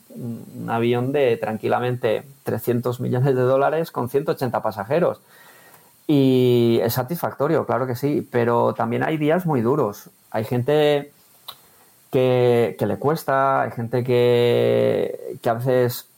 avión 0.69 1.13
de 1.13 1.37
tranquilamente 1.37 2.25
300 2.43 3.01
millones 3.01 3.35
de 3.35 3.43
dólares 3.43 3.91
con 3.91 4.09
180 4.09 4.61
pasajeros. 4.63 5.21
Y 6.07 6.81
es 6.83 6.95
satisfactorio, 6.95 7.65
claro 7.65 7.87
que 7.87 7.95
sí, 7.95 8.27
pero 8.31 8.75
también 8.75 9.03
hay 9.03 9.17
días 9.17 9.47
muy 9.47 9.61
duros. 9.61 10.11
Hay 10.31 10.45
gente 10.45 11.13
que, 12.11 12.77
le 12.79 12.97
cuesta, 12.99 13.63
hay 13.63 13.71
gente 13.71 14.05
que, 14.05 15.39
a 15.45 15.55
veces 15.55 16.09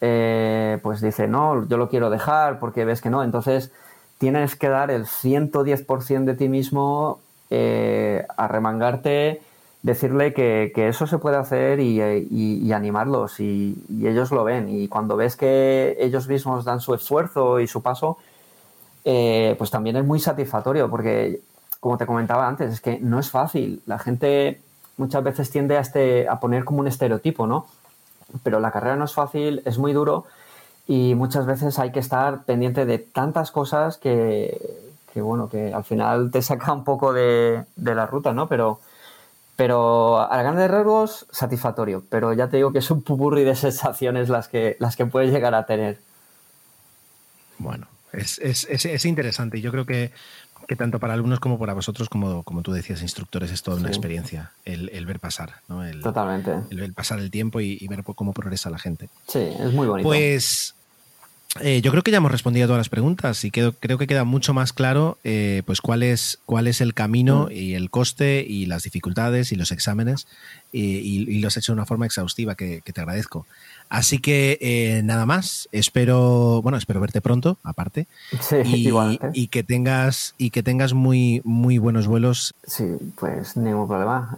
eh, 0.00 0.78
pues 0.82 1.00
dice, 1.00 1.26
no, 1.26 1.66
yo 1.66 1.78
lo 1.78 1.88
quiero 1.88 2.10
dejar 2.10 2.58
porque 2.58 2.84
ves 2.84 3.00
que 3.00 3.10
no. 3.10 3.22
Entonces 3.22 3.72
tienes 4.18 4.56
que 4.56 4.68
dar 4.68 4.90
el 4.90 5.06
110% 5.06 6.24
de 6.24 6.34
ti 6.34 6.48
mismo, 6.48 7.20
eh, 7.50 8.26
arremangarte, 8.36 9.40
decirle 9.82 10.34
que, 10.34 10.72
eso 10.74 11.06
se 11.06 11.18
puede 11.18 11.36
hacer 11.36 11.80
y, 11.80 12.72
animarlos 12.72 13.40
y, 13.40 13.76
ellos 14.02 14.32
lo 14.32 14.44
ven. 14.44 14.68
Y 14.68 14.88
cuando 14.88 15.16
ves 15.16 15.36
que 15.36 15.96
ellos 16.00 16.28
mismos 16.28 16.64
dan 16.64 16.80
su 16.80 16.94
esfuerzo 16.94 17.60
y 17.60 17.66
su 17.68 17.82
paso, 17.82 18.18
eh, 19.08 19.54
pues 19.56 19.70
también 19.70 19.94
es 19.94 20.04
muy 20.04 20.18
satisfactorio 20.18 20.90
porque, 20.90 21.40
como 21.78 21.96
te 21.96 22.06
comentaba 22.06 22.48
antes, 22.48 22.72
es 22.72 22.80
que 22.80 22.98
no 22.98 23.20
es 23.20 23.30
fácil. 23.30 23.80
La 23.86 24.00
gente 24.00 24.60
muchas 24.96 25.22
veces 25.22 25.48
tiende 25.48 25.76
a, 25.76 25.80
este, 25.80 26.28
a 26.28 26.40
poner 26.40 26.64
como 26.64 26.80
un 26.80 26.88
estereotipo, 26.88 27.46
¿no? 27.46 27.68
Pero 28.42 28.58
la 28.58 28.72
carrera 28.72 28.96
no 28.96 29.04
es 29.04 29.14
fácil, 29.14 29.62
es 29.64 29.78
muy 29.78 29.92
duro 29.92 30.26
y 30.88 31.14
muchas 31.14 31.46
veces 31.46 31.78
hay 31.78 31.92
que 31.92 32.00
estar 32.00 32.42
pendiente 32.42 32.84
de 32.84 32.98
tantas 32.98 33.52
cosas 33.52 33.96
que, 33.96 34.60
bueno, 35.14 35.48
que 35.48 35.72
al 35.72 35.84
final 35.84 36.32
te 36.32 36.42
saca 36.42 36.72
un 36.72 36.82
poco 36.82 37.12
de, 37.12 37.64
la 37.76 38.06
ruta, 38.06 38.32
¿no? 38.32 38.48
Pero, 38.48 38.80
pero 39.54 40.18
a 40.18 40.36
grandes 40.36 40.68
rasgos, 40.68 41.26
satisfactorio. 41.30 42.02
Pero 42.10 42.32
ya 42.32 42.48
te 42.48 42.56
digo 42.56 42.72
que 42.72 42.80
es 42.80 42.90
un 42.90 43.02
pupurri 43.02 43.44
de 43.44 43.54
sensaciones 43.54 44.28
las 44.28 44.48
que, 44.48 44.76
las 44.80 44.96
que 44.96 45.06
puedes 45.06 45.30
llegar 45.32 45.54
a 45.54 45.64
tener. 45.64 46.00
Bueno, 47.58 47.86
es, 48.12 48.38
es, 48.38 48.64
es, 48.68 49.04
interesante. 49.04 49.60
Yo 49.60 49.70
creo 49.70 49.86
que, 49.86 50.12
que, 50.68 50.76
tanto 50.76 50.98
para 50.98 51.14
alumnos 51.14 51.40
como 51.40 51.58
para 51.58 51.74
vosotros, 51.74 52.08
como, 52.08 52.42
como 52.42 52.62
tú 52.62 52.72
decías, 52.72 53.02
instructores, 53.02 53.50
es 53.50 53.62
toda 53.62 53.78
una 53.78 53.88
experiencia 53.88 54.52
el, 54.64 54.88
el, 54.90 55.06
ver 55.06 55.20
pasar, 55.20 55.54
¿no? 55.68 55.84
El, 55.84 56.00
Totalmente. 56.00 56.52
El, 56.70 56.92
pasar 56.92 57.18
el 57.18 57.30
tiempo 57.30 57.60
y, 57.60 57.78
y, 57.80 57.88
ver 57.88 58.02
cómo 58.02 58.32
progresa 58.32 58.70
la 58.70 58.78
gente. 58.78 59.08
Sí, 59.26 59.40
es 59.40 59.72
muy 59.72 59.86
bonito. 59.86 60.08
Pues 60.08 60.76
eh, 61.60 61.80
yo 61.80 61.90
creo 61.90 62.02
que 62.02 62.10
ya 62.10 62.18
hemos 62.18 62.30
respondido 62.30 62.64
a 62.64 62.68
todas 62.68 62.80
las 62.80 62.88
preguntas 62.88 63.44
y 63.44 63.50
creo, 63.50 63.72
creo 63.72 63.98
que 63.98 64.06
queda 64.06 64.24
mucho 64.24 64.52
más 64.52 64.72
claro 64.72 65.18
eh, 65.24 65.62
pues 65.64 65.80
cuál 65.80 66.02
es, 66.02 66.38
cuál 66.44 66.66
es 66.66 66.80
el 66.80 66.92
camino 66.92 67.46
mm. 67.46 67.52
y 67.52 67.74
el 67.74 67.90
coste 67.90 68.44
y 68.46 68.66
las 68.66 68.82
dificultades 68.82 69.52
y 69.52 69.56
los 69.56 69.72
exámenes 69.72 70.26
y, 70.72 71.40
los 71.40 71.56
he 71.56 71.60
hecho 71.60 71.72
de 71.72 71.76
una 71.76 71.86
forma 71.86 72.04
exhaustiva 72.04 72.54
que, 72.54 72.82
te 72.82 73.00
agradezco. 73.00 73.46
Así 73.88 74.18
que 74.18 74.58
eh, 74.60 75.02
nada 75.04 75.26
más, 75.26 75.68
espero, 75.72 76.60
bueno, 76.62 76.78
espero 76.78 77.00
verte 77.00 77.20
pronto, 77.20 77.58
aparte. 77.62 78.06
Sí, 78.40 78.56
y, 78.64 78.88
igualmente. 78.88 79.30
Y 79.32 79.48
que 79.48 79.62
tengas, 79.62 80.34
y 80.38 80.50
que 80.50 80.62
tengas 80.62 80.92
muy, 80.92 81.40
muy 81.44 81.78
buenos 81.78 82.06
vuelos. 82.06 82.54
Sí, 82.66 82.84
pues 83.18 83.56
ningún 83.56 83.88
problema. 83.88 84.36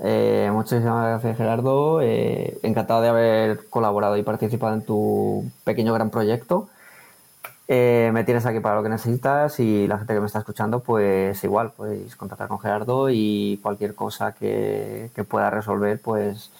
muchísimas 0.53 1.21
gracias 1.21 1.37
Gerardo. 1.37 2.01
encantado 2.01 3.03
de 3.03 3.09
haber 3.09 3.69
colaborado 3.71 4.17
y 4.17 4.23
participado 4.23 4.75
en 4.75 4.83
tu 4.83 5.51
pequeño 5.65 5.93
gran 5.95 6.11
proyecto. 6.11 6.69
Eh, 7.71 8.11
me 8.15 8.25
tienes 8.25 8.47
aquí 8.47 8.61
para 8.61 8.77
lo 8.77 8.83
que 8.83 8.89
necesitas 8.89 9.61
y 9.61 9.87
la 9.87 9.99
gente 9.99 10.15
que 10.15 10.21
me 10.21 10.27
está 10.27 10.39
escuchando, 10.39 10.81
pues 10.81 11.45
igual, 11.45 11.73
podéis 11.73 12.17
contactar 12.17 12.49
con 12.49 12.59
Gerardo 12.59 13.11
y 13.11 13.61
cualquier 13.63 13.95
cosa 13.95 14.33
que, 14.33 15.11
pueda 15.29 15.51
resolver, 15.51 16.01
pues 16.01 16.51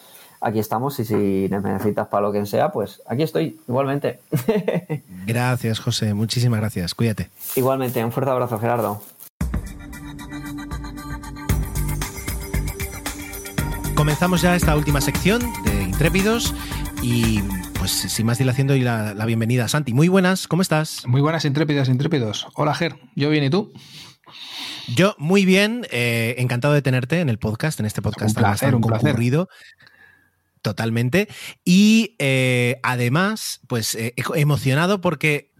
aquí 0.41 0.59
estamos 0.59 0.99
y 0.99 1.05
si 1.05 1.15
me 1.49 1.59
necesitas 1.59 2.07
para 2.07 2.27
lo 2.27 2.31
que 2.31 2.45
sea, 2.45 2.71
pues 2.71 3.01
aquí 3.07 3.23
estoy, 3.23 3.59
igualmente. 3.67 4.19
Gracias, 5.25 5.79
José, 5.79 6.13
muchísimas 6.13 6.59
gracias, 6.59 6.95
cuídate. 6.95 7.29
Igualmente, 7.55 8.03
un 8.03 8.11
fuerte 8.11 8.31
abrazo, 8.31 8.57
Gerardo. 8.59 9.01
Comenzamos 13.95 14.41
ya 14.41 14.55
esta 14.55 14.75
última 14.75 15.01
sección 15.01 15.41
de 15.65 15.83
Intrépidos 15.83 16.55
y 17.01 17.41
pues 17.77 17.91
sin 17.91 18.25
más 18.25 18.37
dilación 18.37 18.67
doy 18.67 18.81
la, 18.81 19.13
bienvenida 19.25 19.65
a 19.65 19.67
Santi. 19.67 19.93
Muy 19.93 20.07
buenas, 20.07 20.47
¿cómo 20.47 20.61
estás? 20.61 21.05
Muy 21.05 21.21
buenas, 21.21 21.45
intrépidas, 21.45 21.89
intrépidos. 21.89 22.47
Hola, 22.55 22.73
Ger. 22.73 22.95
Yo 23.15 23.29
bien, 23.29 23.43
¿y 23.43 23.49
tú? 23.49 23.73
Yo 24.95 25.15
muy 25.17 25.45
bien, 25.45 25.85
eh, 25.91 26.35
encantado 26.37 26.73
de 26.73 26.81
tenerte 26.81 27.19
en 27.19 27.29
el 27.29 27.37
podcast, 27.37 27.79
en 27.79 27.85
este 27.85 28.01
podcast 28.01 28.35
un 28.35 28.41
placer, 28.41 28.75
un 28.75 28.81
concurrido. 28.81 29.49
Totalmente. 30.61 31.27
Y 31.63 32.15
eh, 32.19 32.79
además, 32.83 33.61
pues 33.67 33.95
eh, 33.95 34.13
emocionado 34.35 34.99
porque 35.01 35.51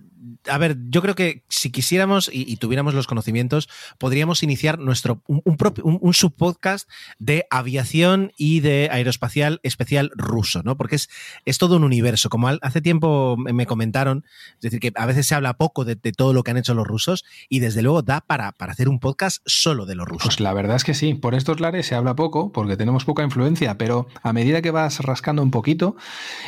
a 0.49 0.57
ver, 0.57 0.77
yo 0.89 1.01
creo 1.01 1.15
que 1.15 1.43
si 1.49 1.71
quisiéramos 1.71 2.29
y, 2.31 2.55
tuviéramos 2.57 2.93
los 2.93 3.07
conocimientos, 3.07 3.69
podríamos 3.97 4.43
iniciar 4.43 4.79
nuestro 4.79 5.21
un, 5.27 5.41
un, 5.45 6.13
subpodcast 6.13 6.89
de 7.19 7.45
aviación 7.49 8.31
y 8.37 8.59
de 8.59 8.89
aeroespacial 8.91 9.59
especial 9.63 10.11
ruso, 10.15 10.61
¿no? 10.63 10.77
Porque 10.77 10.97
es, 10.97 11.09
es 11.45 11.57
todo 11.57 11.77
un 11.77 11.83
universo. 11.83 12.29
Como 12.29 12.49
hace 12.49 12.81
tiempo 12.81 13.37
me 13.37 13.65
comentaron, 13.65 14.25
es 14.55 14.61
decir, 14.61 14.79
que 14.79 14.91
a 14.95 15.05
veces 15.05 15.27
se 15.27 15.35
habla 15.35 15.53
poco 15.55 15.85
de, 15.85 15.95
todo 15.95 16.33
lo 16.33 16.43
que 16.43 16.51
han 16.51 16.57
hecho 16.57 16.73
los 16.73 16.87
rusos 16.87 17.23
y 17.47 17.59
desde 17.59 17.81
luego 17.81 18.01
da 18.01 18.21
para, 18.21 18.51
para, 18.51 18.73
hacer 18.73 18.89
un 18.89 18.99
podcast 18.99 19.41
solo 19.45 19.85
de 19.85 19.95
los 19.95 20.07
rusos. 20.07 20.25
Pues 20.25 20.39
la 20.39 20.53
verdad 20.53 20.75
es 20.75 20.83
que 20.83 20.93
sí, 20.93 21.13
por 21.13 21.35
estos 21.35 21.59
lares 21.59 21.85
se 21.85 21.95
habla 21.95 22.15
poco 22.15 22.51
porque 22.51 22.77
tenemos 22.77 23.05
poca 23.05 23.23
influencia, 23.23 23.77
pero 23.77 24.07
a 24.21 24.33
medida 24.33 24.61
que 24.61 24.71
vas 24.71 24.99
rascando 24.99 25.43
un 25.43 25.51
poquito 25.51 25.95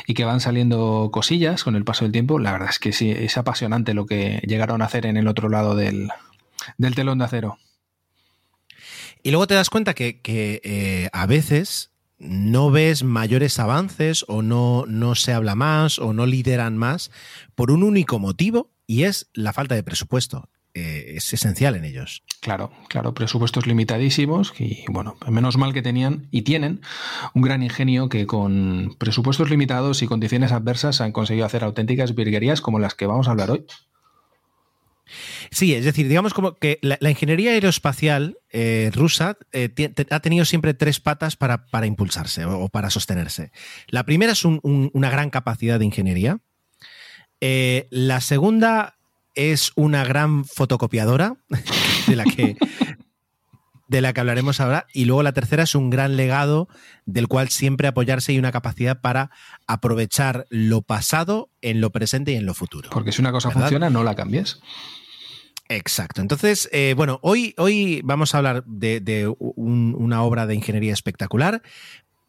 y 0.06 0.14
que 0.14 0.24
van 0.24 0.40
saliendo 0.40 1.10
cosillas 1.12 1.64
con 1.64 1.76
el 1.76 1.84
paso 1.84 2.04
del 2.04 2.12
tiempo, 2.12 2.38
la 2.38 2.52
verdad 2.52 2.70
es 2.70 2.78
que 2.78 2.92
sí, 2.92 3.10
es 3.10 3.38
apasionante 3.62 3.94
lo 3.94 4.06
que 4.06 4.42
llegaron 4.44 4.82
a 4.82 4.86
hacer 4.86 5.06
en 5.06 5.16
el 5.16 5.28
otro 5.28 5.48
lado 5.48 5.76
del, 5.76 6.10
telón 6.96 7.18
de 7.18 7.24
acero. 7.24 7.58
Y 9.22 9.30
luego 9.30 9.46
te 9.46 9.54
das 9.54 9.70
cuenta 9.70 9.94
que, 9.94 10.20
eh, 10.24 11.08
a 11.12 11.26
veces 11.26 11.92
no 12.18 12.72
ves 12.72 13.04
mayores 13.04 13.60
avances 13.60 14.24
o 14.26 14.42
no, 14.42 14.84
no 14.88 15.14
se 15.14 15.32
habla 15.32 15.54
más 15.54 16.00
o 16.00 16.12
no 16.12 16.26
lideran 16.26 16.76
más 16.76 17.12
por 17.54 17.70
un 17.70 17.84
único 17.84 18.18
motivo 18.18 18.70
y 18.86 19.04
es 19.04 19.28
la 19.32 19.52
falta 19.52 19.76
de 19.76 19.84
presupuesto. 19.84 20.48
Eh, 20.74 21.16
es 21.16 21.32
esencial 21.34 21.74
en 21.74 21.84
ellos. 21.84 22.22
Claro, 22.40 22.72
claro, 22.88 23.12
presupuestos 23.12 23.66
limitadísimos 23.66 24.54
y 24.58 24.84
bueno, 24.88 25.18
menos 25.28 25.58
mal 25.58 25.74
que 25.74 25.82
tenían 25.82 26.28
y 26.30 26.42
tienen 26.42 26.80
un 27.34 27.42
gran 27.42 27.62
ingenio 27.62 28.08
que 28.08 28.26
con 28.26 28.96
presupuestos 28.98 29.50
limitados 29.50 30.02
y 30.02 30.06
condiciones 30.06 30.50
adversas 30.50 31.02
han 31.02 31.12
conseguido 31.12 31.44
hacer 31.44 31.62
auténticas 31.62 32.14
virguerías 32.14 32.62
como 32.62 32.78
las 32.78 32.94
que 32.94 33.04
vamos 33.04 33.28
a 33.28 33.32
hablar 33.32 33.50
hoy. 33.50 33.66
Sí, 35.50 35.74
es 35.74 35.84
decir, 35.84 36.08
digamos 36.08 36.32
como 36.32 36.54
que 36.54 36.78
la, 36.80 36.96
ingeniería 37.10 37.50
aeroespacial 37.50 38.38
eh, 38.50 38.90
rusa 38.94 39.36
eh, 39.52 39.68
ha 40.08 40.20
tenido 40.20 40.46
siempre 40.46 40.72
tres 40.72 41.00
patas 41.00 41.36
para, 41.36 41.66
impulsarse 41.84 42.46
o, 42.46 42.70
para 42.70 42.88
sostenerse. 42.88 43.52
La 43.88 44.04
primera 44.04 44.32
es 44.32 44.42
una 44.46 45.10
gran 45.10 45.28
capacidad 45.28 45.78
de 45.78 45.84
ingeniería. 45.84 46.40
la 47.40 48.20
segunda 48.22 48.96
es 49.34 49.72
una 49.76 50.04
gran 50.04 50.44
fotocopiadora 50.44 51.36
de 52.06 52.16
la 52.16 52.24
que 52.24 52.56
de 53.92 54.00
la 54.00 54.14
que 54.14 54.20
hablaremos 54.20 54.58
ahora 54.58 54.86
y 54.92 55.04
luego 55.04 55.22
la 55.22 55.32
tercera 55.32 55.64
es 55.64 55.74
un 55.74 55.90
gran 55.90 56.16
legado 56.16 56.66
del 57.04 57.28
cual 57.28 57.50
siempre 57.50 57.86
apoyarse 57.86 58.32
y 58.32 58.38
una 58.38 58.50
capacidad 58.50 59.00
para 59.02 59.30
aprovechar 59.66 60.46
lo 60.48 60.80
pasado 60.80 61.50
en 61.60 61.82
lo 61.82 61.90
presente 61.90 62.32
y 62.32 62.36
en 62.36 62.46
lo 62.46 62.54
futuro. 62.54 62.88
Porque 62.90 63.12
si 63.12 63.20
una 63.20 63.32
cosa 63.32 63.50
funciona, 63.50 63.90
no 63.90 64.02
la 64.02 64.14
cambies. 64.14 64.60
Exacto. 65.68 66.20
Entonces, 66.20 66.68
eh, 66.72 66.94
bueno, 66.96 67.18
hoy, 67.22 67.54
hoy 67.58 68.00
vamos 68.02 68.34
a 68.34 68.38
hablar 68.38 68.64
de, 68.66 69.32
una 69.38 70.22
obra 70.22 70.46
de 70.46 70.54
ingeniería 70.54 70.92
espectacular, 70.92 71.62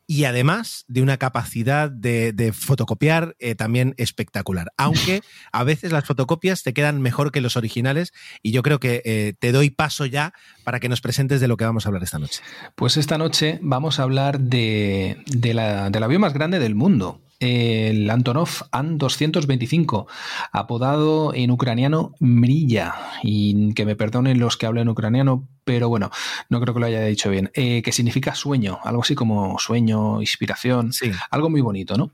y 0.08 0.26
además 0.26 0.86
de 0.88 1.02
una 1.02 1.18
capacidad 1.18 1.90
de, 1.90 2.54
fotocopiar 2.54 3.36
eh, 3.40 3.56
también 3.56 3.94
espectacular. 3.98 4.72
Aunque 4.78 5.22
a 5.52 5.64
veces 5.64 5.92
las 5.92 6.06
fotocopias 6.06 6.64
te 6.64 6.74
quedan 6.74 7.02
mejor 7.02 7.32
que 7.32 7.42
los 7.42 7.58
originales 7.58 8.14
y 8.42 8.52
yo 8.52 8.64
creo 8.64 8.80
que 8.80 9.02
eh, 9.06 9.34
te 9.40 9.52
doy 9.52 9.70
paso 9.70 10.06
ya 10.06 10.34
para 10.64 10.80
que 10.80 10.90
nos 10.90 11.02
presentes 11.02 11.42
de 11.42 11.48
lo 11.48 11.58
que 11.58 11.66
vamos 11.66 11.86
a 11.86 11.90
hablar 11.90 12.04
esta 12.04 12.20
noche. 12.20 12.42
Pues 12.76 12.98
esta 12.98 13.18
noche 13.18 13.60
vamos 13.62 14.00
a 14.00 14.04
hablar 14.04 14.40
de, 14.40 15.24
la, 15.54 15.90
del 15.90 16.04
avión 16.04 16.22
más 16.22 16.34
grande 16.34 16.60
del 16.60 16.76
mundo, 16.76 17.22
el 17.40 18.10
Antonov 18.10 18.50
An-225, 18.72 20.06
apodado 20.52 21.34
en 21.34 21.52
ucraniano 21.52 22.14
Mrilla, 22.20 22.96
y 23.22 23.74
que 23.74 23.86
me 23.86 23.96
perdonen 23.96 24.40
los 24.40 24.58
que 24.58 24.66
hablen 24.66 24.90
ucraniano, 24.90 25.48
pero 25.64 25.90
bueno, 25.90 26.10
no 26.49 26.60
creo 26.61 26.73
que 26.73 26.80
lo 26.80 26.85
haya 26.85 27.03
dicho 27.03 27.30
bien, 27.30 27.52
eh, 27.53 27.81
que 27.81 27.91
significa 27.91 28.35
sueño, 28.35 28.80
algo 28.84 29.02
así 29.02 29.15
como 29.15 29.57
sueño, 29.60 30.22
inspiración, 30.22 30.91
algo 31.30 31.49
muy 31.49 31.61
bonito, 31.61 31.98
¿no? 31.98 32.11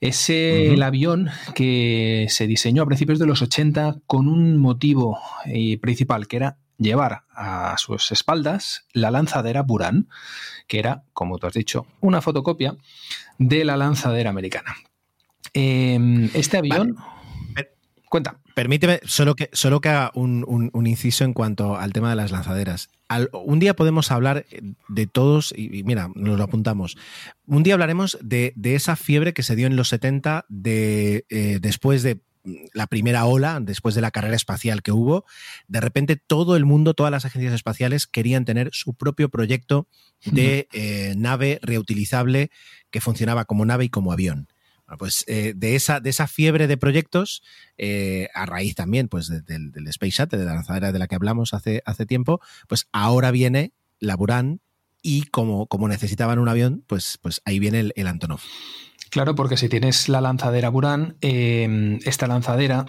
Es 0.00 0.30
el 0.30 0.82
avión 0.82 1.30
que 1.54 2.26
se 2.28 2.48
diseñó 2.48 2.82
a 2.82 2.86
principios 2.86 3.20
de 3.20 3.26
los 3.26 3.40
80 3.40 3.98
con 4.08 4.26
un 4.26 4.58
motivo 4.58 5.20
eh, 5.46 5.78
principal, 5.78 6.26
que 6.26 6.36
era 6.38 6.58
llevar 6.76 7.22
a 7.32 7.76
sus 7.78 8.10
espaldas 8.10 8.84
la 8.92 9.12
lanzadera 9.12 9.62
Buran, 9.62 10.08
que 10.66 10.80
era, 10.80 11.04
como 11.12 11.38
tú 11.38 11.46
has 11.46 11.54
dicho, 11.54 11.86
una 12.00 12.20
fotocopia 12.20 12.76
de 13.38 13.64
la 13.64 13.76
lanzadera 13.76 14.30
americana. 14.30 14.74
Em, 15.54 16.30
este 16.34 16.58
avión... 16.58 16.96
Cuenta. 18.12 18.36
Permíteme 18.54 19.00
solo 19.06 19.34
que, 19.34 19.48
solo 19.54 19.80
que 19.80 19.88
haga 19.88 20.10
un, 20.12 20.70
inciso 20.84 21.24
en 21.24 21.32
cuanto 21.32 21.78
al 21.78 21.94
tema 21.94 22.10
de 22.10 22.16
las 22.16 22.30
lanzaderas. 22.30 22.90
un 23.32 23.58
día 23.58 23.74
podemos 23.74 24.10
hablar 24.10 24.44
de 24.90 25.06
todos, 25.06 25.54
y, 25.56 25.82
mira, 25.84 26.10
nos 26.14 26.36
lo 26.36 26.44
apuntamos. 26.44 26.98
Un 27.46 27.62
día 27.62 27.72
hablaremos 27.72 28.18
de, 28.20 28.52
esa 28.62 28.96
fiebre 28.96 29.32
que 29.32 29.42
se 29.42 29.56
dio 29.56 29.66
en 29.66 29.76
los 29.76 29.88
70 29.88 30.44
de, 30.50 31.24
eh, 31.30 31.58
después 31.62 32.02
de 32.02 32.20
la 32.74 32.86
primera 32.86 33.24
ola, 33.24 33.60
después 33.62 33.94
de 33.94 34.02
la 34.02 34.10
carrera 34.10 34.36
espacial 34.36 34.82
que 34.82 34.92
hubo, 34.92 35.24
de 35.66 35.80
repente 35.80 36.16
todo 36.16 36.56
el 36.56 36.66
mundo, 36.66 36.92
todas 36.92 37.12
las 37.12 37.24
agencias 37.24 37.54
espaciales 37.54 38.06
querían 38.06 38.44
tener 38.44 38.68
su 38.72 38.92
propio 38.92 39.30
proyecto 39.30 39.88
de 40.26 40.68
eh, 40.74 41.14
nave 41.16 41.60
reutilizable 41.62 42.50
que 42.90 43.00
funcionaba 43.00 43.46
como 43.46 43.64
nave 43.64 43.86
y 43.86 43.88
como 43.88 44.12
avión. 44.12 44.51
Pues 44.98 45.24
eh, 45.26 45.54
de, 45.56 45.74
esa, 45.74 46.00
de 46.00 46.10
esa 46.10 46.26
fiebre 46.26 46.66
de 46.66 46.76
proyectos, 46.76 47.42
eh, 47.78 48.28
a 48.34 48.46
raíz 48.46 48.74
también 48.74 49.08
pues, 49.08 49.28
del, 49.28 49.72
Space 49.88 50.12
Shuttle, 50.12 50.38
de 50.38 50.44
la 50.44 50.54
lanzadera 50.54 50.92
de 50.92 50.98
la 50.98 51.06
que 51.06 51.14
hablamos 51.14 51.54
hace, 51.54 51.82
hace 51.84 52.06
tiempo, 52.06 52.40
pues 52.68 52.88
ahora 52.92 53.30
viene 53.30 53.72
la 53.98 54.16
Buran 54.16 54.60
y 55.02 55.22
como, 55.24 55.66
como 55.66 55.88
necesitaban 55.88 56.38
un 56.38 56.48
avión, 56.48 56.84
pues, 56.86 57.18
pues 57.20 57.42
ahí 57.44 57.58
viene 57.58 57.80
el, 57.80 57.92
el 57.96 58.06
Antonov. 58.06 58.40
Claro, 59.10 59.34
porque 59.34 59.56
si 59.56 59.68
tienes 59.68 60.08
la 60.08 60.20
lanzadera 60.20 60.70
Buran, 60.70 61.16
em, 61.20 61.98
esta 62.04 62.26
lanzadera 62.26 62.86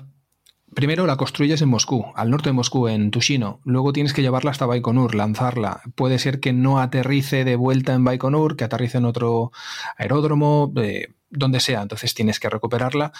Primero 0.73 1.05
la 1.05 1.17
construyes 1.17 1.61
en 1.61 1.69
Moscú, 1.69 2.05
al 2.15 2.31
norte 2.31 2.49
de 2.49 2.53
Moscú, 2.53 2.87
en 2.87 3.11
Tushino. 3.11 3.59
Luego 3.63 3.93
tienes 3.93 4.13
que 4.13 4.23
llevarla 4.23 4.51
hasta 4.51 4.65
Baikonur, 4.65 5.13
lanzarla. 5.13 5.81
Puede 5.95 6.17
ser 6.17 6.39
que 6.39 6.51
no 6.51 6.79
aterrice 6.79 7.43
de 7.43 7.55
vuelta 7.55 7.93
en 7.93 8.03
Baikonur, 8.03 8.55
que 8.55 8.63
aterrice 8.63 8.97
en 8.97 9.05
otro 9.05 9.51
aeródromo, 9.97 10.73
eh, 10.77 11.09
donde 11.33 11.59
sea. 11.59 11.81
Entonces 11.81 12.13
tienes 12.13 12.39
que 12.39 12.49
recuperarla 12.49 13.11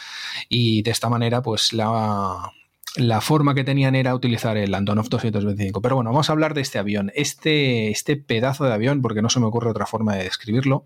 y 0.50 0.82
de 0.84 0.92
esta 0.92 1.10
manera, 1.10 1.42
pues 1.42 1.74
la, 1.74 2.52
la 2.96 3.22
forma 3.22 3.56
que 3.56 3.64
tenían 3.64 3.96
era 3.96 4.16
utilizar 4.16 4.58
el 4.58 4.74
Antonov 4.74 5.10
225. 5.10 5.82
Pero 5.82 5.96
bueno, 5.96 6.12
vamos 6.12 6.30
a 6.30 6.34
hablar 6.34 6.54
de 6.54 6.62
este 6.62 6.80
avión. 6.80 7.12
Este, 7.16 7.92
este 7.92 8.16
pedazo 8.16 8.66
de 8.66 8.74
avión, 8.74 9.02
porque 9.02 9.22
no 9.22 9.30
se 9.30 9.40
me 9.40 9.46
ocurre 9.46 9.70
otra 9.70 9.86
forma 9.86 10.16
de 10.16 10.24
describirlo, 10.24 10.86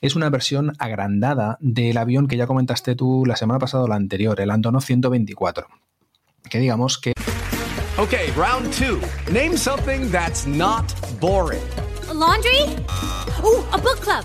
es 0.00 0.16
una 0.16 0.30
versión 0.30 0.72
agrandada 0.78 1.58
del 1.60 1.98
avión 1.98 2.28
que 2.28 2.36
ya 2.36 2.46
comentaste 2.46 2.94
tú 2.94 3.24
la 3.26 3.36
semana 3.36 3.58
pasada 3.58 3.84
o 3.84 3.88
la 3.88 3.96
anterior, 3.96 4.40
el 4.40 4.50
Antonov 4.50 4.82
124 4.82 5.68
que 6.48 6.58
digamos 6.58 6.98
que... 6.98 7.12
Ok, 7.98 8.14
round 8.36 8.72
two. 8.72 9.00
Name 9.32 9.56
something 9.56 10.10
that's 10.10 10.46
not 10.46 10.92
boring. 11.20 11.62
laundry? 12.12 12.64
Oh, 13.42 13.66
a 13.72 13.78
book 13.78 14.00
club. 14.00 14.24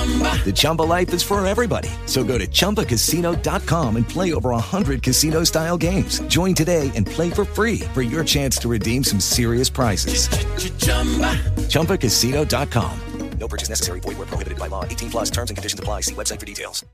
The 0.00 0.52
Chumba 0.52 0.82
life 0.82 1.12
is 1.12 1.22
for 1.22 1.44
everybody. 1.46 1.90
So 2.06 2.24
go 2.24 2.38
to 2.38 2.46
ChumbaCasino.com 2.46 3.96
and 3.96 4.08
play 4.08 4.32
over 4.32 4.50
100 4.50 5.02
casino 5.02 5.44
style 5.44 5.76
games. 5.76 6.20
Join 6.22 6.54
today 6.54 6.90
and 6.96 7.06
play 7.06 7.30
for 7.30 7.44
free 7.44 7.80
for 7.92 8.02
your 8.02 8.24
chance 8.24 8.56
to 8.58 8.68
redeem 8.68 9.04
some 9.04 9.20
serious 9.20 9.68
prizes. 9.68 10.28
ChumbaCasino.com. 11.68 13.00
No 13.38 13.48
purchase 13.48 13.70
necessary. 13.70 14.00
Void 14.00 14.18
where 14.18 14.26
prohibited 14.26 14.58
by 14.58 14.68
law. 14.68 14.84
18 14.84 15.10
plus 15.10 15.30
terms 15.30 15.50
and 15.50 15.56
conditions 15.56 15.80
apply. 15.80 16.02
See 16.02 16.14
website 16.14 16.38
for 16.38 16.46
details. 16.46 16.84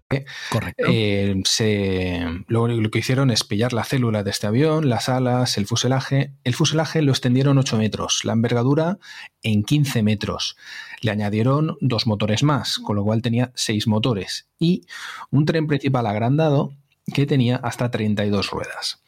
Correcto. 0.50 0.86
Eh, 0.88 1.42
se, 1.44 2.24
lo, 2.46 2.68
lo, 2.68 2.90
que 2.90 3.00
hicieron 3.00 3.32
es 3.32 3.42
pillar 3.42 3.72
la 3.72 3.82
célula 3.82 4.22
de 4.22 4.30
este 4.30 4.46
avión, 4.46 4.88
las 4.88 5.08
alas, 5.08 5.58
el 5.58 5.66
fuselaje. 5.66 6.30
El 6.44 6.54
fuselaje 6.54 7.02
lo 7.02 7.10
extendieron 7.10 7.58
8 7.58 7.76
metros, 7.78 8.20
la 8.24 8.32
envergadura 8.32 8.98
en 9.42 9.64
15 9.64 10.04
metros. 10.04 10.56
Le 11.00 11.10
añadieron 11.10 11.76
dos 11.80 12.06
motores 12.06 12.42
más, 12.42 12.78
con 12.78 12.96
lo 12.96 13.04
cual 13.04 13.22
tenía 13.22 13.52
seis 13.54 13.86
motores 13.86 14.48
y 14.58 14.86
un 15.30 15.44
tren 15.44 15.66
principal 15.66 16.06
agrandado 16.06 16.72
que 17.12 17.26
tenía 17.26 17.56
hasta 17.56 17.90
32 17.90 18.50
ruedas. 18.50 19.02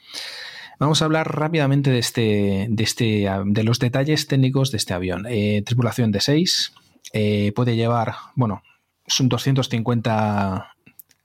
Vamos 0.79 1.03
a 1.03 1.07
hablar 1.07 1.37
rápidamente 1.37 1.91
de, 1.91 1.99
este, 1.99 2.67
de, 2.71 2.85
este, 2.85 3.29
de 3.47 3.65
los 3.65 3.81
detalles 3.81 4.29
técnicos 4.29 4.71
de 4.71 4.77
este 4.77 4.95
avión. 4.95 5.27
Eh, 5.29 5.63
tripulación 5.67 6.13
de 6.13 6.21
6, 6.21 6.73
eh, 7.13 7.53
puede 7.57 7.75
llevar, 7.75 8.15
bueno, 8.37 8.63
son 9.07 9.29
250 9.29 10.77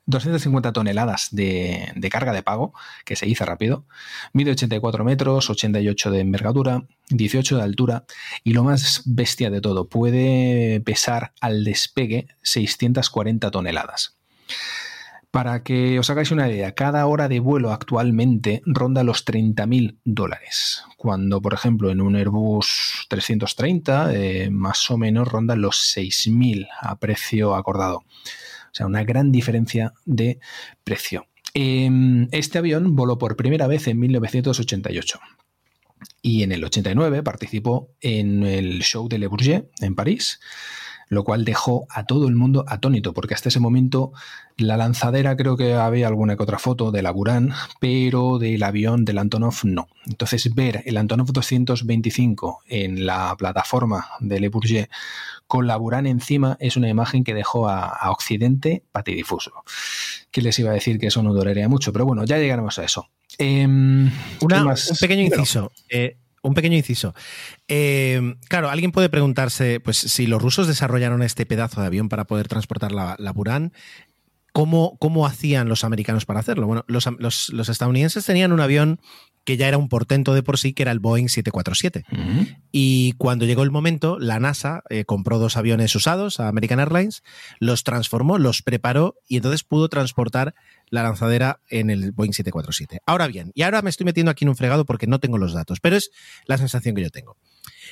250 0.06 0.74
toneladas 0.74 1.30
de, 1.32 1.94
carga 2.12 2.34
de 2.34 2.44
pago, 2.44 2.74
que 3.06 3.16
se 3.16 3.28
hizo 3.28 3.46
rápido, 3.46 3.86
mide 4.34 4.52
84 4.52 5.04
metros, 5.04 5.50
88 5.50 6.12
de 6.12 6.20
envergadura, 6.20 6.84
18 7.10 7.58
de 7.58 7.64
altura 7.64 8.06
y 8.44 8.54
lo 8.54 8.64
más 8.64 9.04
bestia 9.06 9.50
de 9.50 9.62
todo, 9.62 9.88
puede 9.88 10.82
pesar 10.82 11.34
al 11.40 11.64
despegue 11.64 12.28
640 12.42 13.52
toneladas. 13.52 14.18
Para 15.32 15.64
que 15.64 15.98
os 15.98 16.12
hagáis 16.12 16.30
una 16.30 16.48
idea, 16.48 16.76
cada 16.76 17.08
hora 17.08 17.28
de 17.28 17.40
vuelo 17.40 17.72
actualmente 17.72 18.62
ronda 18.68 19.04
los 19.04 19.26
30.000 19.26 19.98
dólares, 20.04 20.84
cuando 20.96 21.42
por 21.42 21.56
ejemplo 21.56 21.90
en 21.90 22.02
un 22.02 22.16
Airbus 22.16 23.08
330 23.10 24.14
eh, 24.14 24.50
más 24.52 24.92
o 24.92 24.98
menos 25.00 25.28
ronda 25.28 25.56
los 25.56 25.96
6.000 25.98 26.68
a 26.80 27.00
precio 27.00 27.56
acordado. 27.56 28.04
O 28.74 28.76
sea, 28.76 28.88
una 28.88 29.04
gran 29.04 29.32
diferencia 29.32 29.94
de 30.06 30.40
precio. 30.84 31.28
Em, 31.54 32.28
este 32.32 32.58
avión 32.58 32.96
voló 32.96 33.20
por 33.20 33.36
primera 33.36 33.68
vez 33.68 33.88
en 33.88 34.00
1988 34.00 35.20
y 36.24 36.42
en 36.42 36.52
el 36.52 36.64
89 36.64 37.22
participó 37.22 37.92
en 38.02 38.44
el 38.44 38.82
show 38.82 39.08
de 39.08 39.20
Le 39.20 39.28
Bourget 39.28 39.70
en 39.80 39.94
París 39.94 40.40
lo 41.14 41.24
cual 41.24 41.46
dejó 41.46 41.86
a 41.90 42.06
todo 42.06 42.28
el 42.28 42.36
mundo 42.36 42.66
atónito, 42.68 43.14
porque 43.14 43.34
hasta 43.34 43.50
ese 43.50 43.60
momento 43.60 44.12
la 44.58 44.78
lanzadera 44.78 45.36
creo 45.36 45.56
que 45.56 45.74
había 45.74 46.08
alguna 46.08 46.36
que 46.36 46.44
otra 46.44 46.60
foto 46.60 46.92
de 46.92 47.02
la 47.02 47.12
Buran, 47.12 47.54
pero 47.80 48.40
del 48.40 48.64
avión 48.64 49.06
del 49.06 49.20
Antonov 49.20 49.56
no. 49.64 49.88
Entonces 50.06 50.54
ver 50.54 50.84
el 50.86 50.98
Antonov 50.98 51.32
225 51.32 52.64
en 52.68 53.06
la 53.06 53.36
plataforma 53.38 54.08
de 54.20 54.40
Le 54.40 54.50
Bourget 54.50 54.90
con 55.54 55.68
la 55.68 55.78
Buran 55.78 56.08
encima 56.08 56.58
es 56.60 56.78
una 56.78 56.90
imagen 56.90 57.24
que 57.24 57.36
dejó 57.36 57.70
a, 57.70 58.10
Occidente 58.10 58.82
patidifuso. 58.92 59.52
¿Qué 60.32 60.42
les 60.42 60.58
iba 60.58 60.72
a 60.72 60.74
decir 60.74 60.98
que 60.98 61.06
eso 61.06 61.22
no 61.22 61.32
duraría 61.32 61.70
mucho? 61.70 61.94
Pero 61.94 62.08
bueno, 62.08 62.26
ya 62.26 62.40
llegaremos 62.40 62.80
a 62.80 62.84
eso. 62.86 63.12
Em, 63.38 64.10
un 64.42 64.76
pequeño 65.00 65.22
inciso. 65.22 65.72
Eh, 65.90 66.18
un 66.42 66.56
pequeño 66.56 66.76
inciso. 66.76 67.14
Eh, 67.68 68.34
claro, 68.50 68.72
alguien 68.72 68.92
puede 68.92 69.10
preguntarse, 69.10 69.80
pues 69.80 69.98
si 69.98 70.26
los 70.26 70.42
rusos 70.42 70.66
desarrollaron 70.66 71.22
este 71.22 71.46
pedazo 71.46 71.82
de 71.82 71.86
avión 71.86 72.10
para 72.10 72.26
poder 72.26 72.48
transportar 72.48 72.92
la, 72.92 73.32
Buran, 73.36 73.74
¿cómo, 74.54 74.98
¿cómo, 74.98 75.28
hacían 75.28 75.70
los 75.70 75.84
americanos 75.84 76.26
para 76.26 76.40
hacerlo? 76.40 76.66
Bueno, 76.66 76.84
los, 76.88 77.70
estadounidenses 77.70 78.26
tenían 78.26 78.54
un 78.54 78.60
avión 78.60 79.00
que 79.44 79.58
ya 79.58 79.68
era 79.68 79.78
un 79.78 79.90
portento 79.90 80.34
de 80.34 80.44
por 80.44 80.58
sí, 80.58 80.74
que 80.74 80.84
era 80.84 80.92
el 80.92 81.00
Boeing 81.00 81.28
747. 81.28 82.06
Y 82.72 83.14
cuando 83.14 83.46
llegó 83.46 83.64
el 83.64 83.72
momento, 83.72 84.18
la 84.20 84.40
NASA 84.40 84.84
eh, 84.90 85.06
compró 85.06 85.40
dos 85.40 85.58
aviones 85.58 85.96
usados 85.96 86.40
a 86.40 86.48
American 86.48 86.80
Airlines, 86.80 87.24
los 87.60 87.84
transformó, 87.84 88.38
los 88.38 88.62
preparó 88.62 89.16
y 89.28 89.38
entonces 89.38 89.64
pudo 89.64 89.90
transportar 89.90 90.56
la 90.90 91.04
lanzadera 91.04 91.60
en 91.70 91.90
el 91.90 92.12
Boeing 92.12 92.34
747. 92.34 93.00
Ahora 93.06 93.28
bien, 93.28 93.52
y 93.54 93.64
ahora 93.64 93.82
me 93.82 93.90
estoy 93.90 94.06
metiendo 94.06 94.32
aquí 94.32 94.46
en 94.46 94.50
un 94.50 94.56
fregado 94.56 94.86
porque 94.86 95.08
no 95.08 95.20
tengo 95.20 95.38
los 95.38 95.54
datos, 95.54 95.80
pero 95.80 95.96
es 95.96 96.12
la 96.46 96.58
sensación 96.58 96.96
que 96.96 97.02
yo 97.02 97.10
tengo. 97.10 97.38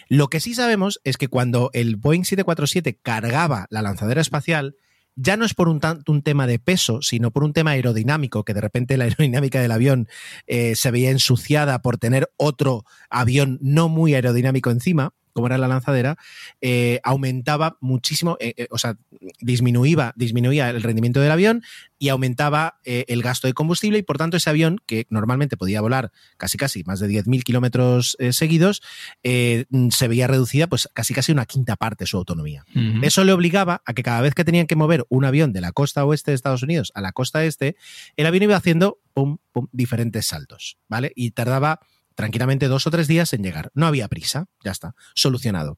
Lo 0.08 0.30
que 0.30 0.40
sí 0.40 0.54
sabemos 0.54 1.00
es 1.04 1.18
que 1.18 1.28
cuando 1.28 1.70
el 1.74 1.96
Boeing 1.96 2.24
747 2.24 3.00
cargaba 3.02 3.68
la 3.70 3.82
lanzadera 3.82 4.22
espacial, 4.22 4.76
ya 5.16 5.38
no 5.38 5.46
es 5.46 5.54
por 5.54 5.70
un, 5.70 5.82
un, 6.08 6.22
tema 6.22 6.48
de 6.48 6.60
peso, 6.60 7.02
sino 7.02 7.32
por 7.32 7.44
un 7.44 7.54
tema 7.54 7.72
aerodinámico, 7.72 8.44
que 8.44 8.54
de 8.54 8.62
repente 8.62 8.98
la 8.98 9.04
aerodinámica 9.06 9.62
del 9.62 9.72
avión 9.72 10.08
eh, 10.48 10.76
se 10.76 10.92
veía 10.92 11.12
ensuciada 11.12 11.82
por 11.82 11.98
tener 11.98 12.32
otro 12.38 12.86
avión 13.10 13.60
no 13.62 13.90
muy 13.90 14.14
aerodinámico 14.14 14.72
encima, 14.72 15.14
como 15.34 15.48
era 15.48 15.58
la 15.58 15.68
lanzadera, 15.68 16.18
eh, 16.62 17.00
aumentaba 17.04 17.78
muchísimo, 17.80 18.38
eh, 18.40 18.54
eh, 18.58 18.68
o 18.72 18.78
sea, 18.78 18.98
disminuía, 19.40 20.14
disminuía 20.16 20.70
el 20.70 20.84
rendimiento 20.84 21.20
del 21.20 21.32
avión 21.32 21.64
y 22.00 22.10
aumentaba 22.10 22.80
el 22.84 23.22
gasto 23.22 23.48
de 23.48 23.54
combustible 23.54 24.00
y 24.00 24.02
por 24.02 24.18
tanto 24.18 24.36
ese 24.36 24.50
avión, 24.50 24.80
que 24.88 25.06
normalmente 25.12 25.56
podía 25.56 25.82
volar 25.82 26.12
casi 26.38 26.58
casi 26.58 26.84
más 26.84 27.00
de 27.00 27.08
10.000 27.08 27.44
kilómetros 27.44 28.18
seguidos, 28.32 28.82
se 29.22 30.08
veía 30.08 30.26
reducida 30.26 30.66
pues 30.66 30.90
casi 30.94 31.14
casi 31.14 31.32
una 31.32 31.46
quinta 31.46 31.76
parte 31.76 32.08
su 32.08 32.18
autonomía. 32.18 32.66
Uh 32.74 32.80
-huh. 32.80 33.06
Eso 33.06 33.24
le 33.24 33.34
obligaba 33.34 33.84
a 33.86 33.94
que 33.94 34.02
cada 34.02 34.22
vez 34.22 34.34
que 34.34 34.44
tenían 34.44 34.66
que 34.66 34.76
mover 34.76 35.06
un 35.10 35.26
avión 35.26 35.54
de 35.54 35.62
la 35.62 35.74
costa 35.74 36.04
oeste 36.04 36.32
de 36.32 36.36
Estados 36.36 36.64
Unidos 36.64 36.92
a 36.96 37.02
la 37.02 37.12
costa 37.12 37.46
este, 37.46 37.76
el 38.16 38.26
avión 38.26 38.44
iba 38.44 38.56
haciendo 38.56 39.00
pum, 39.14 39.38
pum, 39.52 39.68
diferentes 39.72 40.26
saltos, 40.26 40.78
¿vale? 40.88 41.12
Y 41.16 41.32
tardaba 41.32 41.80
tranquilamente 42.16 42.68
dos 42.68 42.88
o 42.88 42.92
tres 42.92 43.08
días 43.08 43.34
en 43.34 43.44
llegar. 43.44 43.72
No 43.74 43.88
había 43.88 44.08
prisa, 44.08 44.48
ya 44.64 44.72
está, 44.72 44.96
solucionado. 45.16 45.78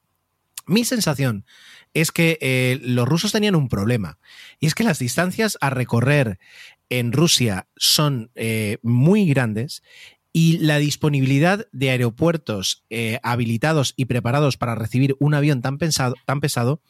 Mi 0.66 0.84
sensación 0.84 1.44
es 1.92 2.10
que 2.10 2.38
eh, 2.40 2.78
los 2.82 3.06
rusos 3.06 3.32
tenían 3.32 3.54
un 3.54 3.68
problema, 3.68 4.18
y 4.60 4.66
es 4.66 4.74
que 4.74 4.84
las 4.84 4.98
distancias 4.98 5.58
a 5.60 5.70
recorrer 5.70 6.38
en 6.88 7.12
Rusia 7.12 7.68
son 7.76 8.30
eh, 8.34 8.78
muy 8.82 9.26
grandes 9.26 9.82
y 10.32 10.58
la 10.58 10.78
disponibilidad 10.78 11.68
de 11.72 11.90
aeropuertos 11.90 12.84
eh, 12.90 13.20
habilitados 13.22 13.94
y 13.96 14.06
preparados 14.06 14.56
para 14.56 14.74
recibir 14.74 15.16
un 15.20 15.34
avión 15.34 15.62
tan, 15.62 15.78
tan 15.78 16.40
pesado 16.40 16.82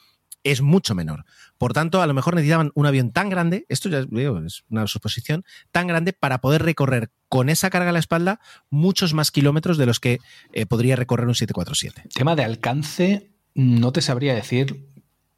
es 0.45 0.61
mucho 0.61 0.95
menor. 0.95 1.25
Por 1.59 1.73
tanto, 1.73 2.03
a 2.03 2.07
lo 2.07 2.15
mejor 2.15 2.35
necesitaban 2.35 2.71
un 2.75 2.87
avión 2.87 3.11
tan 3.11 3.31
grande, 3.31 3.65
esto 3.69 3.89
ya 3.89 4.03
digo, 4.03 4.39
es 4.41 4.65
una 4.69 4.87
suposición, 4.87 5.45
tan 5.73 5.87
grande 5.87 6.12
para 6.12 6.41
poder 6.41 6.62
recorrer 6.62 7.11
con 7.29 7.49
esa 7.49 7.71
carga 7.71 7.91
a 7.91 7.93
la 7.93 7.99
espalda 7.99 8.41
muchos 8.71 9.15
más 9.15 9.31
kilómetros 9.31 9.79
de 9.79 9.87
los 9.87 9.99
que 9.99 10.21
eh, 10.53 10.66
podría 10.66 10.95
recorrer 10.97 11.27
un 11.27 11.35
747. 11.35 12.09
Tema 12.15 12.37
de 12.37 12.45
alcance, 12.45 13.31
no 13.55 13.93
te 13.93 14.03
sabría 14.03 14.35
decir 14.35 14.87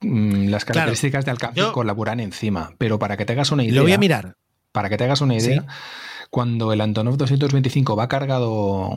mmm, 0.01 0.49
las 0.49 0.65
características 0.65 1.25
claro, 1.25 1.25
de 1.25 1.31
alcance 1.31 1.61
yo, 1.61 1.73
con 1.73 1.87
la 1.87 1.93
Buran 1.93 2.21
encima, 2.21 2.75
pero 2.77 2.99
para 2.99 3.17
que 3.17 3.25
te 3.25 3.33
hagas 3.33 3.53
una 3.53 3.65
idea. 3.65 3.77
Lo 3.77 3.83
voy 3.83 3.93
a 3.93 3.99
mirar. 3.99 4.37
Para 4.73 4.91
que 4.91 4.99
te 4.99 5.05
hagas 5.05 5.23
una 5.23 5.37
idea, 5.37 5.63
¿Sí? 5.63 5.67
cuando 6.31 6.73
el 6.73 6.81
Antonov 6.83 7.17
225 7.17 7.97
va 7.97 8.09
cargado 8.09 8.95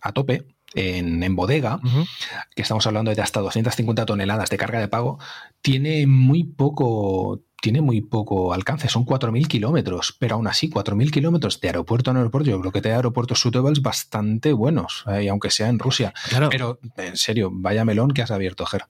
a 0.00 0.12
tope, 0.12 0.44
en, 0.74 1.22
en, 1.22 1.36
bodega, 1.36 1.76
uh 1.76 1.86
-huh. 1.86 2.08
que 2.54 2.62
estamos 2.62 2.86
hablando 2.86 3.14
de 3.14 3.22
hasta 3.22 3.40
250 3.40 4.06
toneladas 4.06 4.50
de 4.50 4.56
carga 4.56 4.80
de 4.80 4.88
pago, 4.88 5.18
tiene 5.62 6.06
muy 6.06 6.44
poco, 6.44 7.42
tiene 7.60 7.80
muy 7.80 8.00
poco 8.02 8.52
alcance, 8.52 8.88
son 8.88 9.06
4.000 9.06 9.46
kilómetros, 9.46 10.16
pero 10.18 10.36
aún 10.36 10.46
así 10.46 10.68
4.000 10.68 11.10
kilómetros 11.10 11.60
de 11.60 11.68
aeropuerto 11.68 12.10
a 12.10 12.14
aeropuerto, 12.14 12.50
yo 12.50 12.60
creo 12.60 12.72
que 12.72 12.82
te 12.82 12.90
da 12.90 12.96
aeropuertos 12.96 13.40
suitables 13.40 13.80
bastante 13.80 14.52
buenos, 14.52 15.04
eh, 15.08 15.28
aunque 15.28 15.50
sea 15.50 15.68
en 15.68 15.78
Rusia. 15.78 16.12
Claro. 16.28 16.50
Pero 16.50 16.78
en 16.96 17.16
serio, 17.16 17.50
vaya 17.52 17.84
melón 17.84 18.10
que 18.10 18.22
has 18.22 18.30
abierto, 18.30 18.66
Ger. 18.66 18.84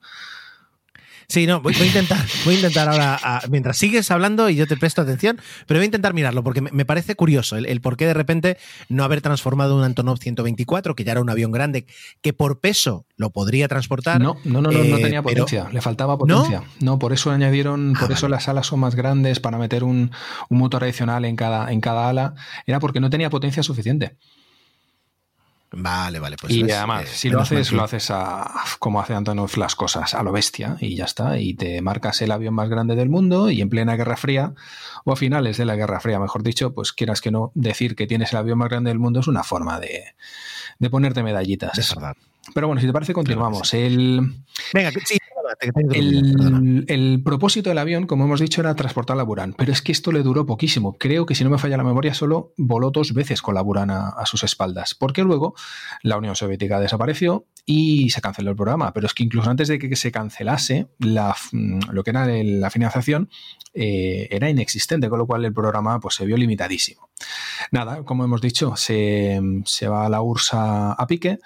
Sí, 1.27 1.47
no, 1.47 1.61
voy, 1.61 1.73
voy, 1.73 1.83
a 1.83 1.87
intentar, 1.87 2.25
voy 2.45 2.53
a 2.53 2.57
intentar 2.57 2.89
ahora, 2.89 3.19
a, 3.21 3.41
mientras 3.49 3.77
sigues 3.77 4.11
hablando 4.11 4.49
y 4.49 4.55
yo 4.55 4.67
te 4.67 4.77
presto 4.77 5.01
atención, 5.01 5.39
pero 5.67 5.79
voy 5.79 5.83
a 5.83 5.85
intentar 5.85 6.13
mirarlo 6.13 6.43
porque 6.43 6.61
me, 6.61 6.71
me 6.71 6.85
parece 6.85 7.15
curioso 7.15 7.57
el, 7.57 7.65
el, 7.65 7.81
por 7.81 7.97
qué 7.97 8.05
de 8.05 8.13
repente 8.13 8.57
no 8.89 9.03
haber 9.03 9.21
transformado 9.21 9.75
un 9.75 9.83
Antonov 9.83 10.17
124, 10.17 10.95
que 10.95 11.03
ya 11.03 11.13
era 11.13 11.21
un 11.21 11.29
avión 11.29 11.51
grande, 11.51 11.85
que 12.21 12.33
por 12.33 12.59
peso 12.59 13.05
lo 13.17 13.29
podría 13.31 13.67
transportar. 13.67 14.21
No, 14.21 14.37
no, 14.43 14.61
no, 14.61 14.71
no, 14.71 14.83
eh, 14.83 14.89
no 14.89 14.97
tenía 14.97 15.21
potencia, 15.21 15.63
pero, 15.63 15.73
le 15.73 15.81
faltaba 15.81 16.17
potencia. 16.17 16.59
¿no? 16.79 16.91
¿no? 16.91 16.99
por 16.99 17.13
eso 17.13 17.31
añadieron, 17.31 17.93
ah, 17.95 17.99
por 17.99 18.11
eso 18.11 18.25
vale. 18.25 18.35
las 18.35 18.47
alas 18.47 18.67
son 18.67 18.79
más 18.79 18.95
grandes, 18.95 19.39
para 19.39 19.57
meter 19.57 19.83
un, 19.83 20.11
un 20.49 20.57
motor 20.57 20.83
adicional 20.83 21.25
en 21.25 21.35
cada, 21.35 21.71
en 21.71 21.81
cada 21.81 22.09
ala, 22.09 22.35
era 22.65 22.79
porque 22.79 22.99
no 22.99 23.09
tenía 23.09 23.29
potencia 23.29 23.63
suficiente. 23.63 24.17
Vale, 25.77 26.19
vale, 26.19 26.37
pues. 26.39 26.53
Y 26.53 26.63
ves, 26.63 26.73
además, 26.73 27.03
eh, 27.03 27.07
si 27.13 27.29
lo 27.29 27.41
haces, 27.41 27.73
lo 27.73 27.83
haces 27.83 28.09
a, 28.09 28.49
como 28.79 29.01
hace 29.01 29.13
Antonov 29.13 29.57
las 29.57 29.75
cosas, 29.75 30.13
a 30.13 30.23
lo 30.23 30.31
bestia, 30.31 30.77
y 30.79 30.95
ya 30.95 31.03
está. 31.03 31.37
Y 31.37 31.53
te 31.53 31.81
marcas 31.81 32.21
el 32.21 32.31
avión 32.31 32.53
más 32.53 32.69
grande 32.69 32.95
del 32.95 33.09
mundo, 33.09 33.49
y 33.49 33.61
en 33.61 33.69
plena 33.69 33.97
Guerra 33.97 34.15
Fría, 34.15 34.53
o 35.03 35.11
a 35.11 35.15
finales 35.17 35.57
de 35.57 35.65
la 35.65 35.75
Guerra 35.75 35.99
Fría, 35.99 36.17
mejor 36.17 36.43
dicho, 36.43 36.73
pues 36.73 36.93
quieras 36.93 37.19
que 37.19 37.29
no, 37.29 37.51
decir 37.55 37.97
que 37.97 38.07
tienes 38.07 38.31
el 38.31 38.37
avión 38.37 38.57
más 38.57 38.69
grande 38.69 38.89
del 38.89 38.99
mundo 38.99 39.19
es 39.19 39.27
una 39.27 39.43
forma 39.43 39.79
de, 39.81 40.15
de 40.79 40.89
ponerte 40.89 41.23
medallitas. 41.23 41.77
Es 41.77 41.93
verdad. 41.93 42.15
Pero 42.53 42.67
bueno, 42.67 42.79
si 42.79 42.87
te 42.87 42.93
parece, 42.93 43.13
continuamos. 43.13 43.67
Sí. 43.67 43.77
El... 43.77 44.33
Venga, 44.73 44.91
sí, 45.03 45.17
el, 45.91 47.21
propósito 47.23 47.69
del 47.69 47.77
avión, 47.77 48.05
como 48.07 48.25
hemos 48.25 48.39
dicho, 48.39 48.61
era 48.61 48.75
transportar 48.75 49.17
la 49.17 49.23
Buran, 49.23 49.53
pero 49.53 49.71
es 49.71 49.81
que 49.81 49.91
esto 49.91 50.11
le 50.11 50.23
duró 50.23 50.45
poquísimo. 50.45 50.97
Creo 50.97 51.25
que 51.25 51.35
si 51.35 51.43
no 51.43 51.49
me 51.49 51.57
falla 51.57 51.77
la 51.77 51.83
memoria, 51.83 52.13
solo 52.13 52.53
voló 52.57 52.91
dos 52.91 53.13
veces 53.13 53.41
con 53.41 53.55
la 53.55 53.61
Buran 53.61 53.89
a, 53.89 54.25
sus 54.25 54.43
espaldas, 54.43 54.95
porque 54.95 55.23
luego 55.23 55.55
la 56.01 56.17
Unión 56.17 56.35
Soviética 56.35 56.79
desapareció 56.79 57.45
y 57.65 58.09
se 58.09 58.21
canceló 58.21 58.51
el 58.51 58.55
programa. 58.55 58.93
Pero 58.93 59.07
es 59.07 59.13
que 59.13 59.23
incluso 59.23 59.49
antes 59.49 59.67
de 59.67 59.79
que 59.79 59.95
se 59.95 60.11
cancelase, 60.11 60.87
la, 60.99 61.35
lo 61.91 62.03
que 62.03 62.09
era 62.09 62.27
la 62.27 62.69
financiación 62.69 63.29
eh, 63.73 64.27
era 64.31 64.49
inexistente, 64.49 65.09
con 65.09 65.19
lo 65.19 65.27
cual 65.27 65.45
el 65.45 65.53
programa 65.53 65.99
pues, 65.99 66.15
se 66.15 66.25
vio 66.25 66.37
limitadísimo. 66.37 67.09
Nada, 67.71 68.03
como 68.03 68.23
hemos 68.23 68.41
dicho, 68.41 68.75
se, 68.75 69.39
va 69.89 70.05
a 70.05 70.09
la 70.09 70.21
URSS 70.21 70.51
a 70.53 71.05
pique 71.07 71.39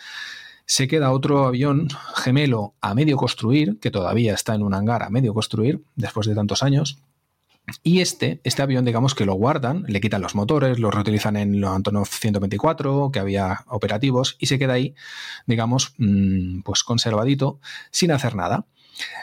se 0.70 0.88
queda 0.88 1.12
otro 1.12 1.48
avión 1.48 1.88
gemelo 2.16 2.76
a 2.80 2.94
medio 2.94 3.18
construir, 3.18 3.80
que 3.80 3.90
todavía 3.90 4.36
está 4.36 4.54
en 4.54 4.62
un 4.62 4.76
hangar 4.76 5.02
a 5.02 5.10
medio 5.10 5.34
construir, 5.34 5.82
después 5.96 6.28
de 6.28 6.36
tantos 6.36 6.62
años. 6.62 7.00
Y 7.82 8.02
este, 8.02 8.40
este 8.44 8.62
avión, 8.62 8.86
digamos 8.86 9.16
que 9.16 9.26
lo 9.26 9.34
guardan, 9.34 9.84
le 9.88 10.00
quitan 10.00 10.22
los 10.22 10.36
motores, 10.36 10.78
los 10.78 10.94
reutilizan 10.94 11.38
en 11.38 11.60
los 11.60 11.72
Antonov 11.72 12.06
124, 12.06 13.10
que 13.12 13.18
había 13.18 13.62
operativos, 13.66 14.36
y 14.38 14.46
se 14.46 14.60
queda 14.60 14.74
ahí, 14.74 14.94
digamos, 15.48 15.96
mmm, 15.98 16.62
pues 16.62 16.84
conservadito, 16.84 17.60
sin 17.90 18.12
hacer 18.12 18.36
nada. 18.36 18.68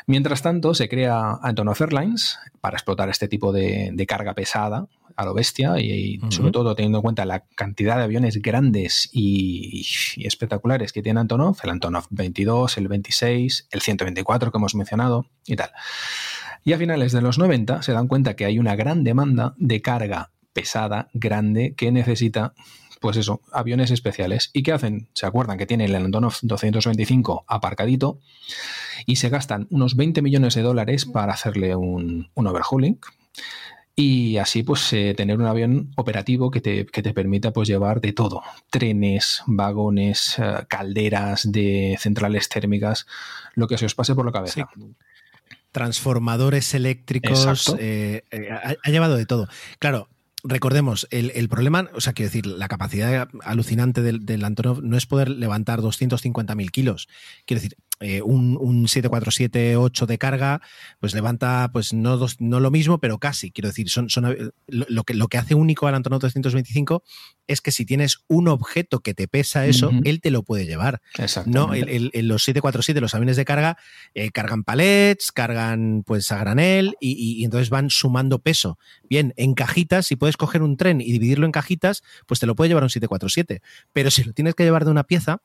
Mientras 0.09 0.43
tanto, 0.43 0.75
se 0.75 0.89
crea 0.89 1.39
Antonov 1.43 1.77
Airlines 1.79 2.41
para 2.61 2.77
explotar 2.77 3.09
este 3.09 3.29
tipo 3.29 3.53
de, 3.53 3.91
de 3.93 4.07
carga 4.07 4.35
pesada 4.35 4.89
a 5.17 5.25
lo 5.25 5.35
bestia 5.35 5.81
y, 5.81 6.19
uh 6.19 6.23
-huh. 6.23 6.31
sobre 6.31 6.53
todo 6.53 6.75
teniendo 6.75 6.99
en 6.99 7.03
cuenta 7.03 7.25
la 7.25 7.45
cantidad 7.55 7.97
de 7.97 8.05
aviones 8.05 8.41
grandes 8.43 9.09
y, 9.13 9.85
y, 10.17 10.27
espectaculares 10.27 10.93
que 10.93 11.03
tiene 11.03 11.21
Antonov, 11.21 11.57
el 11.63 11.71
Antonov 11.71 12.07
22, 12.11 12.79
el 12.79 12.89
26, 12.89 13.69
el 13.71 13.81
124 13.81 14.53
que 14.53 14.59
hemos 14.59 14.75
mencionado 14.75 15.27
y 15.47 15.57
tal. 15.57 15.71
Y 16.65 16.73
a 16.73 16.79
finales 16.79 17.13
de 17.13 17.23
los 17.23 17.39
90 17.39 17.83
se 17.83 17.93
dan 17.93 18.09
cuenta 18.09 18.35
que 18.35 18.45
hay 18.45 18.59
una 18.59 18.77
gran 18.77 19.05
demanda 19.05 19.55
de 19.57 19.81
carga 19.83 20.33
pesada, 20.53 21.09
grande, 21.13 21.75
que 21.77 21.93
necesita 21.93 22.55
pues 23.01 23.17
eso, 23.19 23.43
aviones 23.53 23.91
especiales. 23.91 24.51
¿Y 24.53 24.63
qué 24.63 24.73
hacen? 24.73 25.09
Se 25.13 25.27
acuerdan 25.27 25.59
que 25.59 25.67
tienen 25.67 25.91
el 25.91 25.97
Antonov 25.97 26.35
225 26.43 27.45
aparcadito 27.47 28.21
y 29.05 29.17
se 29.17 29.29
gastan 29.29 29.67
unos 29.71 29.97
20 29.97 30.23
millones 30.23 30.55
de 30.55 30.63
dólares 30.63 31.05
para 31.05 31.35
hacerle 31.35 31.77
un, 31.77 32.31
un 32.35 32.47
overhauling 32.47 32.99
y 33.99 34.37
así 34.37 34.63
pues 34.63 34.93
eh, 34.93 35.15
tener 35.17 35.39
un 35.39 35.47
avión 35.47 35.91
operativo 35.97 36.51
que 36.51 36.61
te, 36.61 36.85
que 36.85 37.03
te, 37.03 37.15
permita 37.15 37.55
pues 37.55 37.67
llevar 37.67 38.03
de 38.03 38.13
todo, 38.13 38.43
trenes, 38.69 39.43
vagones, 39.47 40.39
eh, 40.39 40.67
calderas 40.69 41.51
de 41.51 41.97
centrales 41.99 42.51
térmicas, 42.51 43.07
lo 43.55 43.67
que 43.67 43.79
se 43.79 43.87
os 43.87 43.95
pase 43.95 44.15
por 44.15 44.27
la 44.27 44.33
cabeza. 44.33 44.69
Sí. 44.75 44.85
Transformadores 45.73 46.75
eléctricos, 46.75 47.75
eh, 47.79 48.23
ha, 48.51 48.75
ha, 48.83 48.91
llevado 48.91 49.17
de 49.17 49.25
todo. 49.25 49.49
Claro, 49.79 50.09
recordemos, 50.45 51.09
el, 51.11 51.33
el, 51.35 51.49
problema, 51.49 51.89
o 51.95 52.01
sea, 52.03 52.13
quiero 52.13 52.29
decir, 52.29 52.47
la 52.47 52.69
capacidad 52.69 53.29
alucinante 53.43 54.03
del, 54.03 54.27
del, 54.27 54.45
Antonov 54.45 54.83
no 54.83 54.97
es 54.97 55.07
poder 55.07 55.31
levantar 55.31 55.81
250.000 55.81 56.71
kilos. 56.71 57.09
Quiero 57.47 57.63
decir, 57.63 57.79
eh, 58.01 58.21
un, 58.23 58.59
un 58.61 58.89
747-8 58.89 60.07
de 60.07 60.19
carga, 60.19 60.61
pues 61.01 61.15
levanta, 61.15 61.71
pues 61.73 61.93
no, 61.93 62.17
dos- 62.17 62.41
no 62.41 62.61
lo 62.61 62.71
mismo, 62.71 62.99
pero 62.99 63.19
casi. 63.19 63.51
Quiero 63.51 63.69
decir, 63.69 63.89
son, 63.89 64.11
son 64.11 64.25
lo, 64.67 64.87
lo 64.89 65.05
que, 65.05 65.15
lo 65.15 65.29
que 65.29 65.39
hace 65.39 65.55
único 65.55 65.87
al 65.87 65.95
Antonov 65.95 66.21
325 66.21 67.03
es 67.47 67.61
que 67.61 67.71
si 67.71 67.87
tienes 67.87 68.19
un 68.29 68.49
objeto 68.49 69.01
que 69.01 69.15
te 69.15 69.29
pesa 69.29 69.67
eso, 69.67 69.91
él 70.05 70.21
te 70.21 70.31
lo 70.31 70.43
puede 70.43 70.67
llevar. 70.67 71.01
No, 71.47 71.73
el- 71.75 71.89
el- 71.89 72.11
el- 72.13 72.29
los 72.29 72.43
747, 72.43 73.01
los 73.01 73.15
aviones 73.15 73.37
de 73.37 73.45
carga, 73.45 73.77
eh, 74.15 74.31
cargan 74.31 74.65
palets, 74.65 75.33
cargan 75.33 76.03
pues 76.05 76.31
a 76.33 76.39
granel 76.39 76.97
y, 77.01 77.13
y- 77.13 77.41
y 77.41 77.45
entonces 77.45 77.71
van 77.71 77.89
sumando 77.91 78.41
peso. 78.41 78.79
Bien, 79.09 79.33
en 79.37 79.55
cajitas, 79.55 80.07
si 80.07 80.17
puedes 80.17 80.37
coger 80.37 80.63
un 80.63 80.77
tren 80.77 81.01
y 81.01 81.13
dividirlo 81.13 81.47
en 81.47 81.53
cajitas, 81.53 82.03
pues 82.27 82.41
te 82.41 82.47
lo 82.47 82.55
puede 82.57 82.69
llevar 82.69 82.83
un 82.83 82.91
747. 82.91 83.63
Pero 83.93 84.11
si 84.11 84.25
lo 84.25 84.33
tienes 84.33 84.55
que 84.55 84.65
llevar 84.65 84.85
de 84.85 84.91
una 84.91 85.05
pieza, 85.05 85.41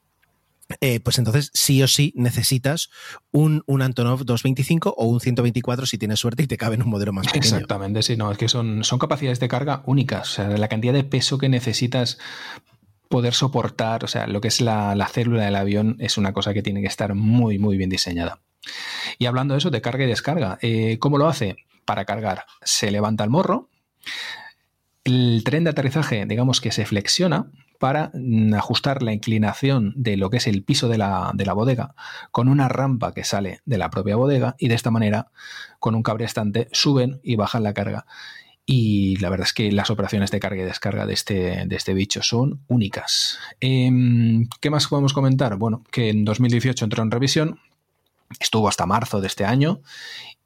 eh, 0.80 1.00
pues 1.00 1.18
entonces 1.18 1.52
sí 1.54 1.82
o 1.84 1.88
sí 1.88 2.14
necesitas 2.16 2.90
un, 3.32 3.64
un 3.66 3.82
Antonov 3.82 4.20
225 4.26 4.96
o 4.98 5.06
un 5.08 5.20
124 5.20 5.86
si 5.86 5.98
tienes 5.98 6.20
suerte 6.20 6.44
y 6.44 6.48
te 6.48 6.58
cabe 6.58 6.76
en 6.76 6.84
un 6.84 6.90
modelo 6.90 7.14
más 7.14 7.28
pequeño. 7.28 7.44
Exactamente, 7.44 8.04
sí, 8.04 8.16
no, 8.16 8.32
es 8.32 8.38
que 8.38 8.48
son, 8.48 8.84
son 8.84 9.00
capacidades 9.00 9.40
de 9.40 9.48
carga 9.48 9.84
únicas. 9.86 10.32
O 10.32 10.34
sea, 10.34 10.48
la 10.50 10.68
cantidad 10.68 10.94
de 10.94 11.04
peso 11.04 11.38
que 11.38 11.50
necesitas 11.50 12.18
poder 13.10 13.34
soportar, 13.34 14.04
o 14.04 14.08
sea, 14.08 14.28
lo 14.28 14.42
que 14.42 14.48
es 14.48 14.62
la, 14.62 14.96
la 14.96 15.08
célula 15.08 15.46
del 15.46 15.56
avión 15.56 15.98
es 16.00 16.18
una 16.18 16.34
cosa 16.34 16.54
que 16.54 16.64
tiene 16.64 16.82
que 16.82 16.88
estar 16.88 17.14
muy, 17.14 17.60
muy 17.60 17.78
bien 17.78 17.90
diseñada. 17.90 18.40
Y 19.20 19.26
hablando 19.26 19.54
de 19.54 19.60
eso, 19.60 19.70
de 19.70 19.82
carga 19.82 20.06
y 20.06 20.08
descarga, 20.08 20.58
eh, 20.62 20.98
¿cómo 21.00 21.18
lo 21.18 21.28
hace? 21.28 21.58
Para 21.86 22.06
cargar, 22.06 22.46
se 22.62 22.92
levanta 22.92 23.24
el 23.24 23.30
morro, 23.30 23.70
el 25.04 25.42
tren 25.44 25.64
de 25.64 25.72
aterrizaje, 25.72 26.26
digamos 26.26 26.62
que 26.62 26.72
se 26.72 26.86
flexiona 26.86 27.52
para 27.82 28.12
mm, 28.14 28.54
ajustar 28.54 29.02
la 29.02 29.12
inclinación 29.12 29.92
de 29.96 30.16
lo 30.16 30.30
que 30.30 30.38
es 30.38 30.46
el 30.46 30.64
piso 30.64 30.88
de 30.88 31.00
la, 31.00 31.32
de 31.34 31.48
la 31.48 31.54
bodega 31.54 31.96
con 32.32 32.48
una 32.48 32.70
rampa 32.70 33.12
que 33.12 33.24
sale 33.24 33.62
de 33.66 33.80
la 33.80 33.90
propia 33.90 34.16
bodega 34.16 34.56
y 34.60 34.68
de 34.68 34.76
esta 34.76 34.92
manera, 34.92 35.32
con 35.80 35.96
un 35.96 36.04
cabrestante, 36.04 36.70
suben 36.72 37.20
y 37.24 37.38
bajan 37.38 37.64
la 37.64 37.74
carga. 37.74 38.06
Y 38.68 39.18
la 39.18 39.32
verdad 39.32 39.48
es 39.48 39.54
que 39.54 39.72
las 39.72 39.90
operaciones 39.90 40.30
de 40.30 40.40
carga 40.40 40.62
y 40.62 40.66
descarga 40.66 41.08
de 41.08 41.14
este, 41.14 41.66
de 41.66 41.76
este 41.76 41.96
bicho 41.96 42.22
son 42.22 42.62
únicas. 42.68 43.40
Em, 43.60 44.48
¿Qué 44.60 44.70
más 44.70 44.86
podemos 44.88 45.14
comentar? 45.14 45.58
Bueno, 45.58 45.84
que 45.92 46.10
en 46.10 46.24
2018 46.24 46.86
entró 46.86 47.02
en 47.02 47.10
revisión, 47.10 47.60
estuvo 48.40 48.70
hasta 48.70 48.86
marzo 48.86 49.22
de 49.22 49.28
este 49.28 49.44
año 49.44 49.82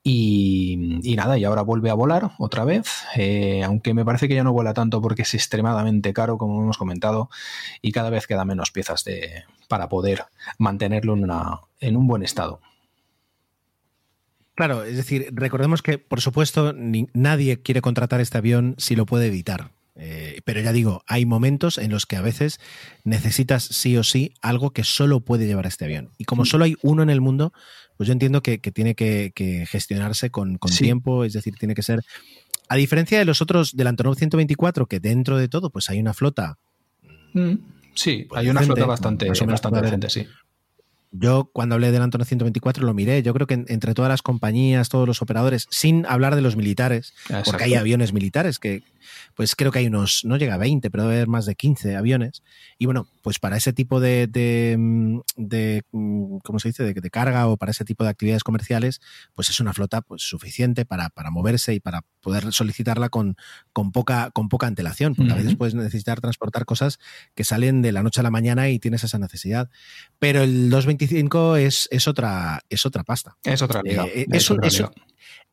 y, 0.08 1.00
y 1.04 1.16
nada, 1.16 1.36
y 1.40 1.44
ahora 1.46 1.64
vuelve 1.64 1.90
a 1.90 1.96
volar 1.96 2.32
otra 2.38 2.64
vez, 2.64 2.88
eh, 3.16 3.64
aunque 3.64 3.96
me 3.96 4.06
parece 4.06 4.28
que 4.28 4.36
ya 4.36 4.44
no 4.44 4.54
vuela 4.54 4.76
tanto 4.76 5.02
porque 5.02 5.24
es 5.24 5.34
extremadamente 5.34 6.14
caro, 6.14 6.38
como 6.38 6.62
hemos 6.62 6.78
comentado, 6.78 7.28
y 7.82 7.92
cada 7.92 8.12
vez 8.12 8.28
queda 8.28 8.46
menos 8.46 8.70
piezas 8.70 9.04
de, 9.04 9.46
para 9.68 9.90
poder 9.90 10.26
mantenerlo 10.60 11.16
en, 11.16 11.24
una- 11.24 11.60
en 11.80 11.98
un 11.98 12.06
buen 12.08 12.22
estado. 12.22 12.62
Claro, 14.54 14.84
es 14.84 14.96
decir, 14.96 15.28
recordemos 15.34 15.82
que, 15.82 15.98
por 15.98 16.22
supuesto, 16.22 16.72
ni- 16.72 17.08
nadie 17.14 17.62
quiere 17.62 17.82
contratar 17.82 18.22
este 18.22 18.38
avión 18.38 18.76
si 18.78 18.96
lo 18.96 19.06
puede 19.06 19.26
evitar. 19.28 19.72
Eh, 19.98 20.42
pero 20.46 20.60
ya 20.60 20.74
digo, 20.74 21.04
hay 21.08 21.26
momentos 21.26 21.78
en 21.78 21.90
los 21.92 22.06
que 22.06 22.18
a 22.18 22.22
veces 22.22 22.60
necesitas 23.06 23.64
sí 23.64 23.98
o 23.98 24.04
sí 24.04 24.34
algo 24.42 24.72
que 24.72 24.84
solo 24.84 25.22
puede 25.22 25.48
llevar 25.48 25.66
este 25.66 25.86
avión. 25.86 26.12
Y 26.18 26.26
como 26.26 26.46
solo 26.46 26.66
hay 26.66 26.76
uno 26.84 27.02
en 27.02 27.10
el 27.10 27.22
mundo, 27.22 27.54
pues 27.98 28.08
yo 28.08 28.14
entiendo 28.14 28.42
que, 28.42 28.60
que 28.60 28.72
tiene 28.72 28.96
que, 28.96 29.32
que 29.36 29.66
gestionarse 29.66 30.30
con, 30.30 30.58
con 30.58 30.72
Sí. 30.72 30.84
tiempo, 30.84 31.24
es 31.24 31.34
decir, 31.34 31.56
tiene 31.58 31.76
que 31.76 31.84
ser... 31.84 32.02
A 32.68 32.76
diferencia 32.76 33.20
de 33.20 33.26
los 33.26 33.42
otros 33.42 33.76
del 33.76 33.88
Antonov 33.88 34.16
124, 34.16 34.88
que 34.88 35.00
dentro 35.00 35.38
de 35.38 35.48
todo, 35.48 35.70
pues 35.70 35.90
hay 35.90 36.00
una 36.00 36.14
flota 36.14 36.58
Sí, 37.94 38.26
Pues 38.28 38.40
hay 38.40 38.50
una 38.50 38.60
decente, 38.62 38.66
flota 38.82 38.86
bastante, 38.88 39.28
más 39.30 39.42
o 39.42 39.46
menos 39.46 39.62
bastante 39.62 39.82
decente, 39.82 40.10
sí. 40.10 40.28
Yo 41.18 41.50
cuando 41.54 41.76
hablé 41.76 41.92
del 41.92 42.02
Antonov 42.02 42.28
124 42.28 42.86
lo 42.86 42.94
miré. 42.94 43.24
Yo 43.24 43.34
creo 43.34 43.48
que 43.48 43.54
en- 43.56 43.66
entre 43.70 43.94
todas 43.94 44.10
las 44.10 44.22
compañías, 44.22 44.90
todos 44.90 45.08
los 45.08 45.22
operadores, 45.22 45.68
sin 45.70 46.06
hablar 46.08 46.36
de 46.36 46.42
los 46.42 46.56
militares, 46.56 47.14
Exacto. 47.26 47.52
porque 47.52 47.64
hay 47.66 47.76
aviones 47.76 48.12
militares 48.14 48.60
que, 48.60 48.84
pues 49.36 49.56
creo 49.56 49.72
que 49.72 49.80
hay 49.80 49.88
unos, 49.88 50.22
no 50.26 50.36
llega 50.38 50.56
a 50.56 50.58
20, 50.58 50.90
pero 50.90 51.04
debe 51.04 51.16
haber 51.16 51.28
más 51.28 51.46
de 51.46 51.56
15 51.56 51.96
aviones. 51.96 52.44
Y 52.78 52.86
bueno, 52.86 53.08
pues 53.22 53.40
para 53.40 53.56
ese 53.58 53.72
tipo 53.74 54.00
de, 54.00 54.28
de, 54.28 54.76
mm, 54.78 55.20
de, 55.38 55.84
mm, 55.92 56.38
¿cómo 56.44 56.60
se 56.60 56.70
dice?, 56.70 56.84
de, 56.84 56.94
de 56.94 57.10
carga 57.10 57.48
o 57.48 57.58
para 57.58 57.72
ese 57.72 57.86
tipo 57.86 58.04
de 58.04 58.10
actividades 58.10 58.44
comerciales, 58.44 59.00
pues 59.36 59.50
es 59.50 59.60
una 59.60 59.74
flota 59.74 60.02
pues, 60.02 60.22
suficiente 60.24 60.86
para, 60.86 61.10
para 61.10 61.30
moverse 61.32 61.74
y 61.74 61.80
para 61.80 62.02
poder 62.26 62.52
solicitarla 62.52 63.10
con, 63.10 63.38
con, 63.72 63.92
poca, 63.92 64.32
con 64.32 64.50
poca 64.50 64.66
antelación, 64.68 65.14
porque 65.16 65.32
a 65.32 65.36
veces 65.36 65.56
puedes 65.56 65.76
necesitar 65.76 66.20
transportar 66.20 66.66
cosas 66.66 66.98
que 67.36 67.44
salen 67.44 67.82
de 67.84 67.92
la 67.92 68.02
noche 68.02 68.20
a 68.20 68.24
la 68.24 68.32
mañana 68.32 68.68
y 68.70 68.80
tienes 68.80 69.04
esa 69.04 69.20
necesidad. 69.20 69.70
Pero 70.18 70.42
el 70.42 70.70
225 70.72 71.56
es, 71.58 71.88
es, 71.92 72.08
otra, 72.08 72.62
es 72.70 72.86
otra 72.86 73.04
pasta. 73.04 73.38
Es 73.44 73.62
otra 73.62 73.82
liga. 73.84 74.06
Eh, 74.08 74.26
es 74.32 74.44
es, 74.44 74.50
un, 74.50 74.58
otra 74.58 74.70
liga. 74.70 74.92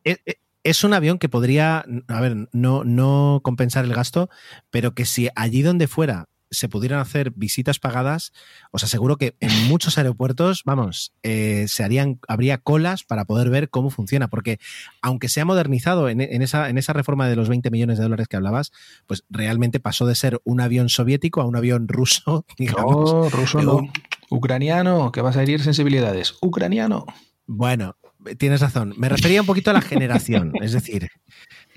es- 0.03 0.19
es- 0.25 0.35
es 0.65 0.85
un 0.85 0.93
avión 0.93 1.19
que 1.19 1.27
podría, 1.27 1.83
a 2.07 2.21
ver, 2.21 2.47
no, 2.53 2.85
no 2.85 3.41
compensar 3.43 3.83
el 3.83 3.93
gasto, 3.93 4.29
pero 4.71 4.93
que 4.95 5.03
si 5.03 5.27
allí 5.35 5.61
donde 5.61 5.87
fuera 5.89 6.29
se 6.53 6.69
pudieran 6.69 6.99
hacer 6.99 7.31
visitas 7.35 7.79
pagadas, 7.79 8.31
os 8.71 8.83
aseguro 8.83 9.17
que 9.17 9.35
en 9.39 9.67
muchos 9.67 9.97
aeropuertos, 9.97 10.63
vamos, 10.65 11.13
eh, 11.23 11.65
se 11.67 11.83
harían, 11.83 12.19
habría 12.27 12.57
colas 12.59 13.03
para 13.03 13.25
poder 13.25 13.49
ver 13.49 13.69
cómo 13.69 13.89
funciona, 13.89 14.27
porque 14.29 14.59
aunque 15.01 15.29
se 15.29 15.41
ha 15.41 15.45
modernizado 15.45 16.07
en, 16.09 16.21
en 16.21 16.41
esa, 16.41 16.69
en 16.69 16.77
esa 16.77 16.93
reforma 16.93 17.27
de 17.27 17.35
los 17.35 17.49
20 17.49 17.69
millones 17.71 17.97
de 17.97 18.03
dólares 18.03 18.27
que 18.27 18.35
hablabas, 18.37 18.71
pues 19.07 19.23
realmente 19.29 19.79
pasó 19.79 20.05
de 20.05 20.15
ser 20.15 20.39
un 20.43 20.61
avión 20.61 20.89
soviético 20.89 21.41
a 21.41 21.45
un 21.45 21.55
avión 21.55 21.87
ruso, 21.87 22.45
digamos. 22.57 23.11
No, 23.13 23.29
ruso 23.29 23.61
no. 23.61 23.75
un- 23.77 23.91
Ucraniano, 24.29 25.11
que 25.11 25.21
vas 25.21 25.37
a 25.37 25.43
herir 25.43 25.61
sensibilidades. 25.61 26.35
Ucraniano. 26.41 27.05
Bueno, 27.45 27.97
tienes 28.37 28.61
razón. 28.61 28.93
Me 28.97 29.09
refería 29.09 29.41
un 29.41 29.45
poquito 29.47 29.69
a 29.69 29.73
la 29.73 29.81
generación. 29.81 30.53
Es 30.61 30.71
decir, 30.71 31.09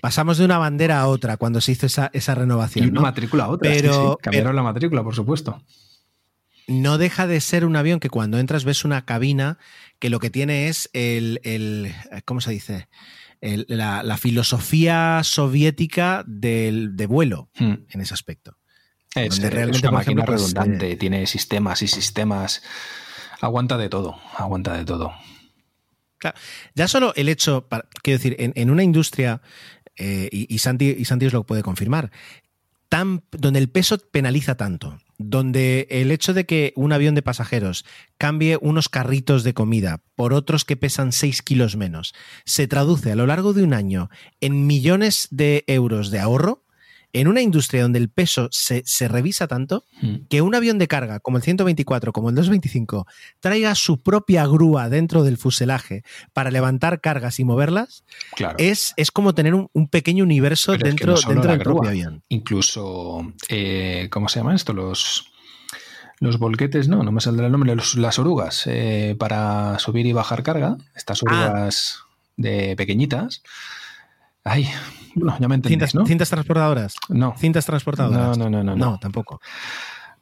pasamos 0.01 0.39
de 0.39 0.45
una 0.45 0.59
bandera 0.59 1.01
a 1.01 1.09
otra 1.09 1.37
cuando 1.37 1.61
se 1.61 1.73
hizo 1.73 1.87
esa, 1.87 2.11
esa 2.13 2.33
Y 2.33 2.35
renovación. 2.35 2.87
una 2.91 2.95
¿no? 2.97 3.01
matrícula 3.03 3.45
a 3.45 3.49
otra. 3.49 3.71
Pero- 3.71 4.13
sí, 4.13 4.23
Cambiaron 4.23 4.57
la 4.57 4.63
matrícula, 4.63 5.03
por 5.03 5.15
supuesto. 5.15 5.63
No 6.69 6.99
deja 6.99 7.27
de 7.29 7.41
ser 7.41 7.65
un 7.65 7.77
avión 7.77 8.01
que 8.01 8.11
cuando 8.11 8.39
entras 8.39 8.65
ves 8.65 8.85
una 8.85 9.05
cabina 9.05 9.59
que 10.01 10.11
lo 10.11 10.19
que 10.19 10.31
tiene 10.31 10.69
es 10.69 10.91
el. 10.93 11.41
el 11.45 11.95
¿Cómo 12.25 12.41
se 12.41 12.51
dice? 12.51 12.89
El- 13.41 13.67
la, 13.69 14.03
la 14.03 14.17
filosofía 14.19 15.21
soviética 15.23 16.25
del, 16.27 16.97
de 16.97 17.07
vuelo 17.07 17.51
Hmm. 17.59 17.75
en 17.89 18.01
ese 18.01 18.15
aspecto. 18.15 18.59
Es, 19.15 19.31
Donde 19.31 19.47
es 19.49 19.55
realmente, 19.55 19.87
una 19.89 19.99
máquina 19.99 20.23
ejemplo, 20.25 20.25
pues, 20.35 20.53
redundante, 20.55 20.97
tiene 20.97 21.27
sistemas 21.27 21.81
y 21.83 21.87
sistemas. 21.89 22.63
Aguanta 23.41 23.77
de 23.79 23.89
todo, 23.89 24.19
aguanta 24.37 24.75
de 24.77 24.85
todo. 24.85 25.13
Claro, 26.19 26.37
ya 26.75 26.89
solo 26.89 27.13
el 27.15 27.29
hecho, 27.29 27.69
para- 27.69 27.87
quiero 28.03 28.19
decir, 28.19 28.37
en, 28.39 28.53
en 28.57 28.71
una 28.71 28.83
industria, 28.83 29.41
eh, 29.97 30.29
y, 30.31 30.53
y 30.55 30.59
Santi, 30.59 30.95
y 30.97 31.05
Santi 31.05 31.27
os 31.27 31.33
lo 31.33 31.45
puede 31.45 31.63
confirmar, 31.63 32.11
donde 33.31 33.59
el 33.59 33.69
peso 33.69 33.99
penaliza 33.99 34.57
tanto, 34.57 34.99
donde 35.19 35.87
el 35.91 36.11
hecho 36.11 36.35
de 36.35 36.47
que 36.47 36.73
un 36.77 36.93
avión 36.93 37.15
de 37.15 37.23
pasajeros 37.23 37.85
cambie 38.19 38.59
unos 38.61 38.89
carritos 38.89 39.45
de 39.45 39.55
comida 39.55 40.03
por 40.15 40.33
otros 40.33 40.65
que 40.65 40.77
pesan 40.77 41.13
6 41.13 41.43
kilos 41.43 41.77
menos, 41.77 42.15
se 42.45 42.67
traduce 42.67 43.13
a 43.13 43.17
lo 43.17 43.27
largo 43.27 43.53
de 43.53 43.63
un 43.63 43.75
año 43.75 44.11
en 44.41 44.67
millones 44.67 45.29
de 45.31 45.65
euros 45.67 46.11
de 46.11 46.21
ahorro, 46.21 46.65
en 47.21 47.29
una 47.29 47.41
industria 47.43 47.83
donde 47.83 47.99
el 47.99 48.09
peso 48.09 48.49
se, 48.51 48.83
se 48.87 49.09
revisa 49.09 49.47
tanto, 49.47 49.85
Hmm. 50.01 50.27
que 50.29 50.43
un 50.43 50.55
avión 50.55 50.79
de 50.79 50.89
carga 50.89 51.21
como 51.21 51.37
el 51.39 51.43
124, 51.43 52.13
como 52.13 52.29
el 52.29 52.35
225, 52.35 53.07
traiga 53.41 53.75
su 53.75 54.03
propia 54.03 54.47
grúa 54.47 54.89
dentro 54.89 55.23
del 55.25 55.37
fuselaje 55.39 56.03
para 56.33 56.51
levantar 56.51 57.01
cargas 57.01 57.41
y 57.41 57.45
moverlas, 57.45 58.05
Claro. 58.35 58.57
es, 58.59 58.93
es 58.97 59.11
como 59.11 59.35
tener 59.35 59.55
un, 59.55 59.69
un 59.73 59.89
pequeño 59.89 60.25
universo 60.25 60.73
Pero 60.73 60.87
es 60.89 60.95
que 60.95 61.07
dentro, 61.07 61.15
no 61.23 61.29
dentro 61.35 61.51
del 61.53 61.61
propio 61.61 61.89
avión. 61.91 62.23
Incluso, 62.29 63.33
eh, 63.49 64.09
¿cómo 64.11 64.29
se 64.29 64.41
llama 64.41 64.55
esto? 64.55 64.73
Los, 64.73 65.33
los 66.21 66.39
volquetes, 66.39 66.89
no, 66.89 67.03
no 67.03 67.13
me 67.13 67.21
saldrá 67.21 67.47
el 67.47 67.53
nombre, 67.53 67.75
los- 67.75 67.97
las 67.97 68.19
orugas 68.19 68.63
eh, 68.67 69.17
para 69.19 69.79
subir 69.79 70.07
y 70.07 70.13
bajar 70.13 70.43
carga. 70.43 70.77
Estas 70.95 71.21
Ah. 71.21 71.27
orugas 71.27 72.01
de 72.37 72.75
pequeñitas. 72.77 73.43
Ay, 74.45 74.69
bueno, 75.17 75.37
ya 75.41 75.49
me 75.49 75.55
entendéis, 75.57 75.91
Cintas, 75.91 75.95
¿no? 75.95 76.07
cintas 76.07 76.31
transportadoras. 76.31 76.95
No. 77.09 77.35
Cintas 77.39 77.67
transportadoras. 77.67 78.39
No, 78.39 78.49
no, 78.49 78.63
no, 78.63 78.63
no, 78.63 78.77
no. 78.77 78.99
tampoco. 78.99 79.41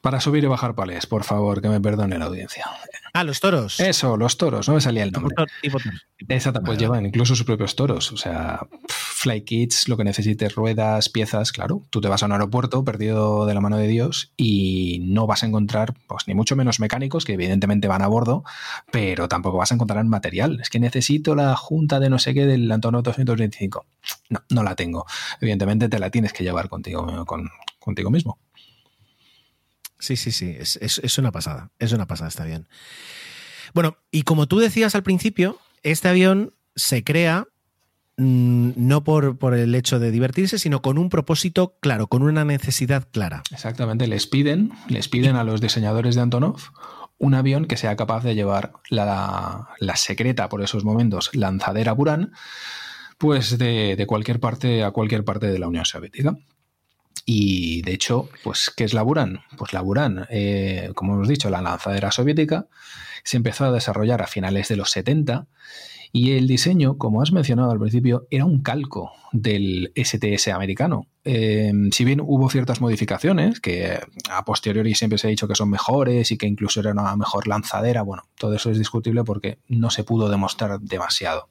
Para 0.05 0.19
subir 0.19 0.43
y 0.43 0.47
bajar 0.47 0.75
palés, 0.75 1.07
por 1.07 1.23
favor, 1.23 1.63
que 1.63 1.67
me 1.67 1.81
perdone 1.81 2.19
la 2.19 2.25
audiencia. 2.25 2.63
Ah, 3.11 3.23
los 3.23 3.39
toros. 3.39 3.79
Eso, 3.79 4.17
los 4.17 4.37
toros, 4.37 4.67
no 4.67 4.75
me 4.75 4.81
salía 4.81 5.01
el 5.01 5.11
nombre. 5.11 5.33
Exacto, 6.29 6.59
pues 6.59 6.77
Vale, 6.77 6.79
llevan 6.79 7.05
incluso 7.07 7.35
sus 7.35 7.43
propios 7.43 7.75
toros. 7.75 8.11
O 8.11 8.17
sea, 8.17 8.67
fly 8.87 9.41
kits, 9.41 9.87
lo 9.87 9.97
que 9.97 10.03
necesites, 10.03 10.53
ruedas, 10.53 11.09
piezas, 11.09 11.51
claro. 11.51 11.81
Tú 11.89 12.01
te 12.01 12.07
vas 12.07 12.21
a 12.21 12.27
un 12.27 12.33
aeropuerto 12.33 12.83
perdido 12.83 13.47
de 13.47 13.55
la 13.55 13.61
mano 13.61 13.77
de 13.77 13.87
Dios 13.87 14.31
y 14.37 14.99
no 15.07 15.25
vas 15.25 15.41
a 15.41 15.47
encontrar, 15.47 15.95
pues 16.05 16.27
ni 16.27 16.35
mucho 16.35 16.55
menos 16.55 16.79
mecánicos, 16.79 17.25
que 17.25 17.33
evidentemente 17.33 17.87
van 17.87 18.03
a 18.03 18.07
bordo, 18.07 18.43
pero 18.91 19.27
tampoco 19.27 19.57
vas 19.57 19.71
a 19.71 19.73
encontrar 19.73 20.05
material. 20.05 20.59
Es 20.61 20.69
que 20.69 20.79
necesito 20.79 21.33
la 21.33 21.55
junta 21.55 21.99
de 21.99 22.11
no 22.11 22.19
sé 22.19 22.35
qué 22.35 22.45
del 22.45 22.71
Antonov 22.71 23.01
225. 23.01 23.87
No, 24.29 24.43
no 24.51 24.61
la 24.61 24.75
tengo. 24.75 25.07
Evidentemente 25.41 25.89
te 25.89 25.97
la 25.97 26.11
tienes 26.11 26.31
que 26.31 26.43
llevar 26.43 26.69
contigo, 26.69 27.25
con, 27.25 27.49
contigo 27.79 28.11
mismo. 28.11 28.37
Sí, 29.99 30.15
sí, 30.15 30.31
sí. 30.31 30.55
Es, 30.59 30.77
es- 30.77 30.99
es 31.03 31.17
una 31.17 31.31
pasada. 31.31 31.71
Es 31.79 31.91
una 31.91 32.05
pasada, 32.07 32.27
está 32.29 32.43
bien. 32.45 32.67
Bueno, 33.73 33.97
y 34.11 34.23
como 34.23 34.47
tú 34.47 34.59
decías 34.59 34.95
al 34.95 35.03
principio, 35.03 35.59
este 35.83 36.07
avión 36.07 36.53
se 36.75 37.03
crea 37.03 37.47
mm, 38.17 38.71
no 38.75 39.03
por, 39.03 39.37
por, 39.37 39.53
el 39.53 39.75
hecho 39.75 39.99
de 39.99 40.11
divertirse, 40.11 40.59
sino 40.59 40.81
con 40.81 40.97
un 40.97 41.09
propósito 41.09 41.75
claro, 41.81 42.07
con 42.07 42.21
una 42.23 42.45
necesidad 42.45 43.07
clara. 43.11 43.43
Exactamente, 43.51 44.07
les 44.07 44.27
piden, 44.27 44.71
les 44.87 45.07
piden 45.09 45.35
a 45.35 45.43
los 45.43 45.61
diseñadores 45.61 46.15
de 46.15 46.21
Antonov 46.21 46.57
un 47.17 47.33
avión 47.33 47.65
que 47.65 47.77
sea 47.77 47.95
capaz 47.95 48.23
de 48.23 48.35
llevar 48.35 48.73
la, 48.89 49.69
la 49.79 49.95
secreta 49.95 50.49
por 50.49 50.61
esos 50.61 50.83
momentos 50.83 51.29
lanzadera 51.33 51.93
Buran, 51.93 52.33
pues 53.17 53.57
de, 53.57 53.95
de, 53.95 54.05
cualquier 54.05 54.39
parte 54.41 54.83
a 54.83 54.91
cualquier 54.91 55.23
parte 55.23 55.47
de 55.47 55.57
la 55.59 55.67
Unión 55.69 55.85
Soviética. 55.85 56.35
Y 57.25 57.81
de 57.81 57.93
hecho, 57.93 58.29
pues, 58.43 58.71
¿qué 58.75 58.83
es 58.83 58.93
la 58.93 59.01
Buran? 59.01 59.41
Pues 59.57 59.73
la 59.73 59.81
Buran, 59.81 60.27
eh, 60.29 60.91
como 60.93 61.15
hemos 61.15 61.27
dicho, 61.27 61.49
la 61.49 61.61
lanzadera 61.61 62.11
soviética, 62.11 62.67
se 63.23 63.37
empezó 63.37 63.65
a 63.65 63.71
desarrollar 63.71 64.21
a 64.21 64.27
finales 64.27 64.67
de 64.67 64.75
los 64.75 64.91
70 64.91 65.47
y 66.11 66.31
el 66.31 66.47
diseño, 66.47 66.97
como 66.97 67.21
has 67.21 67.33
mencionado 67.33 67.71
al 67.71 67.79
principio, 67.79 68.25
era 68.31 68.45
un 68.45 68.61
calco 68.61 69.11
del 69.33 69.91
STS 69.95 70.47
americano. 70.47 71.07
Eh, 71.25 71.73
si 71.91 72.05
bien 72.05 72.21
hubo 72.21 72.49
ciertas 72.49 72.79
modificaciones, 72.79 73.59
que 73.59 73.99
a 74.29 74.45
posteriori 74.45 74.95
siempre 74.95 75.17
se 75.17 75.27
ha 75.27 75.29
dicho 75.29 75.47
que 75.47 75.55
son 75.55 75.69
mejores 75.69 76.31
y 76.31 76.37
que 76.37 76.47
incluso 76.47 76.79
era 76.79 76.91
una 76.91 77.17
mejor 77.17 77.47
lanzadera, 77.47 78.01
bueno, 78.03 78.23
todo 78.37 78.53
eso 78.53 78.71
es 78.71 78.77
discutible 78.77 79.25
porque 79.25 79.57
no 79.67 79.89
se 79.89 80.05
pudo 80.05 80.29
demostrar 80.29 80.79
demasiado. 80.79 81.49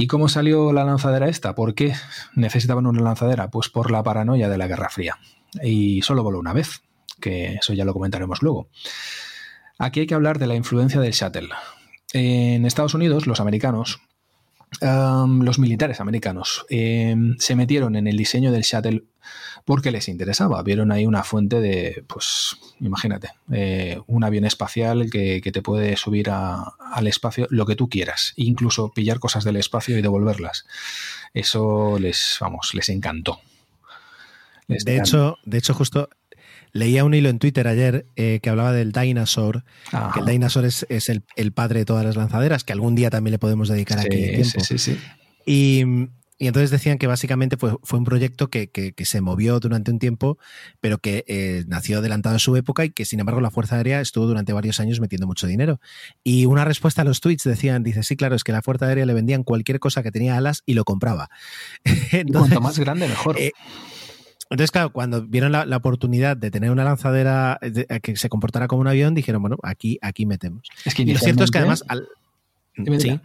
¿Y 0.00 0.06
cómo 0.06 0.30
salió 0.30 0.72
la 0.72 0.82
lanzadera 0.82 1.28
esta? 1.28 1.54
¿Por 1.54 1.74
qué 1.74 1.92
necesitaban 2.34 2.86
una 2.86 3.02
lanzadera? 3.02 3.50
Pues 3.50 3.68
por 3.68 3.90
la 3.90 4.02
paranoia 4.02 4.48
de 4.48 4.56
la 4.56 4.66
Guerra 4.66 4.88
Fría. 4.88 5.18
Y 5.62 6.00
solo 6.00 6.22
voló 6.22 6.38
una 6.38 6.54
vez, 6.54 6.80
que 7.20 7.56
eso 7.56 7.74
ya 7.74 7.84
lo 7.84 7.92
comentaremos 7.92 8.40
luego. 8.40 8.70
Aquí 9.78 10.00
hay 10.00 10.06
que 10.06 10.14
hablar 10.14 10.38
de 10.38 10.46
la 10.46 10.54
influencia 10.54 11.02
del 11.02 11.12
shuttle. 11.12 11.50
En 12.14 12.64
Estados 12.64 12.94
Unidos, 12.94 13.26
los 13.26 13.40
americanos, 13.40 14.00
um, 14.82 15.42
los 15.42 15.58
militares 15.58 16.00
americanos, 16.00 16.66
um, 16.70 17.36
se 17.38 17.56
metieron 17.56 17.96
en 17.96 18.06
el 18.06 18.16
diseño 18.16 18.52
del 18.52 18.62
shuttle 18.62 19.04
porque 19.64 19.90
les 19.90 20.08
interesaba. 20.08 20.62
Vieron 20.62 20.90
ahí 20.92 21.06
una 21.06 21.22
fuente 21.22 21.60
de, 21.60 22.04
pues, 22.08 22.56
imagínate, 22.80 23.30
eh, 23.52 24.00
un 24.06 24.24
avión 24.24 24.44
espacial 24.44 25.10
que, 25.10 25.40
que 25.42 25.52
te 25.52 25.62
puede 25.62 25.96
subir 25.96 26.30
a, 26.30 26.72
al 26.92 27.06
espacio 27.06 27.46
lo 27.50 27.66
que 27.66 27.76
tú 27.76 27.88
quieras, 27.88 28.32
incluso 28.36 28.90
pillar 28.92 29.18
cosas 29.18 29.44
del 29.44 29.56
espacio 29.56 29.98
y 29.98 30.02
devolverlas. 30.02 30.66
Eso 31.34 31.98
les, 31.98 32.38
vamos, 32.40 32.70
les 32.74 32.88
encantó. 32.88 33.40
Les 34.66 34.84
de, 34.84 34.94
encantó. 34.94 35.08
Hecho, 35.08 35.38
de 35.44 35.58
hecho, 35.58 35.74
justo 35.74 36.08
Leía 36.72 37.04
un 37.04 37.14
hilo 37.14 37.28
en 37.28 37.38
Twitter 37.38 37.66
ayer 37.66 38.06
eh, 38.16 38.40
que 38.42 38.50
hablaba 38.50 38.72
del 38.72 38.92
Dinosaur, 38.92 39.64
Ajá. 39.92 40.12
que 40.12 40.20
el 40.20 40.26
Dinosaur 40.26 40.64
es, 40.64 40.86
es 40.88 41.08
el, 41.08 41.22
el, 41.36 41.52
padre 41.52 41.80
de 41.80 41.84
todas 41.84 42.04
las 42.04 42.16
lanzaderas, 42.16 42.64
que 42.64 42.72
algún 42.72 42.94
día 42.94 43.10
también 43.10 43.32
le 43.32 43.38
podemos 43.38 43.68
dedicar 43.68 44.00
sí, 44.00 44.06
aquí 44.06 44.16
tiempo. 44.16 44.44
Sí, 44.44 44.60
sí, 44.60 44.78
sí. 44.78 44.98
Y, 45.46 45.84
y, 46.38 46.46
entonces 46.46 46.70
decían 46.70 46.98
que 46.98 47.06
básicamente 47.06 47.56
fue, 47.56 47.76
fue 47.82 47.98
un 47.98 48.04
proyecto 48.04 48.48
que, 48.48 48.68
que, 48.68 48.92
que, 48.92 49.04
se 49.04 49.20
movió 49.20 49.58
durante 49.58 49.90
un 49.90 49.98
tiempo, 49.98 50.38
pero 50.80 50.98
que 50.98 51.24
eh, 51.26 51.64
nació 51.66 51.98
adelantado 51.98 52.36
en 52.36 52.40
su 52.40 52.54
época 52.56 52.84
y 52.84 52.90
que 52.90 53.04
sin 53.04 53.20
embargo 53.20 53.40
la 53.40 53.50
Fuerza 53.50 53.76
Aérea 53.76 54.00
estuvo 54.00 54.26
durante 54.26 54.52
varios 54.52 54.80
años 54.80 55.00
metiendo 55.00 55.26
mucho 55.26 55.46
dinero. 55.46 55.80
Y 56.22 56.46
una 56.46 56.64
respuesta 56.64 57.02
a 57.02 57.04
los 57.04 57.20
tweets 57.20 57.44
decían, 57.44 57.82
dice, 57.82 58.02
sí, 58.02 58.16
claro, 58.16 58.36
es 58.36 58.44
que 58.44 58.52
la 58.52 58.62
Fuerza 58.62 58.86
Aérea 58.86 59.06
le 59.06 59.14
vendían 59.14 59.42
cualquier 59.42 59.80
cosa 59.80 60.02
que 60.02 60.12
tenía 60.12 60.36
alas 60.36 60.62
y 60.66 60.74
lo 60.74 60.84
compraba. 60.84 61.28
entonces, 61.84 62.24
y 62.26 62.32
cuanto 62.32 62.60
más 62.60 62.78
grande, 62.78 63.08
mejor. 63.08 63.38
Eh, 63.38 63.52
entonces, 64.50 64.72
claro, 64.72 64.92
cuando 64.92 65.22
vieron 65.22 65.52
la, 65.52 65.64
la 65.64 65.76
oportunidad 65.76 66.36
de 66.36 66.50
tener 66.50 66.72
una 66.72 66.82
lanzadera 66.82 67.58
de, 67.62 67.86
que 68.02 68.16
se 68.16 68.28
comportara 68.28 68.66
como 68.66 68.80
un 68.80 68.88
avión, 68.88 69.14
dijeron, 69.14 69.40
bueno, 69.40 69.56
aquí, 69.62 69.98
aquí 70.02 70.26
metemos. 70.26 70.68
Es 70.84 70.94
que 70.94 71.02
y 71.02 71.12
lo 71.12 71.20
cierto 71.20 71.44
es 71.44 71.52
que 71.52 71.58
además... 71.58 71.84
Al, 71.86 72.08
sí, 72.98 73.20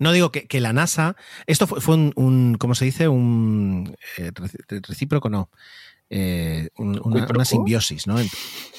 no 0.00 0.12
digo 0.12 0.32
que, 0.32 0.46
que, 0.46 0.60
la 0.60 0.72
NASA, 0.72 1.14
esto 1.46 1.68
fue, 1.68 1.80
fue 1.80 1.94
un, 1.94 2.12
un, 2.16 2.56
¿cómo 2.58 2.74
se 2.74 2.84
dice? 2.84 3.06
Un 3.06 3.96
eh, 4.18 4.32
recíproco, 4.68 5.30
no. 5.30 5.48
Eh, 6.10 6.68
un, 6.76 7.00
una, 7.04 7.26
una, 7.26 7.44
simbiosis, 7.44 8.08
¿no? 8.08 8.16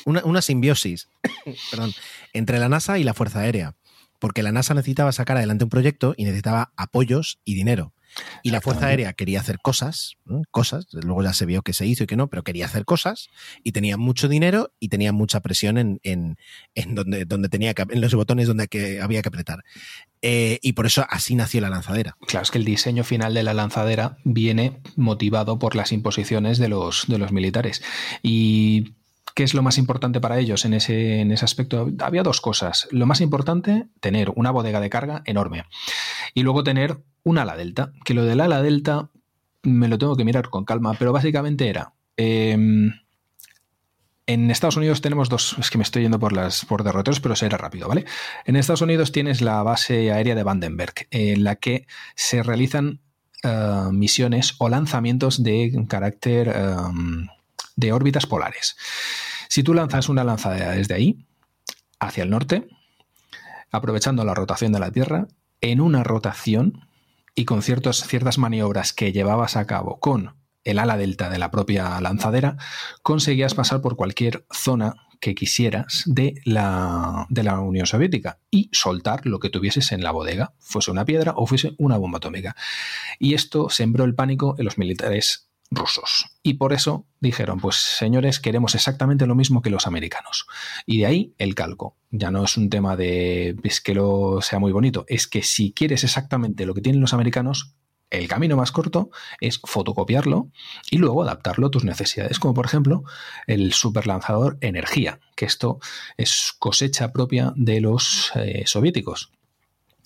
Una, 0.05 0.23
una 0.25 0.41
simbiosis, 0.41 1.07
perdón, 1.71 1.93
entre 2.33 2.59
la 2.59 2.67
NASA 2.67 2.99
y 2.99 3.03
la 3.03 3.13
Fuerza 3.13 3.39
Aérea. 3.39 3.75
Porque 4.19 4.43
la 4.43 4.51
NASA 4.51 4.73
necesitaba 4.73 5.11
sacar 5.11 5.37
adelante 5.37 5.63
un 5.63 5.69
proyecto 5.69 6.13
y 6.17 6.25
necesitaba 6.25 6.73
apoyos 6.75 7.39
y 7.45 7.55
dinero. 7.55 7.93
Y 8.43 8.51
la 8.51 8.61
Fuerza 8.61 8.87
Aérea 8.87 9.13
quería 9.13 9.39
hacer 9.39 9.59
cosas, 9.61 10.17
¿no? 10.25 10.43
cosas, 10.51 10.87
luego 10.91 11.23
ya 11.23 11.33
se 11.33 11.45
vio 11.45 11.61
que 11.61 11.73
se 11.73 11.85
hizo 11.85 12.03
y 12.03 12.07
que 12.07 12.15
no, 12.15 12.27
pero 12.27 12.43
quería 12.43 12.65
hacer 12.65 12.85
cosas 12.85 13.29
y 13.63 13.71
tenía 13.71 13.97
mucho 13.97 14.27
dinero 14.27 14.71
y 14.79 14.89
tenía 14.89 15.11
mucha 15.11 15.41
presión 15.41 15.77
en, 15.77 15.99
en, 16.03 16.37
en 16.75 16.95
donde, 16.95 17.25
donde 17.25 17.49
tenía 17.49 17.73
que, 17.73 17.85
en 17.89 18.01
los 18.01 18.13
botones 18.13 18.47
donde 18.47 18.67
que 18.67 19.01
había 19.01 19.21
que 19.21 19.29
apretar. 19.29 19.63
Eh, 20.21 20.59
y 20.61 20.73
por 20.73 20.85
eso 20.85 21.05
así 21.09 21.35
nació 21.35 21.61
la 21.61 21.69
lanzadera. 21.69 22.17
Claro, 22.25 22.43
es 22.43 22.51
que 22.51 22.57
el 22.57 22.65
diseño 22.65 23.03
final 23.03 23.33
de 23.33 23.43
la 23.43 23.53
lanzadera 23.53 24.17
viene 24.23 24.81
motivado 24.95 25.59
por 25.59 25.75
las 25.75 25.91
imposiciones 25.91 26.57
de 26.57 26.69
los, 26.69 27.05
de 27.07 27.17
los 27.17 27.31
militares. 27.31 27.83
Y 28.23 28.95
¿Qué 29.35 29.43
es 29.43 29.53
lo 29.53 29.61
más 29.61 29.77
importante 29.77 30.19
para 30.19 30.39
ellos 30.39 30.65
en 30.65 30.73
ese, 30.73 31.19
en 31.19 31.31
ese 31.31 31.45
aspecto? 31.45 31.89
Había 31.99 32.23
dos 32.23 32.41
cosas. 32.41 32.87
Lo 32.89 33.05
más 33.05 33.21
importante, 33.21 33.87
tener 33.99 34.31
una 34.35 34.49
bodega 34.49 34.79
de 34.79 34.89
carga 34.89 35.21
enorme. 35.25 35.65
Y 36.33 36.41
luego 36.41 36.63
tener 36.63 37.03
un 37.23 37.37
ala 37.37 37.55
delta. 37.55 37.91
Que 38.03 38.13
lo 38.13 38.23
del 38.23 38.39
ala 38.39 38.61
delta 38.61 39.11
me 39.61 39.89
lo 39.89 39.97
tengo 39.97 40.15
que 40.15 40.25
mirar 40.25 40.49
con 40.49 40.65
calma, 40.65 40.95
pero 40.97 41.11
básicamente 41.11 41.67
era. 41.67 41.93
Eh, 42.15 42.57
en 44.27 44.49
Estados 44.49 44.77
Unidos 44.77 45.01
tenemos 45.01 45.29
dos, 45.29 45.55
es 45.59 45.69
que 45.69 45.77
me 45.77 45.83
estoy 45.83 46.01
yendo 46.01 46.19
por 46.19 46.33
las 46.33 46.65
por 46.65 46.83
derroteros, 46.83 47.19
pero 47.19 47.35
será 47.35 47.57
rápido, 47.57 47.87
¿vale? 47.87 48.05
En 48.45 48.55
Estados 48.55 48.81
Unidos 48.81 49.11
tienes 49.11 49.41
la 49.41 49.61
base 49.61 50.11
aérea 50.11 50.33
de 50.33 50.43
Vandenberg, 50.43 50.93
en 51.11 51.43
la 51.43 51.57
que 51.57 51.85
se 52.15 52.41
realizan 52.41 53.01
uh, 53.43 53.91
misiones 53.91 54.55
o 54.57 54.67
lanzamientos 54.67 55.43
de 55.43 55.85
carácter 55.87 56.55
um, 56.57 57.27
de 57.75 57.91
órbitas 57.91 58.25
polares. 58.25 58.75
Si 59.49 59.63
tú 59.63 59.73
lanzas 59.73 60.09
una 60.09 60.23
lanzadera 60.23 60.71
desde 60.71 60.95
ahí, 60.95 61.25
hacia 61.99 62.23
el 62.23 62.29
norte, 62.29 62.67
aprovechando 63.71 64.23
la 64.23 64.33
rotación 64.33 64.71
de 64.71 64.79
la 64.79 64.91
Tierra, 64.91 65.27
en 65.61 65.81
una 65.81 66.03
rotación 66.03 66.87
y 67.33 67.45
con 67.45 67.61
ciertas 67.61 68.37
maniobras 68.37 68.93
que 68.93 69.11
llevabas 69.11 69.57
a 69.57 69.65
cabo 69.65 69.99
con 69.99 70.35
el 70.63 70.79
ala 70.79 70.97
delta 70.97 71.29
de 71.29 71.37
la 71.37 71.51
propia 71.51 71.99
lanzadera, 72.01 72.57
conseguías 73.03 73.53
pasar 73.53 73.81
por 73.81 73.95
cualquier 73.95 74.45
zona 74.51 74.95
que 75.19 75.35
quisieras 75.35 76.03
de 76.05 76.41
la, 76.43 77.27
de 77.29 77.43
la 77.43 77.59
Unión 77.59 77.85
Soviética 77.85 78.39
y 78.51 78.69
soltar 78.71 79.25
lo 79.25 79.39
que 79.39 79.49
tuvieses 79.49 79.91
en 79.91 80.03
la 80.03 80.11
bodega, 80.11 80.53
fuese 80.59 80.91
una 80.91 81.05
piedra 81.05 81.33
o 81.35 81.45
fuese 81.45 81.75
una 81.77 81.97
bomba 81.97 82.17
atómica. 82.17 82.55
Y 83.19 83.33
esto 83.33 83.69
sembró 83.69 84.05
el 84.05 84.15
pánico 84.15 84.55
en 84.57 84.65
los 84.65 84.77
militares 84.77 85.44
rusos. 85.71 86.25
Y 86.43 86.55
por 86.55 86.73
eso 86.73 87.05
dijeron, 87.19 87.59
pues 87.59 87.75
señores, 87.75 88.39
queremos 88.39 88.75
exactamente 88.75 89.25
lo 89.25 89.35
mismo 89.35 89.61
que 89.61 89.69
los 89.69 89.87
americanos. 89.87 90.45
Y 90.85 90.99
de 90.99 91.05
ahí 91.05 91.33
el 91.37 91.55
calco. 91.55 91.97
Ya 92.11 92.31
no 92.31 92.43
es 92.45 92.57
un 92.57 92.69
tema 92.69 92.95
de 92.95 93.55
que 93.83 93.93
lo 93.93 94.41
sea 94.41 94.59
muy 94.59 94.71
bonito, 94.71 95.05
es 95.07 95.27
que 95.27 95.43
si 95.43 95.73
quieres 95.73 96.03
exactamente 96.03 96.65
lo 96.65 96.73
que 96.73 96.81
tienen 96.81 97.01
los 97.01 97.13
americanos, 97.13 97.75
el 98.11 98.27
camino 98.27 98.55
más 98.55 98.71
corto 98.71 99.09
es 99.41 99.59
fotocopiarlo 99.63 100.49
y 100.89 100.97
luego 100.97 101.23
adaptarlo 101.23 101.67
a 101.67 101.71
tus 101.71 101.83
necesidades, 101.83 102.39
como 102.39 102.53
por 102.53 102.65
ejemplo 102.65 103.03
el 103.47 103.73
superlanzador 103.73 104.57
Energía, 104.61 105.19
que 105.35 105.45
esto 105.45 105.79
es 106.15 106.53
cosecha 106.57 107.11
propia 107.11 107.51
de 107.55 107.81
los 107.81 108.31
eh, 108.35 108.63
soviéticos. 108.65 109.31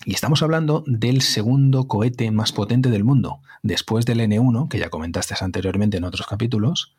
Y 0.04 0.14
estamos 0.14 0.42
hablando 0.42 0.82
del 0.86 1.20
segundo 1.20 1.86
cohete 1.86 2.30
más 2.30 2.52
potente 2.52 2.88
del 2.88 3.04
mundo, 3.04 3.42
después 3.62 4.06
del 4.06 4.20
N1, 4.20 4.68
que 4.68 4.78
ya 4.78 4.88
comentaste 4.88 5.34
anteriormente 5.40 5.98
en 5.98 6.04
otros 6.04 6.26
capítulos. 6.26 6.96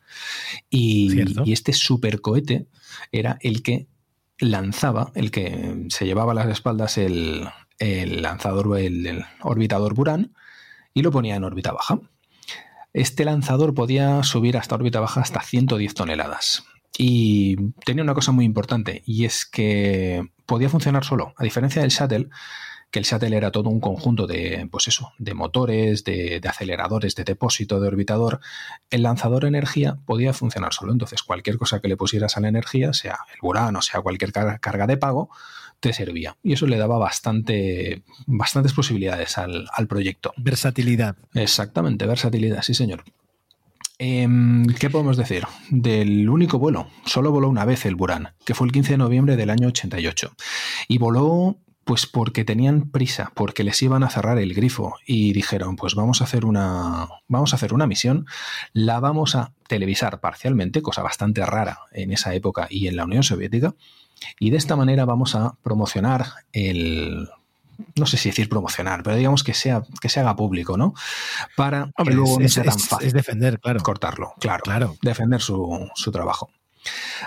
Y, 0.70 1.10
y 1.44 1.52
este 1.52 1.72
supercohete 1.72 2.68
era 3.10 3.38
el 3.40 3.62
que 3.62 3.88
lanzaba, 4.38 5.10
el 5.14 5.30
que 5.30 5.86
se 5.88 6.06
llevaba 6.06 6.32
a 6.32 6.34
las 6.36 6.48
espaldas 6.48 6.96
el, 6.96 7.48
el 7.78 8.22
lanzador, 8.22 8.78
el, 8.78 9.06
el 9.06 9.24
orbitador 9.42 9.94
Buran, 9.94 10.32
y 10.94 11.02
lo 11.02 11.10
ponía 11.10 11.34
en 11.34 11.44
órbita 11.44 11.72
baja. 11.72 11.98
Este 12.92 13.24
lanzador 13.24 13.74
podía 13.74 14.22
subir 14.22 14.56
hasta 14.56 14.76
órbita 14.76 15.00
baja 15.00 15.22
hasta 15.22 15.40
110 15.40 15.94
toneladas. 15.94 16.64
Y 16.98 17.56
tenía 17.84 18.04
una 18.04 18.14
cosa 18.14 18.30
muy 18.30 18.44
importante, 18.44 19.02
y 19.06 19.24
es 19.24 19.44
que 19.44 20.30
podía 20.46 20.68
funcionar 20.68 21.04
solo. 21.04 21.34
A 21.36 21.42
diferencia 21.42 21.82
del 21.82 21.90
shuttle, 21.90 22.28
que 22.92 22.98
el 22.98 23.06
shuttle 23.06 23.34
era 23.34 23.50
todo 23.50 23.70
un 23.70 23.80
conjunto 23.80 24.26
de, 24.26 24.68
pues 24.70 24.86
eso, 24.86 25.12
de 25.18 25.32
motores, 25.32 26.04
de, 26.04 26.40
de, 26.40 26.48
aceleradores, 26.48 27.14
de 27.16 27.24
depósito, 27.24 27.80
de 27.80 27.88
orbitador, 27.88 28.40
el 28.90 29.02
lanzador 29.02 29.46
energía 29.46 29.96
podía 30.04 30.34
funcionar 30.34 30.74
solo. 30.74 30.92
Entonces, 30.92 31.22
cualquier 31.22 31.56
cosa 31.56 31.80
que 31.80 31.88
le 31.88 31.96
pusieras 31.96 32.36
a 32.36 32.40
la 32.40 32.48
energía, 32.48 32.92
sea 32.92 33.18
el 33.32 33.38
Buran 33.40 33.74
o 33.76 33.82
sea 33.82 34.02
cualquier 34.02 34.30
carga 34.32 34.86
de 34.86 34.98
pago, 34.98 35.30
te 35.80 35.94
servía. 35.94 36.36
Y 36.42 36.52
eso 36.52 36.66
le 36.66 36.76
daba 36.76 36.98
bastante, 36.98 38.04
bastantes 38.26 38.74
posibilidades 38.74 39.38
al, 39.38 39.66
al 39.72 39.88
proyecto. 39.88 40.34
Versatilidad. 40.36 41.16
Exactamente, 41.32 42.06
versatilidad, 42.06 42.62
sí, 42.62 42.74
señor. 42.74 43.04
Em, 44.04 44.66
¿Qué 44.66 44.90
podemos 44.90 45.16
decir? 45.16 45.44
Del 45.70 46.28
único 46.28 46.58
vuelo. 46.58 46.88
Solo 47.06 47.30
voló 47.30 47.48
una 47.48 47.64
vez 47.64 47.86
el 47.86 47.94
Buran, 47.94 48.34
que 48.44 48.52
fue 48.52 48.66
el 48.66 48.72
15 48.72 48.92
de 48.92 48.98
noviembre 48.98 49.36
del 49.36 49.48
año 49.48 49.68
88. 49.68 50.34
Y 50.88 50.98
voló 50.98 51.56
pues 51.84 52.06
porque 52.06 52.44
tenían 52.44 52.90
prisa, 52.90 53.32
porque 53.34 53.64
les 53.64 53.82
iban 53.82 54.04
a 54.04 54.10
cerrar 54.10 54.38
el 54.38 54.54
grifo 54.54 54.94
y 55.06 55.32
dijeron, 55.32 55.76
pues 55.76 55.94
vamos 55.94 56.20
a 56.20 56.24
hacer 56.24 56.44
una 56.44 57.08
vamos 57.28 57.52
a 57.52 57.56
hacer 57.56 57.74
una 57.74 57.86
misión, 57.86 58.26
la 58.72 59.00
vamos 59.00 59.34
a 59.34 59.52
televisar 59.66 60.20
parcialmente, 60.20 60.82
cosa 60.82 61.02
bastante 61.02 61.44
rara 61.44 61.80
en 61.92 62.12
esa 62.12 62.34
época 62.34 62.66
y 62.70 62.86
en 62.86 62.96
la 62.96 63.04
Unión 63.04 63.22
Soviética, 63.22 63.74
y 64.38 64.50
de 64.50 64.58
esta 64.58 64.76
manera 64.76 65.04
vamos 65.04 65.34
a 65.34 65.56
promocionar 65.62 66.26
el 66.52 67.28
no 67.96 68.06
sé 68.06 68.16
si 68.16 68.28
decir 68.28 68.48
promocionar, 68.48 69.02
pero 69.02 69.16
digamos 69.16 69.42
que 69.42 69.54
sea 69.54 69.82
que 70.00 70.08
se 70.08 70.20
haga 70.20 70.36
público, 70.36 70.76
¿no? 70.76 70.94
Para 71.56 71.90
que 72.04 72.12
luego 72.12 72.38
no 72.38 72.48
sea 72.48 72.64
tan 72.64 72.78
fácil 72.78 73.08
es 73.08 73.12
defender, 73.12 73.58
claro. 73.58 73.80
cortarlo, 73.80 74.34
claro, 74.38 74.62
Claro. 74.62 74.96
defender 75.02 75.40
su, 75.40 75.90
su 75.94 76.12
trabajo. 76.12 76.50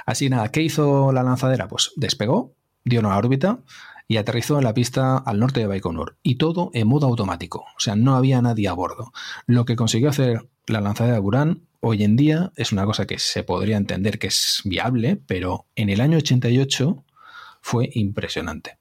Así 0.06 0.30
nada, 0.30 0.49
¿qué 0.52 0.61
hizo 0.61 1.11
la 1.11 1.23
lanzadera? 1.23 1.68
Pues 1.68 1.91
despegó, 1.95 2.53
dio 2.84 2.99
una 2.99 3.18
órbita 3.18 3.60
y 4.07 4.18
aterrizó 4.18 4.57
en 4.57 4.64
la 4.64 4.73
pista 4.73 5.18
al 5.18 5.40
norte 5.40 5.61
de 5.61 5.68
Baikonur. 5.68 6.18
Y 6.23 6.36
todo 6.36 6.69
en 6.73 6.88
modo 6.88 7.07
automático, 7.07 7.60
o 7.76 7.80
sea, 7.80 7.95
no 7.95 8.15
había 8.15 8.41
nadie 8.41 8.68
a 8.68 8.73
bordo. 8.73 9.11
Lo 9.48 9.65
que 9.65 9.76
consiguió 9.76 10.10
hacer 10.10 10.48
la 10.68 10.82
lanzadera 10.82 11.15
de 11.15 11.22
Buran 11.22 11.61
hoy 11.80 12.03
en 12.03 12.15
día 12.15 12.52
es 12.56 12.72
una 12.72 12.86
cosa 12.86 13.06
que 13.06 13.19
se 13.19 13.44
podría 13.44 13.77
entender 13.77 14.18
que 14.19 14.27
es 14.27 14.61
viable, 14.64 15.19
pero 15.27 15.68
en 15.76 15.90
el 15.90 16.02
año 16.02 16.18
88 16.18 17.03
fue 17.61 17.90
impresionante. 17.94 18.77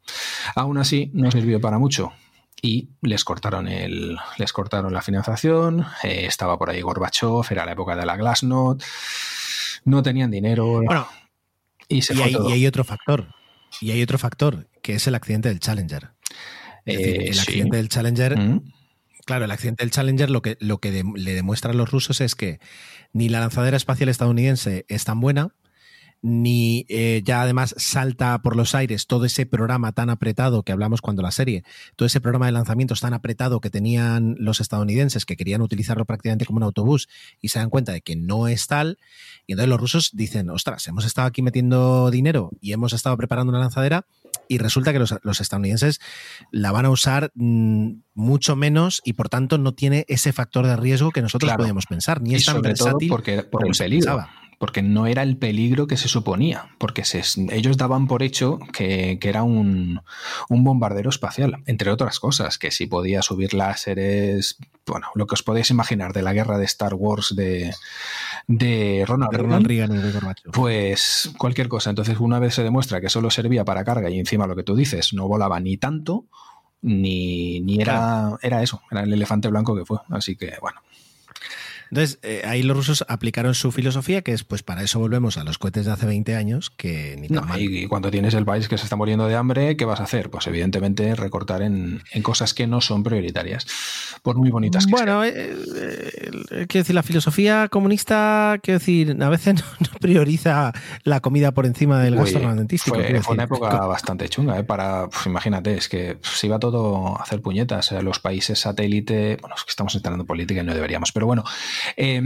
Aún 0.54 0.78
así, 0.78 1.10
no 1.14 1.30
sirvió 1.30 1.60
para 1.60 1.78
mucho. 1.78 2.12
Y 2.60 2.90
les 3.02 3.24
cortaron, 3.24 3.68
el, 3.68 4.16
les 4.38 4.52
cortaron 4.52 4.92
la 4.92 5.02
financiación, 5.02 5.84
eh, 6.02 6.24
estaba 6.26 6.58
por 6.58 6.70
ahí 6.70 6.80
Gorbachev, 6.80 7.44
era 7.50 7.66
la 7.66 7.72
época 7.72 7.94
de 7.94 8.06
la 8.06 8.16
Glasnost, 8.16 8.82
no 9.84 10.02
tenían 10.02 10.30
dinero. 10.30 10.82
Bueno, 10.82 11.06
y 11.88 12.02
se 12.02 12.14
y 12.14 12.16
fue 12.16 12.24
hay, 12.24 12.32
todo. 12.32 12.48
y 12.48 12.52
hay 12.52 12.66
otro 12.66 12.84
factor. 12.84 13.28
Y 13.80 13.90
hay 13.90 14.02
otro 14.02 14.18
factor, 14.18 14.68
que 14.82 14.94
es 14.94 15.06
el 15.06 15.14
accidente 15.14 15.48
del 15.48 15.60
Challenger. 15.60 16.10
Es 16.84 16.98
decir, 16.98 17.20
Eh, 17.22 17.28
el 17.28 17.34
sí. 17.34 17.40
accidente 17.40 17.76
del 17.78 17.88
Challenger. 17.88 18.38
Mm. 18.38 18.72
Claro, 19.26 19.44
el 19.46 19.50
accidente 19.50 19.82
del 19.84 19.90
Challenger 19.90 20.30
lo 20.30 20.42
que, 20.42 20.56
lo 20.60 20.78
que 20.78 20.90
de- 20.92 21.04
le 21.16 21.34
demuestra 21.34 21.70
a 21.70 21.74
los 21.74 21.90
rusos 21.90 22.20
es 22.20 22.34
que 22.34 22.60
ni 23.12 23.28
la 23.30 23.40
lanzadera 23.40 23.76
espacial 23.76 24.08
estadounidense 24.10 24.84
es 24.88 25.04
tan 25.04 25.20
buena, 25.20 25.54
ni 26.26 26.86
eh, 26.88 27.20
ya 27.22 27.42
además 27.42 27.74
salta 27.76 28.38
por 28.40 28.56
los 28.56 28.74
aires 28.74 29.06
todo 29.06 29.26
ese 29.26 29.44
programa 29.44 29.92
tan 29.92 30.08
apretado 30.08 30.62
que 30.62 30.72
hablamos 30.72 31.02
cuando 31.02 31.20
la 31.20 31.30
serie, 31.30 31.64
todo 31.96 32.06
ese 32.06 32.18
programa 32.22 32.46
de 32.46 32.52
lanzamientos 32.52 33.02
tan 33.02 33.12
apretado 33.12 33.60
que 33.60 33.68
tenían 33.68 34.34
los 34.38 34.58
estadounidenses 34.62 35.26
que 35.26 35.36
querían 35.36 35.60
utilizarlo 35.60 36.06
prácticamente 36.06 36.46
como 36.46 36.56
un 36.56 36.62
autobús 36.62 37.08
y 37.42 37.48
se 37.50 37.58
dan 37.58 37.68
cuenta 37.68 37.92
de 37.92 38.00
que 38.00 38.16
no 38.16 38.48
es 38.48 38.66
tal, 38.68 38.98
y 39.46 39.52
entonces 39.52 39.68
los 39.68 39.78
rusos 39.78 40.10
dicen, 40.14 40.48
ostras, 40.48 40.88
hemos 40.88 41.04
estado 41.04 41.28
aquí 41.28 41.42
metiendo 41.42 42.10
dinero 42.10 42.50
y 42.58 42.72
hemos 42.72 42.94
estado 42.94 43.18
preparando 43.18 43.50
una 43.50 43.60
lanzadera 43.60 44.06
y 44.48 44.56
resulta 44.56 44.94
que 44.94 44.98
los, 45.00 45.14
los 45.24 45.42
estadounidenses 45.42 46.00
la 46.50 46.72
van 46.72 46.86
a 46.86 46.90
usar 46.90 47.32
mm, 47.34 47.90
mucho 48.14 48.56
menos 48.56 49.02
y 49.04 49.12
por 49.12 49.28
tanto 49.28 49.58
no 49.58 49.74
tiene 49.74 50.06
ese 50.08 50.32
factor 50.32 50.66
de 50.66 50.76
riesgo 50.76 51.10
que 51.10 51.20
nosotros 51.20 51.48
Claro. 51.48 51.58
podíamos 51.64 51.84
pensar, 51.84 52.22
ni 52.22 52.30
Y 52.32 52.34
es 52.36 52.46
tan 52.46 52.54
todo 52.54 52.62
versátil 52.62 53.08
porque, 53.10 53.42
por 53.42 53.66
el 53.66 53.74
se 53.74 53.84
peligro. 53.84 54.06
pensaba. 54.16 54.30
Porque 54.64 54.80
no 54.80 55.06
era 55.06 55.22
el 55.22 55.36
peligro 55.36 55.86
que 55.86 55.98
se 55.98 56.08
suponía, 56.08 56.70
porque 56.78 57.04
se- 57.04 57.22
ellos 57.50 57.76
daban 57.76 58.06
por 58.06 58.22
hecho 58.22 58.58
que, 58.72 59.18
que 59.20 59.28
era 59.28 59.42
un, 59.42 60.00
un 60.48 60.64
bombardero 60.64 61.10
espacial, 61.10 61.62
entre 61.66 61.90
otras 61.90 62.18
cosas, 62.18 62.56
que 62.56 62.70
si 62.70 62.86
podía 62.86 63.20
subir 63.20 63.52
láseres, 63.52 64.56
bueno, 64.86 65.08
lo 65.14 65.26
que 65.26 65.34
os 65.34 65.42
podéis 65.42 65.68
imaginar 65.70 66.14
de 66.14 66.22
la 66.22 66.32
guerra 66.32 66.56
de 66.56 66.64
Star 66.64 66.94
Wars 66.94 67.34
de, 67.36 67.74
de 68.46 69.04
Ronald 69.06 69.32
Reagan, 69.32 69.50
Ronald 69.50 69.66
Reagan 69.66 69.92
y 69.92 69.98
de 69.98 70.50
pues 70.52 71.30
cualquier 71.36 71.68
cosa. 71.68 71.90
Entonces, 71.90 72.18
una 72.18 72.38
vez 72.38 72.54
se 72.54 72.62
demuestra 72.62 73.02
que 73.02 73.10
solo 73.10 73.30
servía 73.30 73.66
para 73.66 73.84
carga 73.84 74.08
y 74.08 74.18
encima 74.18 74.46
lo 74.46 74.56
que 74.56 74.62
tú 74.62 74.74
dices, 74.74 75.12
no 75.12 75.28
volaba 75.28 75.60
ni 75.60 75.76
tanto, 75.76 76.24
ni, 76.80 77.60
ni 77.60 77.82
era, 77.82 78.38
era 78.40 78.62
eso, 78.62 78.80
era 78.90 79.02
el 79.02 79.12
elefante 79.12 79.48
blanco 79.48 79.76
que 79.76 79.84
fue. 79.84 79.98
Así 80.08 80.36
que, 80.36 80.54
bueno. 80.62 80.80
Entonces, 81.94 82.18
eh, 82.24 82.42
ahí 82.44 82.64
los 82.64 82.76
rusos 82.76 83.04
aplicaron 83.06 83.54
su 83.54 83.70
filosofía, 83.70 84.22
que 84.22 84.32
es, 84.32 84.42
pues 84.42 84.64
para 84.64 84.82
eso 84.82 84.98
volvemos 84.98 85.38
a 85.38 85.44
los 85.44 85.58
cohetes 85.58 85.86
de 85.86 85.92
hace 85.92 86.06
20 86.06 86.34
años, 86.34 86.70
que 86.70 87.16
ni 87.20 87.28
tan 87.28 87.36
No, 87.36 87.42
mal. 87.42 87.60
y, 87.60 87.84
y 87.84 87.86
cuando 87.86 88.10
tienes 88.10 88.34
el 88.34 88.44
país 88.44 88.66
que 88.66 88.76
se 88.78 88.82
está 88.84 88.96
muriendo 88.96 89.28
de 89.28 89.36
hambre, 89.36 89.76
¿qué 89.76 89.84
vas 89.84 90.00
a 90.00 90.02
hacer? 90.02 90.28
Pues 90.28 90.44
evidentemente 90.48 91.14
recortar 91.14 91.62
en, 91.62 92.02
en 92.12 92.22
cosas 92.24 92.52
que 92.52 92.66
no 92.66 92.80
son 92.80 93.04
prioritarias, 93.04 93.66
por 94.22 94.36
muy 94.36 94.50
bonitas 94.50 94.86
que 94.86 94.90
Bueno, 94.90 95.22
eh, 95.24 95.32
eh, 95.32 96.66
quiero 96.68 96.82
decir, 96.82 96.94
la 96.96 97.04
filosofía 97.04 97.68
comunista, 97.68 98.58
quiero 98.60 98.80
decir, 98.80 99.16
a 99.20 99.28
veces 99.28 99.54
no, 99.62 99.62
no 99.92 99.98
prioriza 100.00 100.72
la 101.04 101.20
comida 101.20 101.52
por 101.52 101.64
encima 101.64 102.00
del 102.02 102.16
gasto 102.16 102.38
armamentístico. 102.38 102.96
Fue, 102.96 103.22
fue 103.22 103.34
una 103.34 103.44
época 103.44 103.86
bastante 103.86 104.28
chunga, 104.28 104.58
¿eh? 104.58 104.64
Para, 104.64 105.08
pues, 105.08 105.26
imagínate, 105.26 105.76
es 105.76 105.88
que 105.88 106.18
se 106.22 106.46
iba 106.48 106.58
todo 106.58 107.16
a 107.16 107.22
hacer 107.22 107.40
puñetas. 107.40 107.92
eh, 107.92 108.02
Los 108.02 108.18
países 108.18 108.58
satélite, 108.58 109.36
bueno, 109.40 109.54
es 109.56 109.62
que 109.62 109.70
estamos 109.70 109.94
entrando 109.94 110.22
en 110.22 110.26
política 110.26 110.60
y 110.62 110.64
no 110.64 110.74
deberíamos, 110.74 111.12
pero 111.12 111.26
bueno, 111.26 111.44
eh, 111.96 112.22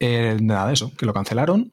eh, 0.00 0.36
nada 0.40 0.68
de 0.68 0.74
eso, 0.74 0.92
que 0.96 1.06
lo 1.06 1.14
cancelaron. 1.14 1.72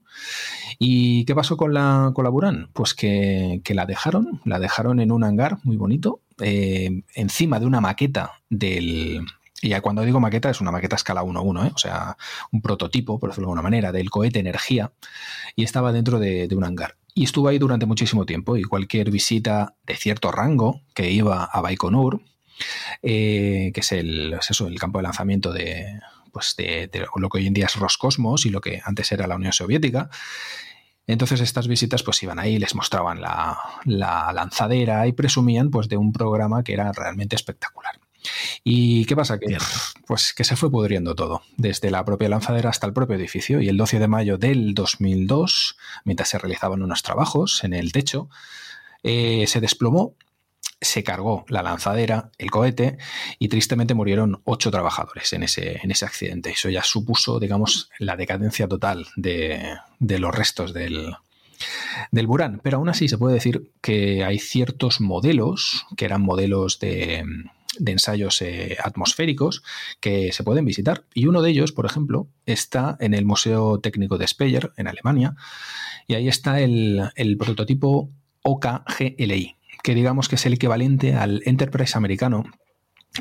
¿Y 0.79 1.25
qué 1.25 1.35
pasó 1.35 1.57
con 1.57 1.73
la, 1.73 2.11
con 2.15 2.23
la 2.23 2.29
Buran? 2.29 2.69
Pues 2.73 2.93
que, 2.93 3.61
que 3.63 3.75
la 3.75 3.85
dejaron, 3.85 4.41
la 4.45 4.57
dejaron 4.57 4.99
en 4.99 5.11
un 5.11 5.23
hangar 5.23 5.57
muy 5.63 5.77
bonito, 5.77 6.21
eh, 6.39 7.03
encima 7.13 7.59
de 7.59 7.65
una 7.65 7.81
maqueta 7.81 8.31
del, 8.49 9.25
y 9.61 9.79
cuando 9.81 10.03
digo 10.03 10.19
maqueta 10.19 10.49
es 10.49 10.59
una 10.59 10.71
maqueta 10.71 10.95
escala 10.95 11.23
1-1, 11.23 11.67
¿eh? 11.67 11.71
o 11.75 11.77
sea, 11.77 12.17
un 12.51 12.61
prototipo, 12.61 13.19
por 13.19 13.29
decirlo 13.29 13.47
de 13.47 13.51
alguna 13.51 13.61
manera, 13.61 13.91
del 13.91 14.09
cohete 14.09 14.39
Energía, 14.39 14.91
y 15.55 15.63
estaba 15.63 15.91
dentro 15.91 16.19
de, 16.19 16.47
un 16.55 16.63
hangar. 16.63 16.95
Y 17.13 17.25
estuvo 17.25 17.49
ahí 17.49 17.59
durante 17.59 17.85
muchísimo 17.85 18.25
tiempo, 18.25 18.57
y 18.57 18.63
cualquier 18.63 19.11
visita 19.11 19.75
de 19.85 19.95
cierto 19.95 20.31
rango 20.31 20.81
que 20.95 21.11
iba 21.11 21.43
a 21.43 21.61
Baikonur, 21.61 22.21
que 23.01 23.71
es 23.75 23.91
el, 23.91 24.33
es 24.33 24.49
eso, 24.49 24.67
el 24.67 24.79
campo 24.79 24.99
de 24.99 25.03
lanzamiento 25.03 25.53
de, 25.53 25.99
pues 26.31 26.55
de, 26.57 26.87
de 26.87 27.05
lo 27.15 27.29
que 27.29 27.37
hoy 27.39 27.47
en 27.47 27.53
día 27.53 27.65
es 27.65 27.75
Roscosmos 27.75 28.45
y 28.45 28.49
lo 28.49 28.61
que 28.61 28.81
antes 28.83 29.11
era 29.11 29.27
la 29.27 29.35
Unión 29.35 29.53
Soviética, 29.53 30.09
entonces 31.07 31.41
estas 31.41 31.67
visitas 31.67 32.03
pues 32.03 32.21
iban 32.23 32.39
ahí, 32.39 32.57
les 32.59 32.75
mostraban 32.75 33.21
la, 33.21 33.59
la 33.85 34.31
lanzadera 34.33 35.07
y 35.07 35.13
presumían 35.13 35.69
pues 35.69 35.89
de 35.89 35.97
un 35.97 36.13
programa 36.13 36.63
que 36.63 36.73
era 36.73 36.91
realmente 36.91 37.35
espectacular. 37.35 37.99
¿Y 38.63 39.05
qué 39.05 39.15
pasa? 39.15 39.39
Que, 39.39 39.57
pues, 40.05 40.33
que 40.33 40.43
se 40.43 40.55
fue 40.55 40.69
pudriendo 40.69 41.15
todo, 41.15 41.41
desde 41.57 41.89
la 41.89 42.05
propia 42.05 42.29
lanzadera 42.29 42.69
hasta 42.69 42.87
el 42.87 42.93
propio 42.93 43.15
edificio. 43.15 43.61
Y 43.61 43.69
el 43.69 43.77
12 43.77 43.99
de 43.99 44.07
mayo 44.07 44.37
del 44.37 44.73
2002, 44.73 45.77
mientras 46.05 46.29
se 46.29 46.37
realizaban 46.37 46.83
unos 46.83 47.01
trabajos 47.01 47.63
en 47.63 47.73
el 47.73 47.91
techo, 47.91 48.29
eh, 49.03 49.45
se 49.47 49.59
desplomó, 49.59 50.15
se 50.81 51.03
cargó 51.03 51.45
la 51.47 51.61
lanzadera, 51.61 52.31
el 52.39 52.49
cohete, 52.49 52.97
y 53.37 53.47
tristemente 53.47 53.93
murieron 53.93 54.41
ocho 54.45 54.71
trabajadores 54.71 55.31
en 55.33 55.43
ese, 55.43 55.79
en 55.83 55.91
ese 55.91 56.05
accidente. 56.05 56.49
Eso 56.49 56.69
ya 56.69 56.83
supuso, 56.83 57.39
digamos, 57.39 57.89
la 57.99 58.17
decadencia 58.17 58.67
total 58.67 59.07
de, 59.15 59.77
de 59.99 60.19
los 60.19 60.33
restos 60.33 60.73
del, 60.73 61.13
del 62.11 62.27
Buran. 62.27 62.59
Pero 62.63 62.77
aún 62.77 62.89
así 62.89 63.07
se 63.07 63.19
puede 63.19 63.35
decir 63.35 63.71
que 63.81 64.23
hay 64.23 64.39
ciertos 64.39 64.99
modelos, 65.01 65.85
que 65.95 66.05
eran 66.05 66.23
modelos 66.23 66.79
de, 66.79 67.25
de 67.77 67.91
ensayos 67.91 68.41
eh, 68.41 68.77
atmosféricos, 68.83 69.63
que 69.99 70.31
se 70.31 70.43
pueden 70.43 70.65
visitar. 70.65 71.03
Y 71.13 71.27
uno 71.27 71.41
de 71.41 71.51
ellos, 71.51 71.71
por 71.71 71.85
ejemplo, 71.85 72.27
está 72.45 72.97
en 72.99 73.13
el 73.13 73.25
Museo 73.25 73.79
Técnico 73.79 74.17
de 74.17 74.27
Speyer, 74.27 74.71
en 74.77 74.87
Alemania, 74.87 75.35
y 76.07 76.15
ahí 76.15 76.27
está 76.27 76.59
el, 76.59 77.11
el 77.15 77.37
prototipo 77.37 78.09
OKGLI, 78.43 79.55
que 79.83 79.95
digamos 79.95 80.29
que 80.29 80.35
es 80.35 80.45
el 80.45 80.53
equivalente 80.53 81.15
al 81.15 81.41
Enterprise 81.45 81.97
americano. 81.97 82.45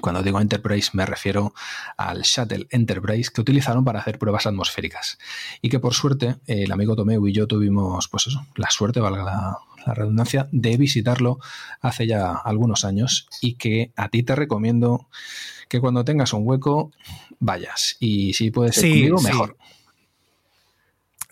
Cuando 0.01 0.23
digo 0.23 0.41
Enterprise 0.41 0.91
me 0.93 1.05
refiero 1.05 1.53
al 1.97 2.23
Shuttle 2.23 2.69
Enterprise 2.71 3.31
que 3.35 3.41
utilizaron 3.41 3.85
para 3.85 3.99
hacer 3.99 4.19
pruebas 4.19 4.47
atmosféricas. 4.47 5.19
Y 5.63 5.69
que 5.69 5.81
por 5.81 5.95
suerte 5.95 6.37
el 6.47 6.71
amigo 6.71 6.95
Tomeu 6.95 7.27
y 7.27 7.33
yo 7.33 7.49
tuvimos, 7.49 8.07
pues 8.09 8.29
eso, 8.29 8.47
la 8.55 8.71
suerte, 8.71 9.01
valga 9.01 9.25
la, 9.25 9.59
la 9.87 9.95
redundancia, 9.95 10.49
de 10.53 10.77
visitarlo 10.77 11.39
hace 11.81 12.07
ya 12.07 12.35
algunos 12.35 12.85
años 12.85 13.27
y 13.41 13.55
que 13.55 13.93
a 13.97 14.09
ti 14.09 14.23
te 14.23 14.37
recomiendo 14.37 15.09
que 15.69 15.81
cuando 15.81 16.05
tengas 16.05 16.33
un 16.33 16.43
hueco 16.47 16.93
vayas. 17.41 17.97
Y 17.99 18.33
si 18.35 18.51
puedes 18.51 18.77
Sí, 18.77 18.91
conmigo, 18.91 19.19
sí. 19.19 19.25
mejor. 19.25 19.57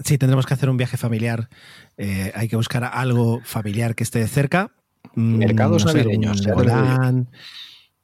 Sí, 0.05 0.17
tendremos 0.17 0.47
que 0.47 0.55
hacer 0.55 0.71
un 0.71 0.77
viaje 0.77 0.97
familiar. 0.97 1.49
Eh, 1.97 2.33
hay 2.35 2.49
que 2.49 2.57
buscar 2.57 2.85
algo 2.85 3.41
familiar 3.45 3.95
que 3.95 4.05
esté 4.05 4.27
cerca. 4.29 4.71
Mm, 5.15 5.37
Mercados 5.37 5.85
no 5.85 5.93
sé, 5.93 5.99
navideños. 5.99 6.45
Legoland. 6.45 7.29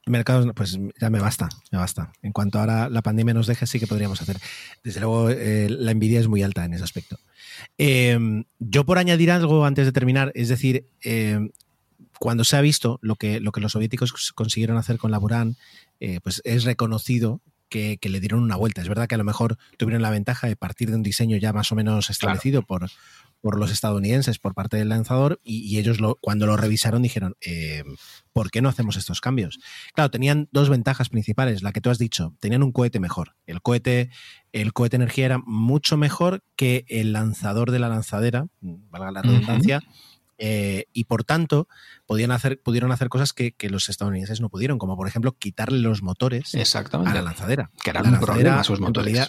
Mercados, 0.06 0.46
pues 0.54 0.78
ya 1.00 1.08
me 1.08 1.18
basta, 1.18 1.48
me 1.72 1.78
basta. 1.78 2.12
En 2.20 2.32
cuanto 2.32 2.58
ahora 2.58 2.90
la 2.90 3.00
pandemia 3.00 3.32
nos 3.32 3.46
deje, 3.46 3.66
sí 3.66 3.80
que 3.80 3.86
podríamos 3.86 4.20
hacer. 4.20 4.36
Desde 4.82 5.00
luego, 5.00 5.30
eh, 5.30 5.68
la 5.70 5.92
envidia 5.92 6.20
es 6.20 6.28
muy 6.28 6.42
alta 6.42 6.64
en 6.64 6.74
ese 6.74 6.84
aspecto. 6.84 7.18
Eh, 7.78 8.44
yo 8.58 8.84
por 8.84 8.98
añadir 8.98 9.30
algo 9.30 9.64
antes 9.64 9.86
de 9.86 9.92
terminar, 9.92 10.30
es 10.34 10.50
decir, 10.50 10.86
eh, 11.02 11.48
cuando 12.18 12.44
se 12.44 12.56
ha 12.56 12.60
visto 12.60 12.98
lo 13.02 13.16
que, 13.16 13.40
lo 13.40 13.52
que 13.52 13.60
los 13.60 13.72
soviéticos 13.72 14.32
consiguieron 14.32 14.76
hacer 14.76 14.98
con 14.98 15.10
la 15.10 15.18
Buran, 15.18 15.56
eh, 16.00 16.20
pues 16.22 16.40
es 16.44 16.64
reconocido 16.64 17.40
que, 17.74 18.08
le 18.08 18.20
dieron 18.20 18.42
una 18.42 18.56
vuelta. 18.56 18.82
Es 18.82 18.88
verdad 18.88 19.08
que 19.08 19.16
a 19.16 19.18
lo 19.18 19.24
mejor 19.24 19.58
tuvieron 19.76 20.02
la 20.02 20.10
ventaja 20.10 20.46
de 20.46 20.56
partir 20.56 20.90
de 20.90 20.96
un 20.96 21.02
diseño 21.02 21.36
ya 21.36 21.52
más 21.52 21.72
o 21.72 21.74
menos 21.74 22.08
establecido 22.08 22.62
por, 22.62 22.88
por 23.40 23.58
los 23.58 23.72
estadounidenses 23.72 24.38
por 24.38 24.54
parte 24.54 24.76
del 24.76 24.88
lanzador 24.88 25.40
y, 25.42 25.76
ellos 25.78 26.00
lo, 26.00 26.16
cuando 26.20 26.46
lo 26.46 26.56
revisaron 26.56 27.02
dijeron, 27.02 27.34
eh, 27.40 27.82
¿por 28.32 28.50
qué 28.50 28.62
no 28.62 28.68
hacemos 28.68 28.96
estos 28.96 29.20
cambios? 29.20 29.58
Claro, 29.92 30.10
tenían 30.10 30.48
dos 30.52 30.68
ventajas 30.68 31.08
principales, 31.08 31.62
la 31.62 31.72
que 31.72 31.80
tú 31.80 31.90
has 31.90 31.98
dicho, 31.98 32.34
tenían 32.38 32.62
un 32.62 32.70
cohete 32.70 33.00
mejor. 33.00 33.34
El 33.46 33.60
cohete, 33.60 34.10
el 34.52 34.72
cohete 34.72 34.96
energía 34.96 35.26
era 35.26 35.38
mucho 35.44 35.96
mejor 35.96 36.44
que 36.54 36.84
el 36.88 37.12
lanzador 37.12 37.72
de 37.72 37.80
la 37.80 37.88
lanzadera, 37.88 38.46
valga 38.60 39.10
la 39.10 39.22
redundancia, 39.22 39.82
eh, 40.38 40.86
y 40.92 41.04
por 41.04 41.24
tanto 41.24 41.68
podían 42.06 42.32
hacer, 42.32 42.60
pudieron 42.60 42.92
hacer 42.92 43.08
cosas 43.08 43.32
que, 43.32 43.54
los 43.68 43.88
estadounidenses 43.88 44.40
no 44.40 44.48
pudieron, 44.48 44.78
como 44.78 44.96
por 44.96 45.08
ejemplo 45.08 45.32
quitarle 45.32 45.78
los 45.78 46.02
motores 46.02 46.54
a 46.54 47.14
la 47.14 47.22
lanzadera. 47.22 47.70
Que 47.82 47.90
era 47.90 48.02
un 48.02 48.20
problema 48.20 48.62
sus 48.64 48.80
motores. 48.80 49.28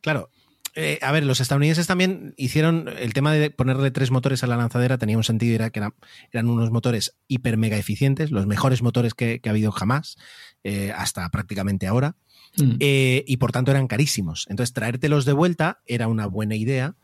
claro, 0.00 0.30
eh, 0.74 0.98
a 1.02 1.12
ver, 1.12 1.24
los 1.24 1.40
estadounidenses 1.40 1.86
también 1.86 2.34
hicieron 2.36 2.88
el 2.98 3.12
tema 3.12 3.32
de 3.32 3.50
ponerle 3.50 3.90
tres 3.90 4.10
motores 4.10 4.42
a 4.42 4.46
la 4.46 4.56
lanzadera, 4.56 4.96
tenía 4.96 5.18
un 5.18 5.24
sentido, 5.24 5.54
era 5.54 5.70
que 5.70 5.86
eran 6.32 6.48
unos 6.48 6.70
motores 6.70 7.16
hiper 7.28 7.58
mega 7.58 7.76
eficientes, 7.76 8.30
los 8.30 8.46
mejores 8.46 8.82
motores 8.82 9.14
que, 9.14 9.40
ha 9.44 9.50
habido 9.50 9.70
jamás, 9.70 10.16
eh, 10.64 10.92
hasta 10.96 11.28
prácticamente 11.30 11.86
ahora, 11.86 12.16
mm. 12.56 12.76
y 12.80 13.36
por 13.36 13.52
tanto 13.52 13.70
eran 13.70 13.86
carísimos. 13.86 14.46
Entonces, 14.48 14.72
traértelos 14.72 15.26
de 15.26 15.34
vuelta 15.34 15.82
era 15.86 16.08
una 16.08 16.26
buena 16.26 16.56
idea, 16.56 16.96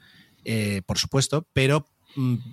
por 0.86 0.96
supuesto, 0.96 1.46
pero 1.52 1.86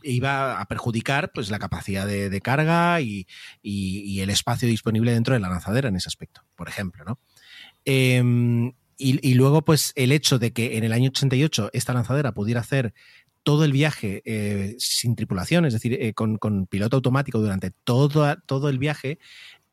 iba 0.04 0.60
a 0.60 0.66
perjudicar 0.66 1.32
pues, 1.34 1.50
la 1.50 1.60
capacidad 1.60 2.06
de, 2.06 2.42
carga 2.42 3.02
y, 3.02 3.28
el 3.64 4.30
espacio 4.30 4.68
disponible 4.68 5.14
dentro 5.14 5.34
de 5.34 5.40
la 5.40 5.50
lanzadera 5.50 5.90
en 5.90 5.96
ese 5.96 6.10
aspecto, 6.10 6.42
por 6.56 6.70
ejemplo, 6.70 7.04
¿no? 7.06 7.20
Em, 7.86 8.74
y, 8.98 9.34
luego, 9.34 9.64
pues, 9.64 9.92
el 9.96 10.12
hecho 10.12 10.40
de 10.40 10.54
que 10.54 10.78
en 10.78 10.84
el 10.84 10.94
año 10.94 11.10
88 11.10 11.70
esta 11.74 11.94
lanzadera 11.94 12.34
pudiera 12.34 12.62
hacer 12.62 12.94
todo 13.44 13.64
el 13.64 13.72
viaje 13.72 14.24
eh, 14.26 14.76
sin 14.80 15.16
tripulación, 15.16 15.66
es 15.66 15.74
decir, 15.74 15.94
eh, 15.94 16.14
con, 16.14 16.40
piloto 16.66 16.96
automático 16.96 17.40
durante 17.40 17.70
todo, 17.70 18.38
todo 18.48 18.70
el 18.70 18.80
viaje, 18.80 19.20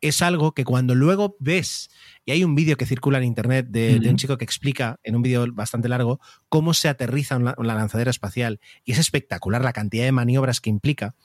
es 0.07 0.21
algo 0.21 0.53
que 0.53 0.63
cuando 0.65 0.95
luego 0.95 1.35
ves, 1.39 1.89
y 2.25 2.31
hay 2.31 2.43
un 2.43 2.55
vídeo 2.55 2.77
que 2.77 2.85
circula 2.85 3.17
en 3.17 3.23
internet 3.23 3.67
de, 3.69 3.99
un 4.09 4.17
chico 4.17 4.37
que 4.37 4.45
explica, 4.45 4.99
en 5.03 5.15
un 5.15 5.21
vídeo 5.21 5.45
bastante 5.51 5.89
largo, 5.89 6.19
cómo 6.49 6.73
se 6.73 6.89
aterriza 6.89 7.37
una, 7.37 7.55
lanzadera 7.57 8.11
espacial, 8.11 8.59
y 8.83 8.91
es 8.91 8.99
espectacular 8.99 9.63
la 9.63 9.73
cantidad 9.73 10.05
de 10.05 10.11
maniobras 10.11 10.61
que 10.61 10.69
implica. 10.69 11.15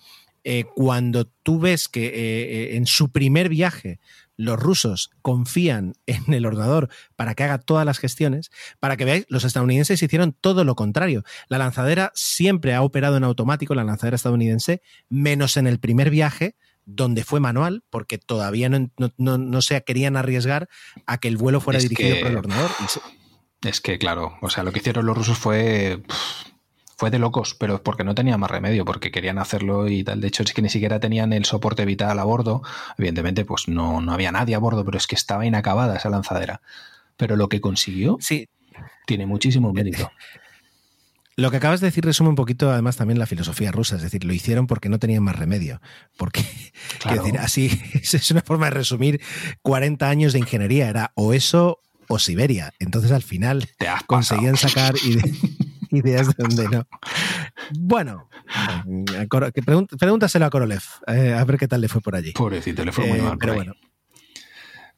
Eh, 0.44 0.64
cuando 0.74 1.26
tú 1.26 1.58
ves 1.58 1.88
que 1.88 2.76
en 2.76 2.86
su 2.86 3.10
primer 3.10 3.48
viaje 3.48 3.98
los 4.38 4.58
rusos 4.58 5.10
confían 5.20 5.94
en 6.06 6.32
el 6.32 6.46
ordenador 6.46 6.88
para 7.16 7.34
que 7.34 7.44
haga 7.44 7.58
todas 7.58 7.84
las 7.84 7.98
gestiones, 7.98 8.50
para 8.80 8.96
que 8.96 9.04
veáis, 9.04 9.26
los 9.28 9.44
estadounidenses 9.44 10.02
hicieron 10.02 10.32
todo 10.32 10.64
lo 10.64 10.74
contrario. 10.76 11.24
La 11.48 11.58
lanzadera 11.58 12.12
siempre 12.14 12.74
ha 12.74 12.82
operado 12.82 13.18
en 13.18 13.24
automático, 13.24 13.74
la 13.74 13.84
lanzadera 13.84 14.14
estadounidense, 14.14 14.80
menos 15.10 15.58
en 15.58 15.66
el 15.66 15.78
primer 15.78 16.08
viaje, 16.08 16.56
donde 16.88 17.22
fue 17.22 17.38
manual, 17.38 17.84
porque 17.90 18.16
todavía 18.16 18.70
no, 18.70 19.62
se 19.62 19.84
querían 19.84 20.16
arriesgar 20.16 20.68
a 21.06 21.18
que 21.18 21.28
el 21.28 21.36
vuelo 21.36 21.60
fuera 21.60 21.78
dirigido 21.78 22.18
por 22.18 22.28
el 22.28 22.36
ordenador. 22.38 22.70
Es 23.62 23.80
que, 23.80 23.98
claro, 23.98 24.38
o 24.40 24.48
sea, 24.48 24.64
lo 24.64 24.72
que 24.72 24.78
hicieron 24.78 25.04
los 25.04 25.16
rusos 25.16 25.36
fue 25.36 26.02
fue 26.96 27.10
de 27.10 27.20
locos, 27.20 27.54
pero 27.54 27.80
porque 27.82 28.02
no 28.02 28.14
tenía 28.14 28.38
más 28.38 28.50
remedio, 28.50 28.84
porque 28.84 29.12
querían 29.12 29.38
hacerlo 29.38 29.86
y 29.86 30.02
tal. 30.02 30.20
De 30.20 30.28
hecho, 30.28 30.42
es 30.42 30.52
que 30.52 30.62
ni 30.62 30.68
siquiera 30.68 30.98
tenían 30.98 31.32
el 31.32 31.44
soporte 31.44 31.84
vital 31.84 32.18
a 32.18 32.24
bordo. 32.24 32.62
Evidentemente, 32.96 33.44
pues 33.44 33.68
no, 33.68 34.00
no 34.00 34.12
había 34.12 34.32
nadie 34.32 34.56
a 34.56 34.58
bordo, 34.58 34.84
pero 34.84 34.98
es 34.98 35.06
que 35.06 35.14
estaba 35.14 35.46
inacabada 35.46 35.96
esa 35.96 36.10
lanzadera. 36.10 36.60
Pero 37.16 37.36
lo 37.36 37.48
que 37.48 37.60
consiguió 37.60 38.16
sí. 38.20 38.48
tiene 39.06 39.26
muchísimo 39.26 39.72
mérito. 39.72 40.10
Lo 41.38 41.52
que 41.52 41.58
acabas 41.58 41.80
de 41.80 41.86
decir 41.86 42.04
resume 42.04 42.30
un 42.30 42.34
poquito 42.34 42.72
además 42.72 42.96
también 42.96 43.20
la 43.20 43.24
filosofía 43.24 43.70
rusa, 43.70 43.94
es 43.94 44.02
decir, 44.02 44.24
lo 44.24 44.32
hicieron 44.32 44.66
porque 44.66 44.88
no 44.88 44.98
tenían 44.98 45.22
más 45.22 45.36
remedio. 45.36 45.80
Porque, 46.16 46.44
decir, 47.08 47.38
así 47.38 47.80
es 47.94 48.30
una 48.32 48.42
forma 48.42 48.66
de 48.66 48.72
resumir 48.72 49.20
40 49.62 50.08
años 50.10 50.32
de 50.32 50.40
ingeniería, 50.40 50.88
era 50.88 51.12
o 51.14 51.32
eso 51.32 51.78
o 52.08 52.18
Siberia. 52.18 52.74
Entonces 52.80 53.12
al 53.12 53.22
final 53.22 53.68
conseguían 54.06 54.56
sacar 54.56 54.96
ideas 55.92 56.26
de 56.26 56.34
donde 56.36 56.68
no. 56.70 56.88
Bueno, 57.78 58.28
pregúntaselo 59.96 60.44
a 60.44 60.50
Korolev, 60.50 60.82
eh, 61.06 61.34
a 61.34 61.44
ver 61.44 61.56
qué 61.56 61.68
tal 61.68 61.82
le 61.82 61.88
fue 61.88 62.00
por 62.00 62.16
allí. 62.16 62.32
Pobrecito, 62.32 62.84
le 62.84 62.90
fue 62.90 63.06
muy 63.06 63.20
eh, 63.20 63.22
mal. 63.22 63.38
Pero 63.38 63.54
bueno. 63.54 63.74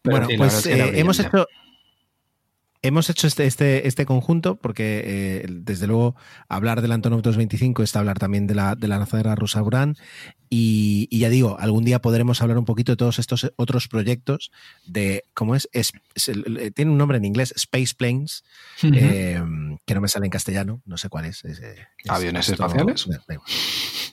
bueno, 0.05 0.27
pues 0.39 0.65
eh, 0.65 0.99
hemos 0.99 1.19
hecho 1.19 1.47
Hemos 2.82 3.11
hecho 3.11 3.27
este, 3.27 3.44
este, 3.47 3.86
este 3.86 4.07
conjunto 4.07 4.57
porque, 4.57 5.02
eh, 5.05 5.47
desde 5.48 5.86
luego, 5.86 6.16
hablar 6.48 6.81
del 6.81 6.93
Antonov 6.93 7.20
225 7.20 7.82
está 7.82 7.98
hablar 7.98 8.19
también 8.19 8.47
de 8.47 8.55
la, 8.55 8.74
de 8.74 8.89
la 8.89 8.97
lanzadera 8.97 9.35
rusa 9.35 9.62
Uran. 9.62 9.97
Y, 10.48 11.07
ya 11.16 11.28
digo, 11.28 11.59
algún 11.61 11.85
día 11.85 12.01
podremos 12.01 12.40
hablar 12.40 12.57
un 12.59 12.65
poquito 12.65 12.93
de 12.93 12.97
todos 12.97 13.19
estos 13.19 13.52
otros 13.57 13.86
proyectos 13.86 14.51
de, 14.86 15.24
¿cómo 15.35 15.55
es? 15.55 15.69
tiene 16.74 16.90
un 16.90 16.98
nombre 16.98 17.19
en 17.19 17.24
inglés, 17.27 17.52
Space 17.55 17.94
Planes, 17.94 18.44
eh, 18.82 19.40
que 19.86 19.94
no 19.94 20.01
me 20.01 20.09
sale 20.09 20.27
en 20.27 20.31
castellano, 20.31 20.81
no 20.86 20.97
sé 20.97 21.09
cuál 21.09 21.27
es. 21.27 21.43
¿Aviones 22.09 22.48
espaciales? 22.48 23.07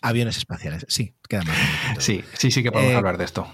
Aviones 0.02 0.38
espaciales, 0.38 0.86
sí, 0.90 1.16
queda 1.28 1.44
más. 1.44 1.58
Sí, 2.00 2.24
sí, 2.34 2.52
sí 2.52 2.62
que 2.62 2.72
podemos 2.72 2.94
eh, 2.94 2.98
hablar 2.98 3.18
de 3.18 3.24
esto 3.26 3.48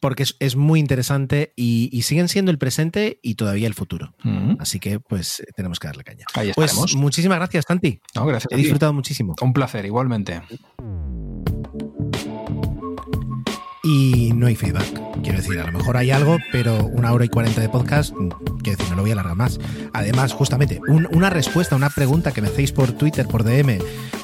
porque 0.00 0.24
es, 0.38 0.56
muy 0.56 0.80
interesante 0.80 1.52
y, 1.56 2.02
siguen 2.02 2.28
siendo 2.28 2.50
el 2.50 2.58
presente 2.58 3.18
y 3.22 3.34
todavía 3.34 3.66
el 3.66 3.74
futuro. 3.74 4.14
Así 4.58 4.80
que, 4.80 5.00
pues, 5.00 5.42
tenemos 5.56 5.78
que 5.78 5.88
darle 5.88 6.04
caña. 6.04 6.24
Ahí 6.34 6.52
pues, 6.54 6.94
muchísimas 6.94 7.38
gracias, 7.38 7.64
Santi. 7.66 8.00
No, 8.14 8.26
gracias. 8.26 8.52
He 8.52 8.56
disfrutado 8.56 8.92
muchísimo. 8.92 9.34
Un 9.40 9.52
placer, 9.52 9.84
igualmente. 9.84 10.40
Y 13.90 14.34
no 14.34 14.48
hay 14.48 14.54
feedback. 14.54 14.84
Quiero 15.22 15.38
decir, 15.38 15.58
a 15.58 15.64
lo 15.64 15.78
mejor 15.78 15.96
hay 15.96 16.10
algo, 16.10 16.36
pero 16.52 16.84
una 16.84 17.10
hora 17.10 17.24
y 17.24 17.30
cuarenta 17.30 17.62
de 17.62 17.70
podcast, 17.70 18.12
quiero 18.62 18.76
decir, 18.76 18.90
no 18.90 18.96
lo 18.96 19.00
voy 19.00 19.12
a 19.12 19.14
alargar 19.14 19.34
más. 19.34 19.58
Además, 19.94 20.34
justamente, 20.34 20.78
una 20.86 21.30
respuesta, 21.30 21.74
una 21.74 21.88
pregunta 21.88 22.32
que 22.32 22.42
me 22.42 22.48
hacéis 22.48 22.70
por 22.70 22.92
Twitter, 22.92 23.26
por 23.26 23.44
DM, 23.44 23.78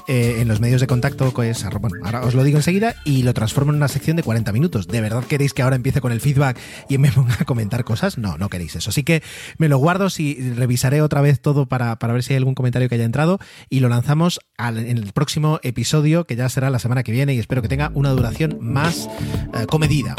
eh, 0.06 0.36
en 0.40 0.48
los 0.48 0.60
medios 0.60 0.82
de 0.82 0.86
contacto, 0.86 1.30
pues, 1.32 1.64
bueno, 1.80 1.96
ahora 2.04 2.26
os 2.26 2.34
lo 2.34 2.44
digo 2.44 2.58
enseguida 2.58 2.94
y 3.06 3.22
lo 3.22 3.32
transformo 3.32 3.72
en 3.72 3.76
una 3.76 3.88
sección 3.88 4.18
de 4.18 4.22
40 4.22 4.52
minutos. 4.52 4.86
¿De 4.86 5.00
verdad 5.00 5.24
queréis 5.24 5.54
que 5.54 5.62
ahora 5.62 5.76
empiece 5.76 6.02
con 6.02 6.12
el 6.12 6.20
feedback 6.20 6.58
y 6.90 6.98
me 6.98 7.10
ponga 7.12 7.38
a 7.40 7.44
comentar 7.46 7.84
cosas? 7.84 8.18
No, 8.18 8.36
no 8.36 8.50
queréis 8.50 8.76
eso. 8.76 8.90
Así 8.90 9.02
que 9.02 9.22
me 9.56 9.70
lo 9.70 9.78
guardo, 9.78 10.10
si 10.10 10.52
revisaré 10.52 11.00
otra 11.00 11.22
vez 11.22 11.40
todo 11.40 11.64
para, 11.64 11.98
para 11.98 12.12
ver 12.12 12.22
si 12.22 12.34
hay 12.34 12.36
algún 12.36 12.54
comentario 12.54 12.90
que 12.90 12.96
haya 12.96 13.04
entrado 13.04 13.38
y 13.70 13.80
lo 13.80 13.88
lanzamos 13.88 14.40
en 14.58 14.98
el 14.98 15.12
próximo 15.14 15.58
episodio, 15.62 16.26
que 16.26 16.36
ya 16.36 16.50
será 16.50 16.68
la 16.68 16.78
semana 16.78 17.02
que 17.02 17.12
viene 17.12 17.34
y 17.34 17.38
espero 17.38 17.62
que 17.62 17.68
tenga 17.68 17.90
una 17.94 18.10
duración 18.10 18.58
más 18.60 19.08
eh, 19.54 19.66
comedida. 19.66 20.14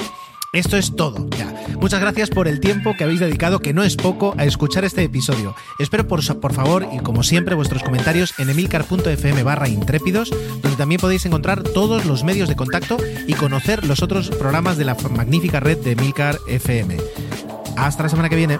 Esto 0.56 0.78
es 0.78 0.96
todo. 0.96 1.28
Ya. 1.38 1.54
Muchas 1.82 2.00
gracias 2.00 2.30
por 2.30 2.48
el 2.48 2.62
tiempo 2.62 2.94
que 2.98 3.04
habéis 3.04 3.20
dedicado, 3.20 3.60
que 3.60 3.74
no 3.74 3.84
es 3.84 3.98
poco, 3.98 4.34
a 4.38 4.46
escuchar 4.46 4.86
este 4.86 5.04
episodio. 5.04 5.54
Espero 5.80 6.08
por, 6.08 6.22
por 6.40 6.54
favor 6.54 6.88
y 6.94 7.00
como 7.00 7.24
siempre 7.24 7.56
vuestros 7.56 7.84
comentarios 7.84 8.34
en 8.40 8.50
emilcar.fm 8.50 9.44
barra 9.44 9.68
intrépidos, 9.68 10.30
donde 10.62 10.78
también 10.78 11.02
podéis 11.02 11.26
encontrar 11.26 11.62
todos 11.62 12.06
los 12.06 12.24
medios 12.24 12.48
de 12.48 12.56
contacto 12.56 12.96
y 13.28 13.34
conocer 13.34 13.86
los 13.86 14.02
otros 14.02 14.30
programas 14.30 14.78
de 14.78 14.86
la 14.86 14.96
magnífica 15.12 15.60
red 15.60 15.78
de 15.80 15.92
Emilcar 15.92 16.40
FM. 16.48 16.98
Hasta 17.76 18.04
la 18.04 18.10
semana 18.10 18.30
que 18.30 18.38
viene. 18.38 18.60